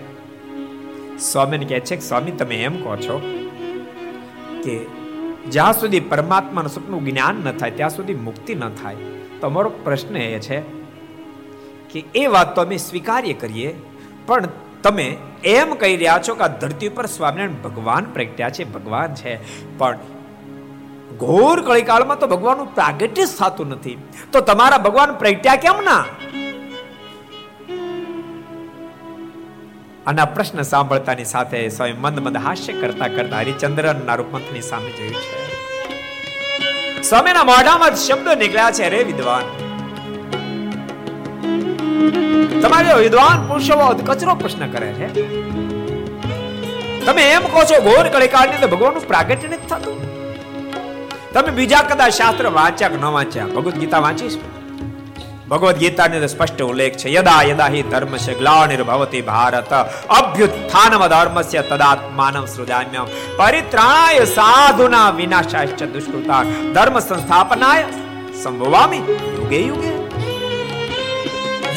સ્વામીને 1.18 1.65
કહે 1.65 1.80
છે 1.80 1.95
કે, 1.95 2.02
સ્વામી, 2.02 2.31
તમે 2.31 2.64
એમ 2.64 2.84
કહો 2.84 2.95
છો 2.95 3.44
કે 4.64 5.07
જ્યાં 5.52 5.74
સુધી 5.74 5.99
પરમાત્માનું 5.99 6.69
સુખનું 6.69 7.06
જ્ઞાન 7.06 7.36
ન 7.36 7.52
થાય, 7.52 7.72
ત્યાં 7.72 7.90
સુધી 7.90 8.14
મુક્તિ 8.14 8.56
ન 8.56 8.69
થાય. 8.69 8.95
તમારો 9.41 9.69
પ્રશ્ન 9.69 10.18
એ 10.18 10.40
છે 10.40 10.60
કે 11.91 12.03
એ 12.15 12.28
વાત 12.28 12.56
તો 12.56 12.61
અમે 12.61 12.78
સ્વીકાર્ય 12.78 13.34
કરીએ, 13.34 13.74
પણ 14.26 14.49
તમે 14.84 15.18
એમ 15.44 15.74
કહી 15.76 15.95
રહ્યા 15.98 16.19
છો 16.28 16.36
કે 16.36 16.44
આ 16.44 16.48
ધરતી 16.48 16.88
ઉપર 16.88 17.06
સ્વામિનારાયણ 17.06 17.61
ભગવાન 17.64 18.06
પ્રગટ્યા 18.14 18.49
છે, 18.49 18.64
ભગવાન 18.74 19.14
છે. 19.14 19.34
પણ 19.78 19.98
ઘોર 21.18 21.61
કળીકાળમાં 21.61 22.19
તો 22.19 22.28
ભગવાનનું 22.28 22.76
પ્રાગટ્ય 22.76 23.26
જ 23.26 23.30
થતું 23.40 23.68
નથી. 23.69 23.98
તો 24.32 24.41
તમારા 24.41 24.78
ભગવાન 24.78 25.14
પ્રગટ્યા 25.14 25.56
કેમ 25.56 25.84
ના? 25.84 26.06
અને 30.08 30.22
આ 30.22 30.26
પ્રશ્ન 30.26 30.62
સાંભળતાની 30.62 31.26
સાથે 31.26 31.70
સ્વામી 31.70 31.94
મંદ 31.94 32.20
મંદ 32.20 32.38
હાસ્ય 32.38 32.74
કરતા 32.74 33.08
કરતા 33.08 33.38
હરિચંદ્રની 33.38 34.62
સામે 34.62 34.90
જોયું 34.90 35.14
છે. 35.14 35.48
સ્વામીના 37.04 37.44
મોઢામાં 37.44 37.96
શબ્દો 37.96 38.34
નીકળ્યા 38.34 38.72
છે 38.72 38.90
રે 38.90 39.04
વિદ્વાન. 39.04 39.42
તમારે 42.62 42.94
વિદ્વાન 42.94 43.48
પુરુષો 43.48 44.04
કચરો 44.06 44.36
પ્રશ્ન 44.36 44.72
કરે 44.72 44.94
છે? 44.94 45.08
તમે 47.06 47.32
એમ 47.32 47.42
કહો 47.42 47.64
છો, 47.64 47.82
ઘોર 47.82 48.08
કળીકાળની 48.08 48.58
તો 48.58 48.68
ભગવાનનું 48.68 49.08
પ્રાગટ્ય 49.08 49.48
નથી 49.48 49.68
થતું? 49.70 49.98
તમે 51.34 51.52
બીજા 51.52 51.82
કદાચ 51.82 52.14
શાસ્ત્ર 52.14 52.50
વાંચ્યા 52.50 52.90
કે 52.90 52.98
ન 52.98 53.06
વાંચ્યા? 53.06 53.46
ભગવદ 53.46 53.74
ગીતા 53.74 54.00
વાંચીશ 54.00 54.38
ભગવદ 55.52 55.78
ગીતાની 55.78 56.19
તો 56.19 56.28
સ્પષ્ટ 56.28 56.61
ઉલ્લેખ 56.61 56.95
છે 56.98 57.10
યદા 57.14 57.41
યદા 57.41 57.68
હિ 57.68 57.82
ધર્મ 57.84 58.15
છે 58.18 58.34
ગ્લાનિર્ભવતી 58.40 59.22
ભારત 59.22 59.72
અભ્યુત્થાનમ 60.10 61.03
ધર્મસ્ય 61.07 61.61
તદાત્માનમ 61.61 62.48
સૃજામ્યમ 62.56 63.14
પરિત્રાણાય 63.38 64.26
સાધુના 64.38 65.10
વિનાશાશ્ચ 65.11 65.86
દુષ્કૃતા 65.95 66.41
ધર્મ 66.74 66.99
સંસ્થાપનાય 66.99 67.88
સંભવામી 68.44 69.03
યુગે 69.38 69.61
યુગે 69.61 69.94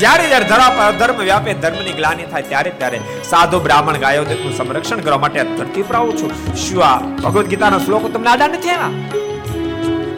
જ્યારે 0.01 0.27
જ્યારે 0.29 0.47
ધરા 0.51 0.71
પર 0.77 0.93
ધર્મ 1.01 1.19
વ્યાપે, 1.23 1.51
ધર્મની 1.55 1.93
ગ્લાની 1.93 2.25
થાય 2.25 2.43
ત્યારે 2.43 2.71
ત્યારે 2.71 3.01
સાધુ 3.31 3.59
બ્રાહ્મણ 3.61 3.99
ગાયો 3.99 4.25
સંરક્ષણ 4.59 5.01
કરવા 5.01 5.19
માટે 5.19 5.43
ધરતી 5.59 5.83
પર 5.83 5.97
આવું 5.97 6.15
છું. 6.21 6.31
શું 6.57 6.85
આ 6.85 6.99
ભગવદ્ 7.25 7.47
ગીતાનો 7.47 7.79
શ્લોક 7.79 8.13
તમને 8.13 8.31
આડા 8.31 8.47
નથી 8.47 8.71
આવ્યા? 8.71 9.30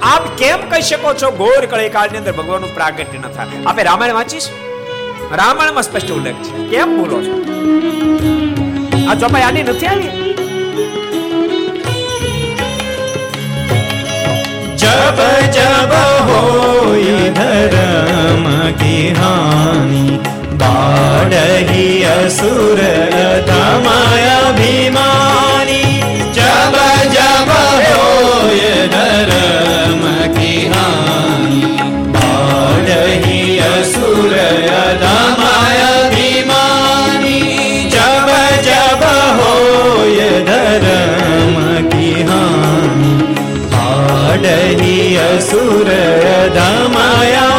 આપ 0.02 0.24
કેમ 0.38 0.58
કહી 0.70 0.82
શકો 0.82 1.14
છો 1.14 1.30
ગોર 1.30 1.66
કળીકાળની 1.66 2.18
અંદર 2.18 2.32
ભગવાનનું 2.32 2.74
પ્રાગટ્ય 2.74 3.18
ન 3.18 3.22
થાય? 3.22 3.46
આપણે 3.66 3.82
રામાયણ 3.82 4.14
વાંચીશ? 4.14 4.48
રામાયણમાં 5.32 5.82
સ્પષ્ટ 5.82 6.10
ઉલ્લેખ 6.10 6.34
છે. 6.34 6.52
કેમ 6.70 6.96
બોલો 6.98 7.18
છો? 7.22 7.34
આ 9.10 9.14
ચોપાઈ 9.14 9.42
આની 9.42 9.62
નથી 9.62 9.86
આવી? 9.86 10.10
જબ 14.76 15.18
જબ 15.52 15.92
હોય 16.28 17.30
ધરમ 17.30 18.70
કી 18.70 19.14
હાની 19.20 20.18
બાળહી 20.56 22.04
અસુર 22.04 22.80
દમાય 23.46 24.34
અભિમાની. 24.48 26.02
જબ 26.34 26.76
જબ 27.12 27.50
હોય 27.92 28.88
ધરમ 28.88 29.51
અડરી 44.32 45.18
અસુર 45.20 45.88
દમાયા 46.56 47.51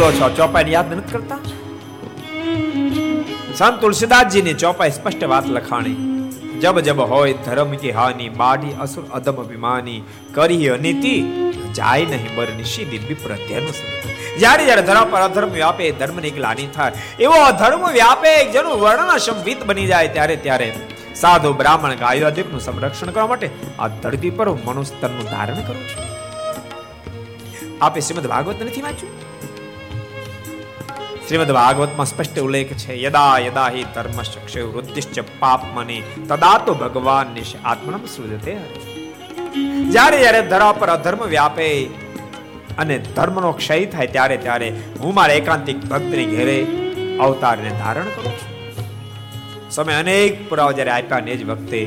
બોલો 0.00 0.12
છો 0.12 0.28
ચોપાઈ 0.36 0.72
યાદ 0.72 0.92
નથી 0.92 1.12
કરતા? 1.12 1.38
સંત 3.54 3.80
તુલસીદાસજીની 3.80 4.52
ચોપાઈ 4.52 4.90
સ્પષ્ટ 4.90 5.24
વાત 5.24 5.46
લખાણી. 5.46 5.96
જબ 6.62 6.80
જબ 6.80 7.00
હોય 7.00 7.32
ધર્મ 7.32 7.74
કે 7.74 7.90
હાની 7.90 8.28
બાડી 8.28 8.72
અસુર 8.80 9.04
અધમ 9.14 9.32
અભિમાની, 9.32 10.00
કરી 10.34 10.68
અનિતિ, 10.68 11.14
જાય 11.74 12.04
નહીં 12.04 12.34
બરની 12.34 12.64
સીધી 12.64 12.98
વિપ્ર 12.98 13.30
ધ્યાન 13.34 13.66
જ્યારે 14.38 14.64
જ્યારે 14.64 14.82
ધર્મ 14.82 15.10
પર 15.10 15.20
અધર્મ 15.20 15.48
વ્યાપે 15.48 15.90
ધર્મની 15.90 16.30
ગ્લાની 16.30 16.66
થાય. 16.66 16.92
એવો 17.20 17.32
અધર્મ 17.32 17.88
વ્યાપે, 17.90 18.52
જેનું 18.52 18.80
વર્ણન 18.80 19.16
સંવિત 19.16 19.64
બની 19.64 19.86
જાય 19.86 20.08
ત્યારે 20.08 20.36
ત્યારે 20.36 20.72
સાધુ 21.14 21.52
બ્રાહ્મણ 21.52 21.94
ગાયો 21.94 22.30
નું 22.52 22.60
સંરક્ષણ 22.60 23.10
કરવા 23.10 23.26
માટે 23.26 23.50
આ 23.78 23.88
ધરતી 23.88 24.30
પર 24.30 24.48
હું 24.48 24.84
ધારણ 25.24 25.60
કરું 25.60 25.84
છું. 25.90 26.04
આપે 27.82 28.00
શ્રીમદ 28.00 28.26
ભાગવત 28.26 28.62
નથી 28.62 28.80
વાંચ્યું? 28.80 29.29
શ્રીમદ 31.30 31.50
ભાગવતમાં 31.56 32.08
સ્પષ્ટ 32.10 32.38
ઉલ્લેખ 32.44 32.70
છે 32.82 32.94
યદા 33.02 33.34
યદા 33.44 33.66
હિ 33.74 33.82
ધર્મ 33.96 34.16
ક્ષય 34.46 34.62
વૃદ્ધિશ્ચ 34.70 35.18
પાપમની 35.42 35.98
તદા 36.30 36.56
તો 36.66 36.72
ભગવાન 36.80 37.28
નિશ 37.36 37.52
આત્મનમ 37.72 38.06
સૃજતે 38.14 38.54
જ્યારે 39.94 40.16
જ્યારે 40.22 40.40
ધરા 40.52 40.70
પર 40.80 40.88
અધર્મ 40.96 41.22
વ્યાપે 41.34 41.68
અને 42.82 42.96
ધર્મનો 43.18 43.52
ક્ષય 43.60 43.76
થાય, 43.92 44.10
ત્યારે 44.16 44.36
ત્યારે 44.46 44.68
હું 45.02 45.14
મારા 45.18 45.38
એકાંતિક 45.42 45.78
ભક્તની 45.92 46.26
ઘેરે 46.34 46.58
અવતારને 47.26 47.70
ધારણ 47.82 48.10
કરું 48.16 48.34
છું. 48.40 48.50
સમય 49.76 50.00
અનેક 50.02 50.42
પુરાવા 50.50 50.76
જ્યારે 50.80 50.94
આપ્યા 50.96 51.24
ને 51.28 51.38
જ 51.40 51.48
વખતે 51.52 51.80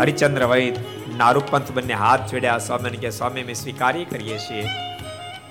હરિચંદ્ર 0.00 0.44
વૈદ 0.52 0.84
નારૂપંથ 1.22 1.72
બંને 1.78 2.02
હાથ 2.04 2.28
જોડ્યા, 2.32 2.60
સ્વામીને 2.68 3.02
કે 3.06 3.16
સ્વામી, 3.20 3.46
અમે 3.48 3.60
સ્વીકારી 3.62 4.06
કરીએ 4.12 4.38
છીએ. 4.46 4.66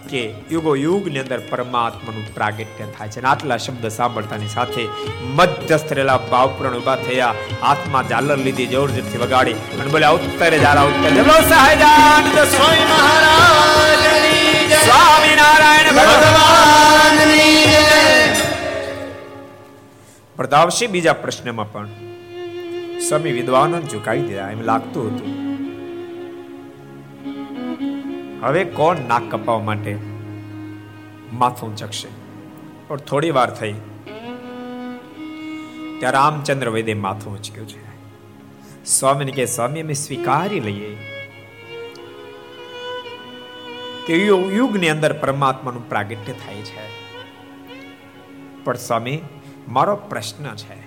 કે 0.07 0.21
યુગો 0.51 0.71
યુગની 0.76 1.21
અંદર 1.23 1.39
પરમાત્માનું 1.49 2.26
પ્રાગટ્ય 2.35 2.88
થાય 2.97 3.13
છે 3.15 3.21
આટલા 3.21 3.57
શબ્દ 3.57 3.91
સાંભળતાની 3.97 4.51
સાથે 4.55 4.84
મધ્યસ્થ 5.38 5.91
રહેલા 5.93 6.19
ભાવપૂર્ણ 6.31 6.77
ઊભા 6.80 6.95
થયા. 6.95 7.34
હાથમાં 7.61 8.09
ઝાલર 8.11 8.38
લીધી 8.38 8.67
જોર 8.67 8.88
જોરથી 8.89 9.21
વગાડી 9.23 9.57
અને 9.80 9.91
બોલ્યા, 9.91 10.17
ઉત્તરે 10.19 10.59
જારા 10.59 10.85
ઉત્તર 10.85 11.11
જલો 11.17 11.38
સહજાનંદ 11.51 12.38
સ્વામી 12.55 12.88
મહારાજ 12.91 14.03
સ્વામી 14.85 15.35
નારાયણ 15.35 15.91
ભગવાન 15.99 17.17
પ્રતાપસિંહ 20.38 20.91
બીજા 20.91 21.13
પ્રશ્નમાં 21.13 21.71
પણ 21.71 21.89
સ્વામી 23.07 23.34
વિદ્વાનો 23.34 23.77
ઝુકાવી 23.91 24.26
દીધા 24.27 24.49
એમ 24.51 24.61
લાગતું 24.61 25.07
હતું 25.07 25.48
હવે 28.41 28.63
કોણ 28.63 28.97
નાક 28.97 29.23
કપાવવા 29.31 29.59
માટે 29.59 29.97
માથું 31.33 31.75
ચકશે? 31.75 32.07
પણ 32.87 32.97
થોડી 32.97 33.31
વાર 33.31 33.53
થઈ 33.53 33.73
ત્યારે 35.99 36.11
રામચંદ્ર 36.11 36.69
વૈદે 36.69 36.93
માથું 36.93 37.33
ઉચક્યું 37.33 37.67
છે. 37.67 37.89
સ્વામીને 38.85 39.31
કે 39.31 39.45
સ્વામી, 39.45 39.81
અમે 39.81 39.93
સ્વીકારી 39.93 40.59
લઈએ. 40.59 40.97
કે 44.07 44.25
યુગની 44.25 44.89
અંદર 44.89 45.13
પરમાત્માનું 45.13 45.89
પ્રાગટ્ય 45.89 46.33
થાય 46.33 46.55
છે. 46.55 46.99
પણ 48.63 48.75
સ્વામી, 48.75 49.21
મારો 49.67 49.95
પ્રશ્ન 49.95 50.55
છે. 50.55 50.81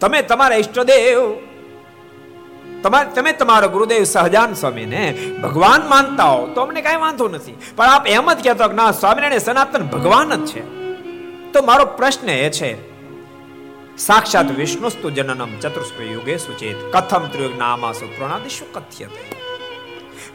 તમે 0.00 0.22
તમારા 0.22 0.56
ઈષ્ટદેવ 0.56 1.36
તમારે 2.82 3.08
તમે 3.14 3.32
તમારો 3.32 3.68
ગુરુદેવ 3.68 4.04
સહજાન 4.04 4.54
સ્વામીને 4.54 5.02
ભગવાન 5.42 5.88
માનતા 5.88 6.24
હો, 6.24 6.46
તો 6.46 6.60
અમને 6.60 6.82
કાંઈ 6.82 6.96
વાંધો 6.96 7.28
નથી. 7.28 7.56
પણ 7.76 7.86
આપ 7.86 8.06
એમ 8.06 8.32
જ 8.32 8.44
કહેતો 8.44 8.72
ના, 8.72 8.90
સ્વામિનારાયણ 8.92 9.38
સનાતન 9.38 9.86
ભગવાન 9.86 10.34
જ 10.36 10.46
છે. 10.46 10.62
તો 11.52 11.62
મારો 11.62 11.84
પ્રશ્ન 11.84 12.28
એ 12.28 12.50
છે, 12.50 12.70
સાક્ષાત 13.98 14.50
વિષ્ણુસ્તુ 14.50 15.10
જનનમ 15.10 15.52
ચતુષ્ક 15.60 16.00
યુગે 16.00 16.36
સુચેત, 16.36 16.78
કથમ 16.94 17.24
ત્રિયુગ 17.26 17.58
નામાસુ 17.58 18.06
પ્રણાદિશુ 18.06 18.64
કથ્યતે? 18.72 19.22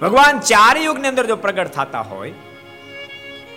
ભગવાન 0.02 0.40
ચાર 0.40 0.78
યુગની 0.78 1.08
અંદર 1.08 1.26
જો 1.26 1.36
પ્રગટ 1.36 1.68
થતા 1.68 2.02
હોય, 2.02 2.32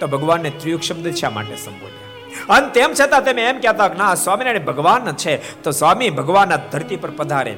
તો 0.00 0.06
ભગવાનને 0.06 0.50
ત્રિયુગ 0.50 0.82
શબ્દ 0.82 1.14
શા 1.14 1.30
માટે 1.30 1.56
સંબોધ્યા? 1.56 2.56
અને 2.56 2.68
તેમ 2.68 2.90
છતાં 3.00 3.24
તમે 3.24 3.42
એમ 3.42 3.58
કહેતા 3.60 3.88
ના, 3.88 4.14
સ્વામિનારાયણ 4.14 4.64
ભગવાન 4.64 5.12
છે, 5.12 5.62
તો 5.62 5.70
સ્વામી 5.70 6.10
ભગવાન 6.10 6.56
ધરતી 6.72 6.96
પર 6.96 7.10
પધારે. 7.10 7.56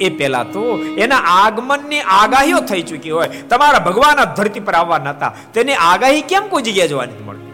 એ 0.00 0.08
પહેલા 0.08 0.42
તો 0.42 0.78
એના 0.98 1.16
આગમનની 1.16 2.00
આગાહીઓ 2.00 2.60
થઈ 2.60 2.82
ચૂકી 2.82 3.10
હોય. 3.10 3.28
તમારા 3.28 3.78
ભગવાન 3.78 4.24
ધરતી 4.24 4.60
પર 4.60 4.74
આવવા 4.74 4.98
નતા. 4.98 5.32
તેની 5.54 5.74
આગાહી 5.74 6.22
કેમ 6.22 6.48
કોઈ 6.48 6.62
જગ્યાએ 6.62 6.88
જોવા 6.88 7.04
નથી 7.04 7.24
મળતી? 7.24 7.50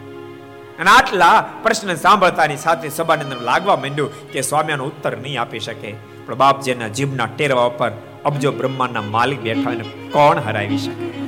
અને 0.79 0.91
આટલા 0.91 1.45
પ્રશ્ન 1.63 1.95
સાંભળતાની 1.95 2.57
સાથે 2.57 2.89
સભાની 2.89 3.23
અંદર 3.23 3.41
લાગવા 3.41 3.77
માંડ્યું 3.77 4.33
કે 4.33 4.43
સ્વામીનો 4.43 4.85
ઉત્તર 4.85 5.17
નહીં 5.17 5.41
આપી 5.41 5.59
શકે. 5.59 5.95
પણ 6.27 6.35
બાપજીના 6.35 6.89
જીભના 6.89 7.27
ટેરવા 7.27 7.63
ઉપર 7.63 7.93
અબજો 8.25 8.53
બ્રહ્માંડના 8.53 9.01
માલિક 9.01 9.41
બેઠા 9.41 9.71
એને 9.71 9.85
કોણ 10.11 10.39
હરાવી 10.39 10.79
શકે? 10.79 11.27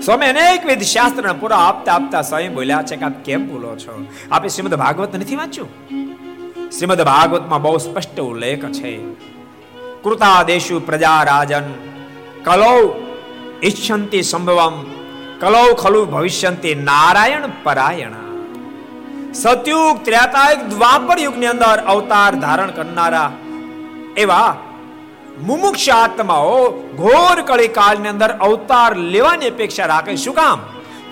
સ્વામી 0.00 0.26
અનેકવિધ 0.26 0.82
શાસ્ત્રના 0.82 1.32
પૂરા 1.32 1.56
આપતા 1.56 1.94
આપતા 1.94 2.22
સ્વયં 2.22 2.54
બોલ્યા 2.54 2.82
છે 2.82 2.96
કે 2.96 3.04
આપ 3.04 3.12
કેમ 3.12 3.48
બોલો 3.48 3.76
છો? 3.76 4.06
આપે 4.30 4.48
શ્રીમદ 4.48 4.74
ભાગવત 4.74 5.16
નથી 5.16 5.36
વાંચ્યું? 5.36 5.68
શ્રીમદ 6.74 7.02
ભાગવતમાં 7.04 7.62
બહુ 7.62 7.72
સ્પષ્ટ 7.78 8.18
ઉલ્લેખ 8.20 8.64
છે 8.72 8.92
કૃતાદેશુ 10.04 10.76
પ્રજા 10.80 11.20
રાજન 11.24 11.66
કલૌ 12.44 12.80
ઈચ્છંતિ 13.62 14.20
સંભવમ 14.24 14.76
કલૌ 15.40 15.68
ખલુ 15.74 16.00
ભવિષ્યંતિ 16.06 16.72
નારાયણ 16.82 17.46
પરાયણ 17.64 18.16
સતયુગ 19.34 20.02
ત્રેતાયુગ 20.02 20.62
દ્વાપર 20.70 21.18
યુગની 21.18 21.52
અંદર 21.52 21.76
અવતાર 21.86 22.32
ધારણ 22.36 22.72
કરનારા 22.72 23.30
એવા 24.16 24.50
મુમુક્ષ 25.42 25.88
આત્માઓ 25.92 26.58
ઘોર 26.96 27.36
કળી 27.44 27.72
કાળની 27.72 28.14
અંદર 28.14 28.30
અવતાર 28.40 28.90
લેવાની 29.08 29.52
અપેક્ષા 29.52 29.88
રાખે 29.88 30.12
શું 30.16 30.36
કામ 30.36 30.58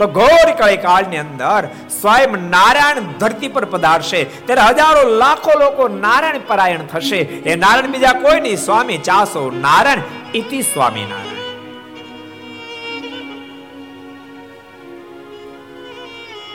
તો 0.02 0.06
ઘોર 0.06 0.46
કળી 0.58 0.76
કાળની 0.76 1.16
અંદર 1.16 1.62
સ્વયં 2.00 2.38
નારાયણ 2.50 3.10
ધરતી 3.20 3.48
પર 3.48 3.64
પધારશે. 3.64 4.20
ત્યારે 4.24 4.62
હજારો 4.68 5.02
લાખો 5.16 5.58
લોકો 5.58 5.88
નારાયણ 5.88 6.40
પરાયણ 6.46 6.86
થશે. 6.86 7.20
એ 7.50 7.56
નારાયણ 7.56 7.92
બીજા 7.92 8.12
કોઈ 8.12 8.40
નહીં 8.40 8.56
સ્વામી 8.56 8.98
ચાસો 9.08 9.42
નારાયણ, 9.60 10.00
ઇતિ 10.34 10.62
સ્વામી 10.62 11.04
નારાયણ. 11.04 11.30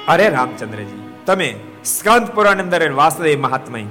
અરે 0.08 0.28
રામચંદ્રજી, 0.30 1.00
તમે 1.26 1.50
સ્કંદ 1.86 2.28
પુરાણ 2.28 2.60
અંદર 2.60 2.82
વાસુદેવ 2.92 3.40
મહાત્મય. 3.40 3.82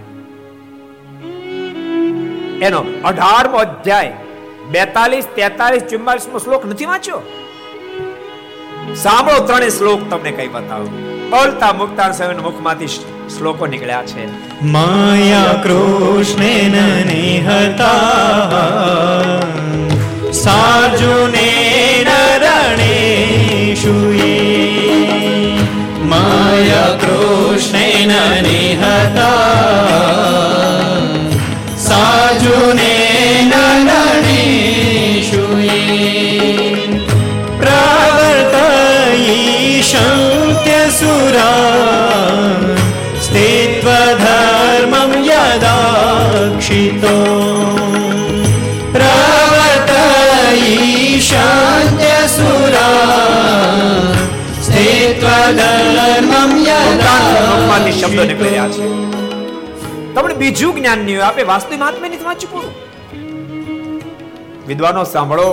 એનો 2.66 2.80
અઢારમો 3.04 3.58
અધ્યાય, 3.58 4.12
બેતાલીસ, 4.70 5.26
તેતાલીસ 5.36 5.84
ચુમ્માલીસ 5.90 6.28
મો 6.28 6.38
શ્લોક 6.38 6.62
નથી 6.66 6.84
વાંચ્યો? 6.84 7.20
સાંભળો 8.94 9.46
ત્રણે 9.46 9.68
શ્લોક 9.68 10.10
તમને 10.10 10.30
કઈ 10.30 10.48
બતાવું. 10.48 11.06
બોલતા 11.30 11.72
મુક્તાન 11.72 12.12
સ્વામી 12.12 12.34
મુખમાંથી 12.34 12.86
શ્લોકો 13.38 13.66
નીકળ્યા 13.66 14.02
છે. 14.02 14.24
માયા 14.62 15.52
કૃષ્ણેન 15.62 17.06
નિહતા 17.06 18.50
સાર્જુને 20.32 21.48
રણેશુએ 22.42 24.36
માયા 26.02 26.86
કૃષ્ણેન 26.86 28.12
નિહતા 28.42 30.25
શબ્દો 58.00 58.24
નીકળી 58.24 58.48
રહ્યા 58.48 58.68
છે 58.68 58.86
તમને 60.14 60.34
બીજું 60.34 60.74
જ્ઞાન 60.74 60.98
નહીં 60.98 61.18
હોય. 61.24 61.42
વાસ્તવિક 61.42 61.80
મહાત્મા 61.80 62.08
વાંચી 62.24 62.46
પૂરું. 62.46 62.72
વિદ્વાનો 64.66 65.04
સાંભળો. 65.04 65.48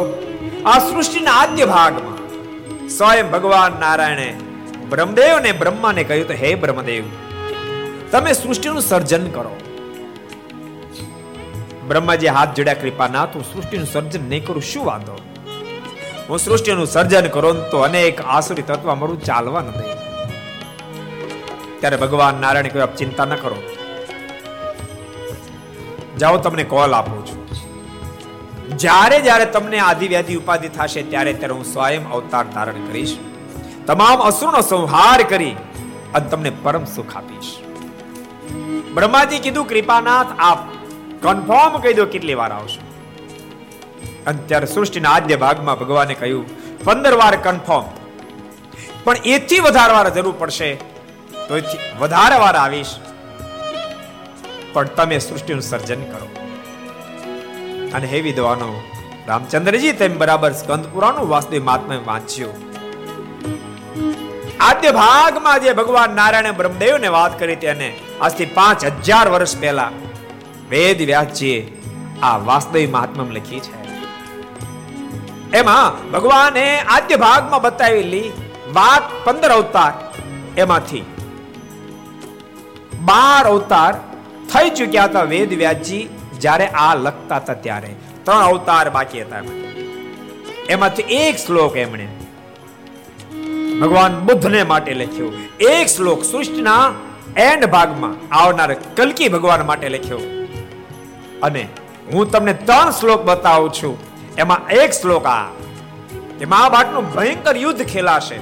આ 0.65 0.79
સૃષ્ટિના 0.79 1.31
આદ્ય 1.31 1.65
ભાગમાં 1.65 2.17
સ્વયં 2.89 3.31
ભગવાન 3.31 3.73
નારાયણે 3.79 4.33
બ્રહ્મદેવ 4.89 5.39
ને 5.39 5.51
બ્રહ્માને 5.51 6.03
કહ્યું 6.03 6.27
તો 6.27 6.33
હે 6.33 6.55
બ્રહ્મદેવ 6.55 7.03
તમે 8.11 8.33
સૃષ્ટિનું 8.33 8.81
સર્જન 8.81 9.23
કરો. 9.27 9.53
બ્રહ્માજી 11.87 12.27
હાથ 12.27 12.55
જોડ્યા 12.55 12.73
કૃપાનાથ 12.73 13.35
હું 13.35 13.43
સૃષ્ટિનું 13.43 13.87
સર્જન 13.93 14.29
નહીં 14.29 14.45
કરું. 14.45 14.63
શું 14.63 14.85
વાંધો? 14.85 15.15
હું 16.29 16.39
સૃષ્ટિનું 16.39 16.85
સર્જન 16.85 17.27
કરું 17.27 17.69
તો 17.69 17.79
અનેક 17.79 18.21
આસુરી 18.21 18.61
તત્વ 18.61 18.95
મારું 18.95 19.23
ચાલવા 19.23 19.61
ન 19.61 19.71
દે. 19.71 19.93
ત્યારે 21.79 21.97
ભગવાન 21.97 22.41
નારાયણ 22.41 22.63
કહ્યું 22.63 22.83
આપ 22.83 22.95
ચિંતા 22.95 23.25
ન 23.25 23.35
કરો. 23.35 23.55
જાઓ, 26.19 26.37
તમને 26.37 26.63
કોલ 26.63 26.93
આપું 26.93 27.25
છું. 27.25 27.43
જ્યારે 28.77 29.21
જ્યારે 29.21 29.45
તમને 29.45 29.79
આદિ 29.79 30.07
વ્યાધિ 30.07 30.35
ઉપાધિ 30.35 30.67
થશે, 30.67 31.01
ત્યારે 31.01 31.33
ત્યારે 31.33 31.53
હું 31.53 31.63
સ્વયં 31.63 32.09
અવતાર 32.09 32.45
ધારણ 32.47 32.73
કરીશ. 32.73 33.17
તમામ 33.85 34.19
અસુરનો 34.19 34.61
સંહાર 34.61 35.23
કરી 35.23 35.55
અને 36.13 36.29
તમને 36.29 36.49
પરમ 36.49 36.85
સુખ 36.85 37.17
આપીશ. 37.17 37.57
બ્રહ્માજી 38.93 39.39
કીધું, 39.39 39.65
કૃપાનાથ, 39.65 40.27
આપ 40.39 40.57
કન્ફર્મ 41.21 41.77
કહી 41.77 41.93
દો, 41.93 42.05
કેટલી 42.05 42.33
વાર 42.33 42.51
આવશો? 42.51 42.92
અને 44.27 44.39
ત્યારે 44.47 44.65
સૃષ્ટિના 44.65 45.09
આદ્ય 45.09 45.35
ભાગમાં 45.35 45.79
ભગવાને 45.79 46.13
કહ્યું, 46.13 46.45
પંદર 46.83 47.13
વાર 47.13 47.35
કન્ફર્મ 47.35 47.85
પણ 49.03 49.15
એથી 49.25 49.59
વધારે 49.59 49.93
વાર 49.93 50.09
જરૂર 50.09 50.35
પડશે 50.39 50.75
તો 51.47 51.53
વધારે 51.99 52.37
વાર 52.39 52.55
આવીશ. 52.55 52.93
પણ 54.73 54.85
તમે 54.85 55.19
સૃષ્ટિનું 55.19 55.61
સર્જન 55.61 56.03
કરો. 56.03 56.27
અને 57.93 58.07
હે 58.07 58.21
વિદ્વાનો, 58.21 58.69
રામચંદ્રજી 59.27 59.91
તેમ 59.91 60.17
બરાબર 60.17 60.51
સ્કંદ 60.51 60.85
પુરાણનું 60.85 61.29
વાસ્તવિક 61.29 61.63
મહાત્મા 61.63 61.95
વાંચ્યું. 62.05 62.55
આદ્ય 64.59 64.91
ભાગમાં 64.91 65.61
જે 65.61 65.73
ભગવાન 65.73 66.15
નારાયણ 66.15 66.51
બ્રહ્મદેવને 66.51 67.07
વાત 67.07 67.39
કરી 67.39 67.55
તેને 67.55 67.93
આજથી 68.21 68.45
પાંચ 68.45 68.85
હજાર 68.85 69.29
વર્ષ 69.29 69.57
પહેલા 69.59 69.91
વેદ 70.69 71.01
વ્યાસજીએ 71.01 71.59
આ 72.23 72.37
વાસ્તવિક 72.37 72.91
મહાત્મા 72.91 73.25
લખી 73.31 73.59
છે. 73.59 73.82
એમાં 75.53 75.97
ભગવાને 76.11 76.63
આદ્ય 76.93 77.15
ભાગમાં 77.15 77.61
બતાવેલી 77.61 78.29
વાત 78.73 79.03
પંદર 79.25 79.51
અવતાર 79.51 79.91
એમાંથી. 80.57 81.03
બાર 83.05 83.43
અવતાર 83.47 83.91
થઈ 84.53 84.69
ચૂક્યા 84.69 85.03
હતા 85.03 85.25
વેદ 85.33 85.51
વ્યાસજી, 85.53 86.03
જ્યારે 86.39 86.67
આ 86.67 86.95
લખતા 86.95 87.35
હતા 87.35 87.53
ત્યારે. 87.65 87.91
ત્રણ 88.25 88.43
અવતાર 88.43 88.89
બાકી 88.89 89.21
હતા 89.21 89.41
એમાંથી 90.69 91.03
એક 91.17 91.35
શ્લોક 91.37 91.77
એમણે 91.77 92.07
ભગવાન 93.81 94.13
બુદ્ધને 94.19 94.63
માટે 94.63 94.93
લખ્યો. 94.93 95.29
એક 95.71 95.87
શ્લોક 95.87 96.23
સૃષ્ટિના 96.23 96.85
એન્ડ 97.37 97.65
ભાગમાં 97.65 98.15
આવનાર 98.41 98.73
કલકી 98.97 99.29
ભગવાન 99.29 99.65
માટે 99.65 99.87
લખ્યો. 99.89 100.21
અને 101.43 101.63
હું 102.13 102.31
તમને 102.31 102.53
ત્રણ 102.53 102.91
શ્લોક 102.91 103.21
બતાવું 103.25 103.71
છું. 103.73 104.12
એમાં 104.37 104.69
એક 104.69 104.91
શ્લોક 104.91 105.25
આ. 105.25 105.43
કે 106.39 106.45
મહાભારતનું 106.45 107.13
ભયંકર 107.13 107.57
યુદ્ધ 107.57 107.85
ખેલાશે. 107.85 108.35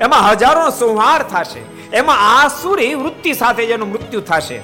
એમાં 0.00 0.30
હજારો 0.30 0.70
સંહાર 0.70 1.22
થશે. 1.22 1.90
એમાં 1.96 2.40
આસુરી 2.40 2.94
વૃત્તિ 2.94 3.32
સાથે 3.32 3.66
જેનું 3.66 3.88
મૃત્યુ 3.88 4.20
થશે. 4.20 4.60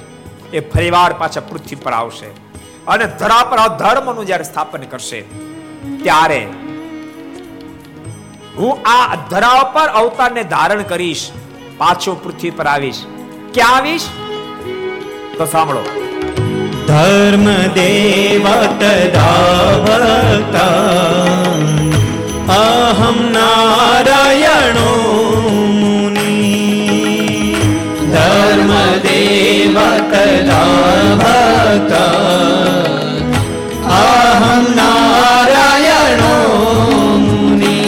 એ 0.53 0.61
ફરીવાર 0.61 1.13
પાછા 1.13 1.41
પૃથ્વી 1.41 1.75
પર 1.75 1.93
આવશે. 1.93 2.47
અને 2.87 3.07
ધરા 3.07 3.45
પર 3.45 3.77
ધર્મનું 3.77 4.27
જ્યારે 4.27 4.45
સ્થાપન 4.45 4.83
કરશે, 4.83 5.21
ત્યારે 6.03 6.49
હું 8.57 8.89
આ 8.89 9.17
ધરા 9.31 9.63
પર 9.63 9.87
અવતારને 9.87 10.45
ધારણ 10.45 10.83
કરીશ, 10.83 11.31
પાછો 11.79 12.15
પૃથ્વી 12.15 12.51
પર 12.51 12.67
આવીશ. 12.67 13.07
ક્યાં 13.55 13.77
આવીશ? 13.77 14.09
તો 15.39 15.49
સાંભળો. 15.53 16.16
धर्म 16.97 17.45
देवा 17.77 18.55
तदा 18.81 19.31
भक्ता 19.87 20.67
अहं 22.55 23.19
नारायणो 23.35 24.93
मुनि 25.81 26.37
धर्मदेवा 28.15 29.89
तदा 30.13 30.63
भक्ता 31.23 32.05
अहं 33.99 34.65
नारायणो 34.81 36.35
मुनि 37.27 37.79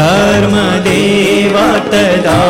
धर्मदेवा 0.00 1.68
तदा 1.92 2.40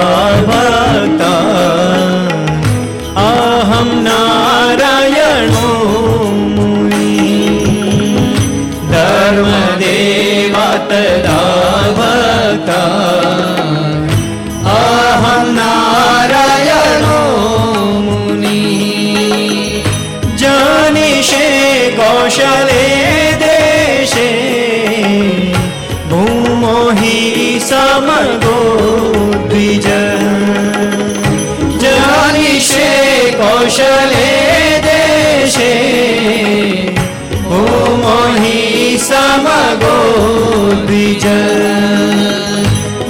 દ્વિજ 40.86 41.24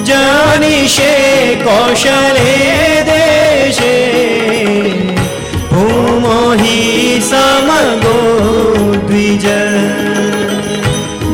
જાનીશે 0.08 1.12
કૌશલે 1.64 2.50
દેશે 3.08 3.96
ભૂમોહિ 5.72 6.78
સમગો 7.30 8.16
દ્વિજ 9.08 9.46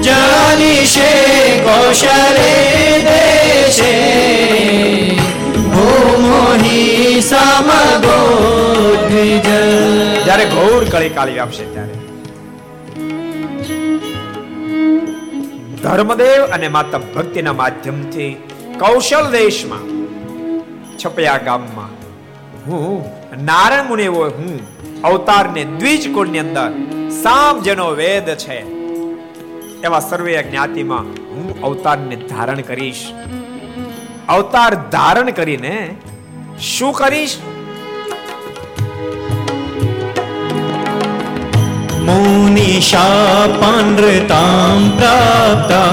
જાનીશે 0.02 1.10
કૌશલે 1.66 2.52
દેશે 3.08 3.94
ભૂમોહી 5.74 7.22
સમગો 7.30 8.18
દ્વિજ 9.08 9.48
જ્યારે 10.24 10.44
ઘોર 10.46 10.82
કળી 10.92 11.08
કાળી 11.08 11.38
આપશે 11.38 11.64
ત્યારે. 11.64 12.13
ધર્મદેવ 15.84 16.44
અને 16.44 16.68
માતા 16.68 16.98
ભક્તિના 16.98 17.52
માધ્યમથી 17.52 18.28
કૌશલ 18.78 19.26
દેશમાં 19.30 19.82
છપયા 20.98 21.38
ગામમાં 21.38 21.90
હું, 22.66 23.04
નારાયણ 23.44 23.88
મુનિ 23.88 24.06
હું, 24.06 24.54
અવતારને 25.02 25.64
દ્વિજ 25.64 26.14
કુળની 26.14 26.38
અંદર 26.38 26.70
સામ 27.22 27.60
જેનો 27.60 27.88
વેદ 27.90 28.30
છે. 28.34 28.58
એવા 29.82 30.00
સર્વે 30.00 30.42
જ્ઞાતિમાં 30.42 31.10
હું 31.28 31.60
અવતારને 31.60 32.16
ધારણ 32.16 32.60
કરીશ. 32.60 33.04
અવતાર 34.28 34.74
ધારણ 34.74 35.30
કરીને 35.30 35.96
શું 36.62 36.92
કરીશ? 36.92 37.36
मुनिशापनृतां 42.83 44.39
प्राप्ता 44.99 45.83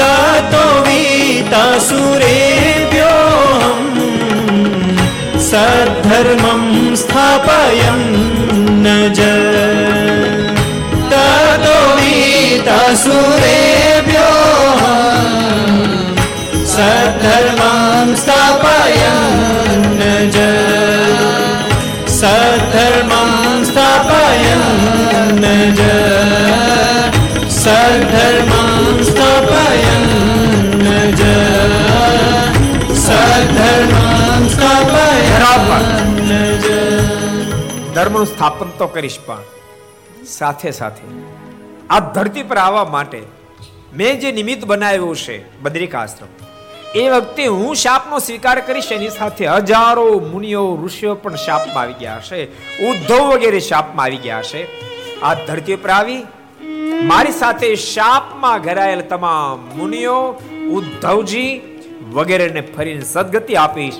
ततो 0.00 0.64
वीतासुरेभ्योऽहं 0.86 1.86
सद्धर्मं 5.50 6.64
सर्मं 6.70 6.96
स्थापयन्न 6.96 8.84
वीतासुरेभ्यो 12.49 14.29
सद्धर्मां 16.67 18.15
स्थापयन् 18.21 19.99
ज 20.31 20.33
सद्धर्मां 22.15 23.63
स्थापयन् 23.63 25.45
ज 25.77 25.79
सद्धर्मां 27.59 29.03
स्थापयन् 29.03 30.85
ज 31.19 31.21
સધર્મં 33.05 34.49
સ્થાપયન 34.49 36.29
ધર્મનું 37.95 38.27
સ્થાપન 38.27 38.69
તો 38.79 38.89
કરીશ 38.89 39.19
પણ 39.25 39.43
સાથે 40.29 40.71
સાથે 40.71 41.38
આ 41.90 42.00
ધરતી 42.00 42.42
પર 42.42 42.56
આવવા 42.56 42.84
માટે 42.84 43.22
મેં 43.94 44.20
જે 44.20 44.32
નિમિત્ત 44.32 44.64
બનાવ્યું 44.64 45.16
છે 45.16 45.60
બદ્રિકાશ્રમ 45.60 46.28
એ 46.94 47.08
વખતે 47.10 47.46
હું 47.46 47.74
શાપનો 47.74 48.18
સ્વીકાર 48.18 48.60
કરીશ, 48.60 48.92
એની 48.92 49.08
સાથે 49.08 49.46
હજારો 49.46 50.18
મુનિઓ, 50.18 50.78
ઋષિઓ 50.84 51.14
પણ 51.14 51.36
શાપમાં 51.36 51.82
આવી 51.82 51.92
ગયા 51.92 52.16
હશે, 52.16 52.44
ઉદ્ધવ 52.90 53.22
વગેરે 53.32 53.60
શાપમાં 53.60 54.04
આવી 54.04 54.16
ગયા 54.16 54.38
હશે. 54.38 54.66
આ 55.22 55.34
ધરતી 55.34 55.76
પર 55.76 55.90
આવી, 55.90 56.26
મારી 57.02 57.32
સાથે 57.32 57.74
શાપમાં 57.74 58.62
ઘરાયેલ 58.62 59.00
તમામ 59.00 59.58
મુનિઓ, 59.78 60.18
ઉદ્ધવજી 60.70 61.60
વગેરેને 62.12 62.60
ફરીને 62.60 63.04
સદગતિ 63.04 63.54
આપીશ. 63.54 63.94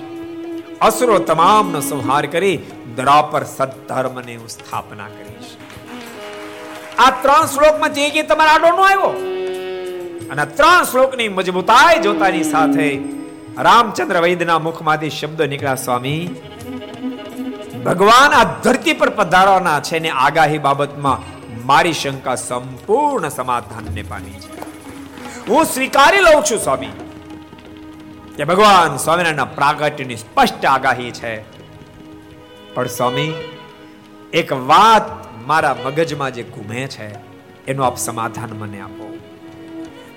અસુરો 0.80 1.18
તમામનો 1.18 1.80
સંહાર 1.80 2.26
કરી, 2.26 2.58
દરા 2.96 3.22
પર 3.22 3.44
સદ્ધર્મને 3.44 4.36
હું 4.36 4.48
સ્થાપના 4.48 5.06
કરીશ. 5.06 5.29
આ 7.00 7.10
ત્રણ 7.10 7.46
શ્લોકમાં 7.46 7.92
જે 7.94 8.10
કે 8.10 8.22
તમારા 8.22 8.52
આડો 8.52 8.70
નો 8.70 8.82
આવ્યો. 8.82 9.12
અને 10.30 10.46
ત્રણ 10.46 10.84
શ્લોકની 10.84 11.28
મજબૂતાઈ 11.28 11.98
જોતાની 11.98 12.42
સાથે 12.42 12.98
રામચંદ્ર 13.58 14.20
વૈદ્યના 14.20 14.58
મુખમાંથી 14.58 15.10
શબ્દ 15.10 15.42
નીકળ્યા, 15.42 15.74
સ્વામી, 15.74 16.28
ભગવાન 17.84 18.32
આ 18.32 18.44
ધરતી 18.44 18.92
પર 18.92 19.10
પધારવાના 19.10 19.80
છે 19.80 19.98
ને 19.98 20.10
આગાહી 20.10 20.58
બાબતમાં 20.58 21.18
મારી 21.66 21.92
શંકા 21.92 22.34
સંપૂર્ણ 22.34 23.28
સમાધાનને 23.28 24.02
પામી 24.02 24.30
છે. 24.30 24.60
હું 25.48 25.64
સ્વીકારી 25.64 26.20
લઉં 26.20 26.42
છું, 26.50 26.58
સ્વામી, 26.58 26.92
કે 28.36 28.44
ભગવાન 28.44 28.96
સ્વામિનારાયણના 28.96 29.44
પ્રાગટ્યની 29.44 30.16
સ્પષ્ટ 30.16 30.64
આગાહી 30.64 31.10
છે. 31.10 31.34
પણ 32.74 32.86
સ્વામી, 32.86 33.34
એક 34.32 34.52
વાત 34.52 35.29
મારા 35.46 35.76
મગજમાં 35.84 36.34
જે 36.34 36.42
ઘૂમે 36.42 36.86
છે, 36.86 37.08
એનું 37.68 37.86
આપ 37.86 37.96
સમાધાન 37.96 38.50
મને 38.50 38.80
આપો. 38.80 39.06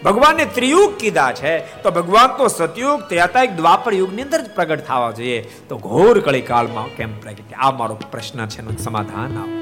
ભગવાનને 0.03 0.45
ત્રિયુગ 0.45 0.97
કીધા 0.97 1.31
છે, 1.31 1.81
તો 1.83 1.91
ભગવાન 1.91 2.37
તો 2.37 2.47
સતયુગ, 2.47 3.01
ત્રેતાયુગ, 3.01 3.51
દ્વાપર 3.51 3.93
યુગની 3.93 4.21
અંદર 4.21 4.41
જ 4.41 4.49
પ્રગટ 4.55 4.81
થવા 4.85 5.11
જોઈએ. 5.11 5.39
તો 5.69 5.77
ઘોર 5.77 6.19
કળી 6.19 6.41
કાળમાં 6.41 6.95
કેમ 6.95 7.19
પ્રગટ? 7.19 7.53
આ 7.57 7.71
મારો 7.71 7.95
પ્રશ્ન 8.11 8.45
છે, 8.45 8.59
એનું 8.59 8.77
સમાધાન 8.77 9.37
આપો. 9.37 9.59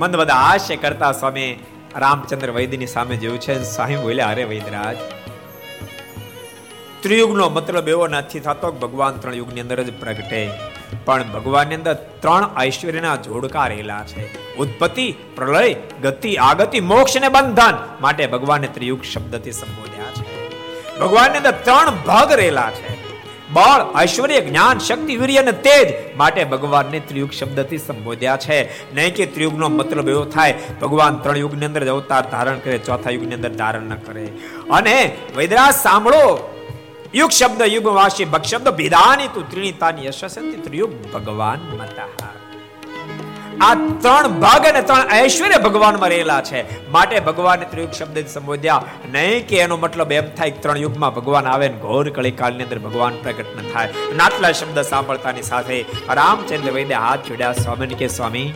મંદ 0.00 0.16
બધા 0.16 0.34
આશ્ય 0.34 0.76
કરતા 0.76 1.12
સ્વામી 1.12 1.50
રામચંદ્ર 1.96 2.50
વૈદ્યની 2.50 2.86
સામે 2.86 3.16
જોયું 3.16 3.38
છે 3.38 3.62
સાહેબ 3.62 4.00
બોલ્યા 4.00 4.26
અરે 4.26 4.44
વૈદરાજ, 4.44 4.98
ત્રિયુગનો 7.02 7.48
મતલબ 7.48 7.88
એવો 7.88 8.06
નથી 8.06 8.40
થતો 8.40 8.72
ભગવાન 8.72 9.14
ત્રણ 9.16 9.34
યુગની 9.34 9.60
અંદર 9.60 9.82
જ 9.82 9.90
પ્રગટે. 10.00 10.69
પણ 11.10 11.22
ભગવાનની 11.22 11.74
અંદર 11.74 11.94
ત્રણ 11.94 12.50
ઐશ્વર્યના 12.62 13.16
જોડકા 13.16 13.66
રહેલા 13.66 14.02
છે. 14.02 14.56
ઉત્પત્તિ, 14.56 15.14
પ્રલય, 15.36 15.74
ગતિ, 16.02 16.36
આગતિ, 16.36 16.80
મોક્ષ 16.80 17.16
ને 17.16 17.28
બંધન 17.28 17.74
માટે 18.00 18.26
ભગવાનને 18.26 18.66
ત્રિયુગ 18.66 19.02
શબ્દથી 19.02 19.52
સંબોધ્યા 19.52 20.04
છે. 20.04 20.50
ભગવાનની 20.98 21.36
અંદર 21.36 21.50
ત્રણ 21.50 21.90
ભાગ 22.06 22.32
રહેલા 22.32 22.70
છે. 22.70 23.00
બળ, 23.52 24.02
ઐશ્વર્ય, 24.02 24.40
જ્ઞાન, 24.40 24.78
શક્તિ, 24.78 25.16
વીર્ય 25.16 25.38
અને 25.38 25.52
તેજ 25.52 26.16
માટે 26.16 26.44
ભગવાનને 26.44 27.00
ત્રિયુગ 27.00 27.30
શબ્દથી 27.30 27.78
સંબોધ્યા 27.78 28.36
છે. 28.36 28.94
નહીં 28.94 29.14
કે 29.14 29.26
ત્રિયુગનો 29.26 29.68
મતલબ 29.68 30.08
એવો 30.08 30.24
થાય, 30.24 30.54
ભગવાન 30.80 31.16
ત્રણ 31.16 31.36
યુગની 31.36 31.66
અંદર 31.66 31.88
અવતાર 31.88 32.30
ધારણ 32.30 32.58
કરે, 32.58 32.78
ચોથા 32.78 33.10
યુગની 33.10 33.34
અંદર 33.34 33.48
ધારણ 33.48 33.82
ન 33.82 33.94
કરે. 33.94 34.28
અને 34.70 35.16
વૈદરાજ 35.36 35.74
સાંભળો 35.74 36.56
યુગ 37.18 37.32
શબ્દ 37.36 37.66
યુગ 37.74 37.86
વાસી 37.94 38.24
ભગ 38.34 38.48
શબ્દ 38.50 38.72
ભેદાની 38.80 39.30
તું 39.36 39.46
ત્રિણીતાની 39.52 40.04
યશસ્યંતિ 40.08 40.58
ત્રિયુગ 40.66 40.92
ભગવાન 41.14 41.64
મતા 41.78 42.28
આ 43.68 43.70
ત્રણ 44.04 44.36
ભાગ 44.44 44.68
અને 44.70 44.82
ત્રણ 44.90 45.10
ઐશ્વર્ય 45.16 45.58
ભગવાનમાં 45.64 46.12
રહેલા 46.12 46.36
છે. 46.50 46.60
માટે 46.96 47.16
ભગવાન 47.28 47.64
ત્રિયુગ 47.72 47.96
શબ્દ 47.98 48.22
સંબોધ્યા. 48.34 48.84
નહીં 49.16 49.48
કે 49.48 49.58
એનો 49.64 49.76
મતલબ 49.76 50.14
એમ 50.18 50.28
થાય 50.38 50.54
કે 50.54 50.62
ત્રણ 50.66 50.84
યુગમાં 50.84 51.16
ભગવાન 51.18 51.50
આવે 51.54 51.66
ને 51.72 51.80
ઘોર 51.86 52.04
કળી 52.20 52.36
કાળની 52.42 52.68
અંદર 52.68 52.78
ભગવાન 52.86 53.18
પ્રગટ 53.24 53.50
ન 53.56 53.66
થાય. 53.72 53.90
નાટલા 54.20 54.52
શબ્દ 54.52 54.86
સાંભળતાની 54.92 55.48
સાથે 55.50 55.76
રામચંદ્ર 56.20 56.76
વૈદ્ય 56.78 57.02
હાથ 57.06 57.26
જોડ્યા 57.32 57.58
સ્વામી 57.64 58.00
કે 58.04 58.12
સ્વામી, 58.18 58.46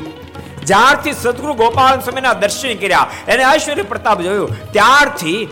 જ્યારથી 0.71 1.17
સદગુરુ 1.25 1.59
ગોપાલ 1.65 2.01
સ્વામીના 2.07 2.39
દર્શન 2.47 2.81
કર્યા, 2.85 3.05
એને 3.35 3.45
ઐશ્વર્ય 3.51 3.91
પ્રતાપ 3.93 4.25
જોયું. 4.29 4.57
ત્યારથી 4.79 5.43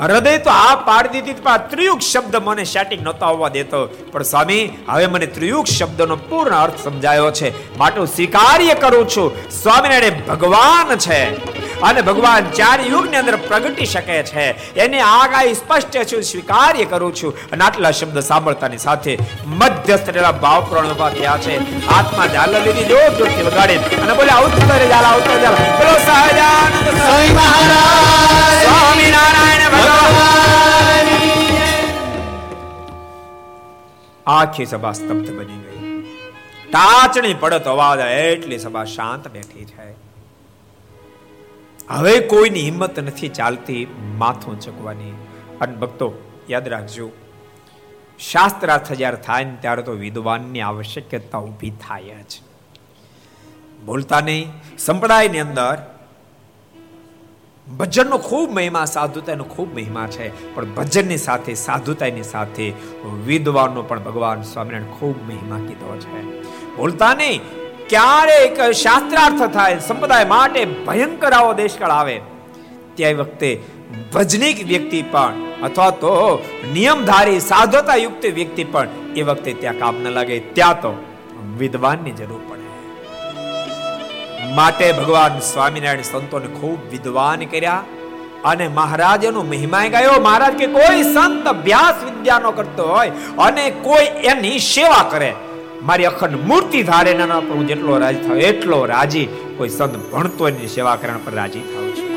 હૃદય 0.00 0.38
તો 0.38 0.50
આ 0.50 0.74
પાડી 0.74 1.08
દીધી 1.08 1.32
પણ 1.32 1.56
ત્રિયુગ 1.56 2.00
શબ્દ 2.00 2.36
મને 2.36 2.64
સેટિંગ 2.64 3.02
નતો 3.02 3.26
આવવા 3.26 3.48
દેતો. 3.48 3.86
પણ 3.86 4.22
સ્વામી, 4.22 4.78
હવે 4.88 5.06
મને 5.06 5.26
ત્રિયુગ 5.26 5.66
શબ્દનો 5.66 6.16
પૂર્ણ 6.16 6.56
અર્થ 6.56 6.84
સમજાયો 6.84 7.30
છે. 7.30 7.78
માટે 7.78 7.98
હું 7.98 8.06
સ્વીકાર્ય 8.06 8.74
કરું 8.74 9.08
છું. 9.08 9.50
સ્વામિનારાયણ 9.62 10.12
ભગવાન 10.28 10.96
છે. 10.96 11.51
અને 11.82 12.00
ભગવાન 12.00 12.50
ચાર 12.50 12.80
યુગની 12.80 13.16
અંદર 13.16 13.36
પ્રગટી 13.36 13.86
શકે 13.86 14.22
છે. 14.22 14.74
એની 14.74 15.00
આગાહી 15.00 15.54
સ્પષ્ટ 15.54 15.96
છે 15.96 16.14
હું 16.14 16.24
સ્વીકાર્ય 16.24 16.84
કરું 16.84 17.14
છું. 17.14 17.50
અને 17.50 17.64
આટલા 17.64 17.90
શબ્દ 17.90 18.20
સાંભળતાની 18.20 18.78
સાથે 18.78 19.18
મધ્યસ્થ 19.46 20.10
રહેલા 20.10 20.32
ભાવ 20.32 20.66
પ્રણ 20.70 20.88
ઊભા 20.88 21.10
થયા 21.10 21.38
છે. 21.38 21.86
આત્મા 21.86 22.26
ઝાલ 22.26 22.62
લીધી 22.62 22.84
જોર 22.84 23.08
જોરથી 23.08 23.42
વગાડી 23.42 23.74
અને 23.74 24.12
બોલે 24.12 24.32
અવતરે 24.32 24.88
ઝાલ 24.88 25.04
અવતરે 25.04 25.40
ઝાલ. 25.42 25.54
બોલો 25.54 25.98
સહજાનંદ 25.98 26.88
સ્વામી 26.88 27.28
મહારાજ 27.28 28.62
સ્વામિનારાયણ 28.64 29.70
ભગવાન. 29.70 31.06
આખી 34.26 34.66
સભા 34.66 34.92
સ્તબ્ધ 34.92 35.30
બની 35.30 35.60
ગઈ. 35.64 36.02
ટાચણી 36.70 37.34
પડત 37.34 37.64
અવાજ 37.64 38.00
એટલી 38.00 38.58
સભા 38.58 38.84
શાંત 38.84 39.28
બેઠી 39.28 39.64
છે. 39.64 40.01
હવે 41.88 42.18
કોઈની 42.18 42.60
હિંમત 42.60 42.98
નથી 42.98 43.28
ચાલતી 43.28 43.86
માથું 44.18 44.60
ચકવાની. 44.60 45.10
અને 45.60 45.76
ભક્તો, 45.76 46.12
યાદ 46.50 46.68
રાખજો, 46.68 47.10
શાસ્ત્રાર્થ 48.18 48.92
જ્યારે 48.92 49.16
થાય 49.16 49.44
ને 49.44 49.56
ત્યારે 49.60 49.82
તો 49.82 49.92
વિદ્વાનની 49.92 50.60
આવશ્યકતા 50.60 51.38
ઊભી 51.38 51.70
થાય 51.70 52.02
જ. 52.02 52.40
બોલતા 53.84 54.20
નહીં 54.20 54.52
સંપ્રદાયની 54.78 55.40
અંદર 55.40 55.78
ભજનનો 57.78 58.18
ખૂબ 58.18 58.50
મહિમા 58.50 58.84
સાધુતાનો 58.84 59.44
ખૂબ 59.44 59.74
મહિમા 59.74 60.06
છે. 60.06 60.54
પણ 60.54 60.64
ભજનની 60.64 61.16
સાથે 61.16 61.54
સાધુતાની 61.54 62.22
સાથે 62.22 62.72
વિદ્વાનો 63.26 63.82
પણ 63.82 64.00
ભગવાન 64.00 64.42
સ્વામિનારાયણ 64.42 64.92
ખૂબ 64.92 65.28
મહિમા 65.28 65.56
કીધો 65.56 65.96
છે. 66.00 66.42
બોલતા 66.76 67.14
નહીં 67.14 67.40
ક્યારેક 67.92 68.60
શાસ્ત્રાર્થ 68.72 69.42
થાય, 69.54 69.78
સંપ્રદાય 69.78 70.24
માટે 70.24 70.64
ભયંકર 70.64 71.32
આવો 71.32 71.52
દેશકાળ 71.52 71.90
આવે. 71.90 72.20
ત્યાં 72.94 73.12
વખતે 73.12 73.50
ભજનિક 74.14 74.66
વ્યક્તિ 74.66 75.02
પણ 75.02 75.34
અથવા 75.62 75.90
તો 75.90 76.12
નિયમધારી 76.72 77.40
સાધુતા 77.40 77.94
યુક્ત 77.94 78.24
વ્યક્તિ 78.26 78.64
પણ 78.64 78.88
એ 79.16 79.22
વખતે 79.22 79.52
ત્યાં 79.52 79.78
કામ 79.78 80.00
ન 80.02 80.08
લાગે. 80.08 80.38
ત્યાં 80.38 80.80
તો 80.80 80.92
વિદ્વાનની 81.58 82.10
જરૂર 82.10 82.40
પડે. 82.48 82.68
માટે 84.54 84.92
ભગવાન 84.92 85.38
સ્વામિનારાયણ 85.38 86.02
સંતોને 86.02 86.46
ખૂબ 86.46 86.90
વિદ્વાન 86.90 87.40
કર્યા 87.44 87.84
અને 88.44 88.66
મહારાજનો 88.68 89.42
મહિમા 89.42 89.86
ગયો, 89.86 90.20
મહારાજ 90.20 90.54
કે 90.54 90.66
કોઈ 90.66 91.02
સંત 91.02 91.46
અભ્યાસ 91.46 92.04
વિદ્યાનો 92.04 92.50
કરતો 92.52 92.84
હોય 92.88 93.10
અને 93.38 93.70
કોઈ 93.70 94.12
એની 94.24 94.58
સેવા 94.58 95.06
કરે. 95.10 95.34
મારી 95.82 96.04
અખંડ 96.04 96.38
મૂર્તિ 96.46 96.82
ધારે 96.82 97.10
એના 97.10 97.26
પર 97.26 97.54
હું 97.54 97.66
જેટલો 97.66 97.98
રાજી 97.98 98.18
થાવ 98.18 98.38
એટલો 98.38 98.84
રાજી. 98.84 99.28
કોઈ 99.56 99.68
સંત 99.68 100.12
ભણતો 100.12 100.48
એની 100.48 100.66
સેવા 100.66 100.96
કરવા 100.96 101.18
પર 101.24 101.32
રાજી 101.32 101.60
થાવ 101.60 101.84
છું. 101.84 102.12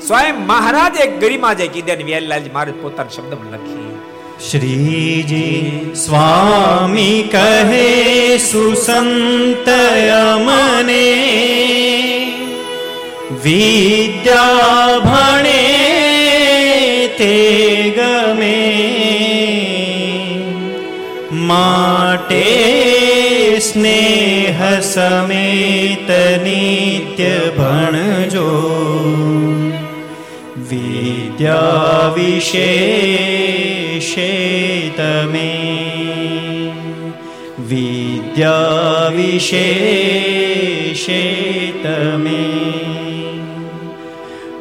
સ્વયં 0.00 0.46
મહારાજે 0.46 1.06
ગરિમા 1.06 1.52
જે 1.52 1.66
કીધે 1.66 1.96
ને 1.96 2.04
વેલલાલજી 2.04 2.50
મારે 2.50 2.72
પોતાના 2.72 3.08
શબ્દમાં 3.08 3.52
લખી 3.52 3.90
શ્રીજી, 4.50 5.90
સ્વામી 5.94 7.28
કહે, 7.32 8.38
સુસંત 8.38 9.68
અમને 10.10 11.06
વિદ્યા 13.44 14.98
ભણે 14.98 15.62
તે 17.18 17.34
ગમે. 17.96 18.56
માટે 21.32 22.09
સ્નેહ 23.60 24.80
સમેત 24.80 26.10
નિત્ય 26.42 27.38
ભણજો 27.58 28.50
વિદ્યા 30.56 32.14
વિશેષે 32.14 34.30
તમે. 34.96 35.52
વિદ્યા 37.68 39.08
વિશેષે 39.08 41.22
તમે. 41.82 42.44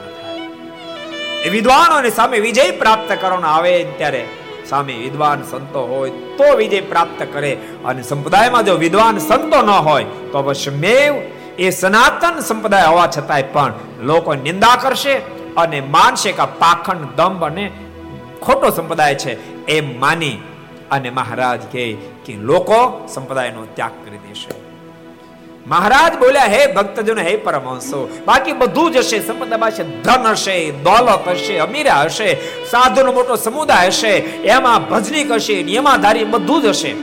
એ 1.43 1.49
વિદ્વાનોની 1.49 2.11
સામે 2.11 2.39
વિજય 2.39 2.71
પ્રાપ્ત 2.71 3.11
કરવાનો 3.21 3.47
આવે 3.47 3.83
ત્યારે 3.97 4.42
સામે 4.73 4.93
વિદ્વાન 4.93 5.43
સંતો 5.43 5.81
હોય 5.85 6.09
તો 6.37 6.47
વિજય 6.57 6.81
પ્રાપ્ત 6.81 7.21
કરે. 7.33 7.53
અને 7.85 8.01
સંપ્રદાયમાં 8.03 8.65
જો 8.65 8.75
વિદ્વાન 8.75 9.17
સંતો 9.17 9.61
ન 9.61 9.69
હોય, 9.69 10.05
તો 10.31 10.37
અવશ્યમેવ 10.39 11.13
એ 11.57 11.69
સનાતન 11.69 12.39
સંપ્રદાય 12.39 12.85
હોવા 12.85 13.07
છતાંય 13.07 13.43
પણ 13.53 13.73
લોકો 14.01 14.35
નિંદા 14.35 14.75
કરશે 14.81 15.15
અને 15.57 15.79
માનશે 15.81 16.31
કે 16.31 16.45
પાખંડ 16.59 17.13
દંભ 17.15 17.43
અને 17.43 17.65
ખોટો 18.41 18.69
સંપ્રદાય 18.69 19.15
છે. 19.15 19.33
એમ 19.67 19.99
માની 19.99 20.35
અને 20.91 21.09
મહારાજ 21.09 21.61
કહે 21.71 21.85
કે 22.25 22.33
લોકો 22.49 23.07
સંપ્રદાયનો 23.13 23.65
ત્યાગ 23.75 23.95
કરી 24.05 24.17
દેશે. 24.17 24.62
મહારાજ 25.67 26.13
બોલ્યા, 26.19 26.43
હે 26.43 26.67
ભક્તજનો, 26.67 27.21
હે 27.21 27.35
પરમહંસો, 27.35 28.19
બાકી 28.25 28.51
બધું 28.51 28.91
જ 28.91 28.97
હશે. 28.97 29.19
સંપદા 29.19 29.69
છે 29.69 30.01
ધન 30.01 30.23
હશે, 30.23 30.71
દોલત 30.71 31.27
હશે, 31.27 31.57
અમીરા 31.57 32.01
હશે, 32.01 32.33
સાધુનો 32.65 33.11
મોટો 33.11 33.35
સમુદાય 33.35 33.87
હશે, 33.87 34.13
એમાં 34.43 34.89
ભજનીક 34.89 35.31
હશે 35.31 35.63
નિયમાધારી 35.63 36.23
બધું 36.23 36.61
જ 36.61 36.65
હશે. 36.65 36.93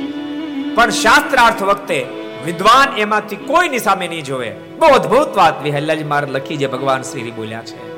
પણ 0.74 0.90
શાસ્ત્રાર્થ 0.90 1.62
વખતે 1.62 2.06
વિદ્વાન 2.44 2.98
એમાંથી 2.98 3.36
કોઈની 3.36 3.78
સામે 3.78 4.08
નહીં 4.08 4.24
જોવે. 4.24 4.52
બહુ 4.78 4.88
અદ્ભુત 4.88 5.36
વાત 5.36 5.62
વિહલ્લાજી 5.62 6.04
માર 6.04 6.28
લખી 6.28 6.56
જે 6.56 6.66
ભગવાન 6.66 7.02
શ્રી 7.02 7.30
બોલ્યા 7.30 7.62
છે. 7.62 7.90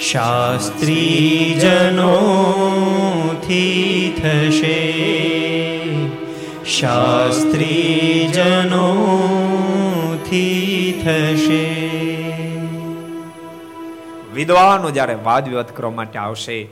શાસ્ત્રી 0.00 1.56
જનોથી 1.60 3.97
થશે 4.28 6.10
શાસ્ત્રી 6.64 8.30
જનોથી 8.34 11.00
થશે. 11.04 11.90
વિદ્વાનો 14.34 14.90
જ્યારે 14.90 15.14
વાદ 15.14 15.48
વિવાદ 15.48 15.76
કરવા 15.76 15.90
માટે 15.90 16.18
આવશે, 16.18 16.68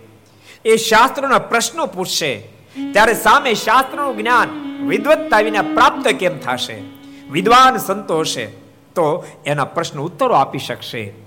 એ 0.65 0.77
શાસ્ત્રોના 0.77 1.39
પ્રશ્નો 1.39 1.87
પૂછશે. 1.87 2.49
ત્યારે 2.93 3.15
સામે 3.15 3.55
શાસ્ત્રનું 3.55 4.16
જ્ઞાન 4.16 4.49
વિદવત્તા 4.89 5.41
વિના 5.41 5.62
પ્રાપ્ત 5.62 6.09
કેમ 6.09 6.39
થશે? 6.39 6.83
વિદ્વાન 7.31 7.77
સંતો 7.77 8.20
હશે 8.20 8.49
તો 8.95 9.24
એના 9.47 9.65
પ્રશ્ન 9.65 9.99
ઉત્તરો 9.99 10.35
આપી 10.35 10.59
શકશે. 10.59 11.26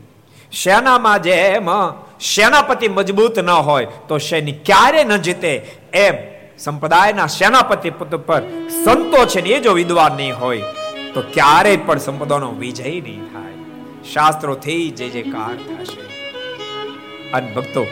સેનામાં 0.54 1.22
જેમ 1.22 1.70
સેનાપતિ 2.20 2.88
મજબૂત 2.88 3.40
ન 3.40 3.50
હોય, 3.50 3.88
તો 4.08 4.18
સૈનિક 4.18 4.64
ક્યારે 4.66 5.04
ન 5.04 5.18
જીતે 5.18 5.54
એમ 5.94 6.16
સંપ્રદાયના 6.58 7.28
સેનાપતિ 7.28 7.90
પર 7.90 8.42
સંતો 8.84 9.26
છે 9.26 9.42
ને 9.42 9.50
એ 9.50 9.60
જો 9.60 9.72
વિદ્વાન 9.72 10.12
નહીં 10.12 10.40
હોય, 10.40 10.62
તો 11.14 11.22
ક્યારેય 11.22 11.78
પણ 11.78 11.98
સંપદાનો 11.98 12.52
વિજય 12.52 12.84
નહીં 12.84 13.26
થાય. 13.26 13.54
શાસ્ત્રોથી 14.14 14.90
જે 14.90 15.10
જે 15.10 15.22
કાર 15.22 15.56
થશે. 15.56 16.02
અને 17.32 17.52
ભક્તો, 17.52 17.86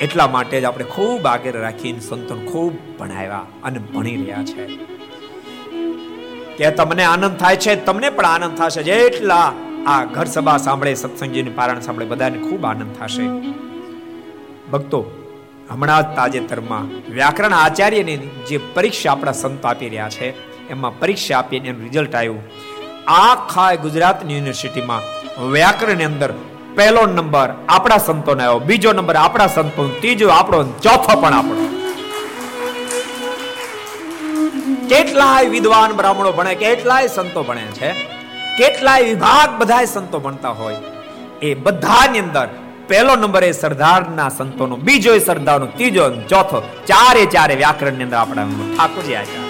એટલા 0.00 0.26
માટે 0.26 0.60
જ 0.60 0.64
આપણે 0.64 0.84
ખૂબ 0.84 1.26
આગળ 1.26 1.52
રાખીને 1.52 2.00
સંતોને 2.00 2.44
ખૂબ 2.50 2.98
ભણાવ્યા 2.98 3.46
અને 3.64 3.78
ભણી 3.78 4.16
રહ્યા 4.16 4.44
છે. 4.44 4.66
કે 6.56 6.70
તમને 6.70 7.04
આનંદ 7.04 7.36
થાય 7.36 7.56
છે, 7.56 7.74
તમને 7.74 8.10
પણ 8.10 8.26
આનંદ 8.26 8.58
થશે. 8.58 8.82
જેટલા 8.82 9.52
આ 9.86 10.04
ઘર 10.04 10.24
સભા 10.24 10.58
સાંભળે 10.58 10.94
સત્સંગજીની 10.94 11.50
પારણ 11.50 11.80
સાંભળે, 11.80 12.04
બધાને 12.04 12.38
ખૂબ 12.38 12.64
આનંદ 12.64 12.92
થશે. 12.98 13.26
ભક્તો, 14.72 15.00
હમણાં 15.70 16.02
જ 16.02 16.16
તાજેતરમાં 16.16 16.86
વ્યાકરણ 17.08 17.52
આચાર્યને 17.52 18.16
જે 18.16 18.58
પરીક્ષા 18.58 19.12
આપણા 19.12 19.32
સંતો 19.32 19.68
આપી 19.68 19.88
રહ્યા 19.88 20.08
છે, 20.08 20.34
એમાં 20.70 20.98
પરીક્ષા 20.98 21.38
આપીને 21.38 21.68
એનું 21.68 21.82
રિઝલ્ટ 21.82 22.14
આવ્યું. 22.14 22.42
આખા 23.06 23.76
ગુજરાતની 23.76 24.34
યુનિવર્સિટીમાં 24.34 25.02
વ્યાકરણની 25.52 26.04
અંદર 26.04 26.34
પહેલો 26.74 27.06
નંબર 27.06 27.50
આપણા 27.68 27.98
સંતોને 27.98 28.42
આવ્યો, 28.42 28.58
બીજો 28.58 28.92
નંબર 28.92 29.16
આપણા 29.16 29.46
સંતો 29.46 29.88
ત્રીજો 29.88 30.28
આપણો, 30.28 30.64
ચોથો 30.64 31.20
પણ 31.20 31.32
આપણો. 31.32 31.68
કેટલાય 34.88 35.48
વિદ્વાન 35.48 35.92
બ્રાહ્મણો 35.92 36.32
ભણે, 36.32 36.54
કેટલાય 36.54 37.06
સંતો 37.06 37.42
ભણે 37.42 37.60
છે. 37.60 38.17
કેટલાય 38.58 39.02
વિભાગ 39.02 39.50
બધા 39.60 39.84
સંતો 39.84 40.18
ભણતા 40.18 40.54
હોય. 40.60 40.80
એ 41.42 41.54
બધાની 41.54 42.18
અંદર 42.18 42.48
પહેલો 42.88 43.12
નંબર 43.16 43.44
એ 43.44 43.52
સરદારના 43.52 44.28
સંતોનો, 44.28 44.76
બીજો 44.76 45.12
એ 45.14 45.18
સરદારનો, 45.18 45.66
ત્રીજો 45.66 46.04
ચોથો, 46.32 46.58
ચારે 46.86 47.22
ચારે 47.26 47.54
વ્યાકરણની 47.54 48.06
અંદર 48.08 48.18
આપણા 48.18 48.46
ઠાકોરજી 48.76 49.14
આવ્યા 49.14 49.46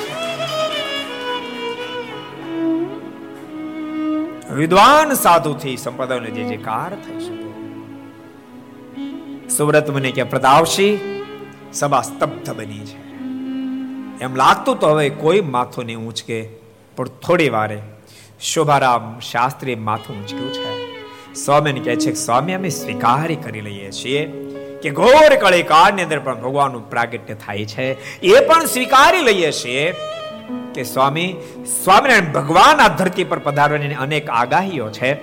વિદ્વાન 4.60 5.10
સાધુથી 5.14 5.76
સંપ્રદાયનો 5.76 6.30
જે 6.36 6.44
જે 6.44 6.56
કાર 6.56 6.92
થઈ 7.04 7.20
શકે. 7.24 7.48
સુરત 9.56 9.88
મને 9.90 10.10
કે 10.10 10.22
પ્રતાપશી, 10.22 10.94
સભા 11.72 12.02
સ્તબ્ધ 12.02 12.50
બની 12.56 12.84
છે. 12.84 12.98
એમ 14.24 14.32
લાગતું 14.34 14.74
તો 14.80 14.86
હવે 14.88 15.04
કોઈ 15.10 15.40
માથું 15.54 15.84
નહીં 15.86 16.00
ઊંચકે, 16.06 16.38
પણ 16.96 17.08
થોડી 17.24 17.48
વારે 17.48 17.78
શોભારામ 18.40 19.20
શાસ્ત્રી 19.20 19.74
માથું 19.74 20.18
ઊંચક્યું 20.18 20.52
છે. 20.52 20.88
સ્વામીને 21.34 21.80
કહે 21.80 21.96
છે 21.96 22.10
કે 22.10 22.16
સ્વામી, 22.16 22.52
અમે 22.52 22.68
સ્વીકારી 22.68 23.36
કરી 23.36 23.60
લઈએ 23.60 23.90
છીએ 23.90 24.26
કે 24.82 24.90
ઘોર 24.90 25.36
કળી 25.40 25.62
કાળની 25.62 26.02
અંદર 26.02 26.18
પણ 26.18 26.40
ભગવાનનું 26.40 26.90
પ્રાગટ્ય 26.90 27.34
થાય 27.34 27.64
છે. 27.64 28.20
એ 28.20 28.46
પણ 28.46 28.64
સ્વીકારી 28.64 29.22
લઈએ 29.22 29.52
છીએ 29.52 29.90
કે 30.74 30.82
સ્વામી, 30.82 31.36
સ્વામિનારાયણ 31.84 32.32
ભગવાન 32.32 32.80
આ 32.80 32.88
ધરતી 32.88 33.24
પર 33.24 33.38
પધારવાની 33.38 33.94
અનેક 33.94 34.30
આગાહીઓ 34.30 34.90
છે. 34.90 35.14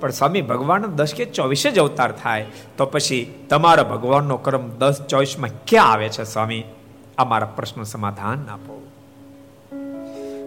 પણ 0.00 0.10
સ્વામી 0.10 0.42
ભગવાન 0.42 0.82
દસ 0.82 1.14
કે 1.14 1.24
ચોવીસે 1.24 1.70
જ 1.70 1.78
અવતાર 1.78 2.12
થાય, 2.12 2.46
તો 2.76 2.86
પછી 2.86 3.46
તમારા 3.50 3.82
ભગવાનનો 3.82 4.36
કર્મ 4.36 4.68
દસ 4.68 5.00
ચોવીસમાં 5.08 5.50
ક્યાં 5.66 5.92
આવે 5.92 6.08
છે 6.08 6.24
સ્વામી? 6.24 6.64
આ 7.18 7.24
મારા 7.24 7.46
પ્રશ્નો 7.46 7.84
સમાધાન 7.84 8.46
આપો. 8.50 8.79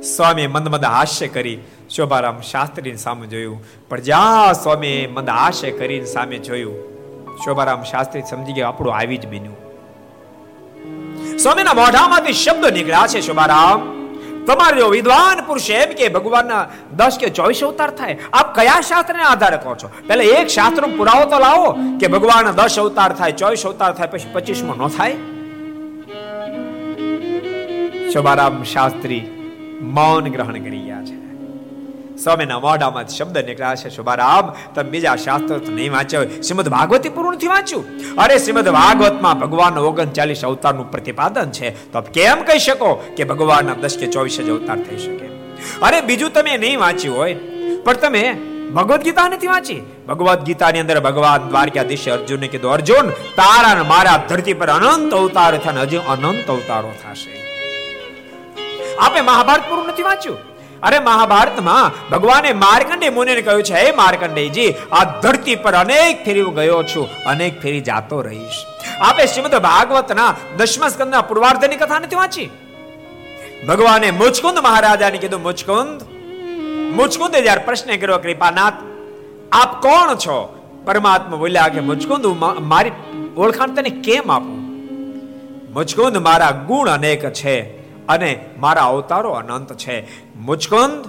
સ્વામી 0.04 0.48
મંદ 0.48 0.86
હાસ્ય 0.86 1.28
કરી 1.28 1.60
શોભારામ 1.90 2.42
શાસ્ત્રી 2.52 2.96
સામે 2.98 3.26
જોયું. 3.28 3.60
પણ 3.90 4.02
જ્યાં 4.08 4.54
સ્વામી 4.54 5.08
મંદ 5.08 5.30
હાસ્ય 5.30 5.72
કરીને 5.72 6.06
સામે 6.06 6.38
જોયું, 6.38 6.78
શોભારામ 7.44 7.84
શાસ્ત્રી 7.92 8.24
સમજી 8.30 8.54
ગયા, 8.54 8.68
આપણું 8.68 8.96
આવી 8.96 9.18
જ 9.18 9.28
બન્યું. 9.34 9.58
સ્વામીના 11.44 11.76
મોઢામાંથી 11.82 12.34
શબ્દો 12.34 12.68
નીકળ્યા 12.78 13.08
છે, 13.08 13.22
શોભારામ. 13.28 13.80
તમારે 14.48 14.78
જો 14.78 14.88
વિદ્વાન 14.96 15.38
પુરુષ 15.48 15.70
એમ 15.70 15.90
કે 16.00 16.06
ભગવાનના 16.16 16.64
દસ 17.00 17.16
કે 17.22 17.28
ચોવીસ 17.38 17.62
અવતાર 17.68 17.92
થાય, 18.00 18.16
આપ 18.40 18.48
કયા 18.58 18.82
શાસ્ત્રને 18.90 19.24
આધારે 19.28 19.58
કહો 19.58 19.76
છો? 19.84 19.88
પહેલા 20.08 20.28
એક 20.40 20.48
શાસ્ત્ર 20.56 20.84
પુરાવો 20.98 21.30
તો 21.36 21.38
લાવો 21.46 21.70
કે 22.00 22.08
ભગવાન 22.16 22.46
દસ 22.60 22.76
અવતાર 22.84 23.12
થાય, 23.22 23.38
ચોવીસ 23.44 23.64
અવતાર 23.72 23.92
થાય, 23.94 24.08
પછી 24.08 24.34
પચીસમો 24.34 24.74
ન 24.76 24.84
થાય? 24.98 25.16
શોભારામ 28.14 28.56
શાસ્ત્રી 28.74 29.24
મૌન 29.82 30.24
ગ્રહણ 30.24 30.54
કરી 30.54 30.80
ગયા 30.80 31.04
છે. 31.04 31.24
સ્વામીના 32.18 32.60
મોઢામાં 32.60 33.08
શબ્દ 33.08 33.38
નીકળ્યા 33.38 33.76
છે, 33.76 33.90
શુભારામ, 33.90 34.74
તમે 34.76 34.90
બીજા 34.90 35.16
શાસ્ત્રો 35.16 35.76
નહીં 35.76 35.92
વાંચ્યો 35.92 36.26
શ્રીમદ 36.26 36.70
ભાગવતી 36.70 37.10
પૂર્ણ 37.10 37.36
નથી 37.36 37.48
વાંચ્યું? 37.48 37.86
અરે, 38.18 38.38
શ્રીમદ 38.38 38.70
ભાગવતમાં 38.70 39.40
ભગવાન 39.40 39.78
ઓગણચાલીસ 39.78 40.46
અવતારનું 40.46 40.92
પ્રતિપાદન 40.92 41.50
છે. 41.50 41.92
તો 41.92 42.02
કેમ 42.02 42.44
કહી 42.44 42.60
શકો 42.60 43.14
કે 43.18 43.24
ભગવાનના 43.24 43.74
દસ 43.74 43.98
કે 43.98 44.08
ચોવીસ 44.08 44.42
જ 44.42 44.50
અવતાર 44.50 44.80
થઈ 44.80 44.98
શકે? 44.98 45.26
અરે, 45.82 46.02
બીજું 46.02 46.34
તમે 46.34 46.58
નહીં 46.58 46.80
વાંચ્યું 46.80 47.18
હોય. 47.18 47.34
પણ 47.84 47.94
તમે 47.94 48.38
ભગવદ્ 48.76 49.02
ગીતા 49.02 49.28
નથી 49.28 49.48
વાંચી? 49.48 49.82
ભગવદ્ 50.08 50.44
ગીતાની 50.44 50.80
અંદર 50.80 51.00
ભગવાન 51.00 51.50
દ્વારકાધીશે 51.50 52.12
અર્જુનને 52.12 52.48
કીધું, 52.48 52.72
અર્જુન 52.72 53.10
તારા 53.10 53.84
મારા 53.84 54.24
ધરતી 54.30 54.54
પર 54.54 54.68
અનંત 54.68 55.14
અવતાર 55.14 55.58
થયા 55.58 55.82
હજી 55.82 55.98
અનંત 55.98 56.50
અવતારો 56.50 56.94
થશે. 57.04 57.43
આપે 59.00 59.22
મહાભારત 59.22 59.70
પૂરું 59.70 59.88
નથી 59.88 60.04
વાંચ્યું? 60.04 60.38
અરે 60.84 61.00
મહાભારતમાં 61.00 62.10
ભગવાને 62.10 62.54
માર્કંડે 62.54 63.10
મુનિને 63.10 63.42
કહ્યું 63.42 63.64
છે, 63.64 63.74
હે 63.74 63.92
માર્કંડેયજી, 63.92 64.74
આ 64.92 65.04
ધરતી 65.04 65.56
પર 65.56 65.74
અનેક 65.74 66.26
ફેરી 66.26 66.44
ગયો 66.44 66.84
છું, 66.84 67.10
અનેક 67.26 67.62
ફેરી 67.62 67.82
જાતો 67.82 68.22
રહીશ. 68.22 68.66
આપે 69.02 69.26
શ્રીમદ 69.26 69.56
ભાગવતના 69.56 70.36
દશમ 70.58 70.88
સ્કંદના 70.88 71.22
પૂર્વાર્ધની 71.22 71.76
કથા 71.76 72.00
નથી 72.00 72.16
વાંચી? 72.16 72.50
ભગવાને 73.68 74.12
મુચકુંદ 74.12 74.60
મહારાજાને 74.60 75.18
કીધું, 75.18 75.42
મુચકુંદ, 75.42 76.02
મુચકુંદે 76.96 77.42
જ્યારે 77.42 77.62
પ્રશ્ન 77.66 77.96
કર્યો, 77.98 78.18
કૃપાનાથ, 78.18 78.74
આપ 79.52 79.82
કોણ 79.82 80.16
છો? 80.16 80.60
પરમાત્મા 80.86 81.38
બોલ્યા 81.38 81.68
કે, 81.68 81.80
મુચકુંદ 81.80 82.26
મારી 82.60 82.92
ઓળખાણ 83.38 83.68
તને 83.68 83.90
કેમ 83.90 84.32
આપું? 84.32 84.60
મુચકુંદ 85.74 86.18
મારા 86.18 86.52
ગુણ 86.52 86.90
અનેક 86.90 87.34
છે 87.34 87.83
અને 88.10 88.40
મારા 88.58 88.82
અવતારો 88.82 89.32
અનંત 89.32 89.74
છે. 89.74 90.26
મુચકુંદ 90.36 91.06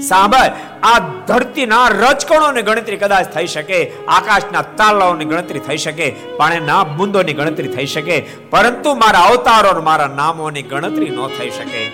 સાંભળ, 0.00 0.50
આ 0.82 0.98
ધરતીના 1.26 1.88
રજકણોની 1.88 2.62
ગણતરી 2.62 2.96
કદાચ 2.96 3.26
થઈ 3.26 3.46
શકે, 3.46 3.92
આકાશના 4.08 4.62
તાલાઓની 4.62 5.24
ગણતરી 5.24 5.58
થઈ 5.58 5.76
શકે, 5.76 6.14
પાણીના 6.36 6.84
બુંદોની 6.84 7.32
ગણતરી 7.32 7.68
થઈ 7.68 7.86
શકે, 7.86 8.20
પરંતુ 8.50 8.94
મારા 8.94 9.20
અવતારો 9.20 9.82
મારા 9.82 10.06
નામોની 10.06 10.62
ગણતરી 10.62 11.10
ન 11.10 11.26
થઈ 11.26 11.50
શકે. 11.50 11.86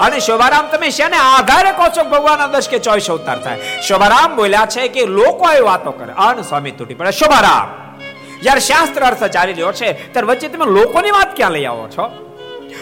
અને 0.00 0.18
શોભારામ, 0.20 0.66
તમે 0.66 0.90
શેને 0.90 1.16
આધારે 1.16 1.72
કહો 1.72 1.88
છો 1.88 2.10
ભગવાન 2.10 2.52
દસ 2.52 2.68
કે 2.68 2.78
ચોવીસ 2.78 3.10
અવતાર 3.10 3.42
થાય? 3.42 3.58
શોભારામ 3.88 4.36
બોલ્યા 4.36 4.66
છે 4.66 4.88
કે 4.88 5.06
લોકો 5.06 5.50
એ 5.50 5.60
વાતો 5.60 5.90
કરે. 5.90 6.12
અન 6.12 6.42
સ્વામી 6.42 6.70
તૂટી 6.70 6.94
પડે 6.94 7.10
શોભારામ 7.10 7.68
જ્યારે 8.42 8.60
શાસ્ત્ર 8.60 9.04
અર્થ 9.04 9.24
ચાલી 9.24 9.52
રહ્યો 9.52 9.72
છે. 9.72 10.12
ત્યારે 10.12 10.26
વચ્ચે 10.26 10.48
તમે 10.48 10.64
લોકોની 10.64 11.10
વાત 11.10 11.36
ક્યાં 11.36 11.52
લઈ 11.52 11.64
આવો 11.64 11.88
છો? 11.88 12.27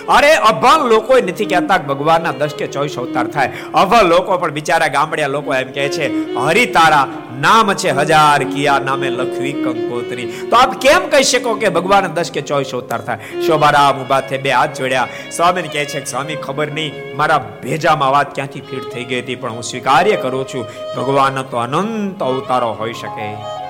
અરે, 0.08 0.34
અભણ 0.34 0.88
લોકો 0.88 1.18
નથી 1.18 1.44
કહેતા 1.44 1.78
ભગવાનના 1.78 2.32
દસ 2.32 2.50
કે 2.58 2.66
ચોવીસ 2.66 2.98
અવતાર 2.98 3.26
થાય. 3.26 3.52
અભણ 3.74 4.02
લોકો 4.02 4.38
પણ 4.38 4.50
બિચારા 4.50 4.86
ગામડિયા 4.86 5.28
લોકો 5.28 5.54
એમ 5.54 5.72
કહે 5.72 5.88
છે 5.88 6.34
હરિ 6.34 6.66
તારા 6.66 7.08
નામ 7.40 7.74
છે 7.74 7.90
હજાર, 7.90 8.44
કિયા 8.44 8.78
નામે 8.78 9.10
લખવી 9.10 9.52
કંકોત્રી. 9.52 10.26
તો 10.50 10.56
આપ 10.56 10.74
કેમ 10.74 11.08
કહી 11.08 11.22
શકો 11.22 11.54
કે 11.54 11.68
ભગવાન 11.68 12.06
દસ 12.06 12.30
કે 12.30 12.40
ચોવીસ 12.40 12.70
અવતાર 12.72 13.00
થાય? 13.00 13.18
શોભારામ 13.46 14.04
ઊભા 14.04 14.20
થઈ 14.20 14.38
બે 14.38 14.50
હાથ 14.50 14.78
જોડ્યા. 14.78 15.08
સ્વામીને 15.36 15.68
કહે 15.68 15.84
છે 15.84 16.00
કે, 16.00 16.06
સ્વામી, 16.06 16.34
ખબર 16.34 16.72
નહીં, 16.72 17.16
મારા 17.16 17.50
ભેજામાં 17.62 18.10
વાત 18.10 18.34
ક્યાંથી 18.34 18.60
ફીટ 18.60 18.84
થઈ 18.92 19.04
ગઈ 19.04 19.22
હતી, 19.22 19.34
પણ 19.34 19.52
હું 19.52 19.62
સ્વીકાર્ય 19.62 20.16
કરું 20.16 20.48
છું. 20.48 20.66
ભગવાન 20.96 21.42
તો 21.42 21.56
અનંત 21.56 22.22
અવતારો 22.22 22.72
હોઈ 22.72 22.92
શકે. 22.92 23.65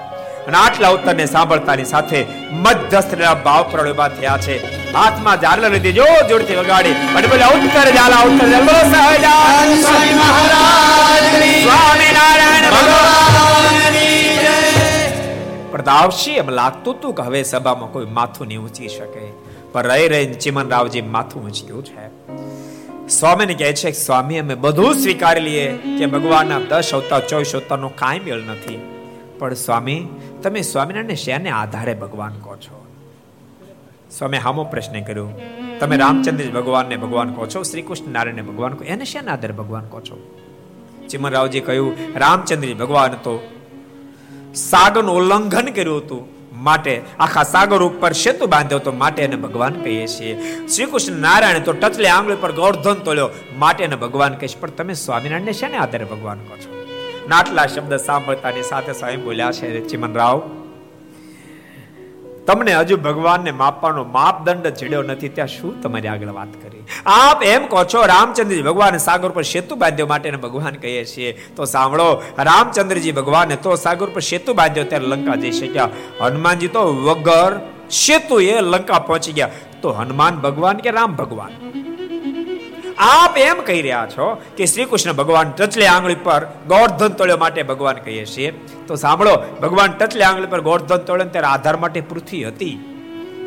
અને 0.47 0.57
આટલા 0.57 0.89
ઉત્તરને 0.89 1.27
સાંભળતાની 1.27 1.85
સાથે 1.85 2.27
મધ્યસ્થના 2.51 3.35
ભાવ 3.35 3.69
પ્રળ 3.71 3.93
ઊભા 3.93 4.09
થયા 4.09 4.39
છે. 4.39 4.87
હાથમાં 4.93 5.41
ઝાલર 5.41 5.71
લીધી 5.71 5.93
જો 5.93 6.05
જોડથી 6.29 6.57
વગાડી, 6.57 6.91
અને 6.91 7.27
બોલે, 7.27 7.45
ઉત્તર 7.45 7.91
જાલા 7.91 8.21
ઉત્તર 8.21 8.49
ઝાલ, 8.49 8.63
બોલો 8.63 8.79
સહજાન 8.79 9.81
સ્વામી 9.81 10.15
મહારાજ 10.15 11.41
જય. 11.43 11.77
પ્રતાપસિંહ 15.71 16.37
એમ 16.37 16.49
લાગતું 16.49 16.95
હતું 16.95 17.15
કે 17.15 17.23
હવે 17.23 17.43
સભામાં 17.43 17.93
કોઈ 17.93 18.07
માથું 18.07 18.47
નહીં 18.47 18.59
ઊંચી 18.59 18.89
શકે? 18.89 19.33
પણ 19.73 19.83
રહી 19.83 20.09
રહીને 20.09 20.35
ચિમનરાવજી 20.35 21.01
માથું 21.01 21.45
ઊંચ્યું 21.45 21.85
છે. 21.85 22.05
સ્વામીને 23.09 23.55
કહે 23.55 23.73
છે, 23.73 23.93
સ્વામી, 23.93 24.39
અમે 24.39 24.55
બધું 24.55 24.95
સ્વીકારી 24.95 25.41
લઈએ. 25.41 25.73
કે 25.99 26.07
ભગવાનના 26.07 26.59
દસ 26.59 26.91
અવતાર, 26.95 27.21
ચોવીસ 27.21 27.55
અવતારનો 27.55 27.89
કાંઈ 27.89 28.21
મેળ 28.21 28.37
નથી. 28.37 28.96
પણ 29.39 29.55
સ્વામી, 29.55 30.01
તમે 30.43 30.61
સ્વામિનારાયણ 30.63 31.23
શેને 31.25 31.51
આધારે 31.51 31.95
ભગવાન 31.95 32.35
કહો 32.45 32.57
છો. 32.57 32.79
સ્વામી 34.11 34.37
હામો 34.37 34.65
પ્રશ્ન 34.65 34.97
કર્યો, 35.01 35.29
તમે 35.81 35.97
રામચંદ્ર 35.97 36.49
ભગવાનને 36.51 36.97
ભગવાન 36.97 37.35
કહો 37.35 37.47
છો 37.47 37.63
શ્રી 37.63 37.83
કૃષ્ણ 37.83 38.15
નારાયણને 38.17 38.45
ભગવાન 38.51 38.73
કહો, 38.73 38.85
એને 38.85 39.05
શેના 39.05 39.33
આધારે 39.33 39.55
ભગવાન 39.55 39.89
કહો 39.89 40.01
છો? 40.01 40.17
ચિમનરાવજી 41.09 41.61
કહ્યું 41.61 41.93
રામચંદ્ર 42.15 42.73
ભગવાન 42.75 43.19
તો 43.27 43.35
સાગરનું 44.55 45.15
ઉલ્લંઘન 45.17 45.69
કર્યું 45.73 46.01
હતું, 46.05 46.23
માટે 46.67 46.95
આખા 47.19 47.43
સાગર 47.43 47.81
ઉપર 47.83 48.13
સેતુ 48.13 48.47
બાંધ્યો 48.47 48.79
તો 48.79 48.93
માટે 48.93 49.21
એને 49.23 49.37
ભગવાન 49.37 49.75
કહીએ 49.83 50.07
છીએ. 50.07 50.35
શ્રી 50.69 50.87
કૃષ્ણ 50.87 51.21
નારાયણ 51.27 51.67
તો 51.69 51.73
ટચલે 51.73 52.09
આંગળી 52.09 52.41
પર 52.41 52.53
ગોર્ધન 52.53 53.05
તોલ્યો, 53.05 53.29
માટે 53.59 53.85
એને 53.85 53.97
ભગવાન 53.97 54.35
કહીશ, 54.35 54.57
પણ 54.61 54.71
તમે 54.71 54.95
સ્વામિનારાયણને 54.95 55.53
શેને 55.53 55.77
આધારે 55.77 56.05
ભગવાન 56.05 56.39
કહો 56.49 56.57
છો. 56.57 56.76
નાટલા 57.29 57.67
શબ્દ 57.67 57.97
સાંભળતાની 57.97 58.63
સાથે 58.63 58.93
સ્વયં 58.93 59.25
બોલ્યા 59.25 59.53
છે 59.53 59.89
ચિમનરાવ. 59.89 60.43
તમને 62.47 62.75
હજુ 62.75 62.97
ભગવાનને 62.97 63.51
માપવાનો 63.51 64.05
માપદંડ 64.05 64.67
ચડ્યો 64.67 65.03
નથી, 65.03 65.29
ત્યાં 65.29 65.49
શું 65.49 65.83
તમારી 65.83 66.09
આગળ 66.09 66.29
વાત 66.29 66.49
કરી? 66.63 66.85
આપ 67.07 67.43
એમ 67.43 67.67
કહો 67.67 67.85
છો, 67.85 68.07
રામચંદ્રજી 68.07 68.63
ભગવાન 68.63 68.97
સાગર 68.97 69.29
પર 69.29 69.43
સેતુ 69.43 69.77
બાંધ્યો 69.77 70.07
માટે 70.07 70.31
ભગવાન 70.31 70.75
કહીએ 70.75 71.05
છીએ. 71.05 71.33
તો 71.57 71.65
સાંભળો, 71.65 72.23
રામચંદ્રજી 72.39 73.13
ભગવાને 73.13 73.57
તો 73.57 73.75
સાગર 73.75 74.07
પર 74.07 74.21
સેતુ 74.21 74.55
બાંધ્યો 74.55 74.85
ત્યારે 74.85 75.07
લંકા 75.07 75.35
જઈ 75.35 75.53
શક્યા. 75.53 75.89
હનુમાનજી 76.21 76.69
તો 76.69 76.95
વગર 76.95 77.61
સેતુ 77.91 78.41
એ 78.41 78.61
લંકા 78.61 78.99
પહોંચી 78.99 79.33
ગયા. 79.33 79.51
તો 79.83 79.91
હનુમાન 79.91 80.37
ભગવાન 80.37 80.77
કે 80.77 80.91
રામ 80.91 81.17
ભગવાન? 81.17 81.51
આપ 82.99 83.39
એમ 83.39 83.57
કહી 83.67 83.83
રહ્યા 83.83 84.07
છો 84.07 84.43
કે 84.57 84.67
શ્રી 84.67 84.85
કૃષ્ણ 84.85 85.13
ભગવાન 85.13 85.51
ટચલે 85.51 85.87
આંગળી 85.87 86.15
પર 86.15 86.45
ગોર્ધન 86.45 87.09
તોળ્યો 87.09 87.37
માટે 87.37 87.63
ભગવાન 87.63 87.97
કહીએ 87.97 88.25
છીએ. 88.25 88.51
તો 88.87 88.95
સાંભળો, 88.95 89.45
ભગવાન 89.63 89.93
ટચલે 89.93 90.25
આંગળી 90.25 90.47
પર 90.47 90.61
ગોર્ધન 90.61 90.97
તોડ્યો 90.97 91.29
ત્યારે 91.29 91.47
આધાર 91.47 91.77
માટે 91.77 92.01
પૃથ્વી 92.01 92.45
હતી. 92.45 92.93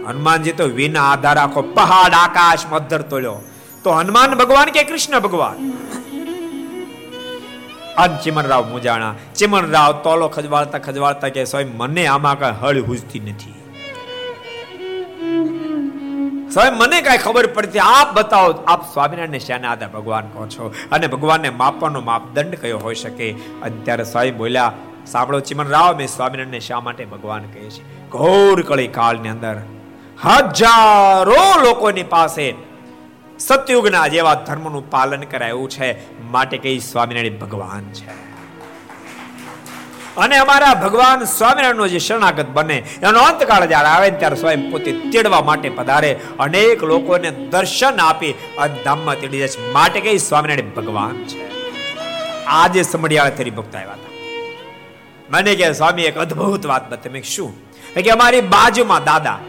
હનુમાનજી 0.07 0.51
તો 0.51 0.63
વિના 0.63 1.11
આધાર 1.11 1.37
આખો 1.37 1.61
પહાડ, 1.61 2.13
આકાશ, 2.13 2.59
મધર 2.71 3.01
તોળ્યો. 3.01 3.35
તો 3.83 3.91
હનુમાન 3.91 4.35
ભગવાન 4.35 4.65
કે 4.65 4.83
કૃષ્ણ 4.83 5.19
ભગવાન? 5.19 5.71
અન 7.97 8.17
ચિમનરાવ 8.17 8.67
મુજાણા. 8.67 9.15
ચિમનરાવ 9.35 9.91
તોલો 9.91 10.27
ખજવાળતા 10.27 10.77
ખજવાળતા 10.77 11.29
કે 11.29 11.45
સ્વયં 11.45 11.77
મને 11.77 12.05
આમાં 12.05 12.39
કઈ 12.39 12.65
હળ 12.65 12.81
હુજતી 12.81 13.19
નથી. 13.19 13.58
સ્વયં 16.53 16.77
મને 16.77 17.01
કાંઈ 17.01 17.17
ખબર 17.17 17.47
પડતી, 17.47 17.79
આપ 17.79 18.13
બતાવો, 18.13 18.51
આપ 18.67 18.93
સ્વામિનારાયણ 18.93 19.37
શ્યાના 19.37 19.71
આધાર 19.71 19.89
ભગવાન 19.89 20.27
કહો 20.27 20.47
છો? 20.47 20.73
અને 20.91 21.07
ભગવાનને 21.07 21.49
માપવાનો 21.49 22.01
માપદંડ 22.01 22.55
કયો 22.55 22.79
હોઈ 22.79 22.95
શકે? 22.95 23.31
અત્યારે 23.63 24.03
સ્વયં 24.03 24.37
બોલ્યા, 24.37 24.71
સાંભળો 25.07 25.39
ચિમનરાવ 25.39 25.95
મેં 25.95 26.07
સ્વામિનારાયણ 26.07 26.59
શા 26.59 26.79
માટે 26.79 27.05
ભગવાન 27.05 27.41
કહે 27.41 27.69
છે? 27.69 28.09
ઘોર 28.09 28.61
કળી 28.61 28.87
કાળની 28.87 29.29
અંદર 29.29 29.61
હજારો 30.25 31.61
લોકોની 31.63 32.03
પાસે 32.03 32.55
સતયુગના 33.39 34.07
જેવા 34.07 34.33
ધર્મનું 34.33 34.91
પાલન 34.91 35.21
કરાયું 35.21 35.69
છે, 35.69 36.21
માટે 36.21 36.57
કઈ 36.57 36.79
સ્વામિનારાયણ 36.79 37.39
ભગવાન 37.39 37.83
છે? 37.93 38.28
અને 40.19 40.37
અમારા 40.37 40.73
ભગવાન 40.73 41.23
સ્વામિનારાયણનો 41.23 41.87
જે 41.87 41.99
શરણાગત 41.99 42.47
બને, 42.49 42.83
એનો 43.01 43.19
અંતકાળ 43.19 43.65
જ્યારે 43.65 43.87
આવે 43.87 44.11
ત્યારે 44.11 44.35
સ્વયં 44.35 44.71
પોતે 44.71 44.91
તેડવા 44.91 45.41
માટે 45.41 45.69
પધારે. 45.69 46.19
અનેક 46.39 46.83
લોકોને 46.83 47.31
દર્શન 47.31 47.99
આપી 47.99 48.35
ધામમાં 48.85 49.19
તેડી 49.19 49.37
જાય 49.37 49.47
છે. 49.47 49.71
માટે 49.71 50.01
કઈ 50.01 50.17
સ્વામિનારાયણ 50.17 50.69
ભગવાન 50.69 51.23
છે? 51.23 51.49
આજે 52.45 52.83
સમડિયાળા 52.83 53.29
તેરી 53.29 53.51
ભક્ત 53.51 53.75
આવ્યા 53.75 53.91
હતા. 53.91 54.09
મને 55.31 55.55
કે, 55.55 55.73
સ્વામી, 55.73 56.01
એક 56.01 56.17
અદ્ભુત 56.17 56.65
વાત 56.65 56.91
બતાવી. 56.91 57.21
શું? 57.21 57.69
કે 57.93 58.09
અમારી 58.09 58.41
બાજુમાં 58.41 59.03
દાદા 59.03 59.39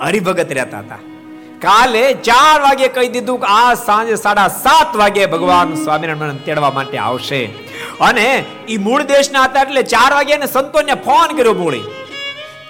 હરિભગત 0.00 0.52
રહેતા 0.52 0.78
હતા. 0.78 1.15
કાલે 1.60 2.12
ચાર 2.12 2.60
વાગે 2.60 2.88
કહી 2.88 3.08
દીધું 3.08 3.40
કે 3.40 3.46
આ 3.48 3.74
સાંજે 3.74 4.14
સાડા 4.14 4.48
સાત 4.48 4.96
વાગે 4.96 5.26
ભગવાન 5.26 5.74
સ્વામિનારાયણ 5.74 6.36
તેડવા 6.36 6.70
માટે 6.70 6.98
આવશે. 6.98 7.46
અને 8.00 8.44
એ 8.68 8.78
મૂળ 8.78 9.02
દેશના 9.02 9.42
હતા 9.42 9.62
એટલે 9.62 9.82
ચાર 9.82 10.14
વાગે 10.14 10.36
ને 10.36 10.46
સંતોને 10.46 10.94
ફોન 10.94 11.36
કર્યો 11.36 11.54
મૂળી 11.54 11.84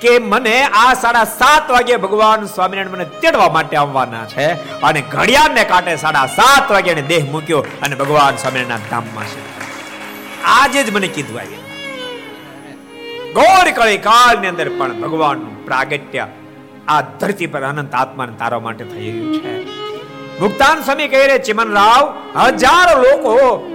કે 0.01 0.19
મને 0.19 0.63
આ 0.63 0.95
સાડા 0.95 1.25
સાત 1.25 1.71
વાગે 1.71 1.97
ભગવાન 1.97 2.45
સ્વામિનારાયણ 2.45 2.91
મને 2.91 3.05
તેડવા 3.05 3.49
માટે 3.49 3.77
આવવાના 3.77 4.25
છે 4.25 4.53
અને 4.81 5.01
ઘડિયાળને 5.01 5.65
કાંટે 5.65 5.97
સાડા 5.97 6.27
સાત 6.27 6.71
વાગે 6.71 6.95
દેહ 6.95 7.25
મૂક્યો 7.31 7.61
અને 7.83 7.95
ભગવાન 7.97 8.37
સ્વામિનારાયણ 8.37 8.91
ધામમાં 8.91 9.25
છે. 9.25 9.41
આજે 10.45 10.83
જ 10.83 10.91
મને 10.91 11.09
કીધું 11.09 11.41
આવી 11.41 11.63
ગોર 13.33 13.71
કળી 13.71 13.99
કાળની 13.99 14.49
અંદર 14.49 14.69
પણ 14.69 15.01
ભગવાનનું 15.01 15.65
પ્રાગટ્ય 15.65 16.27
આ 16.89 17.01
ધરતી 17.01 17.47
પર 17.47 17.63
અનંત 17.63 17.95
આત્માને 17.95 18.33
તારવા 18.39 18.61
માટે 18.61 18.85
થઈ 18.85 19.13
રહ્યું 19.13 19.35
છે. 19.35 19.65
મુક્તાન 20.41 20.83
સ્વામી 20.83 21.09
કહી 21.09 21.27
રહે 21.27 21.39
ચિમન 21.39 21.73
રાવ, 21.73 22.15
હજારો 22.41 23.03
લોકો 23.03 23.67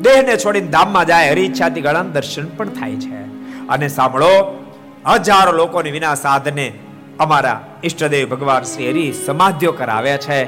દેહને 0.00 0.36
છોડીને 0.36 0.66
ધામમાં 0.66 1.06
જાય 1.06 1.30
હરી 1.30 1.40
ઈચ્છાથી 1.40 1.80
ઘણા 1.80 2.02
દર્શન 2.02 2.48
પણ 2.48 2.68
થાય 2.68 2.96
છે. 2.96 3.20
અને 3.68 3.88
સાંભળો, 3.88 4.64
હજારો 5.06 5.52
લોકોને 5.52 5.90
વિના 5.90 6.14
સાધને 6.14 6.72
અમારા 7.18 7.64
ઈષ્ટદેવ 7.84 8.28
ભગવાન 8.28 8.62
શ્રી 8.62 8.90
હરિ 8.90 9.12
સમાધિઓ 9.26 9.72
કરાવે 9.72 10.16
છે. 10.16 10.44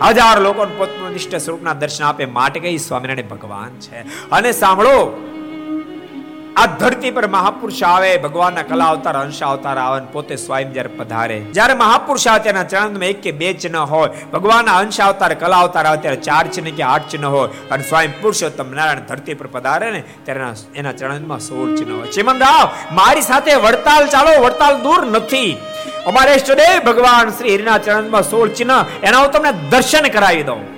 હજારો 0.00 0.42
લોકોને 0.42 0.74
પોતાના 0.78 1.14
ઈષ્ટ 1.14 1.36
સ્વરૂપના 1.36 1.72
દર્શન 1.72 2.04
આપે 2.04 2.26
માટે 2.26 2.60
કઈ 2.60 2.78
સ્વામિનારાયણ 2.78 3.28
ભગવાન 3.28 3.80
છે. 3.80 4.30
અને 4.30 4.52
સાંભળો 4.52 5.24
આ 6.58 6.66
ધરતી 6.66 7.10
પર 7.10 7.26
મહાપુરુષ 7.26 7.82
આવે, 7.82 8.16
ભગવાનના 8.16 8.62
કલા 8.62 8.84
અવતાર, 8.84 9.16
અંશ 9.16 9.42
અવતાર 9.42 9.78
આવે 9.78 10.00
પોતે 10.12 10.36
સ્વયં 10.36 10.72
જ્યારે 10.72 10.88
પધારે. 10.88 11.38
જ્યારે 11.38 11.74
મહાપુરુષ 11.74 12.28
આવે 12.28 12.38
તેના 12.38 12.64
ચરણમાં 12.64 13.04
એક 13.04 13.22
કે 13.22 13.32
બે 13.32 13.52
ચિહ્ન 13.52 13.76
હોય. 13.76 14.08
ભગવાનના 14.32 14.72
અંશ 14.72 15.00
અવતાર, 15.00 15.34
કલા 15.34 15.56
અવતાર 15.56 15.86
આવે 15.86 15.96
ત્યારે 15.96 16.16
ચાર 16.16 16.46
ચિહ્ન 16.46 16.70
કે 16.70 16.82
આઠ 16.82 17.02
ચિહ્ન 17.08 17.24
હોય. 17.24 17.48
અને 17.70 17.82
સ્વયં 17.82 18.20
પુરુષોત્તમ 18.20 18.74
નારાયણ 18.74 18.98
ધરતી 19.00 19.34
પર 19.34 19.46
પધારે 19.46 19.90
ને 19.90 20.02
ત્યારે 20.24 20.40
એના 20.74 20.92
ચરણમાં 20.92 21.40
સોળ 21.40 21.76
ચિહ્ન 21.76 21.92
હોય. 21.98 22.08
ચિમન 22.08 22.38
રાવ, 22.38 22.68
મારી 22.92 23.20
સાથે 23.20 23.54
વડતાલ 23.54 24.06
ચાલો, 24.06 24.42
વડતાલ 24.44 24.82
દૂર 24.82 25.06
નથી. 25.06 25.56
અમારે 26.06 26.32
ઈષ્ટદેવ 26.32 26.92
ભગવાન 26.92 27.30
શ્રી 27.30 27.54
હરિના 27.54 27.78
ચરણમાં 27.78 28.22
સોળ 28.22 28.48
ચિહ્ન. 28.48 28.84
એના 29.02 29.18
હું 29.18 29.30
તમને 29.30 29.52
દર્શન 29.70 30.08
કરાવી 30.08 30.42
દઉં. 30.42 30.77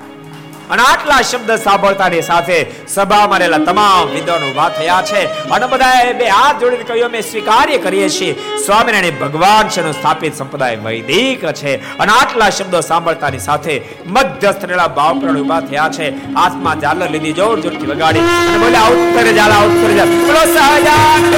અને 0.70 0.82
આટલા 0.82 1.20
શબ્દ 1.22 1.56
સાંભળતાની 1.56 2.22
સાથે 2.22 2.58
સભામાં 2.88 3.38
રહેલા 3.38 3.58
તમામ 3.58 4.08
વિદ્વાનો 4.08 4.46
ઊભા 4.50 4.68
થયા 4.68 5.02
છે. 5.06 5.22
અને 5.50 5.66
બધા 5.66 6.12
બે 6.18 6.28
હાથ 6.28 6.60
જોડીને 6.60 6.84
કહ્યું, 6.84 7.06
અમે 7.06 7.20
સ્વીકાર્ય 7.20 7.78
કરીએ 7.78 8.08
છીએ. 8.08 8.32
સ્વામિનારાયણ 8.66 9.18
ભગવાન 9.20 9.68
છે 9.68 9.92
સ્થાપિત 9.92 10.36
સંપ્રદાય 10.36 10.76
વૈદિક 10.76 11.52
છે. 11.52 11.74
અને 11.98 12.12
આટલા 12.12 12.50
શબ્દો 12.50 12.80
સાંભળતાની 12.80 13.38
સાથે 13.38 13.80
મધ્યસ્થ 14.06 14.64
રહેલા 14.64 14.88
ભાવપ્રણ 14.88 15.40
ઊભા 15.40 15.60
થયા 15.60 15.88
છે. 15.92 16.08
હાથમાં 16.34 16.80
ઝાલર 16.80 17.10
લીધી 17.10 17.32
જોર 17.32 17.60
જોરથી 17.60 17.86
વગાડી 17.86 18.18
અને 18.18 18.58
બોલ્યા, 18.58 18.86
ઉત્તરે 18.96 19.32
ઝાલા 19.32 19.56
ઉત્તરે 19.56 19.94
ઝાલા. 19.94 20.18
બોલો, 20.28 20.42
સહજાનંદ 20.54 21.34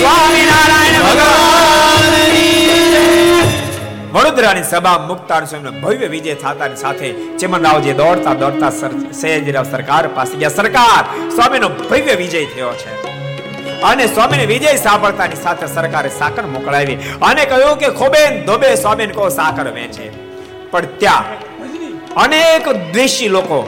સ્વામિનારાયણ 0.00 1.02
ભગવાન. 1.02 2.41
વડોદરાની 4.12 4.62
સભા 4.62 4.98
મુક્તાન 5.06 5.44
સ્વામીનો 5.44 5.72
ભવ્ય 5.80 6.06
વિજય 6.06 6.34
થતાની 6.34 6.76
સાથે 6.76 7.08
ચેમનરાવજી 7.38 7.92
દોડતા 7.92 8.34
દોડતા 8.34 8.70
સયાજીરાવ 9.20 9.64
સરકાર 9.64 10.08
પાસે 10.08 10.34
ગયા. 10.36 10.48
સરકાર 10.48 11.02
સ્વામીનો 11.30 11.68
ભવ્ય 11.68 12.14
વિજય 12.14 12.42
થયો 12.44 12.72
છે. 12.72 12.90
અને 13.82 14.06
સ્વામીને 14.06 14.44
વિજય 14.46 14.74
સાંભળતાની 14.76 15.40
સાથે 15.42 15.66
સરકારે 15.66 16.10
સાકર 16.18 16.44
મોકલાવી 16.46 16.98
અને 17.22 17.44
કહ્યું 17.44 17.78
કે 17.78 17.88
ખોબેન 18.00 18.44
ધોબે 18.44 18.74
સ્વામીને 18.74 19.12
કહો 19.12 19.28
સાકર 19.28 19.66
વેચે. 19.70 20.06
પણ 20.70 20.80
ત્યાં 20.98 21.24
અનેક 22.14 22.68
દ્વેષી 22.92 23.28
લોકો 23.28 23.58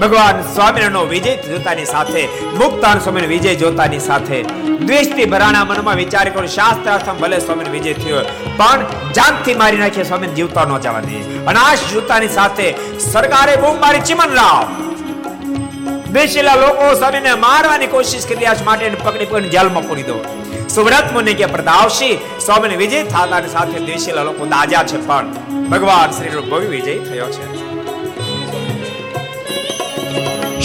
ભગવાન 0.00 0.36
સ્વામિનારાયણનો 0.54 1.02
વિજય 1.04 1.32
જોતાની 1.36 1.84
સાથે, 1.84 2.22
મુક્તાન 2.60 2.98
સ્વામીનો 2.98 3.28
વિજય 3.28 3.54
જોતાની 3.54 3.98
સાથે. 3.98 4.38
દ્વેષથી 4.86 5.24
ભરાણા 5.24 5.64
મનમાં 5.64 5.96
વિચાર 5.96 6.26
કરો 6.28 6.46
શાસ્ત્રાર્થમ 6.46 7.16
ભલે 7.16 7.38
સ્વામીનો 7.38 7.70
વિજય 7.70 7.92
થયો, 7.94 8.22
પણ 8.56 8.80
જાનથી 9.12 9.54
મારી 9.54 9.76
નાખીએ 9.76 10.04
સ્વામી 10.04 10.26
જીવતા 10.26 10.64
ન 10.64 10.72
જવા 10.78 11.00
દે 11.00 11.20
અને 11.46 11.58
આ 11.58 11.74
જોતાની 11.92 12.28
સાથે 12.28 12.66
સરકારે 13.12 13.54
બૂમ 13.56 13.76
મારી 13.80 14.00
ચિમન 14.00 14.34
રાવ 14.34 14.64
દ્વેષીલા 16.12 16.56
લોકો 16.56 16.94
સ્વામીને 16.94 17.34
મારવાની 17.46 17.86
કોશિશ 17.86 18.26
કરી 18.26 18.40
રહ્યા 18.40 18.54
છે 18.54 18.64
માટે 18.64 18.90
પકડી 19.04 19.26
પકડીને 19.26 19.48
જેલમાં 19.48 19.88
પૂરી 19.88 20.02
દો. 20.02 20.18
સુવ્રત 20.74 21.06
મુનિ 21.12 21.34
કે 21.34 21.46
પ્રતાપશી, 21.46 22.14
સ્વામીને 22.46 22.76
વિજય 22.76 23.04
થતાની 23.04 23.48
સાથે 23.48 23.78
દેશેલા 23.86 24.22
લોકો 24.22 24.46
દાજા 24.46 24.84
છે 24.90 24.98
પણ. 25.06 25.26
ભગવાન 25.70 26.10
શ્રીનો 26.10 26.42
ભવ્ય 26.42 26.68
વિજય 26.74 26.94
થયો 27.08 27.30
છે. 27.36 27.73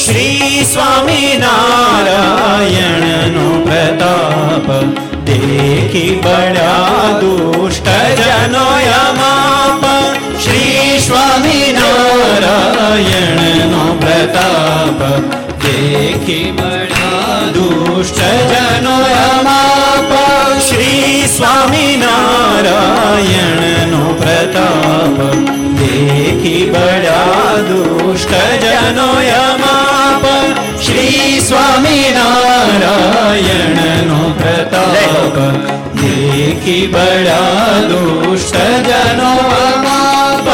શ્રી 0.06 0.66
સ્વામિનારાયણનો 0.74 3.48
પ્રતાપ. 3.66 4.68
દેખી 5.26 6.20
બળ્યા 6.24 7.20
દુષ્ટ 7.20 7.88
જનો 8.18 8.80
યમાપ 8.80 9.84
શ્રી 10.40 11.00
સ્વામિનારાયણનો 11.00 13.98
પ્રતાપ. 14.00 15.00
દેખી 15.66 16.52
બળ્યા 16.52 17.54
દુષ્ટ 17.54 18.18
જનો 18.18 19.02
યમાપ 19.02 20.29
શ્રી 20.70 21.28
સ્વામિનારાયણનો 21.38 24.14
પ્રતાપ. 24.14 25.18
દેખી 25.80 26.72
બળ્યા 26.74 27.62
દુષ્ટ 27.62 28.34
જનો 28.64 29.22
યમાપ 29.22 30.24
શ્રી 30.82 31.42
સ્વામિનારાયણનો 31.48 34.34
પ્રતાપ. 34.38 35.38
દેખી 35.98 36.88
બળ્યા 36.88 37.82
દુષ્ટ 37.82 38.56
જનો 38.88 39.36
યમાપ 39.36 40.48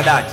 કદાચ. 0.00 0.24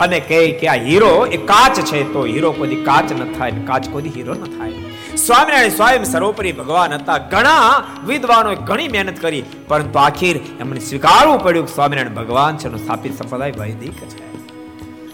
અને 0.00 0.20
કહે 0.20 0.50
કે 0.50 0.68
આ 0.68 0.74
હીરો 0.74 1.26
એ 1.26 1.36
કાચ 1.36 1.80
છે, 1.80 2.12
તો 2.12 2.26
હીરો 2.26 2.52
કોઈ 2.52 2.74
કાચ 2.74 3.12
ન 3.12 3.32
થાય 3.32 3.50
કાચ 3.50 3.88
કોઈ 3.88 4.02
હીરો 4.02 4.34
ન 4.34 4.44
થાય. 4.44 4.72
સ્વામિનારાયણ 5.16 5.68
સ્વયં 5.68 6.04
સર્વોપરી 6.04 6.52
ભગવાન 6.52 6.92
હતા. 6.92 7.18
ઘણા 7.18 7.84
વિદ્વાનો 8.06 8.54
ઘણી 8.54 8.88
મહેનત 8.88 9.20
કરી, 9.20 9.44
પરંતુ 9.68 9.98
આખીર 9.98 10.40
એમને 10.60 10.80
સ્વીકારવું 10.80 11.42
પડ્યું 11.42 11.66
કે 11.66 11.74
સ્વામિનારાયણ 11.74 12.14
ભગવાન 12.14 12.56
છે 12.56 12.84
સ્થાપિત 12.84 13.18
સંપ્રદાય 13.18 13.52
વૈદિક 13.58 13.92
છે. 13.92 14.30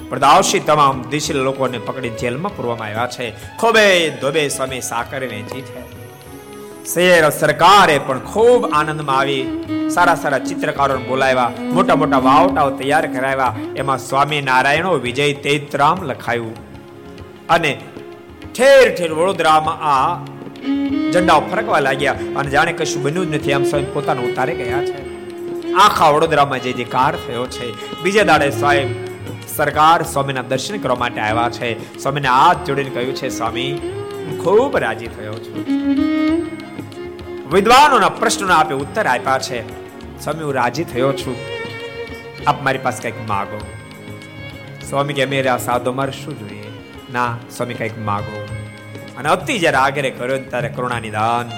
પ્રદાવશી 0.09 0.59
તમામ 0.59 1.03
દિશીલ 1.03 1.37
લોકોને 1.37 1.79
પકડી 1.79 2.09
જેલમાં 2.09 2.57
પૂરવામાં 2.57 2.87
આવ્યા 2.87 3.07
છે. 3.07 3.57
ખોબે 3.57 4.11
ધોબે 4.11 4.49
સ્વામી 4.49 4.81
સાકર 4.81 5.21
વેચી 5.21 5.61
છે. 5.61 5.96
શેર 6.95 7.31
સરકારે 7.31 7.99
પણ 7.99 8.19
ખૂબ 8.19 8.71
આનંદમાં 8.73 9.19
આવી. 9.19 9.47
સારા 9.95 10.15
સારા 10.15 10.39
ચિત્રકારો 10.39 10.99
બોલાવ્યા, 10.99 11.53
મોટા 11.61 11.97
મોટા 11.97 12.19
વાવટાઓ 12.19 12.71
તૈયાર 12.71 13.07
કરાવ્યા. 13.07 13.57
એમાં 13.77 13.99
સ્વામી 13.99 14.41
નારાયણો 14.41 14.93
વિજય 14.95 15.33
તૈતરામ 15.33 16.03
લખાયું. 16.03 16.55
અને 17.49 17.81
ઠેર 18.59 18.95
ઠેર 18.95 19.13
વડોદરામાં 19.13 19.75
આ 19.75 20.25
ઝંડાઓ 21.13 21.41
ફરકવા 21.41 21.81
લાગ્યા. 21.81 22.13
અને 22.37 22.51
જાણે 22.51 22.73
કશું 22.73 23.03
બન્યું 23.03 23.33
જ 23.33 23.35
નથી. 23.35 23.53
આમ 23.53 23.65
સ્વયં 23.65 23.95
પોતાનું 23.95 24.33
ઉતારે 24.33 24.55
ગયા 24.55 24.85
છે. 24.85 25.17
આખા 25.73 26.09
વડોદરામાં 26.11 26.63
જે 26.63 26.73
જે 26.73 26.85
કાર 26.85 27.17
થયો 27.17 27.47
છે. 27.47 28.01
બીજા 28.03 28.23
દાડે 28.23 28.51
સ્વયં 28.51 28.95
સરકાર 29.57 30.03
સ્વામીના 30.03 30.43
દર્શન 30.43 30.79
કરવા 30.79 30.97
માટે 30.97 31.21
આવ્યા 31.21 31.51
છે. 31.51 31.99
સ્વામીને 31.99 32.29
હાથ 32.29 32.67
જોડીને 32.67 32.91
કહ્યું 32.91 33.15
છે, 33.15 33.29
સ્વામી 33.29 33.93
ખૂબ 34.45 34.77
રાજી 34.77 35.07
થયો 35.07 35.35
છું. 35.35 35.67
વિદ્વાનોના 37.53 38.09
પ્રશ્નોના 38.09 38.57
આપે 38.57 38.75
ઉત્તર 38.75 39.07
આપ્યા 39.07 39.39
છે. 39.39 39.69
સ્વામી, 40.25 40.43
હું 40.45 40.55
રાજી 40.55 40.85
થયો 40.85 41.13
છું. 41.13 41.37
આપ 42.47 42.63
મારી 42.63 42.79
પાસે 42.79 43.11
કંઈક 43.11 43.29
માગો. 43.29 43.61
સ્વામી 44.89 45.13
કે, 45.13 45.27
મેરે 45.27 45.49
આ 45.49 45.57
સાધો 45.57 45.93
મારે 45.93 46.13
શું 46.13 46.39
જોઈએ? 46.39 46.65
ના, 47.13 47.39
સ્વામી, 47.57 47.75
કંઈક 47.75 47.99
માગો. 47.99 48.49
અને 49.19 49.29
અતિ 49.29 49.59
જ્યારે 49.59 49.77
આગળ 49.77 50.11
કર્યો 50.11 50.39
ત્યારે 50.39 50.69
કરુણા 50.69 51.01
નિદાન 51.01 51.51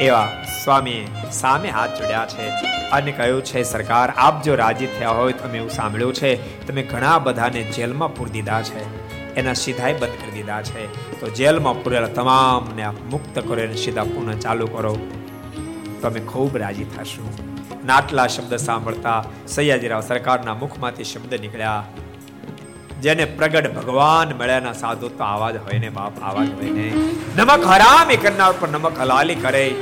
એવા 0.00 0.28
સ્વામીએ 0.64 1.08
સામે 1.32 1.68
હાથ 1.68 1.90
જોડ્યા 1.90 2.26
છે. 2.26 2.48
અને 2.90 3.12
કહ્યું 3.12 3.44
છે, 3.44 3.62
સરકાર, 3.62 4.12
આપ 4.16 4.42
જો 4.42 4.54
રાજી 4.54 4.86
થયા 4.86 5.10
હોય 5.10 5.32
તો 5.32 5.44
અમે 5.44 5.58
એવું 5.58 5.70
સાંભળ્યું 5.70 6.14
છે. 6.14 6.66
તમે 6.66 6.82
ઘણા 6.82 7.18
બધાને 7.18 7.62
જેલમાં 7.62 8.14
પૂરી 8.14 8.30
દીધા 8.30 8.62
છે. 8.62 9.09
એના 9.36 9.52
સીધાય 9.52 9.92
બંધ 9.92 10.12
કરી 10.12 10.30
દીધા 10.30 10.62
છે. 10.62 11.10
તો 11.20 11.28
જેલમાં 11.28 11.84
પૂરેલા 11.84 12.06
તમામને 12.06 12.88
મુક્ત 12.88 13.38
કરો 13.38 13.56
એને 13.56 13.74
સીધા 13.74 14.04
પુનઃ 14.04 14.32
ચાલુ 14.32 14.66
કરો. 14.66 14.98
તમે 16.02 16.20
ખૂબ 16.20 16.56
રાજી 16.56 16.84
થશું. 16.84 17.50
નાટલા 17.86 18.26
શબ્દ 18.26 18.56
સાંભળતા 18.56 19.24
સૈયાજીરાવ 19.46 20.00
સરકારના 20.00 20.54
મુખમાંથી 20.54 21.04
શબ્દ 21.04 21.34
નીકળ્યા. 21.34 21.86
જેને 23.02 23.24
પ્રગટ 23.24 23.74
ભગવાન 23.74 24.38
મળ્યાના 24.38 24.72
સાધુ 24.72 25.08
તો 25.08 25.24
આવાજ 25.24 25.56
હોય 25.56 25.78
ને 25.78 25.88
બાપ 25.88 26.12
આવાજ 26.22 26.54
હોય 26.54 26.70
ને. 26.70 26.92
નમક 27.36 27.66
હરામી 27.66 28.16
કરનાર 28.16 28.54
પર 28.60 28.68
નમક 28.68 29.00
હલાલી 29.00 29.34
કરે. 29.34 29.74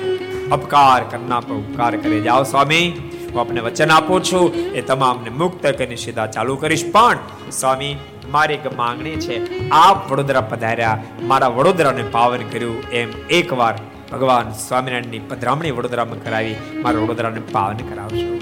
અપકાર 0.52 1.04
કરનાર 1.04 1.40
પર 1.40 1.54
ઉપકાર 1.54 1.96
કરે. 1.96 2.20
જાઓ 2.20 2.42
સ્વામી, 2.42 2.88
હું 3.32 3.40
આપને 3.40 3.60
વચન 3.60 3.90
આપું 3.90 4.24
છું. 4.24 4.54
એ 4.54 4.80
તમામને 4.80 5.30
મુક્ત 5.30 5.66
કરીને 5.66 5.96
સીધા 5.96 6.26
ચાલુ 6.26 6.56
કરીશ. 6.56 6.92
પણ, 6.92 7.18
સ્વામી 7.52 7.96
મારી 8.30 8.54
એક 8.54 8.76
માંગણી 8.76 9.16
છે, 9.16 9.68
આપ 9.68 10.12
વડોદરા 10.12 10.40
પધાર્યા, 10.40 11.02
મારા 11.22 11.48
વડોદરાને 11.48 12.02
પાવન 12.02 12.40
કર્યું 12.40 12.90
એમ 12.90 13.08
એકવાર 13.30 13.74
ભગવાન 14.12 14.50
સ્વામિનારાયણની 14.50 15.18
પધરામણી 15.18 15.70
વડોદરામાં 15.70 16.24
કરાવી, 16.24 16.56
મારા 16.74 16.98
વડોદરાને 16.98 17.40
પાવન 17.52 17.76
કરાવશો 17.76 18.38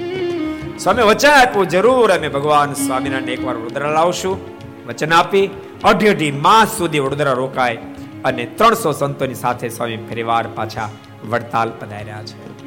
સ્વામી, 0.79 1.03
વચન 1.03 1.29
આપ્યું 1.29 1.69
જરૂર, 1.69 2.13
અમે 2.13 2.29
ભગવાન 2.29 2.73
સ્વામિનારાયણ 2.73 3.29
એકવાર 3.29 3.57
વડોદરા 3.57 3.91
લાવશું. 3.91 4.57
વચન 4.89 5.13
આપી 5.13 5.51
અઢી 5.85 6.09
અઢી 6.09 6.31
માસ 6.31 6.79
સુધી 6.79 6.99
વડોદરા 6.99 7.33
રોકાય 7.33 7.77
અને 8.25 8.45
ત્રણસો 8.45 8.93
સંતોની 8.93 9.35
સાથે 9.35 9.69
સ્વામી 9.69 9.97
ફરીવાર 9.97 10.45
પાછા 10.55 10.89
વડતાલ 11.29 11.71
પધાર્યા 11.81 12.23
છે. 12.23 12.67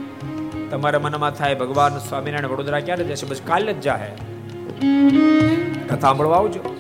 તમારા 0.70 1.00
મનમાં 1.00 1.32
થાય, 1.32 1.56
ભગવાન 1.56 1.98
સ્વામિનારાયણ 1.98 2.48
વડોદરા 2.48 2.80
ક્યારે 2.80 3.04
જશે? 3.04 3.28
બસ 3.28 3.42
કાલે 3.48 3.74
જ 3.74 3.82
જાહે. 3.82 4.12
કથા 5.88 6.00
સાંભળવા 6.00 6.38
આવજો. 6.38 6.76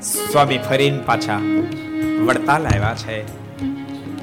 સ્વામી 0.00 0.58
ફરીને 0.58 0.98
પાછા 0.98 1.36
વડતાલ 2.26 2.66
આવ્યા 2.66 2.94
છે. 2.94 3.40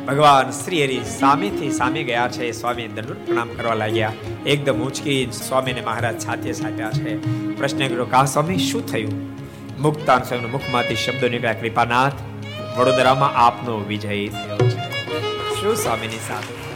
ભગવાન 0.05 0.51
શ્રી 0.51 0.85
હરિ 0.85 0.99
સામેથી 1.19 1.71
સામે 1.71 2.03
ગયા 2.03 2.27
છે. 2.27 2.51
સ્વામી 2.51 2.87
દંડ 2.87 3.05
પ્રણામ 3.05 3.49
કરવા 3.49 3.73
લાગ્યા. 3.73 4.13
એકદમ 4.45 4.73
ઉંચકી 4.73 5.29
સ્વામીને 5.31 5.81
મહારાજ 5.81 6.21
સાથે 6.21 6.51
સાપ્યા 6.51 6.91
છે. 6.91 7.17
પ્રશ્ન 7.57 7.77
કર્યો, 7.77 8.05
કા 8.05 8.25
સ્વામી, 8.25 8.57
શું 8.57 8.85
થયું? 8.85 9.11
મુક્તાન 9.81 10.23
સ્વામીના 10.23 10.49
મુખમાંથી 10.49 10.95
શબ્દો 10.95 11.27
નીકળ્યા, 11.27 11.53
કૃપાનાથ, 11.53 12.13
વડોદરામાં 12.79 13.31
આપનો 13.35 13.77
વિજય 13.77 14.27
થયો 14.27 14.57
છે. 14.57 14.79
શું 15.61 15.75
સ્વામીની 15.75 16.17
સાથે? 16.27 16.67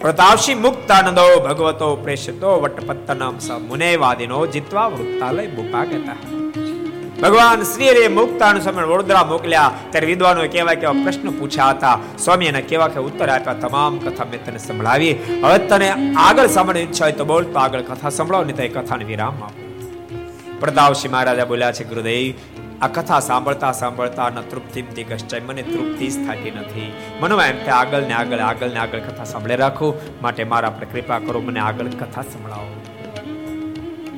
પ્રતાપશી 0.00 0.54
મુક્તાનંદો 0.54 1.40
ભગવતો 1.40 1.96
પ્રેષિતો 1.96 2.60
વટપત્તનમ 2.60 3.38
સ 3.38 3.50
મુનેવાદિનો 3.50 4.46
જીતવા 4.46 4.86
વૃત્તાલય 4.86 5.46
મુપાગતા 5.46 6.16
ભગવાન 7.22 7.62
શ્રી 7.62 7.88
હરિએ 7.88 8.08
મુક્તાનું 8.08 8.62
સમય 8.62 8.82
વડોદરા 8.82 9.24
મોકલ્યા. 9.24 9.72
ત્યારે 9.90 10.06
વિદ્વાનો 10.06 10.48
કેવા 10.48 10.74
કેવા 10.74 10.92
પ્રશ્ન 10.92 11.30
પૂછ્યા 11.30 11.64
હતા. 11.64 11.98
સ્વામી 12.18 12.46
એના 12.46 12.60
કેવા 12.60 12.88
કે 12.88 13.00
ઉત્તર 13.00 13.28
આપ્યા, 13.28 13.54
તમામ 13.54 13.98
કથા 13.98 14.24
મેં 14.24 14.44
તને 14.44 14.58
સંભળાવી. 14.58 15.40
હવે 15.44 15.58
તને 15.58 16.14
આગળ 16.16 16.46
સાંભળવાની 16.46 16.86
ઈચ્છા 16.86 17.04
હોય 17.04 17.12
તો 17.12 17.24
બોલ, 17.24 17.44
તો 17.44 17.58
આગળ 17.58 17.80
કથા 17.80 18.10
સંભળાવ, 18.10 18.44
નહીં 18.44 18.56
તો 18.56 18.62
એ 18.62 18.68
કથાને 18.68 19.04
વિરામ 19.04 19.42
આપો. 19.42 19.86
પ્રતાપસિંહ 20.60 21.12
મહારાજા 21.12 21.44
બોલ્યા 21.44 21.72
છે, 21.72 21.84
ગુરુદેવ, 21.84 22.34
આ 22.82 22.88
કથા 22.88 23.20
સાંભળતા 23.20 23.72
સાંભળતા 23.72 24.30
ન 24.30 24.40
તૃપ્તિમથી 24.40 25.04
કષ્ટાય 25.04 25.40
મને 25.40 25.62
તૃપ્તિ 25.62 26.06
જ 26.06 26.28
થતી 26.28 26.50
નથી. 26.50 26.92
મનમાં 27.20 27.46
એમ 27.46 27.56
કે 27.56 27.70
આગળ 27.70 28.02
ને 28.02 28.12
આગળ 28.12 28.38
આગળ 28.38 28.68
ને 28.68 28.78
આગળ 28.78 28.98
કથા 28.98 29.24
સાંભળે 29.24 29.56
રાખું. 29.56 30.22
માટે 30.22 30.44
મારા 30.44 30.70
પર 30.70 30.84
કૃપા 30.84 31.18
કરો, 31.18 31.40
મને 31.40 31.60
આગળ 31.60 31.86
કથા 31.86 32.22
સંભળાવો. 32.22 32.75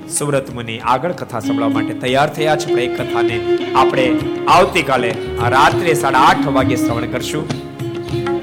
સુરત 0.08 0.54
મુનિ 0.54 0.78
આગળ 0.78 1.12
કથા 1.12 1.40
સંભળવા 1.40 1.68
માટે 1.68 1.94
તૈયાર 1.94 2.34
થયા 2.34 2.56
છે. 2.56 2.74
પણ 2.74 2.80
એ 2.80 2.86
કથાને 2.86 3.58
આપણે 3.74 4.16
આવતીકાલે 4.48 5.10
રાત્રે 5.48 5.94
સાડા 5.94 6.18
આઠ 6.18 6.46
વાગે 6.46 6.76
શ્રવણ 6.76 7.06
કરશું. 7.06 7.48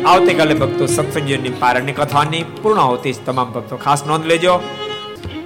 આવતીકાલે 0.08 0.54
ભક્તો 0.54 0.86
સત્સંગીની 0.86 1.50
પારણની 1.50 1.92
કથાની 1.92 2.44
પૂર્ણ 2.44 2.82
હોતી 2.82 3.14
તમામ 3.14 3.52
ભક્તો 3.52 3.78
ખાસ 3.78 4.06
નોંધ 4.06 4.26
લેજો. 4.26 4.60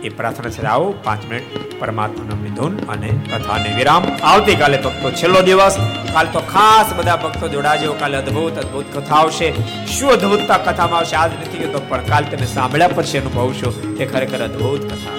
એ 0.03 0.09
પ્રાર્થના 0.09 0.49
છે 0.49 0.61
આવો 0.61 0.93
પાંચ 1.03 1.25
મિનિટ. 1.25 1.79
પરમાત્માનું 1.79 2.41
મિધુન 2.43 2.77
અને 2.77 3.07
કથાને 3.07 3.75
વિરામ. 3.75 4.03
આવતીકાલે 4.23 4.77
ભક્તો 4.77 5.11
છેલ્લો 5.11 5.41
દિવસ. 5.41 5.77
કાલ 6.13 6.27
તો 6.33 6.39
ખાસ 6.39 6.93
બધા 6.93 7.15
ભક્તો 7.15 7.47
જોડાજો. 7.47 7.93
કાલે 7.93 8.17
અદ્ભુત 8.17 8.57
અદ્ભુત 8.57 8.85
કથા 8.93 9.15
આવશે. 9.15 9.53
શું 9.85 10.11
અદ્ભુતતા 10.11 10.57
કથામાં 10.57 10.99
આવશે 10.99 11.15
આજ 11.15 11.31
નથી 11.41 11.57
કહેતો 11.57 11.79
પણ 11.89 12.01
કાલ 12.01 12.23
તમે 12.23 12.45
સાંભળ્યા 12.45 12.87
પછી 12.87 13.17
અનુભવશો. 13.17 13.95
તે 13.97 14.05
ખરેખર 14.05 14.43
અદ્ભુત 14.43 14.85
કથા 14.85 15.18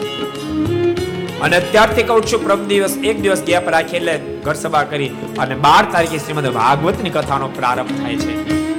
અને 1.44 1.54
અત્યારથી 1.60 2.06
કહું 2.08 2.26
છું 2.30 2.42
પ્રમ 2.46 2.62
દિવસ 2.70 2.94
એક 3.10 3.22
દિવસ 3.26 3.42
ગેપ 3.50 3.70
રાખી 3.74 4.00
એટલે 4.00 4.14
ઘર 4.46 4.56
સભા 4.62 4.84
કરી 4.90 5.10
અને 5.44 5.54
બાર 5.66 5.82
તારીખે 5.94 6.18
શ્રીમદ 6.24 6.48
ભાગવતની 6.58 7.14
કથાનો 7.16 7.48
પ્રારંભ 7.58 7.94
થાય 8.00 8.18
છે. 8.24 8.34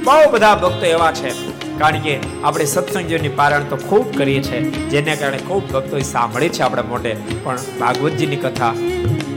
બહુ 0.06 0.22
બધા 0.34 0.54
ભક્તો 0.62 0.86
એવા 0.94 1.10
છે, 1.20 1.30
કારણ 1.80 2.00
કે 2.06 2.14
આપણે 2.20 2.66
સત્સંગીઓની 2.74 3.34
પારણ 3.40 3.68
તો 3.72 3.76
ખૂબ 3.88 4.06
કરીએ 4.18 4.40
છીએ, 4.46 4.60
જેને 4.92 5.12
કારણે 5.20 5.40
ખૂબ 5.48 5.64
ભક્તો 5.74 6.02
સાંભળે 6.12 6.48
છે 6.56 6.62
આપણા 6.66 6.88
મોઢે, 6.92 7.12
પણ 7.44 7.60
ભાગવતજીની 7.80 8.40
કથા 8.44 8.72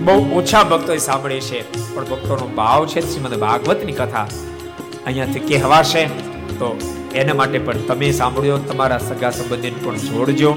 બહુ 0.08 0.16
ઓછા 0.40 0.64
ભક્તોએ 0.72 1.00
સાંભળે 1.08 1.38
છે, 1.50 1.60
પણ 1.94 2.10
ભક્તોનો 2.12 2.48
ભાવ 2.60 2.82
છે 2.94 3.06
શ્રીમદ 3.10 3.38
ભાગવતની 3.46 3.98
કથા. 4.02 4.28
અહીંયાથી 5.06 5.46
કહેવાશે 5.50 6.04
તો 6.60 6.70
એના 7.22 7.38
માટે 7.42 7.60
પણ 7.68 7.86
તમે 7.90 8.10
સાંભળ્યો, 8.22 8.58
તમારા 8.70 9.02
સગા 9.10 9.34
સંબંધીને 9.40 9.80
પણ 9.84 9.98
જોડજો. 10.10 10.52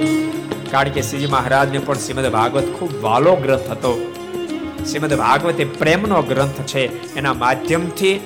કારણ 0.70 0.89
કે 0.89 1.03
શ્રીજી 1.03 1.27
મહારાજને 1.27 1.78
પણ 1.78 1.95
શ્રીમદ 1.95 2.32
ભાગવત 2.32 2.65
ખૂબ 2.65 3.03
વાલો 3.03 3.35
ગ્રંથ 3.35 3.70
હતો. 3.70 4.15
શ્રીમદ 4.90 5.15
ભાગવત 5.15 5.61
એ 5.61 5.65
પ્રેમનો 5.65 6.23
ગ્રંથ 6.23 6.61
છે. 6.62 7.15
એના 7.15 7.35
માધ્યમથી 7.35 8.20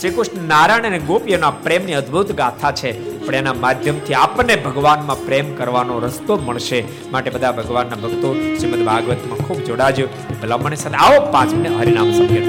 શ્રી 0.00 0.10
કૃષ્ણ 0.10 0.48
નારાયણ 0.48 0.82
અને 0.82 0.98
ગોપીઓના 0.98 1.50
પ્રેમની 1.50 1.92
અદ્ભુત 1.92 2.32
ગાથા 2.32 2.72
છે. 2.72 3.18
પણ 3.26 3.34
એના 3.34 3.52
માધ્યમથી 3.52 4.14
આપણને 4.14 4.56
ભગવાનમાં 4.56 5.26
પ્રેમ 5.26 5.54
કરવાનો 5.54 5.98
રસ્તો 5.98 6.36
મળશે. 6.36 6.84
માટે 7.10 7.30
બધા 7.30 7.52
ભગવાનના 7.52 7.96
ભક્તો 7.96 8.56
શ્રીમદ 8.58 8.86
ભાગવતમાં 8.86 9.38
ખૂબ 9.38 9.58
જોડાજો. 9.64 10.08
ભલામણ 10.42 10.74
સાથે 10.74 10.94
આવો 10.94 11.30
પાંચ 11.30 11.54
મિનિટ 11.54 11.80
હરિનામ 11.80 12.12
સંકેત. 12.12 12.44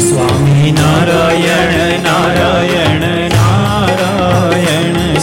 સ્વામી 0.00 0.70
નારાયણ 0.70 2.02
નારાયણ 2.02 3.33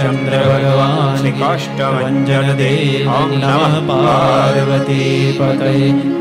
ચંદ્ર 0.00 0.34
ભગવાન 0.44 1.26
કાષ્ટભન 1.38 2.20
દેવ 2.58 3.10
નમ 3.34 3.88
પાર્વતી 3.88 5.18
પતય 5.38 5.74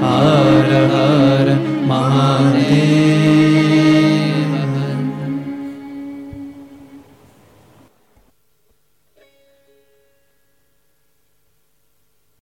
હર 0.03 0.73
હર 0.89 1.47
મહાદેવ 1.85 3.08